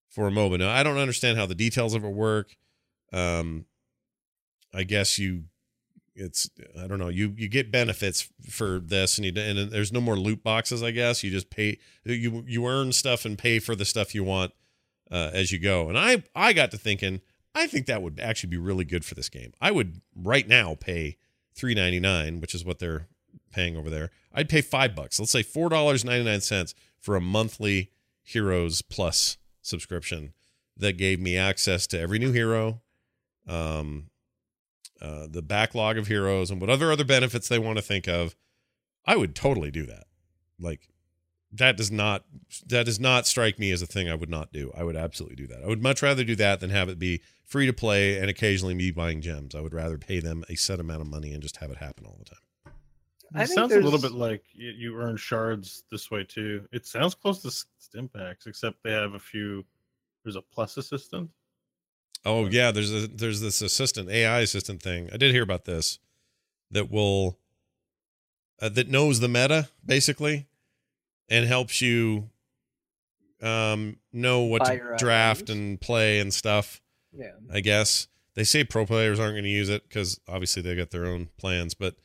for 0.09 0.27
a 0.27 0.31
moment. 0.31 0.61
Now, 0.61 0.71
I 0.71 0.83
don't 0.83 0.99
understand 0.99 1.39
how 1.39 1.47
the 1.47 1.55
details 1.55 1.95
of 1.95 2.05
it 2.05 2.13
work. 2.13 2.57
Um, 3.13 3.67
I 4.75 4.83
guess 4.83 5.19
you, 5.19 5.45
it's 6.15 6.51
I 6.81 6.87
don't 6.87 6.99
know. 6.99 7.09
You 7.09 7.35
you 7.37 7.49
get 7.49 7.73
benefits 7.73 8.29
for 8.49 8.81
this, 8.81 9.19
and 9.19 9.25
you 9.25 9.33
and 9.43 9.71
there's 9.71 9.93
no 9.93 10.01
more 10.01 10.17
loot 10.17 10.43
boxes. 10.43 10.83
I 10.83 10.91
guess 10.93 11.25
you 11.25 11.31
just 11.31 11.51
pay 11.51 11.79
you 12.05 12.45
you 12.47 12.67
earn 12.67 12.93
stuff 12.93 13.25
and 13.25 13.37
pay 13.37 13.59
for 13.59 13.75
the 13.75 13.85
stuff 13.85 14.15
you 14.15 14.23
want 14.23 14.53
uh, 15.11 15.31
as 15.33 15.53
you 15.53 15.59
go. 15.59 15.89
And 15.89 15.99
I 15.99 16.23
I 16.35 16.53
got 16.53 16.71
to 16.73 16.79
thinking, 16.79 17.21
I 17.55 17.67
think 17.67 17.87
that 17.87 18.03
would 18.03 18.21
actually 18.21 18.51
be 18.51 18.59
really 18.59 18.85
good 18.85 19.05
for 19.05 19.15
this 19.15 19.29
game. 19.29 19.53
I 19.61 19.71
would 19.71 20.01
right 20.15 20.47
now 20.47 20.75
pay 20.75 21.17
three 21.55 21.75
ninety 21.75 22.01
nine, 22.01 22.41
which 22.41 22.55
is 22.55 22.65
what 22.65 22.79
they're 22.79 23.09
paying 23.53 23.77
over 23.77 23.91
there. 23.91 24.11
I'd 24.33 24.49
pay 24.49 24.61
five 24.61 24.95
bucks. 24.95 25.19
Let's 25.19 25.33
say 25.33 25.43
four 25.43 25.69
dollars 25.69 26.05
ninety 26.05 26.25
nine 26.25 26.41
cents 26.41 26.75
for 26.99 27.17
a 27.17 27.21
monthly 27.21 27.91
Heroes 28.23 28.83
Plus 28.83 29.39
subscription 29.63 30.33
that 30.77 30.97
gave 30.97 31.21
me 31.21 31.37
access 31.37 31.87
to 31.89 31.99
every 31.99 32.19
new 32.19 32.33
hero, 32.33 32.81
um, 33.47 34.11
uh, 35.01 35.27
the 35.29 35.43
backlog 35.43 35.99
of 35.99 36.07
heroes, 36.07 36.51
and 36.51 36.61
whatever 36.61 36.93
other 36.93 37.05
benefits 37.05 37.49
they 37.49 37.59
want 37.59 37.77
to 37.79 37.83
think 37.83 38.09
of. 38.09 38.37
I 39.05 39.17
would 39.17 39.35
totally 39.35 39.71
do 39.71 39.87
that. 39.87 40.05
Like 40.59 40.90
that 41.53 41.77
does 41.77 41.91
not 41.91 42.25
that 42.67 42.87
does 42.87 43.01
not 43.01 43.27
strike 43.27 43.59
me 43.59 43.71
as 43.71 43.83
a 43.83 43.87
thing 43.87 44.09
I 44.09 44.15
would 44.15 44.31
not 44.31 44.53
do. 44.53 44.73
I 44.77 44.85
would 44.85 44.97
absolutely 44.97 45.37
do 45.37 45.47
that. 45.49 45.63
I 45.63 45.67
would 45.67 45.83
much 45.83 46.03
rather 46.03 46.25
do 46.25 46.37
that 46.37 46.61
than 46.61 46.71
have 46.71 46.89
it 46.89 46.99
be 46.99 47.23
free 47.45 47.67
to 47.67 47.73
play 47.73 48.19
and 48.19 48.31
occasionally 48.31 48.75
me 48.75 48.91
buying 48.91 49.21
gems. 49.21 49.55
I 49.55 49.61
would 49.61 49.75
rather 49.75 49.99
pay 49.99 50.21
them 50.21 50.45
a 50.49 50.55
set 50.55 50.79
amount 50.79 51.03
of 51.03 51.09
money 51.09 51.33
and 51.33 51.43
just 51.43 51.57
have 51.57 51.71
it 51.71 51.79
happen 51.79 52.07
all 52.07 52.17
the 52.19 52.25
time. 52.25 52.75
I 53.35 53.45
It 53.45 53.49
think 53.49 53.59
sounds 53.59 53.73
a 53.73 53.81
little 53.81 54.01
bit 54.01 54.13
like 54.13 54.45
you, 54.53 54.71
you 54.71 54.97
earn 54.97 55.17
shards 55.17 55.85
this 55.91 56.11
way 56.11 56.25
too. 56.25 56.67
It 56.73 56.87
sounds 56.87 57.15
close 57.15 57.43
to 57.43 57.49
S- 57.49 57.67
Stimpaks, 57.79 58.47
except 58.47 58.83
they 58.83 58.93
have 58.93 59.15
a 59.15 59.19
few. 59.19 59.65
There's 60.25 60.37
a 60.37 60.43
plus 60.43 60.77
assistant. 60.77 61.31
Oh 62.25 62.47
yeah, 62.47 62.71
there's 62.71 62.93
a 62.93 63.07
there's 63.07 63.41
this 63.41 63.63
assistant 63.63 64.11
AI 64.11 64.41
assistant 64.41 64.83
thing. 64.83 65.09
I 65.13 65.17
did 65.17 65.33
hear 65.33 65.43
about 65.43 65.65
this 65.65 65.99
that 66.71 66.91
will 66.91 67.39
uh, 68.61 68.69
that 68.69 68.89
knows 68.89 69.21
the 69.21 69.29
meta 69.29 69.69
basically 69.85 70.47
and 71.31 71.47
helps 71.47 71.81
you 71.81 72.29
um 73.43 73.97
know 74.13 74.41
what 74.43 74.63
Buy 74.63 74.77
to 74.77 74.97
draft 74.99 75.43
items. 75.43 75.51
and 75.51 75.81
play 75.81 76.19
and 76.21 76.33
stuff. 76.35 76.81
Yeah. 77.13 77.33
I 77.53 77.61
guess 77.61 78.09
they 78.35 78.45
say 78.45 78.65
pro 78.65 78.85
players 78.87 79.19
aren't 79.19 79.35
going 79.35 79.45
to 79.45 79.51
use 79.51 79.69
it 79.69 79.83
because 79.89 80.21
obviously 80.29 80.63
they 80.63 80.77
got 80.77 80.91
their 80.91 81.07
own 81.07 81.29
plans, 81.39 81.73
but 81.75 81.97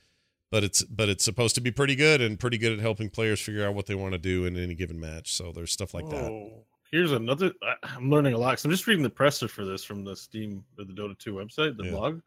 but 0.51 0.63
it's 0.63 0.83
but 0.83 1.09
it's 1.09 1.25
supposed 1.25 1.55
to 1.55 1.61
be 1.61 1.71
pretty 1.71 1.95
good 1.95 2.21
and 2.21 2.39
pretty 2.39 2.57
good 2.57 2.71
at 2.71 2.79
helping 2.79 3.09
players 3.09 3.41
figure 3.41 3.65
out 3.67 3.73
what 3.75 3.85
they 3.87 3.95
want 3.95 4.13
to 4.13 4.17
do 4.17 4.45
in 4.45 4.55
any 4.57 4.75
given 4.75 4.99
match. 4.99 5.33
So 5.33 5.51
there's 5.51 5.71
stuff 5.73 5.93
like 5.93 6.09
that. 6.09 6.23
Oh, 6.23 6.63
Here's 6.91 7.11
another. 7.11 7.51
I- 7.61 7.75
I'm 7.95 8.09
learning 8.09 8.33
a 8.33 8.37
lot. 8.37 8.57
So 8.59 8.67
I'm 8.67 8.71
just 8.71 8.87
reading 8.87 9.03
the 9.03 9.09
presser 9.09 9.47
for 9.49 9.65
this 9.65 9.83
from 9.83 10.05
the 10.05 10.15
Steam 10.15 10.63
or 10.77 10.85
the 10.85 10.93
Dota 10.93 11.17
2 11.17 11.33
website, 11.33 11.75
the 11.75 11.85
Yeah. 11.85 11.91
blog. 11.91 12.21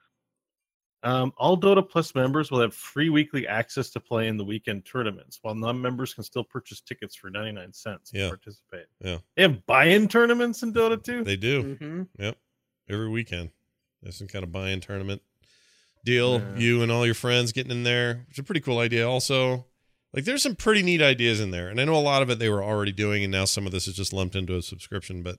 Um, 1.04 1.32
all 1.36 1.56
Dota 1.56 1.88
Plus 1.88 2.12
members 2.14 2.50
will 2.50 2.60
have 2.60 2.74
free 2.74 3.08
weekly 3.08 3.46
access 3.46 3.88
to 3.90 4.00
play 4.00 4.26
in 4.26 4.36
the 4.36 4.44
weekend 4.44 4.84
tournaments, 4.84 5.38
while 5.42 5.54
non-members 5.54 6.12
can 6.14 6.24
still 6.24 6.42
purchase 6.42 6.80
tickets 6.80 7.14
for 7.14 7.30
99 7.30 7.72
cents 7.72 8.10
to 8.10 8.28
participate. 8.28 8.86
Yeah. 9.00 9.18
They 9.36 9.42
have 9.42 9.64
buy-in 9.66 10.08
tournaments 10.08 10.62
in 10.64 10.72
Dota 10.72 11.00
2. 11.02 11.22
They 11.22 11.36
do. 11.36 11.74
hmm 11.76 12.02
Yep. 12.18 12.36
every 12.90 13.08
weekend. 13.08 13.50
There's 14.02 14.16
some 14.16 14.26
kind 14.28 14.42
of 14.42 14.50
buy-in 14.50 14.80
tournament 14.80 15.22
deal. 16.04 16.40
Yeah. 16.40 16.56
You 16.56 16.82
and 16.82 16.90
all 16.90 17.04
your 17.06 17.14
friends 17.14 17.52
getting 17.52 17.70
in 17.70 17.84
there. 17.84 18.26
It's 18.30 18.38
a 18.40 18.42
pretty 18.42 18.60
cool 18.60 18.78
idea. 18.78 19.08
Also, 19.08 19.66
like 20.12 20.24
there's 20.24 20.42
some 20.42 20.56
pretty 20.56 20.82
neat 20.82 21.00
ideas 21.02 21.38
in 21.40 21.52
there, 21.52 21.68
and 21.68 21.80
I 21.80 21.84
know 21.84 21.94
a 21.94 22.00
lot 22.00 22.22
of 22.22 22.30
it 22.30 22.38
they 22.40 22.48
were 22.48 22.62
already 22.64 22.92
doing, 22.92 23.22
and 23.22 23.30
now 23.30 23.44
some 23.44 23.66
of 23.66 23.72
this 23.72 23.86
is 23.86 23.94
just 23.94 24.12
lumped 24.12 24.34
into 24.34 24.56
a 24.56 24.62
subscription. 24.62 25.22
But 25.22 25.36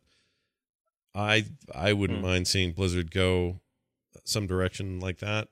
I 1.16 1.46
I 1.74 1.92
wouldn't 1.94 2.20
Hmm. 2.20 2.26
mind 2.26 2.48
seeing 2.48 2.72
Blizzard 2.74 3.12
go 3.12 3.60
some 4.30 4.48
direction 4.48 5.00
like 5.00 5.20
that. 5.20 5.50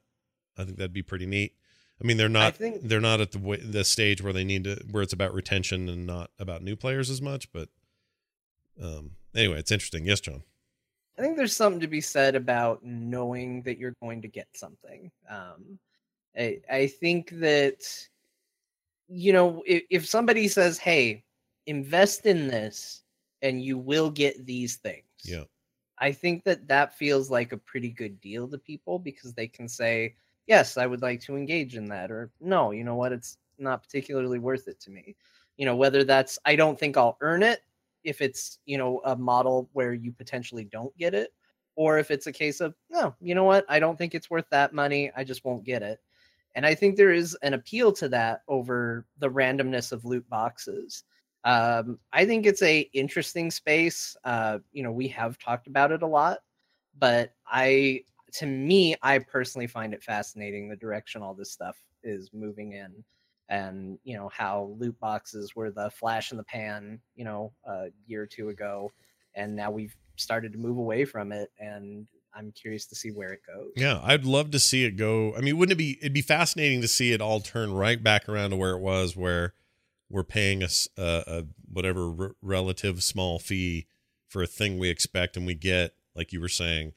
I 0.58 0.64
think 0.64 0.78
that'd 0.78 0.94
be 0.94 1.04
pretty 1.04 1.26
neat. 1.26 1.54
I 2.02 2.06
mean, 2.06 2.18
they're 2.18 2.30
not 2.30 2.56
think- 2.56 2.82
they're 2.84 3.02
not 3.02 3.22
at 3.22 3.32
the 3.32 3.40
way, 3.40 3.58
the 3.58 3.84
stage 3.84 4.22
where 4.22 4.34
they 4.34 4.44
need 4.44 4.66
to 4.66 4.76
where 4.92 5.04
it's 5.04 5.14
about 5.14 5.34
retention 5.34 5.90
and 5.90 6.06
not 6.06 6.32
about 6.40 6.62
new 6.62 6.76
players 6.76 7.10
as 7.10 7.22
much. 7.22 7.52
But 7.52 7.70
um, 8.82 9.12
anyway, 9.36 9.60
it's 9.60 9.72
interesting. 9.72 10.06
Yes, 10.06 10.20
Jon. 10.20 10.44
I 11.18 11.22
think 11.24 11.36
there's 11.36 11.56
something 11.56 11.80
to 11.82 11.88
be 11.88 12.02
said 12.02 12.36
about 12.36 12.84
knowing 12.84 13.64
that 13.64 13.80
you're 13.80 13.96
going 14.04 14.22
to 14.22 14.28
get 14.28 14.48
something. 14.54 15.12
Um, 15.28 15.80
I, 16.38 16.60
I 16.72 16.86
think 16.88 17.32
that, 17.40 17.82
you 19.08 19.34
know, 19.34 19.64
if, 19.66 19.84
if 19.90 20.06
somebody 20.06 20.48
says, 20.48 20.78
hey, 20.78 21.24
invest 21.66 22.28
in 22.28 22.48
this 22.48 23.02
and 23.42 23.64
you 23.64 23.80
will 23.80 24.12
get 24.12 24.46
these 24.46 24.76
things. 24.76 25.06
Yeah. 25.24 25.46
I 26.00 26.12
think 26.12 26.44
that 26.44 26.68
that 26.68 26.96
feels 26.96 27.30
like 27.32 27.52
a 27.52 27.58
pretty 27.58 27.90
good 27.90 28.22
deal 28.22 28.48
to 28.48 28.58
people 28.58 29.00
because 29.00 29.34
they 29.34 29.48
can 29.48 29.68
say, 29.68 30.16
yes, 30.46 30.78
I 30.78 30.86
would 30.86 31.02
like 31.02 31.22
to 31.22 31.36
engage 31.36 31.76
in 31.76 31.88
that, 31.90 32.12
or 32.12 32.32
no, 32.40 32.72
you 32.72 32.84
know 32.84 32.96
what, 32.96 33.12
it's 33.12 33.38
not 33.58 33.84
particularly 33.84 34.40
worth 34.40 34.68
it 34.68 34.80
to 34.82 34.92
me. 34.92 35.16
You 35.58 35.66
know, 35.66 35.76
whether 35.76 36.04
that's, 36.04 36.38
I 36.46 36.56
don't 36.56 36.80
think 36.80 36.98
I'll 36.98 37.18
earn 37.22 37.42
it 37.44 37.62
if 38.04 38.22
it's, 38.22 38.60
you 38.66 38.78
know, 38.78 39.02
a 39.06 39.16
model 39.16 39.70
where 39.74 39.94
you 39.94 40.12
potentially 40.12 40.66
don't 40.66 40.96
get 40.98 41.14
it, 41.14 41.34
or 41.76 41.98
if 41.98 42.12
it's 42.12 42.28
a 42.28 42.32
case 42.32 42.62
of, 42.62 42.76
no, 42.90 43.16
you 43.20 43.36
know 43.36 43.44
what, 43.44 43.66
I 43.68 43.80
don't 43.80 43.98
think 43.98 44.14
it's 44.14 44.30
worth 44.30 44.50
that 44.52 44.74
money, 44.74 45.12
I 45.16 45.24
just 45.24 45.44
won't 45.44 45.64
get 45.64 45.82
it. 45.82 46.00
And 46.56 46.66
I 46.66 46.74
think 46.74 46.96
there 46.96 47.12
is 47.12 47.38
an 47.42 47.54
appeal 47.54 47.92
to 47.94 48.10
that 48.10 48.42
over 48.48 49.06
the 49.20 49.30
randomness 49.30 49.92
of 49.92 50.06
loot 50.06 50.28
boxes. 50.30 51.04
Um, 51.48 51.98
I 52.12 52.26
think 52.26 52.46
it's 52.46 52.62
a 52.62 52.82
interesting 52.92 53.52
space. 53.52 54.18
Uh, 54.26 54.60
you 54.74 54.84
know, 54.84 54.92
we 54.92 55.08
have 55.08 55.40
talked 55.40 55.68
about 55.68 55.94
it 55.94 56.02
a 56.02 56.08
lot, 56.08 56.40
but 57.00 57.34
I, 57.48 58.02
to 58.34 58.46
me, 58.46 58.98
I 59.02 59.20
personally 59.20 59.68
find 59.68 59.94
it 59.94 60.04
fascinating 60.04 60.68
the 60.68 60.76
direction 60.76 61.22
all 61.22 61.34
this 61.34 61.54
stuff 61.54 61.78
is 62.04 62.32
moving 62.34 62.74
in, 62.74 63.02
and 63.48 63.98
you 64.04 64.18
know 64.18 64.28
how 64.28 64.76
loot 64.78 65.00
boxes 65.00 65.56
were 65.56 65.72
the 65.72 65.90
flash 65.90 66.32
in 66.32 66.38
the 66.38 66.44
pan, 66.44 67.00
you 67.16 67.24
know, 67.24 67.54
a 67.66 67.86
year 68.08 68.24
or 68.24 68.28
two 68.28 68.50
ago, 68.50 68.92
and 69.34 69.56
now 69.56 69.72
we've 69.72 69.96
started 70.18 70.52
to 70.52 70.60
move 70.60 70.78
away 70.78 71.06
from 71.06 71.32
it, 71.32 71.50
and 71.60 72.08
I'm 72.36 72.52
curious 72.52 72.88
to 72.88 72.96
see 72.96 73.12
where 73.12 73.32
it 73.32 73.40
goes. 73.48 73.72
Yeah, 73.78 74.02
I'd 74.04 74.26
love 74.26 74.52
to 74.52 74.60
see 74.60 74.84
it 74.84 74.98
go. 74.98 75.34
I 75.34 75.40
mean, 75.40 75.58
wouldn't 75.58 75.80
it 75.80 75.82
be? 75.82 75.98
It'd 76.02 76.12
be 76.12 76.22
fascinating 76.22 76.82
to 76.82 76.90
see 76.90 77.14
it 77.14 77.22
all 77.22 77.40
turn 77.40 77.72
right 77.72 78.04
back 78.04 78.28
around 78.28 78.50
to 78.50 78.58
where 78.58 78.72
it 78.72 78.82
was, 78.82 79.16
where 79.16 79.54
we're 80.10 80.24
paying 80.24 80.64
us 80.64 80.88
a, 80.98 81.24
a 81.28 81.44
whatever 81.72 82.14
r- 82.20 82.36
relative 82.42 83.04
small 83.04 83.40
fee 83.40 83.88
for 84.28 84.42
a 84.44 84.48
thing 84.48 84.78
we 84.78 84.90
expect 84.90 85.36
and 85.38 85.46
we 85.46 85.54
get. 85.56 85.94
Like 86.16 86.32
you 86.34 86.42
were 86.42 86.50
saying, 86.50 86.94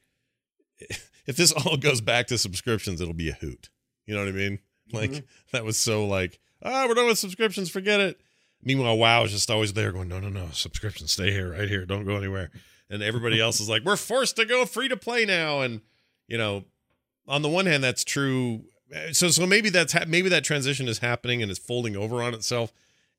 if 1.27 1.37
this 1.37 1.53
all 1.53 1.77
goes 1.77 2.01
back 2.01 2.27
to 2.29 2.39
subscriptions, 2.39 3.01
it'll 3.01 3.15
be 3.15 3.29
a 3.29 3.35
hoot. 3.35 3.71
You 4.07 4.15
know 4.15 4.21
what 4.21 4.29
I 4.29 4.33
mean? 4.33 4.59
Like 4.93 5.11
Mhm. 5.13 5.23
that 5.53 5.65
was 5.65 5.77
so 5.77 6.05
like, 6.05 6.41
ah, 6.65 6.85
we're 6.89 6.95
done 6.95 7.07
with 7.07 7.17
subscriptions. 7.19 7.71
Forget 7.71 8.01
it. 8.01 8.21
Meanwhile, 8.61 8.99
WoW 8.99 9.23
is 9.23 9.31
just 9.31 9.49
always 9.49 9.73
there, 9.73 9.93
going, 9.93 10.09
no, 10.09 10.19
no, 10.19 10.29
no, 10.29 10.49
subscriptions, 10.53 11.13
stay 11.13 11.31
here, 11.31 11.53
right 11.53 11.69
here, 11.69 11.87
don't 11.87 12.05
go 12.05 12.17
anywhere. 12.17 12.51
and 12.91 13.01
everybody 13.01 13.41
else 13.41 13.61
is 13.61 13.69
like, 13.69 13.85
we're 13.85 13.95
forced 13.97 14.35
to 14.35 14.45
go 14.45 14.67
free 14.67 14.89
to 14.89 14.97
play 14.97 15.25
now. 15.25 15.61
And 15.61 15.81
you 16.27 16.37
know, 16.39 16.65
on 17.29 17.43
the 17.43 17.49
one 17.49 17.67
hand, 17.67 17.85
that's 17.85 18.03
true. 18.03 18.65
So 19.13 19.29
so 19.29 19.47
maybe 19.47 19.71
that's 19.71 19.93
ha- 19.93 20.07
maybe 20.09 20.29
that 20.31 20.43
transition 20.43 20.89
is 20.89 20.99
happening 20.99 21.41
and 21.41 21.53
it's 21.53 21.61
folding 21.61 21.95
over 21.95 22.21
on 22.21 22.35
itself 22.35 22.73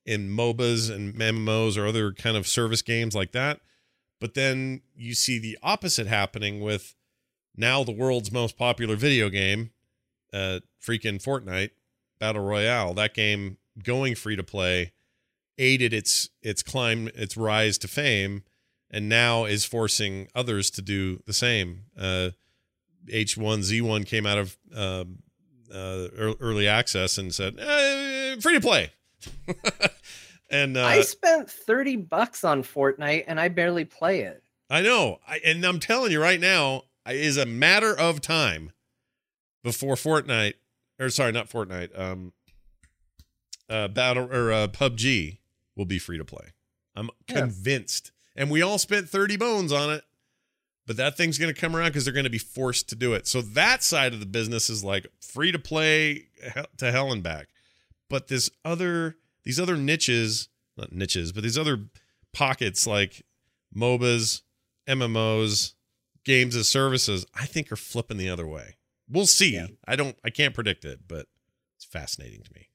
in 0.05 0.29
MOBAs 0.29 0.93
and 0.93 1.13
MMOs 1.15 1.77
or 1.77 1.85
other 1.85 2.11
kind 2.11 2.37
of 2.37 2.47
service 2.47 2.81
games 2.81 3.15
like 3.15 3.31
that. 3.31 3.61
But 4.19 4.33
then 4.33 4.81
you 4.95 5.13
see 5.13 5.39
the 5.39 5.57
opposite 5.63 6.07
happening 6.07 6.61
with 6.61 6.95
now 7.55 7.83
the 7.83 7.91
world's 7.91 8.31
most 8.31 8.57
popular 8.57 8.95
video 8.95 9.29
game, 9.29 9.71
uh, 10.33 10.59
freaking 10.83 11.21
Fortnite 11.21 11.71
Battle 12.19 12.43
Royale. 12.43 12.93
That 12.93 13.13
game 13.13 13.57
going 13.83 14.15
free 14.15 14.35
to 14.35 14.43
play 14.43 14.93
aided 15.57 15.93
its 15.93 16.29
its 16.41 16.63
climb, 16.63 17.09
its 17.15 17.35
rise 17.35 17.77
to 17.79 17.87
fame, 17.87 18.43
and 18.89 19.09
now 19.09 19.45
is 19.45 19.65
forcing 19.65 20.27
others 20.35 20.69
to 20.71 20.81
do 20.81 21.21
the 21.25 21.33
same. 21.33 21.85
Uh, 21.97 22.29
H1Z1 23.07 24.05
came 24.05 24.27
out 24.27 24.37
of 24.37 24.57
uh, 24.75 25.05
uh, 25.73 26.07
early 26.39 26.67
access 26.67 27.17
and 27.17 27.33
said 27.33 27.59
eh, 27.59 28.35
free 28.39 28.53
to 28.53 28.61
play. 28.61 28.91
and 30.49 30.77
uh, 30.77 30.85
I 30.85 31.01
spent 31.01 31.49
30 31.49 31.95
bucks 31.97 32.43
on 32.43 32.63
Fortnite 32.63 33.25
and 33.27 33.39
I 33.39 33.47
barely 33.47 33.85
play 33.85 34.21
it. 34.21 34.43
I 34.69 34.81
know. 34.81 35.19
I, 35.27 35.39
and 35.45 35.63
I'm 35.65 35.79
telling 35.79 36.11
you 36.11 36.21
right 36.21 36.39
now, 36.39 36.83
it 37.05 37.15
is 37.15 37.37
a 37.37 37.45
matter 37.45 37.97
of 37.97 38.21
time 38.21 38.71
before 39.63 39.95
Fortnite, 39.95 40.53
or 40.99 41.09
sorry, 41.09 41.31
not 41.31 41.49
Fortnite, 41.49 41.97
um, 41.99 42.33
uh, 43.69 43.87
Battle 43.87 44.27
or 44.31 44.51
uh, 44.51 44.67
PUBG 44.67 45.37
will 45.75 45.85
be 45.85 45.99
free 45.99 46.17
to 46.17 46.25
play. 46.25 46.47
I'm 46.95 47.09
Yeah. 47.27 47.41
convinced. 47.41 48.11
And 48.35 48.49
we 48.49 48.61
all 48.61 48.77
spent 48.77 49.09
30 49.09 49.37
bones 49.37 49.71
on 49.71 49.91
it. 49.91 50.03
But 50.87 50.97
that 50.97 51.15
thing's 51.15 51.37
going 51.37 51.53
to 51.53 51.59
come 51.59 51.75
around 51.75 51.89
because 51.89 52.05
they're 52.05 52.13
going 52.13 52.23
to 52.25 52.29
be 52.29 52.39
forced 52.39 52.89
to 52.89 52.95
do 52.95 53.13
it. 53.13 53.27
So 53.27 53.41
that 53.41 53.83
side 53.83 54.13
of 54.13 54.19
the 54.19 54.25
business 54.25 54.69
is 54.69 54.83
like 54.83 55.05
free 55.21 55.51
to 55.51 55.59
play 55.59 56.25
to 56.77 56.91
hell 56.91 57.11
and 57.11 57.21
back. 57.21 57.49
But 58.11 58.27
this 58.27 58.49
other, 58.63 59.15
these 59.43 59.59
other 59.59 59.77
niches, 59.77 60.49
not 60.77 60.91
niches, 60.91 61.31
but 61.31 61.43
these 61.43 61.57
other 61.57 61.85
pockets 62.33 62.85
like 62.85 63.25
MOBAs, 63.75 64.41
MMOs, 64.87 65.73
games 66.23 66.55
as 66.55 66.67
services, 66.67 67.25
I 67.33 67.45
think 67.45 67.71
are 67.71 67.77
flipping 67.77 68.17
the 68.17 68.29
other 68.29 68.45
way. 68.45 68.75
We'll 69.09 69.25
see. 69.25 69.55
Yeah. 69.55 69.67
I 69.87 69.95
don't, 69.95 70.15
I 70.23 70.29
can't 70.29 70.53
predict 70.53 70.85
it, 70.85 71.07
but 71.07 71.27
it's 71.75 71.85
fascinating 71.85 72.43
to 72.43 72.51
me. 72.53 72.67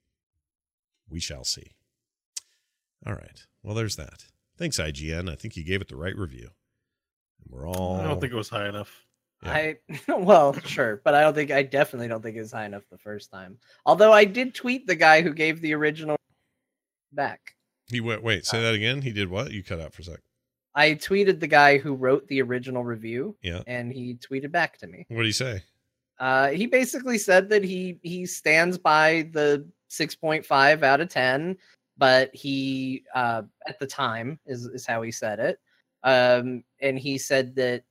We 1.09 1.20
shall 1.20 1.45
see. 1.45 1.72
All 3.07 3.14
right. 3.14 3.47
Well, 3.62 3.74
there's 3.74 3.97
that. 3.97 4.24
Thanks, 4.59 4.78
IGN. 4.78 5.30
I 5.30 5.37
think 5.37 5.57
you 5.57 5.64
gave 5.64 5.80
it 5.80 5.89
the 5.89 5.97
right 5.97 6.16
review. 6.16 6.49
And 7.45 7.51
we're 7.51 7.68
all. 7.68 8.01
I 8.01 8.05
don't 8.05 8.20
think 8.20 8.32
it 8.32 8.37
was 8.37 8.49
high 8.49 8.68
enough. 8.68 9.05
Yeah. 9.47 9.53
I 10.09 10.12
well, 10.18 10.53
sure, 10.64 11.01
but 11.05 11.14
I 11.14 11.20
don't 11.22 11.34
think 11.34 11.51
I 11.51 11.62
definitely 11.62 12.09
don't 12.09 12.22
think 12.22 12.36
it's 12.36 12.53
high 12.53 12.66
enough 12.66 12.84
the 12.90 12.99
first 12.99 13.30
time. 13.30 13.59
Although 13.84 14.12
I 14.12 14.24
did 14.24 14.55
tweet 14.55 14.86
the 14.86 14.94
guy 14.97 15.22
who 15.22 15.32
gave 15.32 15.61
the 15.61 15.74
original 15.74 16.16
back. 17.12 17.55
He 17.88 18.01
went. 18.01 18.22
Wait, 18.22 18.40
Uh, 18.40 18.44
say 18.44 18.62
that 18.62 18.74
again. 18.74 19.03
He 19.03 19.12
did 19.12 19.28
what? 19.30 19.53
You 19.53 19.62
cut 19.62 19.80
out 19.80 19.92
for 19.92 20.03
a 20.03 20.05
sec. 20.05 20.20
I 20.74 20.90
tweeted 20.90 21.40
the 21.40 21.47
guy 21.47 21.78
who 21.78 21.94
wrote 21.94 22.26
the 22.28 22.42
original 22.42 22.84
review, 22.84 23.36
Yeah. 23.40 23.62
and 23.66 23.90
he 23.92 24.14
tweeted 24.16 24.53
back 24.53 24.76
to 24.78 24.86
me. 24.86 25.07
What 25.09 25.18
did 25.22 25.26
he 25.26 25.32
say? 25.32 25.62
Uh, 26.18 26.49
he 26.49 26.66
basically 26.66 27.18
said 27.18 27.49
that 27.51 27.62
he 27.64 27.99
he 28.03 28.26
stands 28.26 28.76
by 28.78 29.28
the 29.32 29.66
6.5 29.90 30.82
out 30.82 31.01
of 31.01 31.09
10, 31.09 31.57
but 31.97 32.34
he 32.34 33.05
uh, 33.14 33.42
at 33.66 33.78
the 33.78 33.86
time 33.86 34.38
is 34.47 34.66
is 34.66 34.84
how 34.86 35.03
he 35.03 35.11
said 35.12 35.38
it. 35.38 35.61
Um, 36.03 36.62
and 36.80 36.99
he 36.99 37.18
said 37.18 37.55
that 37.57 37.84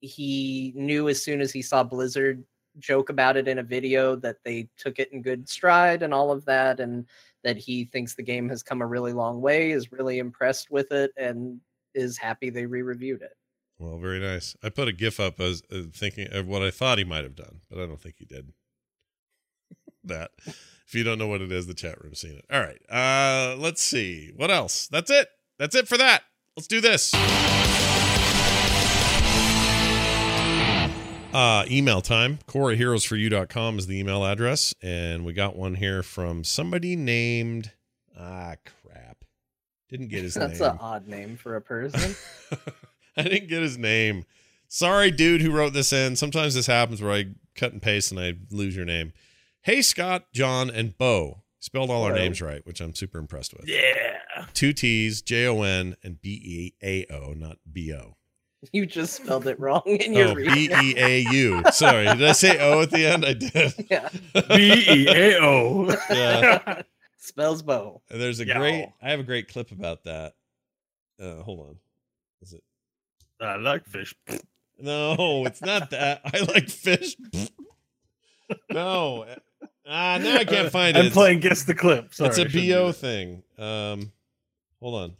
he 0.00 0.72
knew 0.74 1.08
as 1.08 1.22
soon 1.22 1.40
as 1.40 1.52
he 1.52 1.62
saw 1.62 1.82
Blizzard 1.82 2.44
joke 2.78 3.08
about 3.08 3.36
it 3.36 3.48
in 3.48 3.58
a 3.58 3.62
video 3.62 4.16
that 4.16 4.36
they 4.44 4.68
took 4.76 4.98
it 4.98 5.10
in 5.12 5.22
good 5.22 5.48
stride 5.48 6.02
and 6.02 6.12
all 6.12 6.30
of 6.30 6.44
that, 6.44 6.80
and 6.80 7.06
that 7.42 7.56
he 7.56 7.84
thinks 7.86 8.14
the 8.14 8.22
game 8.22 8.48
has 8.48 8.62
come 8.62 8.82
a 8.82 8.86
really 8.86 9.12
long 9.12 9.40
way, 9.40 9.70
is 9.70 9.92
really 9.92 10.18
impressed 10.18 10.70
with 10.70 10.92
it, 10.92 11.12
and 11.16 11.60
is 11.94 12.18
happy 12.18 12.50
they 12.50 12.66
re-reviewed 12.66 13.22
it. 13.22 13.32
Well, 13.78 13.98
very 13.98 14.20
nice. 14.20 14.56
I 14.62 14.68
put 14.70 14.88
a 14.88 14.92
GIF 14.92 15.20
up 15.20 15.40
as 15.40 15.62
uh, 15.70 15.82
thinking 15.92 16.32
of 16.32 16.46
what 16.46 16.62
I 16.62 16.70
thought 16.70 16.98
he 16.98 17.04
might 17.04 17.24
have 17.24 17.36
done, 17.36 17.60
but 17.70 17.78
I 17.78 17.86
don't 17.86 18.00
think 18.00 18.16
he 18.18 18.24
did 18.24 18.52
that. 20.04 20.30
If 20.46 20.94
you 20.94 21.02
don't 21.02 21.18
know 21.18 21.26
what 21.26 21.40
it 21.40 21.50
is, 21.50 21.66
the 21.66 21.74
chat 21.74 22.02
room's 22.02 22.20
seen 22.20 22.36
it. 22.36 22.44
All 22.50 22.60
right. 22.60 22.80
Uh, 22.88 23.56
let's 23.58 23.82
see. 23.82 24.32
What 24.36 24.50
else? 24.50 24.86
That's 24.88 25.10
it. 25.10 25.28
That's 25.58 25.74
it 25.74 25.88
for 25.88 25.96
that. 25.98 26.22
Let's 26.56 26.68
do 26.68 26.80
this. 26.80 27.12
Uh, 31.36 31.66
email 31.70 32.00
time. 32.00 32.38
Core 32.46 32.72
at 32.72 32.78
heroesforyou.com 32.78 33.78
is 33.78 33.86
the 33.86 34.00
email 34.00 34.24
address. 34.24 34.74
And 34.80 35.22
we 35.22 35.34
got 35.34 35.54
one 35.54 35.74
here 35.74 36.02
from 36.02 36.44
somebody 36.44 36.96
named. 36.96 37.72
Ah, 38.18 38.54
crap. 38.64 39.18
Didn't 39.90 40.08
get 40.08 40.22
his 40.22 40.32
That's 40.34 40.52
name. 40.52 40.58
That's 40.60 40.72
an 40.72 40.78
odd 40.80 41.06
name 41.06 41.36
for 41.36 41.54
a 41.54 41.60
person. 41.60 42.16
I 43.18 43.22
didn't 43.24 43.50
get 43.50 43.60
his 43.60 43.76
name. 43.76 44.24
Sorry, 44.68 45.10
dude, 45.10 45.42
who 45.42 45.50
wrote 45.50 45.74
this 45.74 45.92
in. 45.92 46.16
Sometimes 46.16 46.54
this 46.54 46.68
happens 46.68 47.02
where 47.02 47.12
I 47.12 47.26
cut 47.54 47.72
and 47.72 47.82
paste 47.82 48.10
and 48.12 48.18
I 48.18 48.32
lose 48.50 48.74
your 48.74 48.86
name. 48.86 49.12
Hey, 49.60 49.82
Scott, 49.82 50.32
Jon, 50.32 50.70
and 50.70 50.96
Beau. 50.96 51.42
Spelled 51.60 51.90
all 51.90 52.04
our 52.04 52.14
names 52.14 52.40
right, 52.40 52.64
which 52.64 52.80
I'm 52.80 52.94
super 52.94 53.18
impressed 53.18 53.52
with. 53.52 53.68
Yeah. 53.68 54.46
Two 54.54 54.72
T's, 54.72 55.20
J 55.20 55.46
O 55.48 55.60
N, 55.62 55.96
and 56.02 56.18
B 56.18 56.40
E 56.42 56.72
A 56.82 57.04
O, 57.12 57.34
not 57.34 57.58
B 57.70 57.92
O. 57.92 58.15
You 58.72 58.86
just 58.86 59.14
spelled 59.14 59.46
it 59.46 59.58
wrong 59.60 59.82
in 59.86 60.12
your 60.12 60.28
Oh, 60.28 60.34
reading. 60.34 60.68
B 60.80 60.90
E 60.90 60.94
A 60.98 61.18
U. 61.32 61.62
Sorry, 61.72 62.04
did 62.06 62.22
I 62.24 62.32
say 62.32 62.58
O 62.60 62.82
at 62.82 62.90
the 62.90 63.06
end? 63.06 63.24
I 63.24 63.32
did. 63.34 63.74
yeah. 63.90 64.08
B 64.48 64.84
E 64.88 65.08
A 65.08 65.38
O. 65.42 65.94
Yeah. 66.10 66.82
Spells 67.18 67.62
bow. 67.62 68.02
And 68.10 68.20
There's 68.20 68.40
a 68.40 68.46
Yow. 68.46 68.58
great. 68.58 68.88
I 69.02 69.10
have 69.10 69.20
a 69.20 69.24
great 69.24 69.48
clip 69.48 69.72
about 69.72 70.04
that. 70.04 70.34
Uh, 71.20 71.42
hold 71.42 71.60
on. 71.68 71.76
Is 72.42 72.52
it? 72.52 72.62
I 73.40 73.56
like 73.56 73.84
fish. 73.86 74.14
No, 74.78 75.44
it's 75.46 75.60
not 75.62 75.90
that. 75.90 76.20
I 76.24 76.40
like 76.40 76.68
fish. 76.68 77.16
no. 78.70 79.24
Ah, 79.88 80.18
now 80.20 80.36
I 80.36 80.44
can't 80.44 80.70
find 80.70 80.96
it. 80.96 81.04
I'm 81.06 81.10
playing 81.12 81.40
guess 81.40 81.64
the 81.64 81.74
clip. 81.74 82.12
Sorry, 82.14 82.30
it's 82.30 82.38
a 82.38 82.44
BO 82.44 82.92
thing. 82.92 83.42
Um, 83.58 84.12
hold 84.80 84.94
on. 85.02 85.16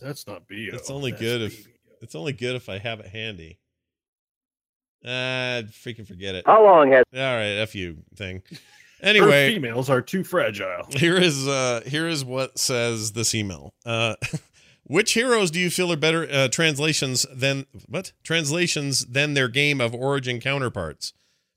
That's 0.00 0.26
not 0.26 0.46
BO. 0.48 0.54
It's 0.72 0.90
only 0.90 1.10
That's 1.10 1.22
good 1.22 1.42
if- 1.42 1.64
BO. 1.64 1.70
It's 2.00 2.14
only 2.14 2.32
good 2.32 2.56
if 2.56 2.68
I 2.68 2.78
have 2.78 3.00
it 3.00 3.06
handy. 3.06 3.58
Ah, 5.04 5.62
freaking 5.70 6.06
forget 6.06 6.34
it. 6.34 6.44
How 6.46 6.64
long 6.64 6.92
has 6.92 7.04
All 7.14 7.20
right, 7.20 7.58
f 7.58 7.74
you 7.74 7.98
thing. 8.16 8.42
Earth 9.00 9.06
Anyway, 9.06 9.54
females 9.54 9.88
are 9.88 10.02
too 10.02 10.24
fragile. 10.24 10.84
here 10.90 11.16
is 11.16 11.46
uh 11.46 11.82
here 11.86 12.08
is 12.08 12.24
what 12.24 12.58
says 12.58 13.12
this 13.12 13.32
email. 13.32 13.72
Uh, 13.86 14.16
which 14.82 15.12
heroes 15.12 15.52
do 15.52 15.60
you 15.60 15.70
feel 15.70 15.92
are 15.92 15.96
better 15.96 16.28
uh, 16.28 16.48
translations 16.48 17.24
than 17.32 17.66
what 17.86 18.10
translations 18.24 19.06
than 19.06 19.34
their 19.34 19.46
game 19.46 19.80
of 19.80 19.94
origin 19.94 20.40
counterparts? 20.40 21.12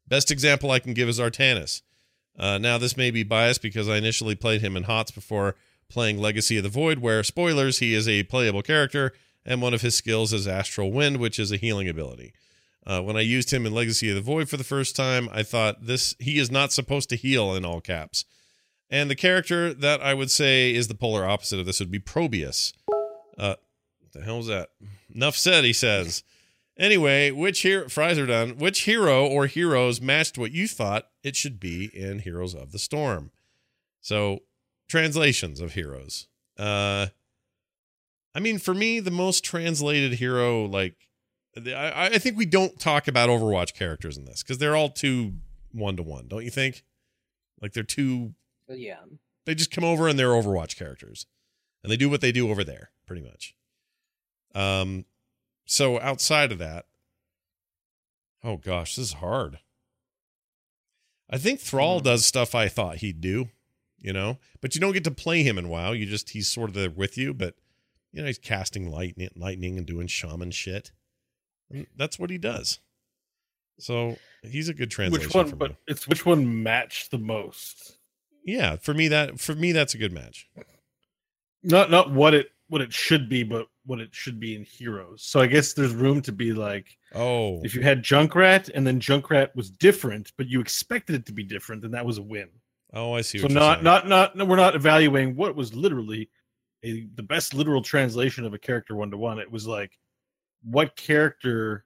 Best 0.07 0.29
example 0.29 0.69
I 0.69 0.79
can 0.79 0.93
give 0.93 1.09
is 1.09 1.19
Artanis. 1.19 1.81
Uh, 2.37 2.57
now 2.59 2.77
this 2.77 2.95
may 2.95 3.09
be 3.09 3.23
biased 3.23 3.61
because 3.61 3.89
I 3.89 3.97
initially 3.97 4.35
played 4.35 4.61
him 4.61 4.77
in 4.77 4.83
HOTS 4.83 5.11
before 5.11 5.55
playing 5.89 6.19
Legacy 6.19 6.57
of 6.57 6.63
the 6.63 6.69
Void, 6.69 6.99
where 6.99 7.23
spoilers 7.23 7.79
he 7.79 7.93
is 7.93 8.07
a 8.07 8.23
playable 8.23 8.61
character 8.61 9.13
and 9.45 9.61
one 9.61 9.73
of 9.73 9.81
his 9.81 9.95
skills 9.95 10.33
is 10.33 10.47
Astral 10.47 10.91
Wind, 10.91 11.17
which 11.17 11.39
is 11.39 11.51
a 11.51 11.57
healing 11.57 11.89
ability. 11.89 12.33
Uh, 12.85 13.01
when 13.01 13.15
I 13.15 13.21
used 13.21 13.51
him 13.51 13.65
in 13.65 13.73
Legacy 13.73 14.09
of 14.09 14.15
the 14.15 14.21
Void 14.21 14.49
for 14.49 14.57
the 14.57 14.63
first 14.63 14.95
time, 14.95 15.29
I 15.31 15.43
thought 15.43 15.85
this 15.85 16.15
he 16.19 16.39
is 16.39 16.49
not 16.49 16.71
supposed 16.71 17.09
to 17.09 17.15
heal 17.15 17.55
in 17.55 17.63
all 17.63 17.81
caps. 17.81 18.25
And 18.89 19.09
the 19.09 19.15
character 19.15 19.73
that 19.73 20.01
I 20.01 20.13
would 20.13 20.31
say 20.31 20.73
is 20.73 20.87
the 20.87 20.95
polar 20.95 21.25
opposite 21.25 21.59
of 21.59 21.65
this 21.65 21.79
would 21.79 21.91
be 21.91 21.99
Probius. 21.99 22.73
Uh, 23.37 23.55
what 23.99 24.11
the 24.13 24.21
hell 24.21 24.39
is 24.39 24.47
that? 24.47 24.69
Enough 25.13 25.37
said, 25.37 25.63
he 25.63 25.73
says. 25.73 26.23
Anyway, 26.77 27.31
which 27.31 27.61
hero 27.61 27.87
fries 27.87 28.17
are 28.17 28.25
done? 28.25 28.57
Which 28.57 28.83
hero 28.83 29.25
or 29.25 29.45
heroes 29.45 30.01
matched 30.01 30.37
what 30.37 30.51
you 30.51 30.67
thought 30.67 31.07
it 31.23 31.35
should 31.35 31.59
be 31.59 31.85
in 31.93 32.19
Heroes 32.19 32.55
of 32.55 32.71
the 32.71 32.79
Storm? 32.79 33.31
So, 34.01 34.39
translations 34.89 35.61
of 35.61 35.73
heroes. 35.73 36.27
Uh, 36.57 37.07
I 38.33 38.39
mean, 38.39 38.59
for 38.59 38.73
me, 38.73 38.99
the 38.99 39.11
most 39.11 39.43
translated 39.43 40.13
hero, 40.13 40.65
like, 40.65 40.95
I, 41.57 42.09
I 42.13 42.17
think 42.17 42.37
we 42.37 42.45
don't 42.45 42.79
talk 42.79 43.07
about 43.09 43.27
Overwatch 43.29 43.73
characters 43.73 44.17
in 44.17 44.23
this 44.25 44.41
because 44.41 44.57
they're 44.57 44.75
all 44.75 44.89
too 44.89 45.33
one 45.73 45.97
to 45.97 46.03
one, 46.03 46.27
don't 46.29 46.45
you 46.45 46.49
think? 46.51 46.83
Like 47.61 47.73
they're 47.73 47.83
too 47.83 48.33
Yeah. 48.69 48.99
they 49.45 49.53
just 49.55 49.69
come 49.71 49.83
over 49.83 50.07
and 50.07 50.17
they're 50.17 50.29
Overwatch 50.29 50.77
characters, 50.77 51.25
and 51.83 51.91
they 51.91 51.97
do 51.97 52.09
what 52.09 52.21
they 52.21 52.31
do 52.31 52.49
over 52.49 52.63
there, 52.63 52.91
pretty 53.05 53.21
much. 53.21 53.53
Um, 54.55 55.03
so 55.65 55.99
outside 55.99 56.51
of 56.53 56.57
that, 56.59 56.85
oh 58.43 58.55
gosh, 58.57 58.95
this 58.95 59.07
is 59.07 59.13
hard. 59.13 59.59
I 61.29 61.37
think 61.37 61.59
Thrall 61.59 61.99
Hmm. 61.99 62.05
does 62.05 62.25
stuff 62.25 62.55
I 62.55 62.67
thought 62.69 62.97
he'd 62.97 63.21
do, 63.21 63.49
you 63.99 64.13
know, 64.13 64.37
but 64.61 64.73
you 64.75 64.81
don't 64.81 64.93
get 64.93 65.03
to 65.05 65.11
play 65.11 65.43
him 65.43 65.57
in 65.57 65.67
WoW. 65.69 65.91
You 65.91 66.05
just 66.05 66.29
he's 66.31 66.47
sort 66.49 66.69
of 66.69 66.75
there 66.75 66.89
with 66.89 67.17
you, 67.17 67.33
but 67.33 67.55
You 68.13 68.21
know, 68.21 68.27
he's 68.27 68.37
casting 68.39 68.91
lightning, 68.91 69.29
lightning 69.35 69.77
and 69.77 69.85
doing 69.87 70.07
shaman 70.07 70.51
shit. 70.51 70.91
And 71.69 71.87
that's 71.95 72.19
what 72.19 72.29
he 72.29 72.37
does. 72.37 72.79
So 73.79 74.17
he's 74.43 74.69
a 74.69 74.73
good 74.73 74.91
translation. 74.91 75.27
Which 75.27 75.35
one? 75.35 75.47
for 75.47 75.55
But 75.55 75.71
me. 75.71 75.77
it's 75.87 76.07
which 76.07 76.25
one 76.25 76.61
matched 76.63 77.11
the 77.11 77.17
most. 77.17 77.97
yeah, 78.45 78.75
for 78.75 78.93
me 78.93 79.07
that 79.07 79.39
for 79.39 79.55
me 79.55 79.71
that's 79.71 79.93
a 79.93 79.97
good 79.97 80.11
match. 80.11 80.47
Not 81.63 81.89
not 81.91 82.11
what 82.11 82.33
it 82.33 82.51
what 82.67 82.81
it 82.81 82.93
should 82.93 83.27
be, 83.29 83.43
but 83.43 83.67
what 83.85 83.99
it 83.99 84.09
should 84.13 84.39
be 84.39 84.55
in 84.55 84.63
Heroes. 84.63 85.23
So 85.23 85.39
I 85.39 85.47
guess 85.47 85.73
there's 85.73 85.93
room 85.93 86.21
to 86.23 86.31
be 86.31 86.53
like 86.53 86.97
Oh, 87.13 87.61
if 87.63 87.73
you 87.75 87.81
had 87.81 88.03
Junkrat 88.03 88.69
and 88.73 88.85
then 88.85 88.99
Junkrat 88.99 89.55
was 89.55 89.69
different, 89.69 90.31
but 90.37 90.47
you 90.47 90.59
expected 90.61 91.15
it 91.15 91.25
to 91.27 91.33
be 91.33 91.43
different, 91.43 91.81
then 91.81 91.91
that 91.91 92.05
was 92.05 92.17
a 92.17 92.21
win. 92.23 92.49
oh, 92.93 93.13
I 93.13 93.21
see. 93.21 93.37
So 93.39 93.43
What 93.45 93.51
you're 93.51 93.59
not 93.59 93.83
not 93.83 94.07
not 94.07 94.35
no, 94.35 94.45
we're 94.45 94.55
not 94.57 94.75
evaluating 94.75 95.35
what 95.35 95.55
was 95.55 95.73
literally 95.73 96.29
a, 96.83 97.07
the 97.15 97.23
best 97.23 97.53
literal 97.53 97.81
translation 97.81 98.45
of 98.45 98.53
a 98.53 98.57
character 98.59 98.95
one 98.95 99.11
to 99.11 99.17
one. 99.17 99.39
It 99.39 99.51
was 99.51 99.67
like 99.67 99.91
what 100.63 100.95
character 100.95 101.85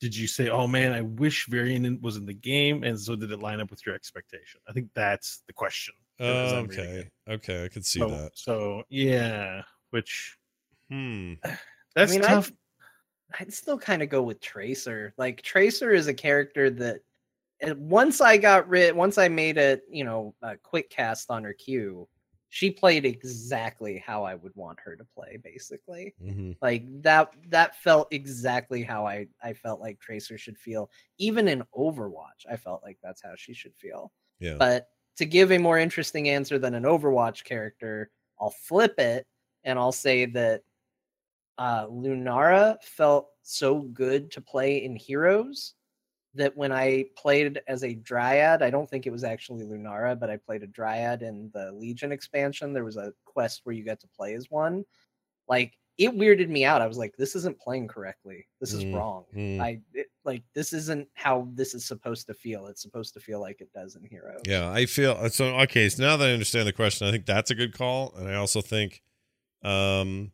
did 0.00 0.14
you 0.14 0.26
say, 0.26 0.48
oh 0.50 0.66
man, 0.66 0.92
I 0.92 1.00
wish 1.00 1.46
Varian 1.48 2.00
was 2.02 2.16
in 2.16 2.26
the 2.26 2.34
game, 2.34 2.82
and 2.84 2.98
so 3.00 3.16
did 3.16 3.30
it 3.32 3.40
line 3.40 3.60
up 3.60 3.70
with 3.70 3.86
your 3.86 3.94
expectation? 3.94 4.60
I 4.68 4.72
think 4.72 4.88
that's 4.94 5.42
the 5.46 5.52
question. 5.54 5.94
as 6.18 6.52
okay, 6.52 7.08
okay, 7.28 7.64
I 7.64 7.68
could 7.68 7.84
see 7.86 8.00
So, 8.00 8.08
that. 8.10 8.30
so 8.34 8.82
yeah, 8.88 9.62
which 9.90 10.36
Hmm. 10.90 11.34
that's 11.94 12.12
mean, 12.12 12.22
I- 12.24 12.28
tough. 12.34 12.52
I'd 13.40 13.52
still 13.52 13.76
kind 13.78 14.02
of 14.02 14.08
go 14.08 14.22
with 14.22 14.40
Tracer. 14.40 15.12
Like 15.18 15.42
Tracer 15.42 15.90
is 15.92 16.06
a 16.06 16.14
character 16.14 16.70
that 16.70 17.00
once 17.76 18.20
I 18.20 18.36
got 18.36 18.68
rid, 18.68 18.94
once 18.94 19.18
I 19.18 19.26
made 19.28 19.58
a 19.58 19.80
you 19.90 20.04
know 20.04 20.34
a 20.42 20.56
quick 20.56 20.90
cast 20.90 21.30
on 21.30 21.42
her 21.42 21.52
queue, 21.52 22.06
she 22.56 22.70
played 22.70 23.04
exactly 23.04 23.98
how 23.98 24.24
I 24.24 24.34
would 24.34 24.56
want 24.56 24.78
her 24.80 24.96
to 24.96 25.04
play. 25.04 25.36
Basically, 25.36 26.14
hmm 26.18 26.52
like 26.62 26.84
that 27.02 27.34
that 27.48 27.76
felt 27.76 28.08
exactly 28.12 28.82
how 28.82 29.06
I 29.06 29.26
I 29.42 29.52
felt 29.52 29.78
like 29.78 30.00
Tracer 30.00 30.38
should 30.38 30.56
feel. 30.56 30.88
Even 31.18 31.48
in 31.48 31.62
Overwatch, 31.76 32.46
I 32.50 32.56
felt 32.56 32.82
like 32.82 32.96
that's 33.02 33.22
how 33.22 33.34
she 33.36 33.52
should 33.52 33.76
feel. 33.76 34.10
Yeah. 34.40 34.54
But 34.58 34.88
to 35.18 35.26
give 35.26 35.52
a 35.52 35.58
more 35.58 35.78
interesting 35.78 36.30
answer 36.30 36.58
than 36.58 36.74
an 36.74 36.84
Overwatch 36.84 37.44
character, 37.44 38.10
I'll 38.40 38.54
flip 38.68 38.98
it 38.98 39.26
and 39.64 39.78
I'll 39.78 39.92
say 39.92 40.24
that 40.24 40.62
uh, 41.58 41.86
Lunara 41.88 42.82
felt 42.82 43.28
so 43.42 43.80
good 43.82 44.30
to 44.32 44.40
play 44.40 44.82
in 44.82 44.96
Heroes 44.96 45.74
that 46.36 46.56
when 46.56 46.72
I 46.72 47.06
played 47.16 47.60
as 47.66 47.84
a 47.84 47.94
Dryad, 47.94 48.62
I 48.62 48.70
don't 48.70 48.88
think 48.88 49.06
it 49.06 49.10
was 49.10 49.24
actually 49.24 49.64
Lunara, 49.64 50.18
but 50.18 50.30
I 50.30 50.36
played 50.36 50.62
a 50.62 50.66
Dryad 50.66 51.22
in 51.22 51.50
the 51.52 51.72
Legion 51.72 52.12
expansion. 52.12 52.72
There 52.72 52.84
was 52.84 52.96
a 52.96 53.12
quest 53.24 53.62
where 53.64 53.74
you 53.74 53.84
got 53.84 54.00
to 54.00 54.08
play 54.08 54.34
as 54.34 54.50
one. 54.50 54.84
Like 55.48 55.76
it 55.98 56.10
weirded 56.10 56.48
me 56.48 56.64
out. 56.64 56.82
I 56.82 56.86
was 56.86 56.98
like, 56.98 57.16
this 57.16 57.34
isn't 57.36 57.58
playing 57.58 57.88
correctly. 57.88 58.46
This 58.60 58.72
is 58.72 58.84
Mm, 58.84 58.94
wrong. 58.94 59.24
mm. 59.34 59.60
I 59.60 59.80
it, 59.94 60.08
like 60.24 60.42
this 60.54 60.72
isn't 60.72 61.08
how 61.14 61.48
this 61.54 61.74
is 61.74 61.86
supposed 61.86 62.26
to 62.26 62.34
feel. 62.34 62.66
It's 62.66 62.82
supposed 62.82 63.14
to 63.14 63.20
feel 63.20 63.40
like 63.40 63.60
it 63.60 63.72
does 63.72 63.96
in 63.96 64.04
Heroes. 64.04 64.42
Yeah, 64.46 64.70
I 64.70 64.86
feel 64.86 65.28
so. 65.30 65.56
Okay, 65.60 65.88
so 65.88 66.02
now 66.02 66.16
that 66.18 66.28
I 66.28 66.32
understand 66.32 66.68
the 66.68 66.72
question, 66.72 67.06
I 67.06 67.10
think 67.12 67.24
that's 67.24 67.50
a 67.50 67.54
good 67.54 67.72
call, 67.72 68.14
and 68.16 68.28
I 68.28 68.34
also 68.34 68.60
think, 68.60 69.02
um, 69.62 70.32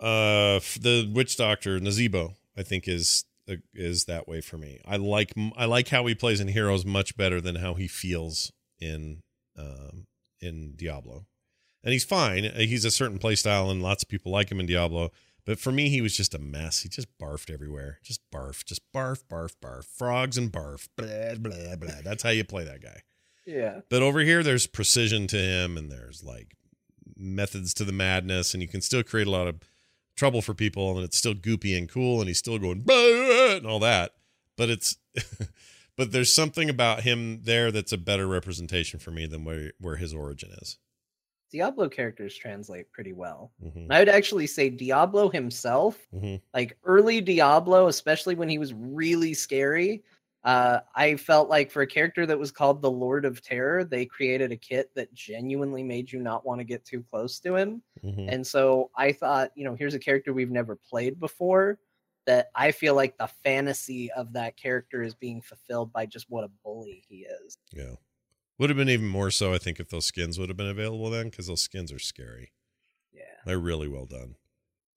uh, 0.00 0.60
the 0.80 1.10
witch 1.12 1.36
doctor 1.36 1.78
Nazeebo, 1.78 2.34
I 2.56 2.62
think 2.62 2.88
is 2.88 3.24
uh, 3.24 3.37
is 3.74 4.04
that 4.04 4.28
way 4.28 4.40
for 4.40 4.58
me. 4.58 4.80
I 4.86 4.96
like 4.96 5.32
I 5.56 5.64
like 5.64 5.88
how 5.88 6.06
he 6.06 6.14
plays 6.14 6.40
in 6.40 6.48
Heroes 6.48 6.84
much 6.84 7.16
better 7.16 7.40
than 7.40 7.56
how 7.56 7.74
he 7.74 7.88
feels 7.88 8.52
in 8.80 9.22
um 9.56 10.06
in 10.40 10.74
Diablo, 10.76 11.26
and 11.82 11.92
he's 11.92 12.04
fine. 12.04 12.44
Uh, 12.44 12.58
He's 12.58 12.84
a 12.84 12.90
certain 12.90 13.18
play 13.18 13.34
style, 13.34 13.70
and 13.70 13.82
lots 13.82 14.02
of 14.02 14.08
people 14.08 14.30
like 14.32 14.50
him 14.50 14.60
in 14.60 14.66
Diablo. 14.66 15.10
But 15.44 15.58
for 15.58 15.72
me, 15.72 15.88
he 15.88 16.02
was 16.02 16.14
just 16.14 16.34
a 16.34 16.38
mess. 16.38 16.82
He 16.82 16.90
just 16.90 17.08
barfed 17.18 17.50
everywhere. 17.50 18.00
Just 18.02 18.20
barf, 18.30 18.64
just 18.66 18.82
barf, 18.94 19.24
barf, 19.30 19.54
barf. 19.64 19.84
Frogs 19.84 20.36
and 20.36 20.52
barf. 20.52 20.88
Blah, 20.94 21.36
blah, 21.40 21.76
blah. 21.76 22.02
That's 22.04 22.22
how 22.22 22.28
you 22.30 22.44
play 22.44 22.64
that 22.64 22.82
guy. 22.82 23.00
Yeah. 23.46 23.80
But 23.88 24.02
over 24.02 24.20
here, 24.20 24.42
there's 24.42 24.66
precision 24.66 25.26
to 25.28 25.38
him, 25.38 25.78
and 25.78 25.90
there's 25.90 26.22
like 26.22 26.54
methods 27.16 27.72
to 27.74 27.84
the 27.84 27.92
madness, 27.92 28.52
and 28.52 28.62
you 28.62 28.68
can 28.68 28.82
still 28.82 29.02
create 29.02 29.26
a 29.26 29.30
lot 29.30 29.48
of 29.48 29.56
trouble 30.18 30.42
for 30.42 30.52
people, 30.52 30.96
and 30.96 31.04
it's 31.04 31.16
still 31.16 31.34
goopy 31.34 31.78
and 31.78 31.88
cool, 31.88 32.20
and 32.20 32.28
he's 32.28 32.38
still 32.38 32.58
going 32.58 32.84
and 32.88 33.66
all 33.66 33.78
that. 33.78 34.12
But 34.56 34.68
it's, 34.68 34.96
but 35.96 36.12
there's 36.12 36.34
something 36.34 36.68
about 36.68 37.02
him 37.02 37.40
there 37.44 37.70
that's 37.70 37.92
a 37.92 37.98
better 37.98 38.26
representation 38.26 38.98
for 38.98 39.10
me 39.12 39.26
than 39.26 39.44
where 39.44 39.72
where 39.80 39.96
his 39.96 40.12
origin 40.12 40.50
is. 40.60 40.78
Diablo 41.50 41.88
characters 41.88 42.36
translate 42.36 42.92
pretty 42.92 43.14
well. 43.14 43.52
hmm 43.62 43.86
I 43.90 44.00
would 44.00 44.10
actually 44.10 44.46
say 44.46 44.68
Diablo 44.68 45.30
himself, 45.30 46.06
hmm 46.10 46.36
like 46.52 46.76
early 46.84 47.20
Diablo, 47.20 47.86
especially 47.86 48.34
when 48.34 48.48
he 48.48 48.58
was 48.58 48.74
really 48.74 49.32
scary. 49.32 50.02
Uh, 50.48 50.80
I 50.94 51.16
felt 51.16 51.50
like 51.50 51.70
for 51.70 51.82
a 51.82 51.86
character 51.86 52.24
that 52.24 52.38
was 52.38 52.50
called 52.50 52.80
the 52.80 52.90
Lord 52.90 53.26
of 53.26 53.42
Terror, 53.42 53.84
they 53.84 54.06
created 54.06 54.50
a 54.50 54.56
kit 54.56 54.90
that 54.94 55.12
genuinely 55.12 55.82
made 55.82 56.10
you 56.10 56.20
not 56.20 56.46
want 56.46 56.58
to 56.58 56.64
get 56.64 56.86
too 56.86 57.04
close 57.10 57.38
to 57.40 57.54
him. 57.54 57.82
hmm 58.00 58.30
And 58.30 58.46
so 58.46 58.90
I 58.96 59.12
thought, 59.12 59.50
you 59.54 59.64
know, 59.64 59.74
here's 59.74 59.92
a 59.92 59.98
character 59.98 60.32
we've 60.32 60.50
never 60.50 60.74
played 60.74 61.20
before 61.20 61.78
that 62.24 62.48
I 62.54 62.70
feel 62.70 62.94
like 62.94 63.18
the 63.18 63.26
fantasy 63.44 64.10
of 64.12 64.32
that 64.32 64.56
character 64.56 65.02
is 65.02 65.14
being 65.14 65.42
fulfilled 65.42 65.92
by 65.92 66.06
just 66.06 66.30
what 66.30 66.44
a 66.44 66.50
bully 66.64 67.04
he 67.06 67.26
is. 67.26 67.58
Yeah, 67.70 67.96
would 68.58 68.70
have 68.70 68.78
been 68.78 68.88
even 68.88 69.06
more 69.06 69.30
so, 69.30 69.52
I 69.52 69.58
think, 69.58 69.78
if 69.78 69.90
those 69.90 70.06
skins 70.06 70.38
would 70.38 70.48
have 70.48 70.56
been 70.56 70.66
available 70.66 71.10
then, 71.10 71.28
because 71.28 71.48
those 71.48 71.60
skins 71.60 71.92
are 71.92 71.98
scary. 71.98 72.52
Yeah. 73.12 73.24
They're 73.44 73.58
really 73.58 73.88
well 73.88 74.06
done. 74.06 74.36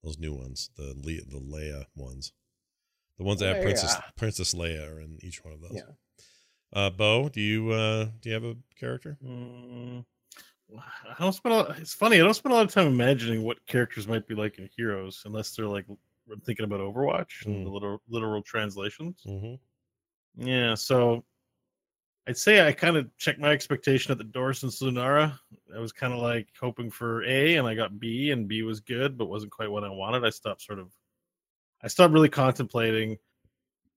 Those 0.02 0.18
new 0.18 0.32
ones, 0.32 0.70
the 0.78 0.94
Le- 0.96 1.26
the 1.26 1.44
Leia 1.44 1.84
ones, 1.94 2.32
the 3.18 3.24
ones 3.24 3.40
that 3.40 3.48
have 3.48 3.56
Leia. 3.58 3.62
Princess 3.62 3.96
Princess 4.16 4.54
Leia 4.54 4.90
are 4.90 5.00
in 5.00 5.18
each 5.22 5.44
one 5.44 5.52
of 5.54 5.60
those. 5.60 5.74
Yeah. 5.74 5.82
Uh, 6.74 6.90
Beau, 6.90 7.28
do 7.28 7.40
you 7.40 7.70
uh, 7.70 8.06
do 8.20 8.28
you 8.28 8.34
have 8.34 8.44
a 8.44 8.56
character? 8.78 9.18
Mm, 9.24 10.04
I 10.78 11.14
don't 11.18 11.32
spend. 11.32 11.54
A 11.54 11.58
lot, 11.58 11.78
it's 11.78 11.92
funny. 11.94 12.16
I 12.16 12.24
don't 12.24 12.34
spend 12.34 12.52
a 12.52 12.56
lot 12.56 12.64
of 12.64 12.72
time 12.72 12.86
imagining 12.86 13.42
what 13.42 13.64
characters 13.66 14.08
might 14.08 14.26
be 14.26 14.34
like 14.34 14.58
in 14.58 14.68
Heroes, 14.76 15.22
unless 15.26 15.54
they're 15.54 15.66
like 15.66 15.84
I'm 16.30 16.40
thinking 16.40 16.64
about 16.64 16.80
Overwatch 16.80 17.44
and 17.44 17.66
the 17.66 17.70
Mm. 17.70 17.74
literal 17.74 18.02
literal 18.08 18.42
translations. 18.42 19.20
Mm-hmm. 19.26 20.46
Yeah, 20.48 20.74
so 20.74 21.24
I'd 22.26 22.38
say 22.38 22.66
I 22.66 22.72
kind 22.72 22.96
of 22.96 23.14
checked 23.18 23.40
my 23.40 23.50
expectation 23.50 24.12
at 24.12 24.18
the 24.18 24.24
door 24.24 24.54
since 24.54 24.80
Lunara. 24.80 25.38
I 25.76 25.78
was 25.78 25.92
kind 25.92 26.12
of 26.14 26.20
like 26.20 26.48
hoping 26.58 26.90
for 26.90 27.22
A, 27.24 27.56
and 27.56 27.66
I 27.66 27.74
got 27.74 27.98
B, 28.00 28.30
and 28.30 28.48
B 28.48 28.62
was 28.62 28.80
good, 28.80 29.18
but 29.18 29.26
wasn't 29.26 29.52
quite 29.52 29.70
what 29.70 29.84
I 29.84 29.90
wanted. 29.90 30.24
I 30.24 30.30
stopped 30.30 30.62
sort 30.62 30.78
of, 30.78 30.90
I 31.82 31.88
stopped 31.88 32.12
really 32.12 32.28
contemplating. 32.28 33.18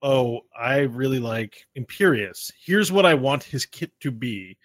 Oh, 0.02 0.42
I 0.58 0.80
really 0.80 1.20
like 1.20 1.66
Imperius. 1.78 2.52
Here's 2.64 2.92
what 2.92 3.06
I 3.06 3.14
want 3.14 3.44
his 3.44 3.66
kit 3.66 3.92
to 4.02 4.12
be, 4.12 4.58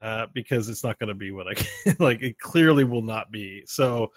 uh, 0.00 0.26
because 0.32 0.68
it's 0.68 0.82
not 0.82 0.98
going 0.98 1.08
to 1.08 1.14
be 1.14 1.30
what 1.30 1.46
I 1.48 1.94
like. 1.98 2.22
It 2.22 2.38
clearly 2.38 2.84
will 2.84 3.02
not 3.02 3.30
be. 3.30 3.62
So 3.66 4.12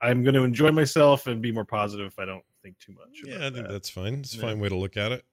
I'm 0.00 0.22
going 0.22 0.34
to 0.34 0.42
enjoy 0.42 0.70
myself 0.72 1.26
and 1.26 1.40
be 1.42 1.52
more 1.52 1.64
positive 1.64 2.06
if 2.06 2.18
I 2.18 2.24
don't 2.24 2.44
think 2.62 2.78
too 2.78 2.92
much. 2.92 3.20
Yeah, 3.24 3.38
I 3.46 3.50
think 3.50 3.66
that. 3.66 3.68
that's 3.70 3.90
fine. 3.90 4.14
It's 4.14 4.34
a 4.34 4.38
Yeah. 4.38 4.42
fine 4.42 4.60
way 4.60 4.68
to 4.68 4.76
look 4.76 4.96
at 4.96 5.12
it. 5.12 5.24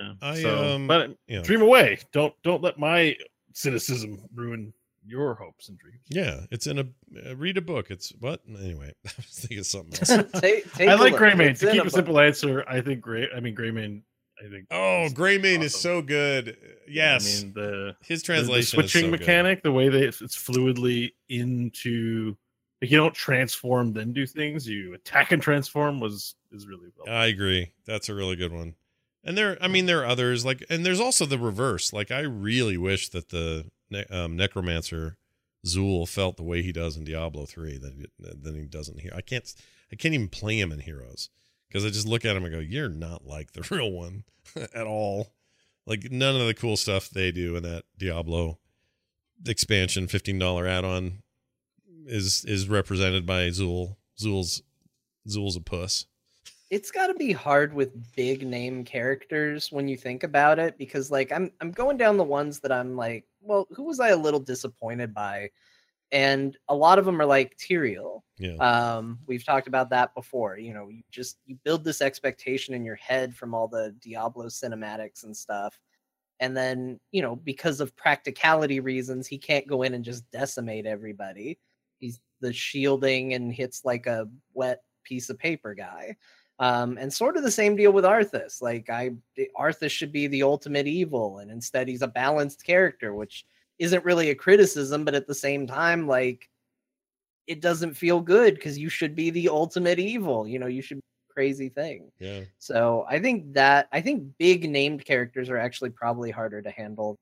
Yeah. 0.00 0.12
I, 0.20 0.42
so, 0.42 0.74
um, 0.74 0.86
but 0.88 1.16
Yeah, 1.28 1.40
dream 1.42 1.62
away. 1.62 1.98
Don't 2.12 2.34
don't 2.42 2.62
let 2.62 2.78
my 2.78 3.16
cynicism 3.54 4.20
ruin 4.34 4.72
your 5.08 5.34
hopes 5.34 5.68
and 5.68 5.78
dreams. 5.78 6.00
yeah. 6.08 6.40
It's 6.50 6.66
in 6.66 6.78
a 6.78 6.82
uh, 7.28 7.36
read 7.36 7.56
a 7.56 7.62
book. 7.62 7.90
It's 7.90 8.12
what 8.20 8.40
anyway. 8.48 8.92
I 9.06 9.10
was 9.16 9.26
thinking 9.26 9.58
of 9.58 9.66
something 9.66 9.98
else. 9.98 10.30
take, 10.40 10.72
take 10.74 10.88
I 10.88 10.92
a 10.92 10.96
like 10.96 11.12
look. 11.12 11.20
Greymane. 11.20 11.58
To 11.60 11.70
keep 11.72 11.82
a 11.82 11.86
a 11.86 11.90
simple. 11.90 11.90
simple 11.90 12.20
answer, 12.20 12.64
I 12.68 12.80
think 12.80 13.00
Gray. 13.00 13.28
I 13.34 13.40
mean 13.40 13.56
Greymane. 13.56 14.02
I 14.40 14.48
think. 14.48 14.66
oh, 14.70 15.04
is 15.06 15.14
Greymane 15.14 15.62
is 15.62 15.74
so 15.74 16.00
good. 16.00 16.56
Yes, 16.88 17.40
I 17.40 17.44
mean 17.44 17.52
the, 17.54 17.96
his 18.02 18.22
the- 18.22 18.26
translation 18.26 18.54
the 18.54 18.58
is 18.60 18.68
so 18.68 18.76
switching 18.98 19.10
good. 19.10 19.18
mechanic, 19.20 19.62
the 19.64 19.72
way 19.72 19.88
that 19.88 20.00
it's, 20.02 20.20
it's 20.22 20.36
fluidly 20.36 21.10
into. 21.28 22.36
Like 22.80 22.92
you 22.92 22.96
don't 22.96 23.14
transform 23.14 23.92
then 23.92 24.12
do 24.12 24.24
things. 24.24 24.68
You 24.68 24.94
attack 24.94 25.32
and 25.32 25.42
transform 25.42 25.98
was 25.98 26.36
is 26.52 26.66
really 26.68 26.88
well. 26.96 27.12
I 27.12 27.26
agree. 27.26 27.72
That's 27.86 28.08
a 28.08 28.14
really 28.14 28.36
good 28.36 28.52
one. 28.52 28.76
And 29.24 29.36
there, 29.36 29.58
I 29.60 29.66
mean, 29.66 29.86
there 29.86 30.02
are 30.02 30.06
others 30.06 30.44
like, 30.44 30.64
and 30.70 30.86
there's 30.86 31.00
also 31.00 31.26
the 31.26 31.38
reverse. 31.40 31.92
Like, 31.92 32.12
I 32.12 32.20
really 32.20 32.78
wish 32.78 33.08
that 33.08 33.30
the 33.30 33.66
ne- 33.90 34.06
um, 34.10 34.36
necromancer 34.36 35.16
Xul 35.66 36.08
felt 36.08 36.36
the 36.36 36.42
way 36.42 36.62
he 36.62 36.72
does 36.72 36.96
in 36.96 37.04
Diablo 37.04 37.46
three 37.46 37.78
that 37.78 37.94
he, 37.94 38.06
than 38.18 38.54
he 38.54 38.66
doesn't 38.66 39.00
here. 39.00 39.12
I 39.14 39.20
can't, 39.20 39.52
I 39.92 39.96
can't 39.96 40.14
even 40.14 40.28
play 40.28 40.58
him 40.58 40.72
in 40.72 40.80
Heroes 40.80 41.30
because 41.68 41.84
I 41.84 41.88
just 41.88 42.06
look 42.06 42.24
at 42.24 42.36
him 42.36 42.44
and 42.44 42.54
go, 42.54 42.60
"You're 42.60 42.88
not 42.88 43.26
like 43.26 43.52
the 43.52 43.66
real 43.74 43.90
one 43.90 44.24
at 44.74 44.86
all." 44.86 45.32
Like 45.86 46.10
none 46.10 46.36
of 46.40 46.46
the 46.46 46.54
cool 46.54 46.76
stuff 46.76 47.08
they 47.08 47.32
do 47.32 47.56
in 47.56 47.62
that 47.62 47.84
Diablo 47.96 48.58
expansion 49.46 50.06
fifteen 50.06 50.38
dollar 50.38 50.66
add 50.66 50.84
on 50.84 51.22
is 52.06 52.44
is 52.44 52.68
represented 52.68 53.26
by 53.26 53.48
Xul. 53.48 53.96
Xul's 54.20 54.62
Xul's 55.28 55.56
a 55.56 55.60
puss. 55.60 56.06
It's 56.70 56.90
got 56.90 57.06
to 57.06 57.14
be 57.14 57.32
hard 57.32 57.72
with 57.72 58.14
big 58.14 58.46
name 58.46 58.84
characters 58.84 59.72
when 59.72 59.88
you 59.88 59.96
think 59.96 60.22
about 60.22 60.58
it 60.58 60.76
because 60.78 61.10
like 61.10 61.32
i'm 61.32 61.50
i'm 61.60 61.70
going 61.70 61.96
down 61.96 62.16
the 62.16 62.24
ones 62.24 62.60
that 62.60 62.72
i'm 62.72 62.96
like 62.96 63.24
well 63.40 63.66
who 63.72 63.84
was 63.84 64.00
i 64.00 64.08
a 64.08 64.16
little 64.16 64.40
disappointed 64.40 65.14
by 65.14 65.48
and 66.10 66.56
a 66.68 66.74
lot 66.74 66.98
of 66.98 67.04
them 67.04 67.20
are 67.20 67.26
like 67.26 67.56
Tyrael. 67.56 68.22
Yeah. 68.38 68.56
Um, 68.56 69.18
we've 69.26 69.44
talked 69.44 69.68
about 69.68 69.90
that 69.90 70.14
before. 70.14 70.58
You 70.58 70.72
know, 70.72 70.88
you 70.88 71.02
just 71.10 71.38
you 71.44 71.56
build 71.64 71.84
this 71.84 72.00
expectation 72.00 72.74
in 72.74 72.84
your 72.84 72.94
head 72.96 73.34
from 73.34 73.54
all 73.54 73.68
the 73.68 73.94
Diablo 74.00 74.46
cinematics 74.46 75.24
and 75.24 75.36
stuff. 75.36 75.78
And 76.40 76.56
then, 76.56 77.00
you 77.10 77.20
know, 77.20 77.36
because 77.36 77.80
of 77.80 77.96
practicality 77.96 78.80
reasons, 78.80 79.26
he 79.26 79.38
can't 79.38 79.66
go 79.66 79.82
in 79.82 79.94
and 79.94 80.04
just 80.04 80.30
decimate 80.30 80.86
everybody. 80.86 81.58
He's 81.98 82.20
the 82.40 82.52
shielding 82.52 83.34
and 83.34 83.52
hits 83.52 83.84
like 83.84 84.06
a 84.06 84.28
wet 84.54 84.82
piece 85.04 85.30
of 85.30 85.38
paper 85.38 85.74
guy. 85.74 86.16
Um, 86.60 86.98
and 86.98 87.12
sort 87.12 87.36
of 87.36 87.44
the 87.44 87.50
same 87.52 87.76
deal 87.76 87.92
with 87.92 88.04
Arthas. 88.04 88.60
Like 88.60 88.90
I 88.90 89.12
Arthas 89.56 89.90
should 89.90 90.10
be 90.12 90.26
the 90.26 90.42
ultimate 90.42 90.86
evil, 90.88 91.38
and 91.38 91.50
instead 91.50 91.86
he's 91.88 92.02
a 92.02 92.08
balanced 92.08 92.64
character, 92.64 93.14
which 93.14 93.44
isn't 93.78 94.04
really 94.04 94.30
a 94.30 94.34
criticism, 94.34 95.04
but 95.04 95.14
at 95.14 95.28
the 95.28 95.34
same 95.34 95.66
time, 95.68 96.08
like 96.08 96.48
it 97.46 97.60
doesn't 97.60 97.94
feel 97.94 98.20
good 98.20 98.54
because 98.54 98.76
you 98.76 98.88
should 98.88 99.14
be 99.14 99.30
the 99.30 99.48
ultimate 99.48 99.98
evil. 100.00 100.46
You 100.48 100.58
know, 100.58 100.66
you 100.66 100.82
should 100.82 100.96
be 100.96 101.02
a 101.30 101.32
crazy 101.32 101.68
thing. 101.68 102.10
Yeah. 102.18 102.40
So 102.58 103.06
I 103.08 103.20
think 103.20 103.54
that 103.54 103.88
I 103.92 104.00
think 104.00 104.24
big 104.38 104.68
named 104.68 105.04
characters 105.04 105.48
are 105.50 105.58
actually 105.58 105.90
probably 105.90 106.30
harder 106.32 106.60
to 106.60 106.70
handle. 106.70 107.16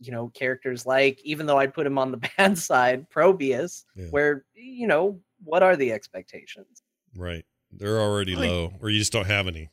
You 0.00 0.10
know, 0.10 0.28
characters 0.34 0.84
like 0.84 1.20
even 1.22 1.46
though 1.46 1.58
I'd 1.58 1.72
put 1.72 1.86
him 1.86 1.98
on 1.98 2.10
the 2.10 2.16
bad 2.36 2.58
side, 2.58 3.08
Probius, 3.10 3.84
Yeah. 3.94 4.06
where 4.10 4.44
you 4.54 4.88
know 4.88 5.20
what 5.44 5.62
are 5.62 5.76
the 5.76 5.92
expectations? 5.92 6.82
Right. 7.16 7.44
They're 7.78 8.00
already 8.00 8.34
think- 8.34 8.46
low, 8.50 8.72
or 8.80 8.90
you 8.90 8.98
just 8.98 9.12
don't 9.12 9.26
have 9.26 9.46
any. 9.46 9.70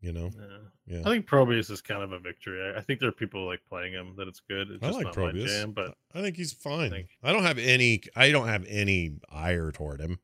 You 0.00 0.12
know. 0.12 0.30
Yeah. 0.36 0.58
Yeah. 0.86 1.00
I 1.00 1.04
think 1.04 1.24
Probius 1.26 1.70
is 1.70 1.80
kind 1.80 2.02
of 2.02 2.12
a 2.12 2.18
victory. 2.18 2.60
I, 2.62 2.78
I 2.78 2.82
think 2.82 3.00
there 3.00 3.08
are 3.08 3.12
people 3.12 3.46
like 3.46 3.60
playing 3.66 3.94
him 3.94 4.14
that 4.18 4.28
it's 4.28 4.40
good. 4.40 4.70
It's 4.70 4.82
I 4.82 4.88
just 4.88 5.02
like 5.02 5.14
Probius. 5.14 5.50
jam, 5.50 5.72
but 5.72 5.94
I 6.14 6.20
think 6.20 6.36
he's 6.36 6.52
fine. 6.52 6.90
think- 6.90 7.08
I 7.22 7.32
don't 7.32 7.42
have 7.44 7.56
any. 7.58 8.02
I 8.14 8.30
don't 8.30 8.48
have 8.48 8.66
any 8.68 9.14
ire 9.32 9.72
toward 9.72 10.00
him. 10.00 10.18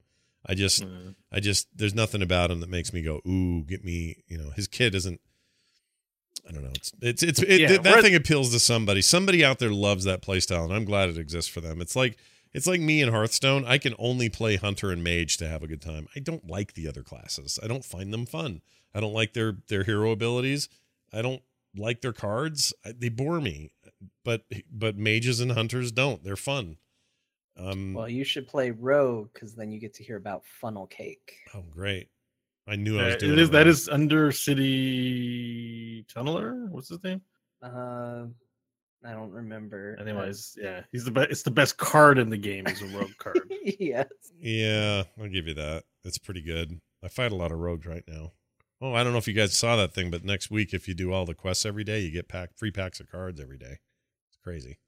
I 0.45 0.55
just, 0.55 0.83
uh, 0.83 0.87
I 1.31 1.41
just, 1.41 1.69
there's 1.77 1.95
nothing 1.95 2.23
about 2.23 2.51
him 2.51 2.61
that 2.61 2.71
makes 2.71 2.95
me 2.95 3.03
go, 3.03 3.21
ooh, 3.27 3.63
get 3.65 3.85
me. 3.85 4.23
You 4.27 4.39
know, 4.39 4.51
his 4.51 4.69
kid 4.69 4.95
isn't. 4.95 5.21
I 6.49 6.53
don't 6.53 6.65
know. 6.65 6.73
It's 6.75 6.93
it's 7.01 7.23
it's 7.23 7.43
it, 7.43 7.61
Yeah, 7.61 7.77
that 7.79 8.03
thing 8.03 8.15
appeals 8.15 8.51
to 8.53 8.59
somebody. 8.61 9.03
Somebody 9.03 9.45
out 9.45 9.59
there 9.61 9.71
loves 9.71 10.05
that 10.05 10.23
playstyle, 10.23 10.65
and 10.65 10.73
I'm 10.73 10.85
glad 10.85 11.09
it 11.09 11.19
exists 11.19 11.51
for 11.51 11.61
them. 11.61 11.81
It's 11.81 11.95
like 11.97 12.19
it's 12.53 12.67
like 12.67 12.81
me 12.81 13.01
in 13.01 13.11
Hearthstone. 13.11 13.65
I 13.65 13.79
can 13.79 13.95
only 13.99 14.29
play 14.29 14.57
Hunter 14.57 14.91
and 14.91 15.05
Mage 15.05 15.37
to 15.39 15.49
have 15.49 15.63
a 15.63 15.67
good 15.67 15.83
time. 15.83 16.09
I 16.17 16.21
don't 16.21 16.49
like 16.49 16.75
the 16.75 16.89
other 16.89 17.03
classes. 17.03 17.59
I 17.63 17.67
don't 17.67 17.85
find 17.85 18.13
them 18.13 18.27
fun. 18.27 18.63
I 18.95 19.01
don't 19.01 19.13
like 19.15 19.35
their 19.35 19.59
their 19.69 19.85
hero 19.85 20.11
abilities. 20.11 20.69
I 21.13 21.23
don't 21.23 21.43
like 21.77 22.01
their 22.01 22.13
cards. 22.13 22.75
I, 22.85 22.93
they 22.93 23.09
bore 23.09 23.41
me. 23.41 23.71
But 24.25 24.45
but 24.71 24.97
mages 24.97 25.41
and 25.41 25.53
hunters 25.53 25.93
don't. 25.93 26.25
They're 26.25 26.37
fun. 26.37 26.79
Um. 27.57 27.95
Well, 27.95 28.09
you 28.09 28.25
should 28.25 28.49
play 28.49 28.71
Rogue 28.71 29.29
because 29.33 29.55
then 29.55 29.71
you 29.71 29.79
get 29.79 29.95
to 29.95 30.05
hear 30.05 30.17
about 30.17 30.45
funnel 30.61 30.87
cake. 30.87 31.35
oh, 31.55 31.65
great. 31.71 32.09
I 32.67 32.77
knew 32.77 32.99
I 33.01 33.07
was 33.07 33.15
uh, 33.15 33.19
doing 33.19 33.33
it 33.33 33.39
is 33.39 33.51
that 33.51 33.59
wrong. 33.61 33.69
is 33.69 33.89
under 33.89 34.33
City 34.33 36.05
Tunneler. 36.05 36.69
What's 36.69 36.89
his 36.89 37.03
name? 37.03 37.21
Uh, 37.63 38.27
I 39.05 39.13
don't 39.13 39.31
remember. 39.31 39.97
Uh, 39.99 40.03
Anyways, 40.03 40.59
yeah, 40.61 40.83
he's 40.93 41.05
the 41.05 41.11
best. 41.11 41.31
It's 41.31 41.43
the 41.43 41.51
best 41.51 41.77
card 41.79 42.19
in 42.19 42.29
the 42.31 42.37
game. 42.37 42.67
Is 42.67 42.83
a 42.83 42.87
rogue 42.99 43.17
card. 43.19 43.41
yes. 43.65 44.07
Yeah, 44.39 45.05
I'll 45.21 45.29
give 45.29 45.47
you 45.49 45.55
that. 45.55 45.85
It's 46.05 46.19
pretty 46.19 46.43
good. 46.43 46.81
I 47.03 47.09
fight 47.09 47.33
a 47.33 47.37
lot 47.37 47.51
of 47.53 47.59
rogues 47.59 47.87
right 47.87 48.05
now. 48.07 48.33
Oh, 48.83 48.95
I 48.95 49.03
don't 49.03 49.13
know 49.13 49.19
if 49.19 49.29
you 49.29 49.35
guys 49.35 49.57
saw 49.57 49.77
that 49.77 49.95
thing, 49.95 50.11
but 50.11 50.25
next 50.25 50.51
week, 50.51 50.73
if 50.75 50.87
you 50.89 50.95
do 50.95 51.13
all 51.13 51.25
the 51.27 51.35
quests 51.35 51.65
every 51.67 51.85
day, 51.85 52.01
you 52.01 52.11
get 52.11 52.29
pack 52.29 52.51
free 52.57 52.71
packs 52.71 53.01
of 53.01 53.11
cards 53.11 53.41
every 53.41 53.59
day. 53.59 53.79
It's 54.29 54.39
crazy. 54.43 54.79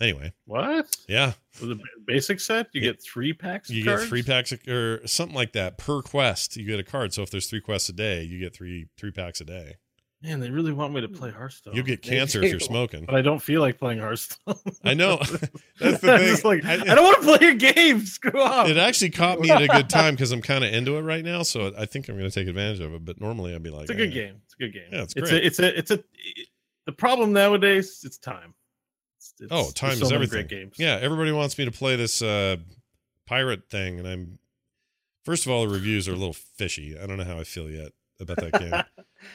Anyway, 0.00 0.32
What? 0.46 0.96
yeah, 1.08 1.34
For 1.52 1.66
the 1.66 1.78
basic 2.04 2.40
set, 2.40 2.66
you 2.72 2.80
Yeah. 2.80 2.90
get 2.90 3.02
three 3.02 3.32
packs. 3.32 3.70
Of 3.70 3.76
you 3.76 3.84
cards? 3.84 4.02
get 4.02 4.08
free 4.08 4.24
packs 4.24 4.50
of, 4.50 4.66
or 4.66 5.06
something 5.06 5.36
like 5.36 5.52
that 5.52 5.78
per 5.78 6.02
quest. 6.02 6.56
You 6.56 6.66
get 6.66 6.80
a 6.80 6.82
card. 6.84 7.12
So 7.14 7.22
if 7.22 7.30
there's 7.30 7.48
three 7.48 7.60
quests 7.60 7.88
a 7.88 7.92
day, 7.92 8.24
you 8.24 8.40
get 8.40 8.54
three 8.56 8.88
three 8.98 9.12
packs 9.12 9.40
a 9.40 9.44
day. 9.44 9.76
Man, 10.24 10.40
they 10.40 10.48
really 10.50 10.72
want 10.72 10.94
me 10.94 11.02
to 11.02 11.08
play 11.08 11.30
Hearthstone. 11.30 11.74
You'll 11.74 11.84
get 11.84 12.00
cancer 12.00 12.42
if 12.42 12.50
you're 12.50 12.58
smoking. 12.58 13.04
but 13.04 13.14
I 13.14 13.20
don't 13.20 13.40
feel 13.42 13.60
like 13.60 13.78
playing 13.78 13.98
Hearthstone. 13.98 14.54
I 14.84 14.94
know. 14.94 15.18
That's 15.78 16.00
the 16.00 16.18
thing. 16.18 16.38
like, 16.42 16.64
I- 16.64 16.80
I, 16.92 16.94
don't 16.94 17.04
want 17.04 17.16
to 17.20 17.22
play 17.22 17.38
your 17.46 17.54
game. 17.56 18.00
Screw 18.06 18.40
off. 18.40 18.66
It 18.66 18.78
actually 18.78 19.10
caught 19.10 19.38
me 19.38 19.50
at 19.50 19.60
a 19.60 19.68
good 19.68 19.90
time 19.90 20.14
because 20.14 20.32
I'm 20.32 20.40
kind 20.40 20.64
of 20.64 20.72
into 20.72 20.96
it 20.96 21.02
right 21.02 21.22
now. 21.22 21.42
So 21.42 21.74
I 21.76 21.84
think 21.84 22.08
I'm 22.08 22.16
going 22.16 22.30
to 22.30 22.34
take 22.34 22.48
advantage 22.48 22.80
of 22.80 22.94
it. 22.94 23.04
But 23.04 23.20
normally 23.20 23.54
I'd 23.54 23.62
be 23.62 23.68
like, 23.68 23.82
It's 23.82 23.90
a 23.90 23.94
good 23.94 24.12
"Eh." 24.12 24.14
game. 24.14 24.36
It's 24.46 24.54
a 24.54 24.56
good 24.56 24.72
game. 24.72 24.88
Yeah, 24.90 25.02
it's 25.02 25.14
it's 25.14 25.30
great. 25.30 25.42
a, 25.42 25.46
it's 25.46 25.58
a, 25.58 25.78
it's 25.78 25.90
a. 25.90 26.04
The 26.86 26.92
problem 26.92 27.34
nowadays, 27.34 28.00
it's 28.02 28.16
time. 28.16 28.54
It's, 29.18 29.34
it's, 29.40 29.52
Oh, 29.52 29.70
time 29.72 29.96
so 29.96 30.04
is 30.06 30.10
many 30.10 30.14
everything. 30.24 30.46
Great 30.46 30.48
games. 30.48 30.74
Yeah, 30.78 30.98
everybody 31.02 31.32
wants 31.32 31.58
me 31.58 31.66
to 31.66 31.70
play 31.70 31.96
this 31.96 32.22
uh, 32.22 32.56
pirate 33.26 33.68
thing, 33.68 33.98
and 33.98 34.08
I'm 34.08 34.38
first 35.26 35.44
of 35.44 35.52
all 35.52 35.66
the 35.66 35.72
reviews 35.74 36.08
are 36.08 36.12
a 36.12 36.16
little 36.16 36.32
fishy. 36.32 36.98
I 36.98 37.06
don't 37.06 37.18
know 37.18 37.24
how 37.24 37.38
I 37.38 37.44
feel 37.44 37.68
yet 37.70 37.92
about 38.24 38.38
that 38.38 38.52
game, 38.60 38.70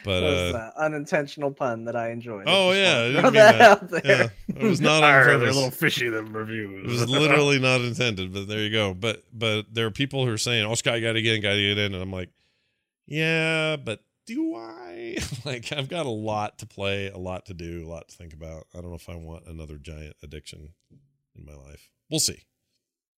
but 0.03 0.19
that 0.19 0.21
was 0.21 0.53
uh, 0.53 0.71
an 0.77 0.93
unintentional 0.93 1.51
pun 1.51 1.85
that 1.85 1.95
I 1.95 2.11
enjoyed. 2.11 2.43
Oh 2.47 2.73
just 2.73 2.81
yeah, 2.81 2.99
I 2.99 3.07
didn't 3.07 3.21
throw 3.21 3.31
mean 3.31 3.33
that 3.33 3.57
that. 3.57 3.61
out 3.61 3.89
there. 3.89 4.01
yeah, 4.05 4.27
it 4.55 4.63
was 4.63 4.81
not 4.81 5.03
on 5.03 5.09
Arr, 5.09 5.37
They're 5.37 5.49
a 5.49 5.53
little 5.53 5.71
fishy. 5.71 6.09
The 6.09 6.23
reviews. 6.23 6.85
It 6.85 6.89
was 6.89 7.09
literally 7.09 7.59
not 7.59 7.81
intended, 7.81 8.33
but 8.33 8.47
there 8.47 8.59
you 8.59 8.71
go. 8.71 8.93
But 8.93 9.23
but 9.33 9.73
there 9.73 9.85
are 9.85 9.91
people 9.91 10.25
who 10.25 10.31
are 10.31 10.37
saying, 10.37 10.65
"Oh, 10.65 10.75
Scott, 10.75 11.01
got 11.01 11.13
to 11.13 11.21
get 11.21 11.35
in, 11.35 11.41
got 11.41 11.53
to 11.53 11.61
get 11.61 11.77
in," 11.77 11.93
and 11.93 12.03
I'm 12.03 12.11
like, 12.11 12.29
"Yeah, 13.07 13.77
but 13.77 14.03
do 14.29 14.55
I? 14.55 15.17
like, 15.45 15.71
I've 15.71 15.89
got 15.89 16.05
a 16.05 16.09
lot 16.11 16.59
to 16.59 16.67
play, 16.67 17.09
a 17.09 17.17
lot 17.17 17.47
to 17.47 17.53
do, 17.53 17.85
a 17.85 17.89
lot 17.89 18.09
to 18.09 18.15
think 18.15 18.33
about. 18.33 18.67
I 18.75 18.81
don't 18.81 18.89
know 18.89 18.95
if 18.95 19.09
I 19.09 19.15
want 19.15 19.47
another 19.47 19.77
giant 19.77 20.15
addiction 20.21 20.73
in 21.35 21.45
my 21.45 21.55
life. 21.55 21.89
We'll 22.11 22.19
see. 22.19 22.43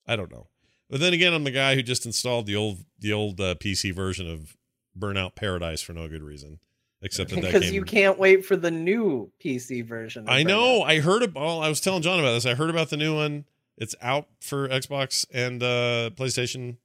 I 0.08 0.16
don't 0.16 0.32
know. 0.32 0.48
But 0.90 1.00
then 1.00 1.14
again, 1.14 1.34
I'm 1.34 1.44
the 1.44 1.52
guy 1.52 1.76
who 1.76 1.84
just 1.84 2.06
installed 2.06 2.46
the 2.46 2.56
old 2.56 2.80
the 3.00 3.14
old 3.14 3.40
uh, 3.40 3.56
PC 3.56 3.94
version 3.94 4.30
of 4.30 4.58
Burnout 4.98 5.36
Paradise 5.36 5.82
for 5.82 5.94
no 5.94 6.08
good 6.08 6.24
reason, 6.24 6.60
except 7.02 7.32
that 7.32 7.42
because 7.42 7.72
you 7.72 7.84
can't 7.84 8.20
wait 8.20 8.46
for 8.46 8.56
the 8.56 8.72
new 8.72 9.32
PC 9.44 9.86
version. 9.86 10.26
I 10.28 10.44
know. 10.44 10.82
I 10.82 11.00
heard 11.00 11.24
about. 11.24 11.42
Well, 11.42 11.62
I 11.62 11.70
was 11.70 11.82
telling 11.82 12.02
Jon 12.02 12.20
about 12.20 12.34
this. 12.34 12.46
I 12.46 12.56
heard 12.56 12.70
about 12.70 12.90
the 12.90 12.98
new 12.98 13.16
one. 13.16 13.46
It's 13.78 13.96
out 14.02 14.28
for 14.40 14.68
Xbox 14.68 15.26
and 15.34 15.64
uh, 15.64 16.12
PlayStation, 16.16 16.78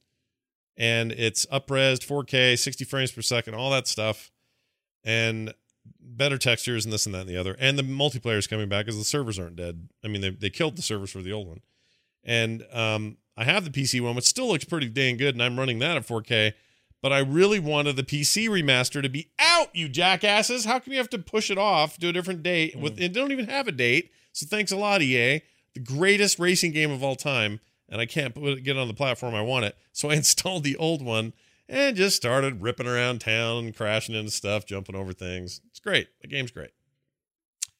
and 0.76 1.12
it's 1.12 1.44
upresed 1.46 2.06
4K, 2.06 2.58
60 2.58 2.84
frames 2.84 3.12
per 3.12 3.22
second, 3.22 3.54
all 3.54 3.70
that 3.70 3.86
stuff, 3.86 4.30
and 5.04 5.52
better 6.00 6.38
textures 6.38 6.84
and 6.84 6.92
this 6.92 7.04
and 7.06 7.14
that 7.14 7.22
and 7.22 7.28
the 7.28 7.36
other. 7.36 7.56
And 7.58 7.78
the 7.78 7.82
multiplayer 7.82 8.38
is 8.38 8.46
coming 8.46 8.68
back 8.68 8.86
because 8.86 8.98
the 8.98 9.04
servers 9.04 9.38
aren't 9.38 9.56
dead. 9.56 9.88
I 10.04 10.08
mean, 10.08 10.20
they 10.20 10.30
they 10.30 10.50
killed 10.50 10.76
the 10.76 10.82
servers 10.82 11.10
for 11.10 11.22
the 11.22 11.32
old 11.32 11.48
one, 11.48 11.60
and 12.24 12.64
um, 12.72 13.18
I 13.36 13.44
have 13.44 13.64
the 13.64 13.70
PC 13.70 14.00
one, 14.00 14.14
which 14.14 14.24
still 14.24 14.48
looks 14.48 14.64
pretty 14.64 14.88
dang 14.88 15.16
good, 15.16 15.34
and 15.34 15.42
I'm 15.42 15.58
running 15.58 15.78
that 15.80 15.96
at 15.96 16.06
4K. 16.06 16.54
But 17.06 17.12
I 17.12 17.18
really 17.20 17.60
wanted 17.60 17.94
the 17.94 18.02
PC 18.02 18.48
remaster 18.48 19.00
to 19.00 19.08
be 19.08 19.30
out, 19.38 19.68
you 19.72 19.88
jackasses. 19.88 20.64
How 20.64 20.80
come 20.80 20.92
you 20.92 20.98
have 20.98 21.08
to 21.10 21.20
push 21.20 21.52
it 21.52 21.56
off 21.56 21.98
to 21.98 22.08
a 22.08 22.12
different 22.12 22.42
date? 22.42 22.74
With 22.74 23.00
it 23.00 23.12
don't 23.12 23.30
even 23.30 23.46
have 23.46 23.68
a 23.68 23.70
date. 23.70 24.10
So 24.32 24.44
thanks 24.44 24.72
a 24.72 24.76
lot, 24.76 25.02
EA. 25.02 25.40
The 25.74 25.80
greatest 25.84 26.40
racing 26.40 26.72
game 26.72 26.90
of 26.90 27.04
all 27.04 27.14
time, 27.14 27.60
and 27.88 28.00
I 28.00 28.06
can't 28.06 28.34
put 28.34 28.42
it, 28.58 28.64
get 28.64 28.74
it 28.76 28.80
on 28.80 28.88
the 28.88 28.92
platform 28.92 29.36
I 29.36 29.42
want 29.42 29.66
it. 29.66 29.76
So 29.92 30.10
I 30.10 30.14
installed 30.16 30.64
the 30.64 30.74
old 30.78 31.00
one 31.00 31.32
and 31.68 31.94
just 31.94 32.16
started 32.16 32.60
ripping 32.60 32.88
around 32.88 33.20
town, 33.20 33.72
crashing 33.72 34.16
into 34.16 34.32
stuff, 34.32 34.66
jumping 34.66 34.96
over 34.96 35.12
things. 35.12 35.60
It's 35.70 35.78
great. 35.78 36.08
The 36.22 36.26
game's 36.26 36.50
great. 36.50 36.72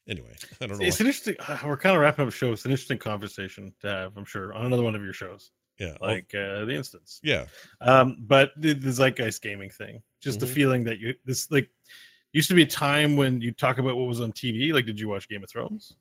Anyway, 0.07 0.37
I 0.61 0.67
don't 0.69 0.79
know. 0.79 0.85
It's 0.87 1.01
why- 1.01 1.05
an 1.05 1.09
interesting. 1.09 1.35
uh, 1.41 1.59
We're 1.65 1.77
kind 1.79 1.97
of 1.97 2.01
wrapping 2.03 2.23
up 2.23 2.31
the 2.31 2.37
show. 2.37 2.53
It's 2.53 2.65
an 2.65 2.71
interesting 2.71 2.99
conversation 2.99 3.75
to 3.81 3.89
have. 3.89 4.17
I'm 4.17 4.25
sure 4.25 4.55
on 4.55 4.67
another 4.67 4.85
one 4.85 4.95
of 4.95 5.03
your 5.03 5.13
shows, 5.13 5.51
Yeah. 5.79 5.97
like 6.01 6.35
uh, 6.35 6.65
the 6.65 6.75
instance. 6.75 7.21
yeah. 7.23 7.47
Um, 7.81 8.17
but 8.21 8.53
the, 8.57 8.73
the 8.73 8.91
zeitgeist 8.91 9.43
gaming 9.43 9.71
thing, 9.71 10.03
just 10.21 10.41
the 10.41 10.47
Mhm. 10.47 10.55
feeling 10.55 10.85
that 10.85 10.99
you 10.99 11.15
this 11.25 11.51
like 11.51 11.69
used 12.33 12.49
to 12.49 12.55
be 12.55 12.63
a 12.63 12.67
time 12.67 13.17
when 13.17 13.41
you 13.41 13.53
talk 13.53 13.79
about 13.79 13.97
what 13.97 14.07
was 14.07 14.21
on 14.21 14.33
TV. 14.33 14.73
Like, 14.73 14.87
did 14.87 14.99
you 14.99 15.09
watch 15.09 15.29
Game 15.29 15.43
of 15.45 15.51
Thrones? 15.51 15.95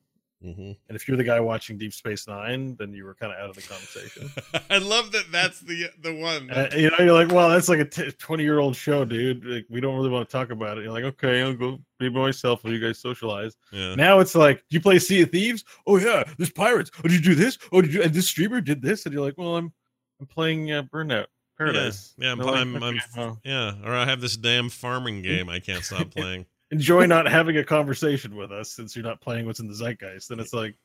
Hmm 0.53 0.71
And 0.87 0.95
if 0.95 1.07
you're 1.07 1.17
the 1.17 1.23
guy 1.23 1.39
watching 1.39 1.77
Deep 1.77 1.93
Space 1.93 2.27
Nine, 2.27 2.75
then 2.77 2.93
you 2.93 3.03
were 3.05 3.15
kind 3.15 3.33
of 3.33 3.39
out 3.39 3.49
of 3.49 3.55
the 3.55 3.61
conversation. 3.63 4.29
I 4.69 4.77
love 4.77 5.11
that. 5.13 5.31
That's 5.31 5.59
the 5.61 5.89
the 6.01 6.13
one. 6.13 6.49
Uh, 6.51 6.69
you 6.75 6.89
know, 6.91 6.97
you're 6.99 7.13
like, 7.13 7.29
well, 7.31 7.49
that's 7.49 7.67
like 7.69 7.79
a 7.79 8.11
20 8.11 8.43
year 8.43 8.59
old 8.59 8.75
show, 8.75 9.03
dude. 9.05 9.43
Like, 9.45 9.65
we 9.69 9.81
don't 9.81 9.95
really 9.95 10.09
want 10.09 10.27
to 10.29 10.31
talk 10.31 10.51
about 10.51 10.77
it. 10.77 10.83
You're 10.83 10.93
like, 10.93 11.03
okay, 11.05 11.41
I'll 11.41 11.53
go 11.53 11.79
be 11.99 12.09
by 12.09 12.19
myself 12.19 12.63
while 12.63 12.73
you 12.73 12.79
guys 12.79 12.99
socialize. 12.99 13.55
yeah. 13.71 13.95
Now 13.95 14.19
it's 14.19 14.35
like, 14.35 14.57
do 14.69 14.75
you 14.75 14.81
play 14.81 14.99
Sea 14.99 15.21
of 15.23 15.31
Thieves? 15.31 15.63
Oh 15.87 15.97
yeah, 15.97 16.23
there's 16.37 16.51
pirates. 16.51 16.91
Oh, 16.99 17.03
did 17.03 17.13
you 17.13 17.21
do 17.21 17.35
this? 17.35 17.57
Oh, 17.71 17.81
did 17.81 17.93
you? 17.93 18.03
And 18.03 18.13
this 18.13 18.27
streamer 18.27 18.61
did 18.61 18.81
this, 18.81 19.05
and 19.05 19.13
you're 19.13 19.23
like, 19.25 19.37
well, 19.37 19.55
I'm, 19.55 19.71
I'm 20.19 20.27
playing 20.27 20.71
uh, 20.71 20.83
Burnout 20.83 21.25
Paradise. 21.57 22.13
Yeah, 22.17 22.29
I'm- 22.29 22.37
They're 22.37 22.47
like, 22.47 22.55
I'm- 22.57 22.75
"Okay, 22.75 22.85
I'm- 22.85 22.99
well, 23.17 23.39
Yeah. 23.45 23.73
Or 23.83 23.93
I 23.95 24.05
have 24.05 24.19
this 24.21 24.35
damn 24.37 24.69
farming 24.69 25.21
game 25.23 25.49
I 25.49 25.59
can't 25.59 25.83
stop 25.83 26.11
playing. 26.11 26.45
Enjoy 26.75 27.05
not 27.05 27.25
having 27.25 27.57
a 27.57 27.63
conversation 27.63 28.35
with 28.35 28.51
us 28.51 28.69
since 28.69 28.95
you're 28.95 29.05
not 29.05 29.21
playing 29.21 29.45
what's 29.45 29.61
in 29.61 29.67
the 29.67 29.73
zeitgeist. 29.73 30.27
Then 30.27 30.41
it's 30.41 30.53
like, 30.53 30.75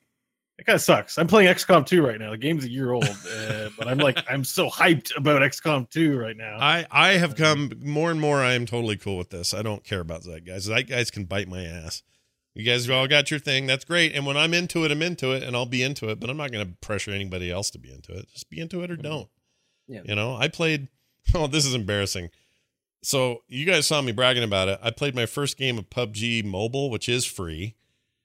it 0.57 0.65
kind 0.65 0.75
of 0.75 0.81
sucks. 0.81 1.17
I'm 1.17 1.27
playing 1.27 1.53
XCOM 1.53 1.85
2 1.85 2.05
right 2.05 2.17
now. 2.17 2.31
The 2.31 2.37
game's 2.37 2.63
a 2.63 2.69
year 2.69 2.91
old, 2.93 3.03
uh, 3.05 3.69
but 3.77 3.87
I'm 3.87 3.97
like, 3.97 4.19
I'm 4.29 4.45
so 4.45 4.69
hyped 4.69 5.15
about 5.17 5.41
XCOM 5.41 5.89
2 5.89 6.17
right 6.17 6.37
now. 6.37 6.57
I 6.59 6.85
I 6.89 7.09
have 7.13 7.35
come 7.35 7.71
more 7.83 8.09
and 8.09 8.21
more. 8.21 8.39
I 8.39 8.53
am 8.53 8.65
totally 8.65 8.95
cool 8.95 9.17
with 9.17 9.31
this. 9.31 9.53
I 9.53 9.61
don't 9.63 9.83
care 9.83 9.99
about 9.99 10.21
Zeitgeist. 10.21 10.69
Zeitgeist 10.69 11.11
can 11.11 11.25
bite 11.25 11.49
my 11.49 11.63
ass. 11.63 12.03
You 12.53 12.63
guys 12.63 12.89
all 12.89 13.07
got 13.07 13.31
your 13.31 13.39
thing. 13.39 13.65
That's 13.65 13.85
great. 13.85 14.13
And 14.13 14.25
when 14.25 14.37
I'm 14.37 14.53
into 14.53 14.85
it, 14.85 14.91
I'm 14.91 15.01
into 15.01 15.31
it, 15.31 15.43
and 15.43 15.55
I'll 15.55 15.65
be 15.65 15.83
into 15.83 16.09
it. 16.09 16.19
But 16.19 16.29
I'm 16.29 16.37
not 16.37 16.51
going 16.51 16.65
to 16.65 16.73
pressure 16.81 17.11
anybody 17.11 17.49
else 17.51 17.69
to 17.71 17.79
be 17.79 17.91
into 17.91 18.13
it. 18.13 18.27
Just 18.31 18.49
be 18.49 18.59
into 18.59 18.81
it 18.81 18.91
or 18.91 18.97
don't. 18.97 19.29
Yeah. 19.87 20.01
You 20.05 20.15
know, 20.15 20.35
I 20.35 20.47
played. 20.47 20.87
Oh, 21.35 21.45
this 21.45 21.67
is 21.67 21.75
embarrassing. 21.75 22.31
So 23.03 23.43
you 23.47 23.65
guys 23.65 23.87
saw 23.87 24.01
me 24.01 24.11
bragging 24.11 24.43
about 24.43 24.67
it. 24.69 24.79
I 24.81 24.91
played 24.91 25.15
my 25.15 25.25
first 25.25 25.57
game 25.57 25.77
of 25.77 25.89
PUBG 25.89 26.43
Mobile, 26.45 26.89
which 26.89 27.09
is 27.09 27.25
free. 27.25 27.75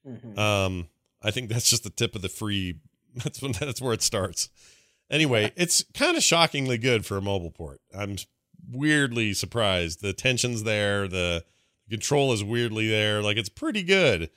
Mhm. 0.07 0.39
Um, 0.39 0.89
I 1.23 1.31
think 1.31 1.48
that's 1.48 1.70
just 1.70 1.82
the 1.85 1.90
tip 1.90 2.15
of 2.15 2.23
the 2.23 2.28
free. 2.28 2.77
That's 3.24 3.40
when 3.40 3.53
that's 3.53 3.81
where 3.81 3.94
it 3.94 4.03
starts. 4.03 4.51
Anyway, 5.11 5.51
it's 5.57 5.82
kind 5.94 6.19
of 6.19 6.23
shockingly 6.23 6.77
good 6.77 7.07
for 7.07 7.16
a 7.16 7.23
mobile 7.23 7.51
port. 7.51 7.81
I'm 7.97 8.16
weirdly 8.70 9.32
surprised. 9.32 10.03
The 10.03 10.12
tension's 10.12 10.65
there. 10.65 11.09
The 11.09 11.43
control 11.89 12.35
is 12.35 12.44
weirdly 12.44 12.89
there. 12.89 13.23
Like 13.23 13.39
it's 13.39 13.48
pretty 13.48 13.82
good. 13.82 14.28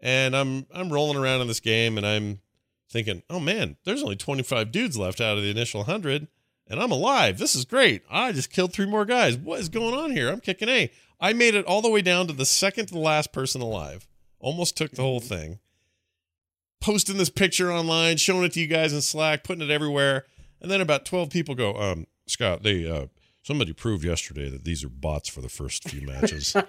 And 0.00 0.36
I'm 0.36 0.66
I'm 0.70 0.92
rolling 0.92 1.16
around 1.16 1.40
in 1.40 1.46
this 1.46 1.60
game 1.60 1.96
and 1.96 2.06
I'm 2.06 2.40
thinking, 2.90 3.22
oh 3.30 3.40
man, 3.40 3.76
there's 3.84 4.02
only 4.02 4.16
25 4.16 4.70
dudes 4.70 4.98
left 4.98 5.20
out 5.22 5.38
of 5.38 5.42
the 5.42 5.50
initial 5.50 5.84
hundred, 5.84 6.28
and 6.68 6.80
I'm 6.80 6.90
alive. 6.90 7.38
This 7.38 7.54
is 7.54 7.64
great. 7.64 8.02
I 8.10 8.32
just 8.32 8.50
killed 8.50 8.72
three 8.72 8.86
more 8.86 9.04
guys. 9.04 9.36
What 9.36 9.60
is 9.60 9.68
going 9.68 9.94
on 9.94 10.12
here? 10.12 10.28
I'm 10.30 10.40
kicking 10.40 10.68
A. 10.68 10.90
I 11.20 11.32
made 11.32 11.54
it 11.54 11.64
all 11.64 11.82
the 11.82 11.90
way 11.90 12.02
down 12.02 12.26
to 12.26 12.32
the 12.32 12.44
second 12.44 12.86
to 12.86 12.94
the 12.94 13.00
last 13.00 13.32
person 13.32 13.60
alive. 13.60 14.06
Almost 14.38 14.76
took 14.76 14.92
the 14.92 15.02
whole 15.02 15.20
thing. 15.20 15.58
Posting 16.80 17.16
this 17.16 17.30
picture 17.30 17.72
online, 17.72 18.18
showing 18.18 18.44
it 18.44 18.52
to 18.52 18.60
you 18.60 18.66
guys 18.66 18.92
in 18.92 19.00
Slack, 19.00 19.44
putting 19.44 19.62
it 19.62 19.72
everywhere, 19.72 20.26
and 20.60 20.70
then 20.70 20.80
about 20.80 21.06
12 21.06 21.30
people 21.30 21.54
go, 21.54 21.74
um, 21.76 22.06
Scott, 22.26 22.62
they 22.62 22.88
uh 22.88 23.06
somebody 23.46 23.72
proved 23.72 24.04
yesterday 24.04 24.50
that 24.50 24.64
these 24.64 24.82
are 24.82 24.88
bots 24.88 25.28
for 25.28 25.40
the 25.40 25.48
first 25.48 25.88
few 25.88 26.06
matches. 26.06 26.56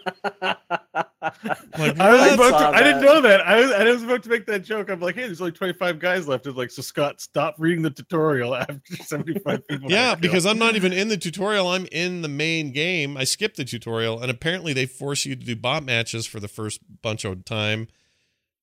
Like, 1.77 1.99
I 1.99 2.11
was 2.11 2.33
about 2.35 2.59
to, 2.59 2.77
I 2.77 2.81
didn't 2.83 3.01
know 3.01 3.21
that. 3.21 3.41
I 3.41 3.59
was, 3.59 3.71
I 3.71 3.83
was 3.83 4.03
about 4.03 4.23
to 4.23 4.29
make 4.29 4.45
that 4.45 4.63
joke. 4.63 4.89
I'm 4.89 4.99
like, 4.99 5.15
hey, 5.15 5.25
there's 5.25 5.41
only 5.41 5.51
25 5.51 5.99
guys 5.99 6.27
left. 6.27 6.47
It's 6.47 6.55
like, 6.55 6.71
so 6.71 6.81
Scott, 6.81 7.19
stop 7.19 7.55
reading 7.57 7.81
the 7.81 7.89
tutorial 7.89 8.55
after 8.55 8.95
75 8.95 9.67
people. 9.67 9.91
Yeah, 9.91 10.15
because. 10.15 10.45
I'm 10.45 10.57
not 10.57 10.75
even 10.75 10.93
in 10.93 11.09
the 11.09 11.17
tutorial. 11.17 11.67
I'm 11.67 11.87
in 11.91 12.21
the 12.21 12.29
main 12.29 12.71
game. 12.71 13.17
I 13.17 13.25
skipped 13.25 13.57
the 13.57 13.65
tutorial, 13.65 14.21
and 14.21 14.31
apparently 14.31 14.71
they 14.71 14.85
force 14.85 15.25
you 15.25 15.35
to 15.35 15.45
do 15.45 15.55
bot 15.55 15.83
matches 15.83 16.25
for 16.25 16.39
the 16.39 16.47
first 16.47 16.79
bunch 17.01 17.25
of 17.25 17.43
time 17.43 17.87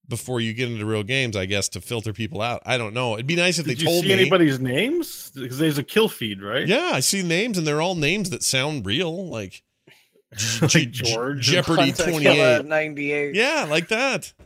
before 0.09 0.41
you 0.41 0.53
get 0.53 0.71
into 0.71 0.85
real 0.85 1.03
games. 1.03 1.37
I 1.37 1.47
guess 1.47 1.69
to 1.71 1.81
filter 1.81 2.13
people 2.13 2.41
out. 2.43 2.63
I 2.67 2.77
don't 2.79 2.95
know. 2.95 3.15
It'd 3.15 3.27
be 3.27 3.37
nice 3.37 3.59
if 3.59 3.67
Did 3.67 3.79
they 3.79 3.81
you 3.83 3.87
told 3.87 4.03
see 4.03 4.09
me. 4.09 4.15
anybody's 4.15 4.61
names? 4.61 5.31
Because 5.35 5.59
there's 5.59 5.79
a 5.79 5.83
kill 5.83 6.09
feed, 6.09 6.43
right? 6.43 6.67
Yeah, 6.67 6.91
I 6.95 7.01
see 7.01 7.23
names, 7.23 7.57
and 7.59 7.67
they're 7.67 7.81
all 7.83 7.95
names 7.95 8.31
that 8.31 8.43
sound 8.43 8.85
real, 8.87 9.29
like 9.29 9.63
like 10.63 10.71
G- 10.71 10.87
George. 10.87 11.41
Jeopardy 11.43 11.83
Hunter 11.91 12.03
twenty 12.11 12.25
Killer 12.25 12.59
eight. 12.61 12.65
98. 12.67 13.35
Yeah, 13.35 13.67
like 13.69 13.89
that. 13.89 14.33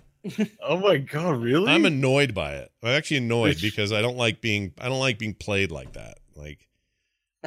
Oh 0.60 0.76
my 0.78 0.98
god, 0.98 1.40
really? 1.40 1.70
I'm 1.72 1.86
annoyed 1.86 2.34
by 2.34 2.54
it. 2.56 2.70
I'm 2.82 2.90
actually 2.90 3.18
annoyed 3.18 3.50
Which- 3.50 3.62
because 3.62 3.92
I 3.92 4.02
don't 4.02 4.16
like 4.18 4.40
being. 4.42 4.74
I 4.78 4.88
don't 4.88 4.98
like 5.00 5.18
being 5.18 5.32
played 5.34 5.70
like 5.70 5.94
that. 5.94 6.18
Like, 6.34 6.67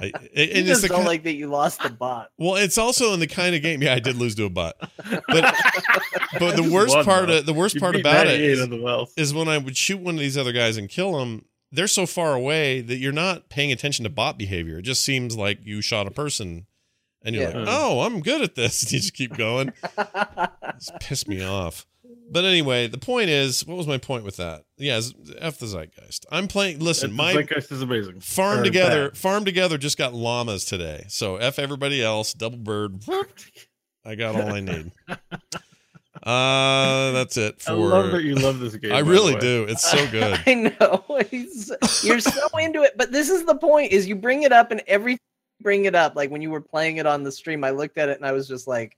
I, 0.02 0.06
and 0.16 0.30
it's 0.34 0.68
just 0.68 0.82
the 0.82 0.88
don't 0.88 1.02
ki- 1.02 1.08
like 1.08 1.24
that 1.24 1.36
you 1.36 1.48
lost 1.48 1.82
the 1.84 1.90
bot. 1.90 2.32
Well, 2.38 2.56
it's 2.56 2.78
also 2.78 3.14
in 3.14 3.20
the 3.20 3.28
kind 3.28 3.56
of 3.56 3.62
game. 3.62 3.82
Yeah, 3.82 3.94
I 3.94 4.00
did 4.00 4.16
lose 4.16 4.36
to 4.36 4.46
a 4.46 4.50
bot, 4.50 4.76
but 5.08 5.22
but 6.40 6.56
the 6.56 6.70
worst 6.72 6.96
one, 6.96 7.06
part 7.06 7.30
of 7.30 7.46
the 7.46 7.54
worst 7.54 7.78
part 7.80 7.96
about 7.96 8.28
it 8.28 8.40
is, 8.42 8.58
is, 8.60 8.64
of 8.64 8.70
the 8.70 8.82
wealth. 8.82 9.14
is 9.18 9.34
when 9.34 9.48
I 9.48 9.58
would 9.58 9.78
shoot 9.78 10.00
one 10.00 10.16
of 10.16 10.20
these 10.20 10.38
other 10.38 10.52
guys 10.52 10.78
and 10.78 10.90
kill 10.90 11.18
them. 11.20 11.46
They're 11.74 11.88
so 11.88 12.06
far 12.06 12.34
away 12.34 12.82
that 12.82 12.98
you're 12.98 13.14
not 13.14 13.48
paying 13.48 13.72
attention 13.72 14.04
to 14.04 14.10
bot 14.10 14.38
behavior. 14.38 14.80
It 14.80 14.82
just 14.82 15.06
seems 15.06 15.38
like 15.38 15.60
you 15.66 15.82
shot 15.82 16.06
a 16.06 16.12
person, 16.12 16.66
and 17.24 17.34
you're 17.34 17.50
Yeah. 17.50 17.58
like, 17.60 17.68
mm. 17.68 17.70
"Oh, 17.70 18.02
I'm 18.02 18.20
good 18.22 18.42
at 18.42 18.56
this." 18.56 18.84
you 18.92 19.00
just 19.00 19.14
keep 19.14 19.38
going. 19.38 19.72
It's 20.76 20.92
pissed 21.00 21.28
me 21.30 21.44
off. 21.44 21.86
But 22.32 22.46
anyway, 22.46 22.88
the 22.88 22.98
point 22.98 23.30
is, 23.30 23.66
what 23.68 23.76
was 23.78 23.88
my 23.88 23.98
point 23.98 24.24
with 24.24 24.38
that? 24.38 24.64
Yeah, 24.78 25.02
f 25.40 25.58
the 25.60 25.68
zeitgeist. 25.68 26.26
I'm 26.32 26.48
playing. 26.48 26.80
Listen, 26.80 27.16
That's- 27.16 27.36
my 27.36 27.42
Zeitgeist 27.42 27.72
is 27.74 27.82
amazing. 27.82 28.22
farm 28.22 28.60
Or 28.60 28.64
together. 28.64 29.10
bad. 29.10 29.18
Farm 29.18 29.44
together 29.44 29.78
just 29.78 29.98
got 29.98 30.14
llamas 30.14 30.64
today. 30.64 31.06
So 31.10 31.36
f 31.36 31.60
everybody 31.60 32.02
else. 32.02 32.34
Double 32.34 32.58
bird. 32.58 33.02
I 34.06 34.16
got 34.16 34.36
all 34.36 34.54
I 34.54 34.62
need. 34.62 34.92
Uh, 36.24 37.12
that's 37.14 37.36
it 37.38 37.60
for. 37.62 37.72
I 37.72 37.74
love 37.76 38.12
that 38.12 38.24
you 38.24 38.36
love 38.36 38.60
this 38.60 38.76
game. 38.76 38.92
I 38.92 39.00
really 39.00 39.36
do. 39.40 39.66
It's 39.68 39.90
so 39.90 40.06
good. 40.12 40.40
I 40.46 40.54
know. 40.54 41.04
He's, 41.32 41.72
you're 42.04 42.20
so 42.20 42.48
into 42.60 42.84
it, 42.84 42.96
but 42.96 43.12
this 43.12 43.30
is 43.30 43.46
the 43.46 43.56
point: 43.56 43.92
is 43.92 44.08
you 44.08 44.16
bring 44.16 44.44
it 44.44 44.52
up 44.52 44.70
and 44.70 44.84
every 44.88 45.18
bring 45.62 45.86
it 45.86 45.96
up. 45.96 46.16
Like 46.16 46.30
when 46.30 46.42
you 46.44 46.52
were 46.52 46.62
playing 46.62 46.98
it 46.98 47.08
on 47.08 47.24
the 47.24 47.32
stream, 47.32 47.64
I 47.64 47.72
looked 47.72 47.98
at 47.98 48.10
it 48.10 48.18
and 48.18 48.26
I 48.26 48.34
was 48.34 48.48
just 48.48 48.68
like, 48.68 48.98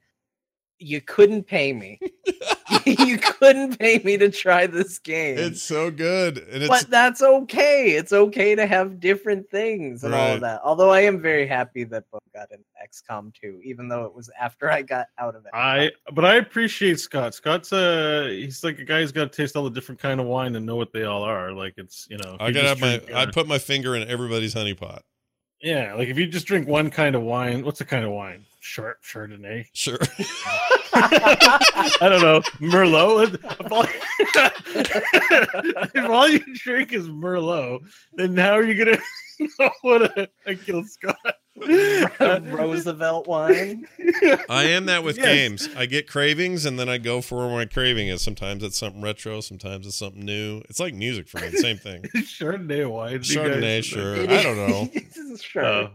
"You 0.79 0.99
couldn't 0.99 1.43
pay 1.43 1.71
me. 1.71 1.97
you 3.07 3.17
couldn't 3.17 3.79
pay 3.79 3.99
me 3.99 4.17
to 4.17 4.29
try 4.29 4.67
this 4.67 4.99
game." 4.99 5.37
It's 5.37 5.61
so 5.61 5.91
good, 5.91 6.37
and 6.37 6.63
it's 6.63 6.69
but 6.69 6.89
that's 6.89 7.21
okay. 7.21 7.91
It's 7.91 8.13
okay 8.13 8.55
to 8.55 8.65
have 8.65 8.99
different 8.99 9.49
things 9.49 10.03
and 10.03 10.13
all 10.13 10.33
of 10.33 10.41
that. 10.41 10.61
Although 10.63 10.91
I 10.91 11.01
am 11.01 11.21
very 11.21 11.47
happy 11.47 11.83
that 11.85 12.09
Beau 12.11 12.19
got 12.33 12.49
an 12.51 12.63
XCOM 12.83 13.33
2, 13.33 13.61
even 13.63 13.87
though 13.87 14.05
it 14.05 14.13
was 14.13 14.29
after 14.39 14.69
I 14.69 14.81
got 14.81 15.07
out 15.17 15.35
of 15.35 15.45
it. 15.45 15.51
I 15.53 15.91
but 16.13 16.25
I 16.25 16.35
appreciate 16.35 16.99
Scott. 16.99 17.33
Scott's 17.33 17.71
uh 17.71 18.27
he's 18.29 18.63
like 18.63 18.79
a 18.79 18.85
guy 18.85 19.01
who's 19.01 19.11
got 19.11 19.31
to 19.31 19.35
taste 19.35 19.55
all 19.55 19.63
the 19.63 19.69
different 19.69 20.01
kind 20.01 20.19
of 20.19 20.25
wine 20.25 20.55
and 20.55 20.65
know 20.65 20.75
what 20.75 20.91
they 20.93 21.03
all 21.03 21.23
are. 21.23 21.51
Like 21.51 21.73
it's 21.77 22.07
you 22.09 22.17
know. 22.17 22.37
I 22.39 22.51
gotta 22.51 22.69
have 22.69 22.81
my. 22.81 22.97
drink, 22.97 23.13
I 23.13 23.23
uh, 23.23 23.31
put 23.31 23.47
my 23.47 23.59
finger 23.59 23.95
in 23.95 24.07
everybody's 24.07 24.53
honey 24.53 24.73
pot. 24.73 25.03
yeah, 25.61 25.93
like 25.93 26.09
if 26.09 26.17
you 26.17 26.27
just 26.27 26.45
drink 26.45 26.67
one 26.67 26.89
kind 26.89 27.15
of 27.15 27.21
wine, 27.21 27.63
what's 27.63 27.79
the 27.79 27.85
kind 27.85 28.05
of 28.05 28.11
wine? 28.11 28.45
Short 28.65 29.03
Chardonnay. 29.03 29.65
Sure. 29.73 29.97
I 30.93 31.97
don't 31.99 32.21
know 32.21 32.39
Merlot. 32.61 33.33
If 33.59 33.71
all, 33.71 33.83
if 35.93 36.09
all 36.09 36.29
you 36.29 36.39
drink 36.55 36.93
is 36.93 37.09
Merlot, 37.09 37.81
then 38.13 38.37
how 38.37 38.53
are 38.53 38.63
you 38.63 38.73
gonna 38.85 38.97
know 39.59 39.69
what 39.81 40.17
a, 40.17 40.29
I 40.47 40.55
killed 40.55 40.87
Scott? 40.89 41.17
Roosevelt 42.19 43.27
wine. 43.27 43.85
I 44.49 44.63
am 44.69 44.85
that 44.85 45.03
with 45.03 45.17
Yes. 45.17 45.25
games. 45.25 45.69
I 45.75 45.85
get 45.85 46.07
cravings, 46.07 46.65
and 46.65 46.79
then 46.79 46.87
I 46.87 46.99
go 46.99 47.19
for 47.21 47.39
where 47.39 47.49
my 47.49 47.65
craving 47.65 48.07
is. 48.07 48.21
Sometimes 48.21 48.63
it's 48.63 48.77
something 48.77 49.01
retro. 49.01 49.41
Sometimes 49.41 49.85
it's 49.85 49.97
something 49.97 50.23
new. 50.23 50.61
It's 50.69 50.79
like 50.79 50.93
music 50.93 51.27
for 51.27 51.41
me. 51.41 51.49
the 51.49 51.57
Same 51.57 51.77
thing. 51.77 52.03
Chardonnay 52.15 52.89
wine. 52.89 53.19
Chardonnay, 53.19 53.79
guys- 53.79 53.85
sure. 53.85 54.15
I 54.21 54.41
don't 54.41 54.55
know. 54.57 54.89
sure. 55.37 55.65
Oh. 55.65 55.81
Uh, 55.83 55.89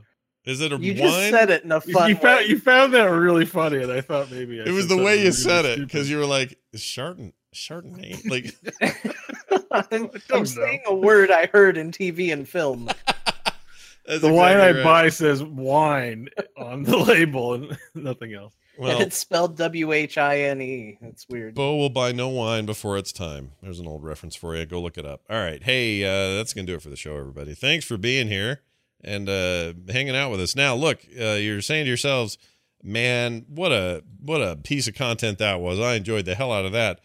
Is 0.49 0.61
it 0.63 0.73
a 0.73 0.77
wine? 0.77 0.83
you 0.85 0.93
wine? 0.95 0.99
just 1.03 1.31
said 1.31 1.51
it 1.51 1.63
in 1.65 1.71
a 1.73 1.83
You- 1.85 1.93
fun 1.93 2.09
you 2.09 2.17
found 2.17 2.39
way. 2.41 2.47
you 2.47 2.59
found 2.59 2.95
that 2.95 3.05
really 3.05 3.45
funny, 3.45 3.83
and 3.83 3.93
I 3.93 4.01
thought 4.01 4.31
maybe 4.31 4.61
I 4.61 4.65
it 4.65 4.71
was 4.73 4.89
the 4.89 4.97
way 4.97 5.03
something 5.03 5.19
you 5.19 5.23
really 5.25 5.33
said 5.33 5.65
it 5.67 5.79
because 5.81 6.11
you 6.11 6.17
were 6.19 6.27
like 6.27 6.59
Chardonnay. 6.75 7.33
Chardonnay. 7.55 8.29
Like 8.29 8.55
I'm, 9.93 10.11
I'm 10.33 10.47
saying 10.47 10.83
a 10.87 10.95
word 10.95 11.31
I 11.31 11.47
heard 11.47 11.77
in 11.77 11.91
TV 11.93 12.33
and 12.33 12.49
film. 12.49 12.89
that's 14.07 14.21
the 14.23 14.33
wine 14.33 14.57
I 14.57 14.71
right. 14.73 14.85
buy 14.85 15.09
says 15.11 15.43
wine 15.43 16.29
on 16.57 16.83
the 16.85 16.97
label 16.97 17.55
and 17.55 17.77
nothing 17.95 18.33
else. 18.33 18.55
and 18.77 18.85
Well, 18.87 19.01
it's 19.03 19.19
spelled 19.19 19.57
W 19.59 19.93
H 19.93 20.17
I 20.17 20.41
N 20.43 20.63
E. 20.63 20.99
That's 21.03 21.27
weird. 21.29 21.55
Beau 21.55 21.77
will 21.77 21.91
buy 21.91 22.13
no 22.13 22.29
wine 22.29 22.65
before 22.65 22.97
it's 22.97 23.13
time. 23.13 23.53
There's 23.63 23.81
an 23.81 23.87
old 23.87 24.03
reference 24.05 24.35
for 24.37 24.57
you. 24.57 24.65
Go 24.65 24.81
look 24.81 24.97
it 24.97 25.05
up. 25.05 25.23
All 25.29 25.37
right. 25.39 25.63
Hey, 25.63 26.05
uh, 26.05 26.37
that's 26.37 26.55
going 26.55 26.67
to 26.67 26.73
do 26.73 26.77
it 26.77 26.83
for 26.83 26.89
the 26.91 26.97
show, 26.97 27.17
everybody. 27.17 27.55
Thanks 27.55 27.85
for 27.85 27.97
being 27.99 28.29
here 28.29 28.63
and 29.03 29.29
uh, 29.29 29.75
hanging 29.89 30.17
out 30.17 30.31
with 30.31 30.41
us. 30.41 30.57
Now, 30.57 30.75
look, 30.75 31.01
uh, 31.19 31.35
you're 31.35 31.63
saying 31.63 31.85
to 31.85 31.89
yourselves, 31.89 32.39
man, 32.83 33.45
what 33.49 33.73
a 33.73 34.03
what 34.21 34.41
a 34.41 34.57
piece 34.57 34.89
of 34.89 34.95
content 34.95 35.39
that 35.39 35.61
was. 35.61 35.79
I 35.79 35.95
enjoyed 35.95 36.25
the 36.25 36.35
hell 36.35 36.53
out 36.53 36.65
of 36.65 36.73
that. 36.73 37.01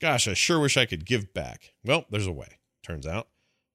Gosh, 0.00 0.28
I 0.28 0.34
sure 0.34 0.60
wish 0.60 0.76
I 0.76 0.86
could 0.86 1.06
give 1.06 1.32
back. 1.32 1.72
Well, 1.84 2.04
there's 2.10 2.26
a 2.26 2.32
way, 2.32 2.58
turns 2.82 3.06
out. 3.06 3.28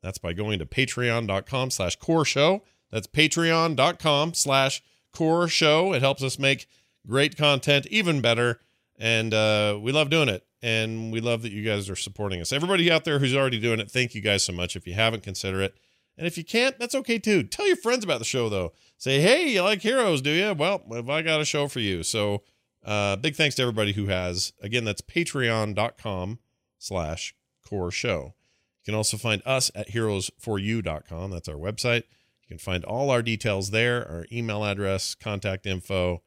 That's 0.04 0.18
by 0.18 0.34
going 0.34 0.60
to 0.60 0.66
patreon.com 0.66 1.72
slash 1.72 1.96
core 1.96 2.26
show. 2.26 2.64
That's 2.92 3.08
patreon.com 3.08 4.34
slash 4.34 4.82
core 5.14 5.48
show. 5.48 5.94
It 5.94 6.02
helps 6.02 6.24
us 6.24 6.40
make 6.40 6.68
great 7.08 7.38
content 7.38 7.88
even 7.88 8.22
better. 8.22 8.60
And 8.98 9.34
uh, 9.34 9.80
we 9.82 9.92
love 9.92 10.10
doing 10.10 10.30
it. 10.30 10.46
And 10.62 11.12
we 11.12 11.22
love 11.22 11.42
that 11.44 11.52
you 11.52 11.64
guys 11.64 11.90
are 11.90 11.96
supporting 11.96 12.42
us. 12.42 12.52
Everybody 12.52 12.92
out 12.92 13.06
there 13.06 13.20
who's 13.20 13.36
already 13.36 13.60
doing 13.60 13.80
it, 13.80 13.90
thank 13.90 14.14
you 14.14 14.22
guys 14.22 14.44
so 14.44 14.52
much. 14.52 14.76
If 14.76 14.86
you 14.86 14.94
haven't, 14.94 15.24
consider 15.24 15.62
it. 15.62 15.78
And 16.20 16.28
if 16.28 16.38
you 16.38 16.44
can't, 16.44 16.78
that's 16.78 16.96
okay 16.96 17.18
too. 17.18 17.44
Tell 17.44 17.66
your 17.66 17.78
friends 17.78 18.04
about 18.04 18.20
the 18.20 18.26
show, 18.26 18.50
though. 18.50 18.74
Say, 18.98 19.22
hey, 19.22 19.48
you 19.48 19.62
like 19.62 19.82
heroes, 19.82 20.22
do 20.22 20.32
you? 20.32 20.54
Well, 20.54 20.84
have 20.92 21.10
I 21.10 21.22
got 21.22 21.40
a 21.40 21.46
show 21.46 21.70
for 21.70 21.80
you? 21.80 22.04
So 22.04 22.44
uh, 22.84 23.16
big 23.16 23.38
thanks 23.38 23.56
to 23.56 23.62
everybody 23.62 23.94
who 23.94 24.08
has. 24.08 24.52
Again, 24.62 24.84
that's 24.84 25.02
patreon.com 25.02 26.40
slash 26.78 27.34
core 27.66 27.90
show. 27.90 28.36
You 28.82 28.92
can 28.92 28.96
also 28.96 29.16
find 29.16 29.42
us 29.46 29.72
at 29.74 29.92
heroes4u.com. 29.92 31.32
That's 31.32 31.48
our 31.48 31.56
website. 31.56 32.04
You 32.42 32.50
can 32.50 32.58
find 32.58 32.84
all 32.84 33.12
our 33.12 33.22
details 33.22 33.72
there, 33.72 34.06
our 34.06 34.26
email 34.30 34.66
address, 34.66 35.16
contact 35.16 35.66
info, 35.66 36.22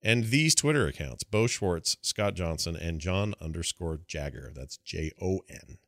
and 0.00 0.26
these 0.26 0.54
Twitter 0.54 0.86
accounts 0.86 1.24
Beau 1.24 1.48
Schwartz, 1.48 1.96
Scott 2.00 2.34
Johnson, 2.34 2.76
and 2.76 3.00
Jon 3.00 3.34
underscore 3.40 3.98
Jagger. 4.06 4.52
That's 4.54 4.76
J 4.76 5.10
O 5.20 5.40
N, 5.50 5.78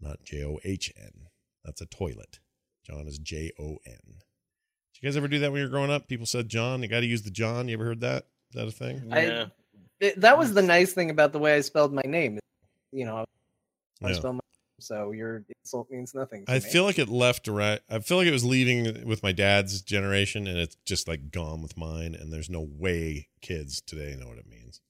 not 0.00 0.22
J 0.22 0.44
O 0.44 0.60
H 0.62 0.92
N. 0.96 1.26
That's 1.64 1.80
a 1.80 1.86
toilet. 1.86 2.38
Jon 2.88 3.06
is 3.06 3.18
J 3.18 3.52
O 3.58 3.78
N. 3.86 3.98
Did 4.06 5.02
you 5.02 5.08
guys 5.08 5.16
ever 5.16 5.28
do 5.28 5.38
that 5.40 5.52
when 5.52 5.60
you 5.60 5.66
were 5.66 5.70
growing 5.70 5.90
up? 5.90 6.08
People 6.08 6.26
said 6.26 6.48
John. 6.48 6.82
You 6.82 6.88
got 6.88 7.00
to 7.00 7.06
use 7.06 7.22
the 7.22 7.30
John. 7.30 7.68
You 7.68 7.74
ever 7.74 7.84
heard 7.84 8.00
that? 8.00 8.26
Is 8.50 8.54
that 8.54 8.66
a 8.68 8.70
thing? 8.70 9.12
I- 9.12 9.50
It- 10.00 10.20
that 10.20 10.38
was 10.38 10.54
the 10.54 10.62
nice 10.62 10.92
thing 10.92 11.10
about 11.10 11.32
the 11.32 11.38
way 11.40 11.54
I 11.54 11.60
spelled 11.60 11.92
my 11.92 12.02
name. 12.06 12.38
you 12.92 13.04
know, 13.04 13.26
I 14.02 14.08
Yeah. 14.08 14.14
spell 14.14 14.32
my 14.32 14.40
so 14.80 15.10
your 15.10 15.44
insult 15.62 15.90
means 15.90 16.14
nothing. 16.14 16.46
To 16.46 16.52
I 16.52 16.54
me. 16.54 16.60
feel 16.60 16.84
like 16.84 16.98
it 17.00 17.08
left 17.08 17.48
right. 17.48 17.80
I 17.90 17.98
feel 17.98 18.16
like 18.16 18.28
it 18.28 18.32
was 18.32 18.44
leaving 18.44 19.06
with 19.06 19.22
my 19.24 19.32
dad's 19.32 19.82
generation, 19.82 20.46
and 20.46 20.56
it's 20.56 20.76
just 20.86 21.06
like 21.08 21.30
gone 21.32 21.60
with 21.62 21.76
mine. 21.76 22.14
And 22.14 22.32
there's 22.32 22.48
no 22.48 22.60
way 22.62 23.28
kids 23.42 23.80
today 23.82 24.14
know 24.16 24.28
what 24.28 24.38
it 24.38 24.46
means. 24.46 24.80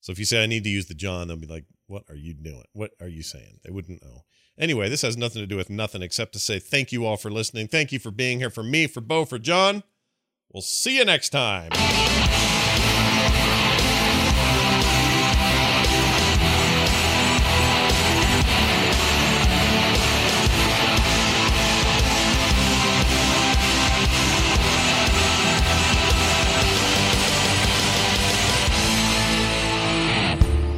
So 0.00 0.10
if 0.10 0.18
you 0.18 0.24
say 0.24 0.42
I 0.42 0.46
need 0.46 0.64
to 0.64 0.70
use 0.70 0.86
the 0.86 0.94
John, 0.94 1.28
they'll 1.28 1.36
be 1.36 1.46
like, 1.46 1.66
"What 1.86 2.04
are 2.08 2.16
you 2.16 2.32
doing? 2.34 2.64
What 2.72 2.92
are 2.98 3.08
you 3.08 3.22
saying?" 3.22 3.60
They 3.62 3.70
wouldn't 3.70 4.02
know. 4.02 4.24
Anyway, 4.58 4.88
this 4.88 5.02
has 5.02 5.16
nothing 5.16 5.42
to 5.42 5.46
do 5.46 5.56
with 5.56 5.68
nothing 5.68 6.02
except 6.02 6.32
to 6.32 6.38
say 6.38 6.58
thank 6.58 6.92
you 6.92 7.04
all 7.04 7.16
for 7.16 7.30
listening. 7.30 7.68
Thank 7.68 7.92
you 7.92 7.98
for 7.98 8.10
being 8.10 8.38
here 8.38 8.50
for 8.50 8.62
me, 8.62 8.86
for 8.86 9.00
Beau, 9.00 9.24
for 9.24 9.38
Jon. 9.38 9.82
We'll 10.52 10.62
see 10.62 10.96
you 10.96 11.04
next 11.04 11.30
time. 11.30 11.70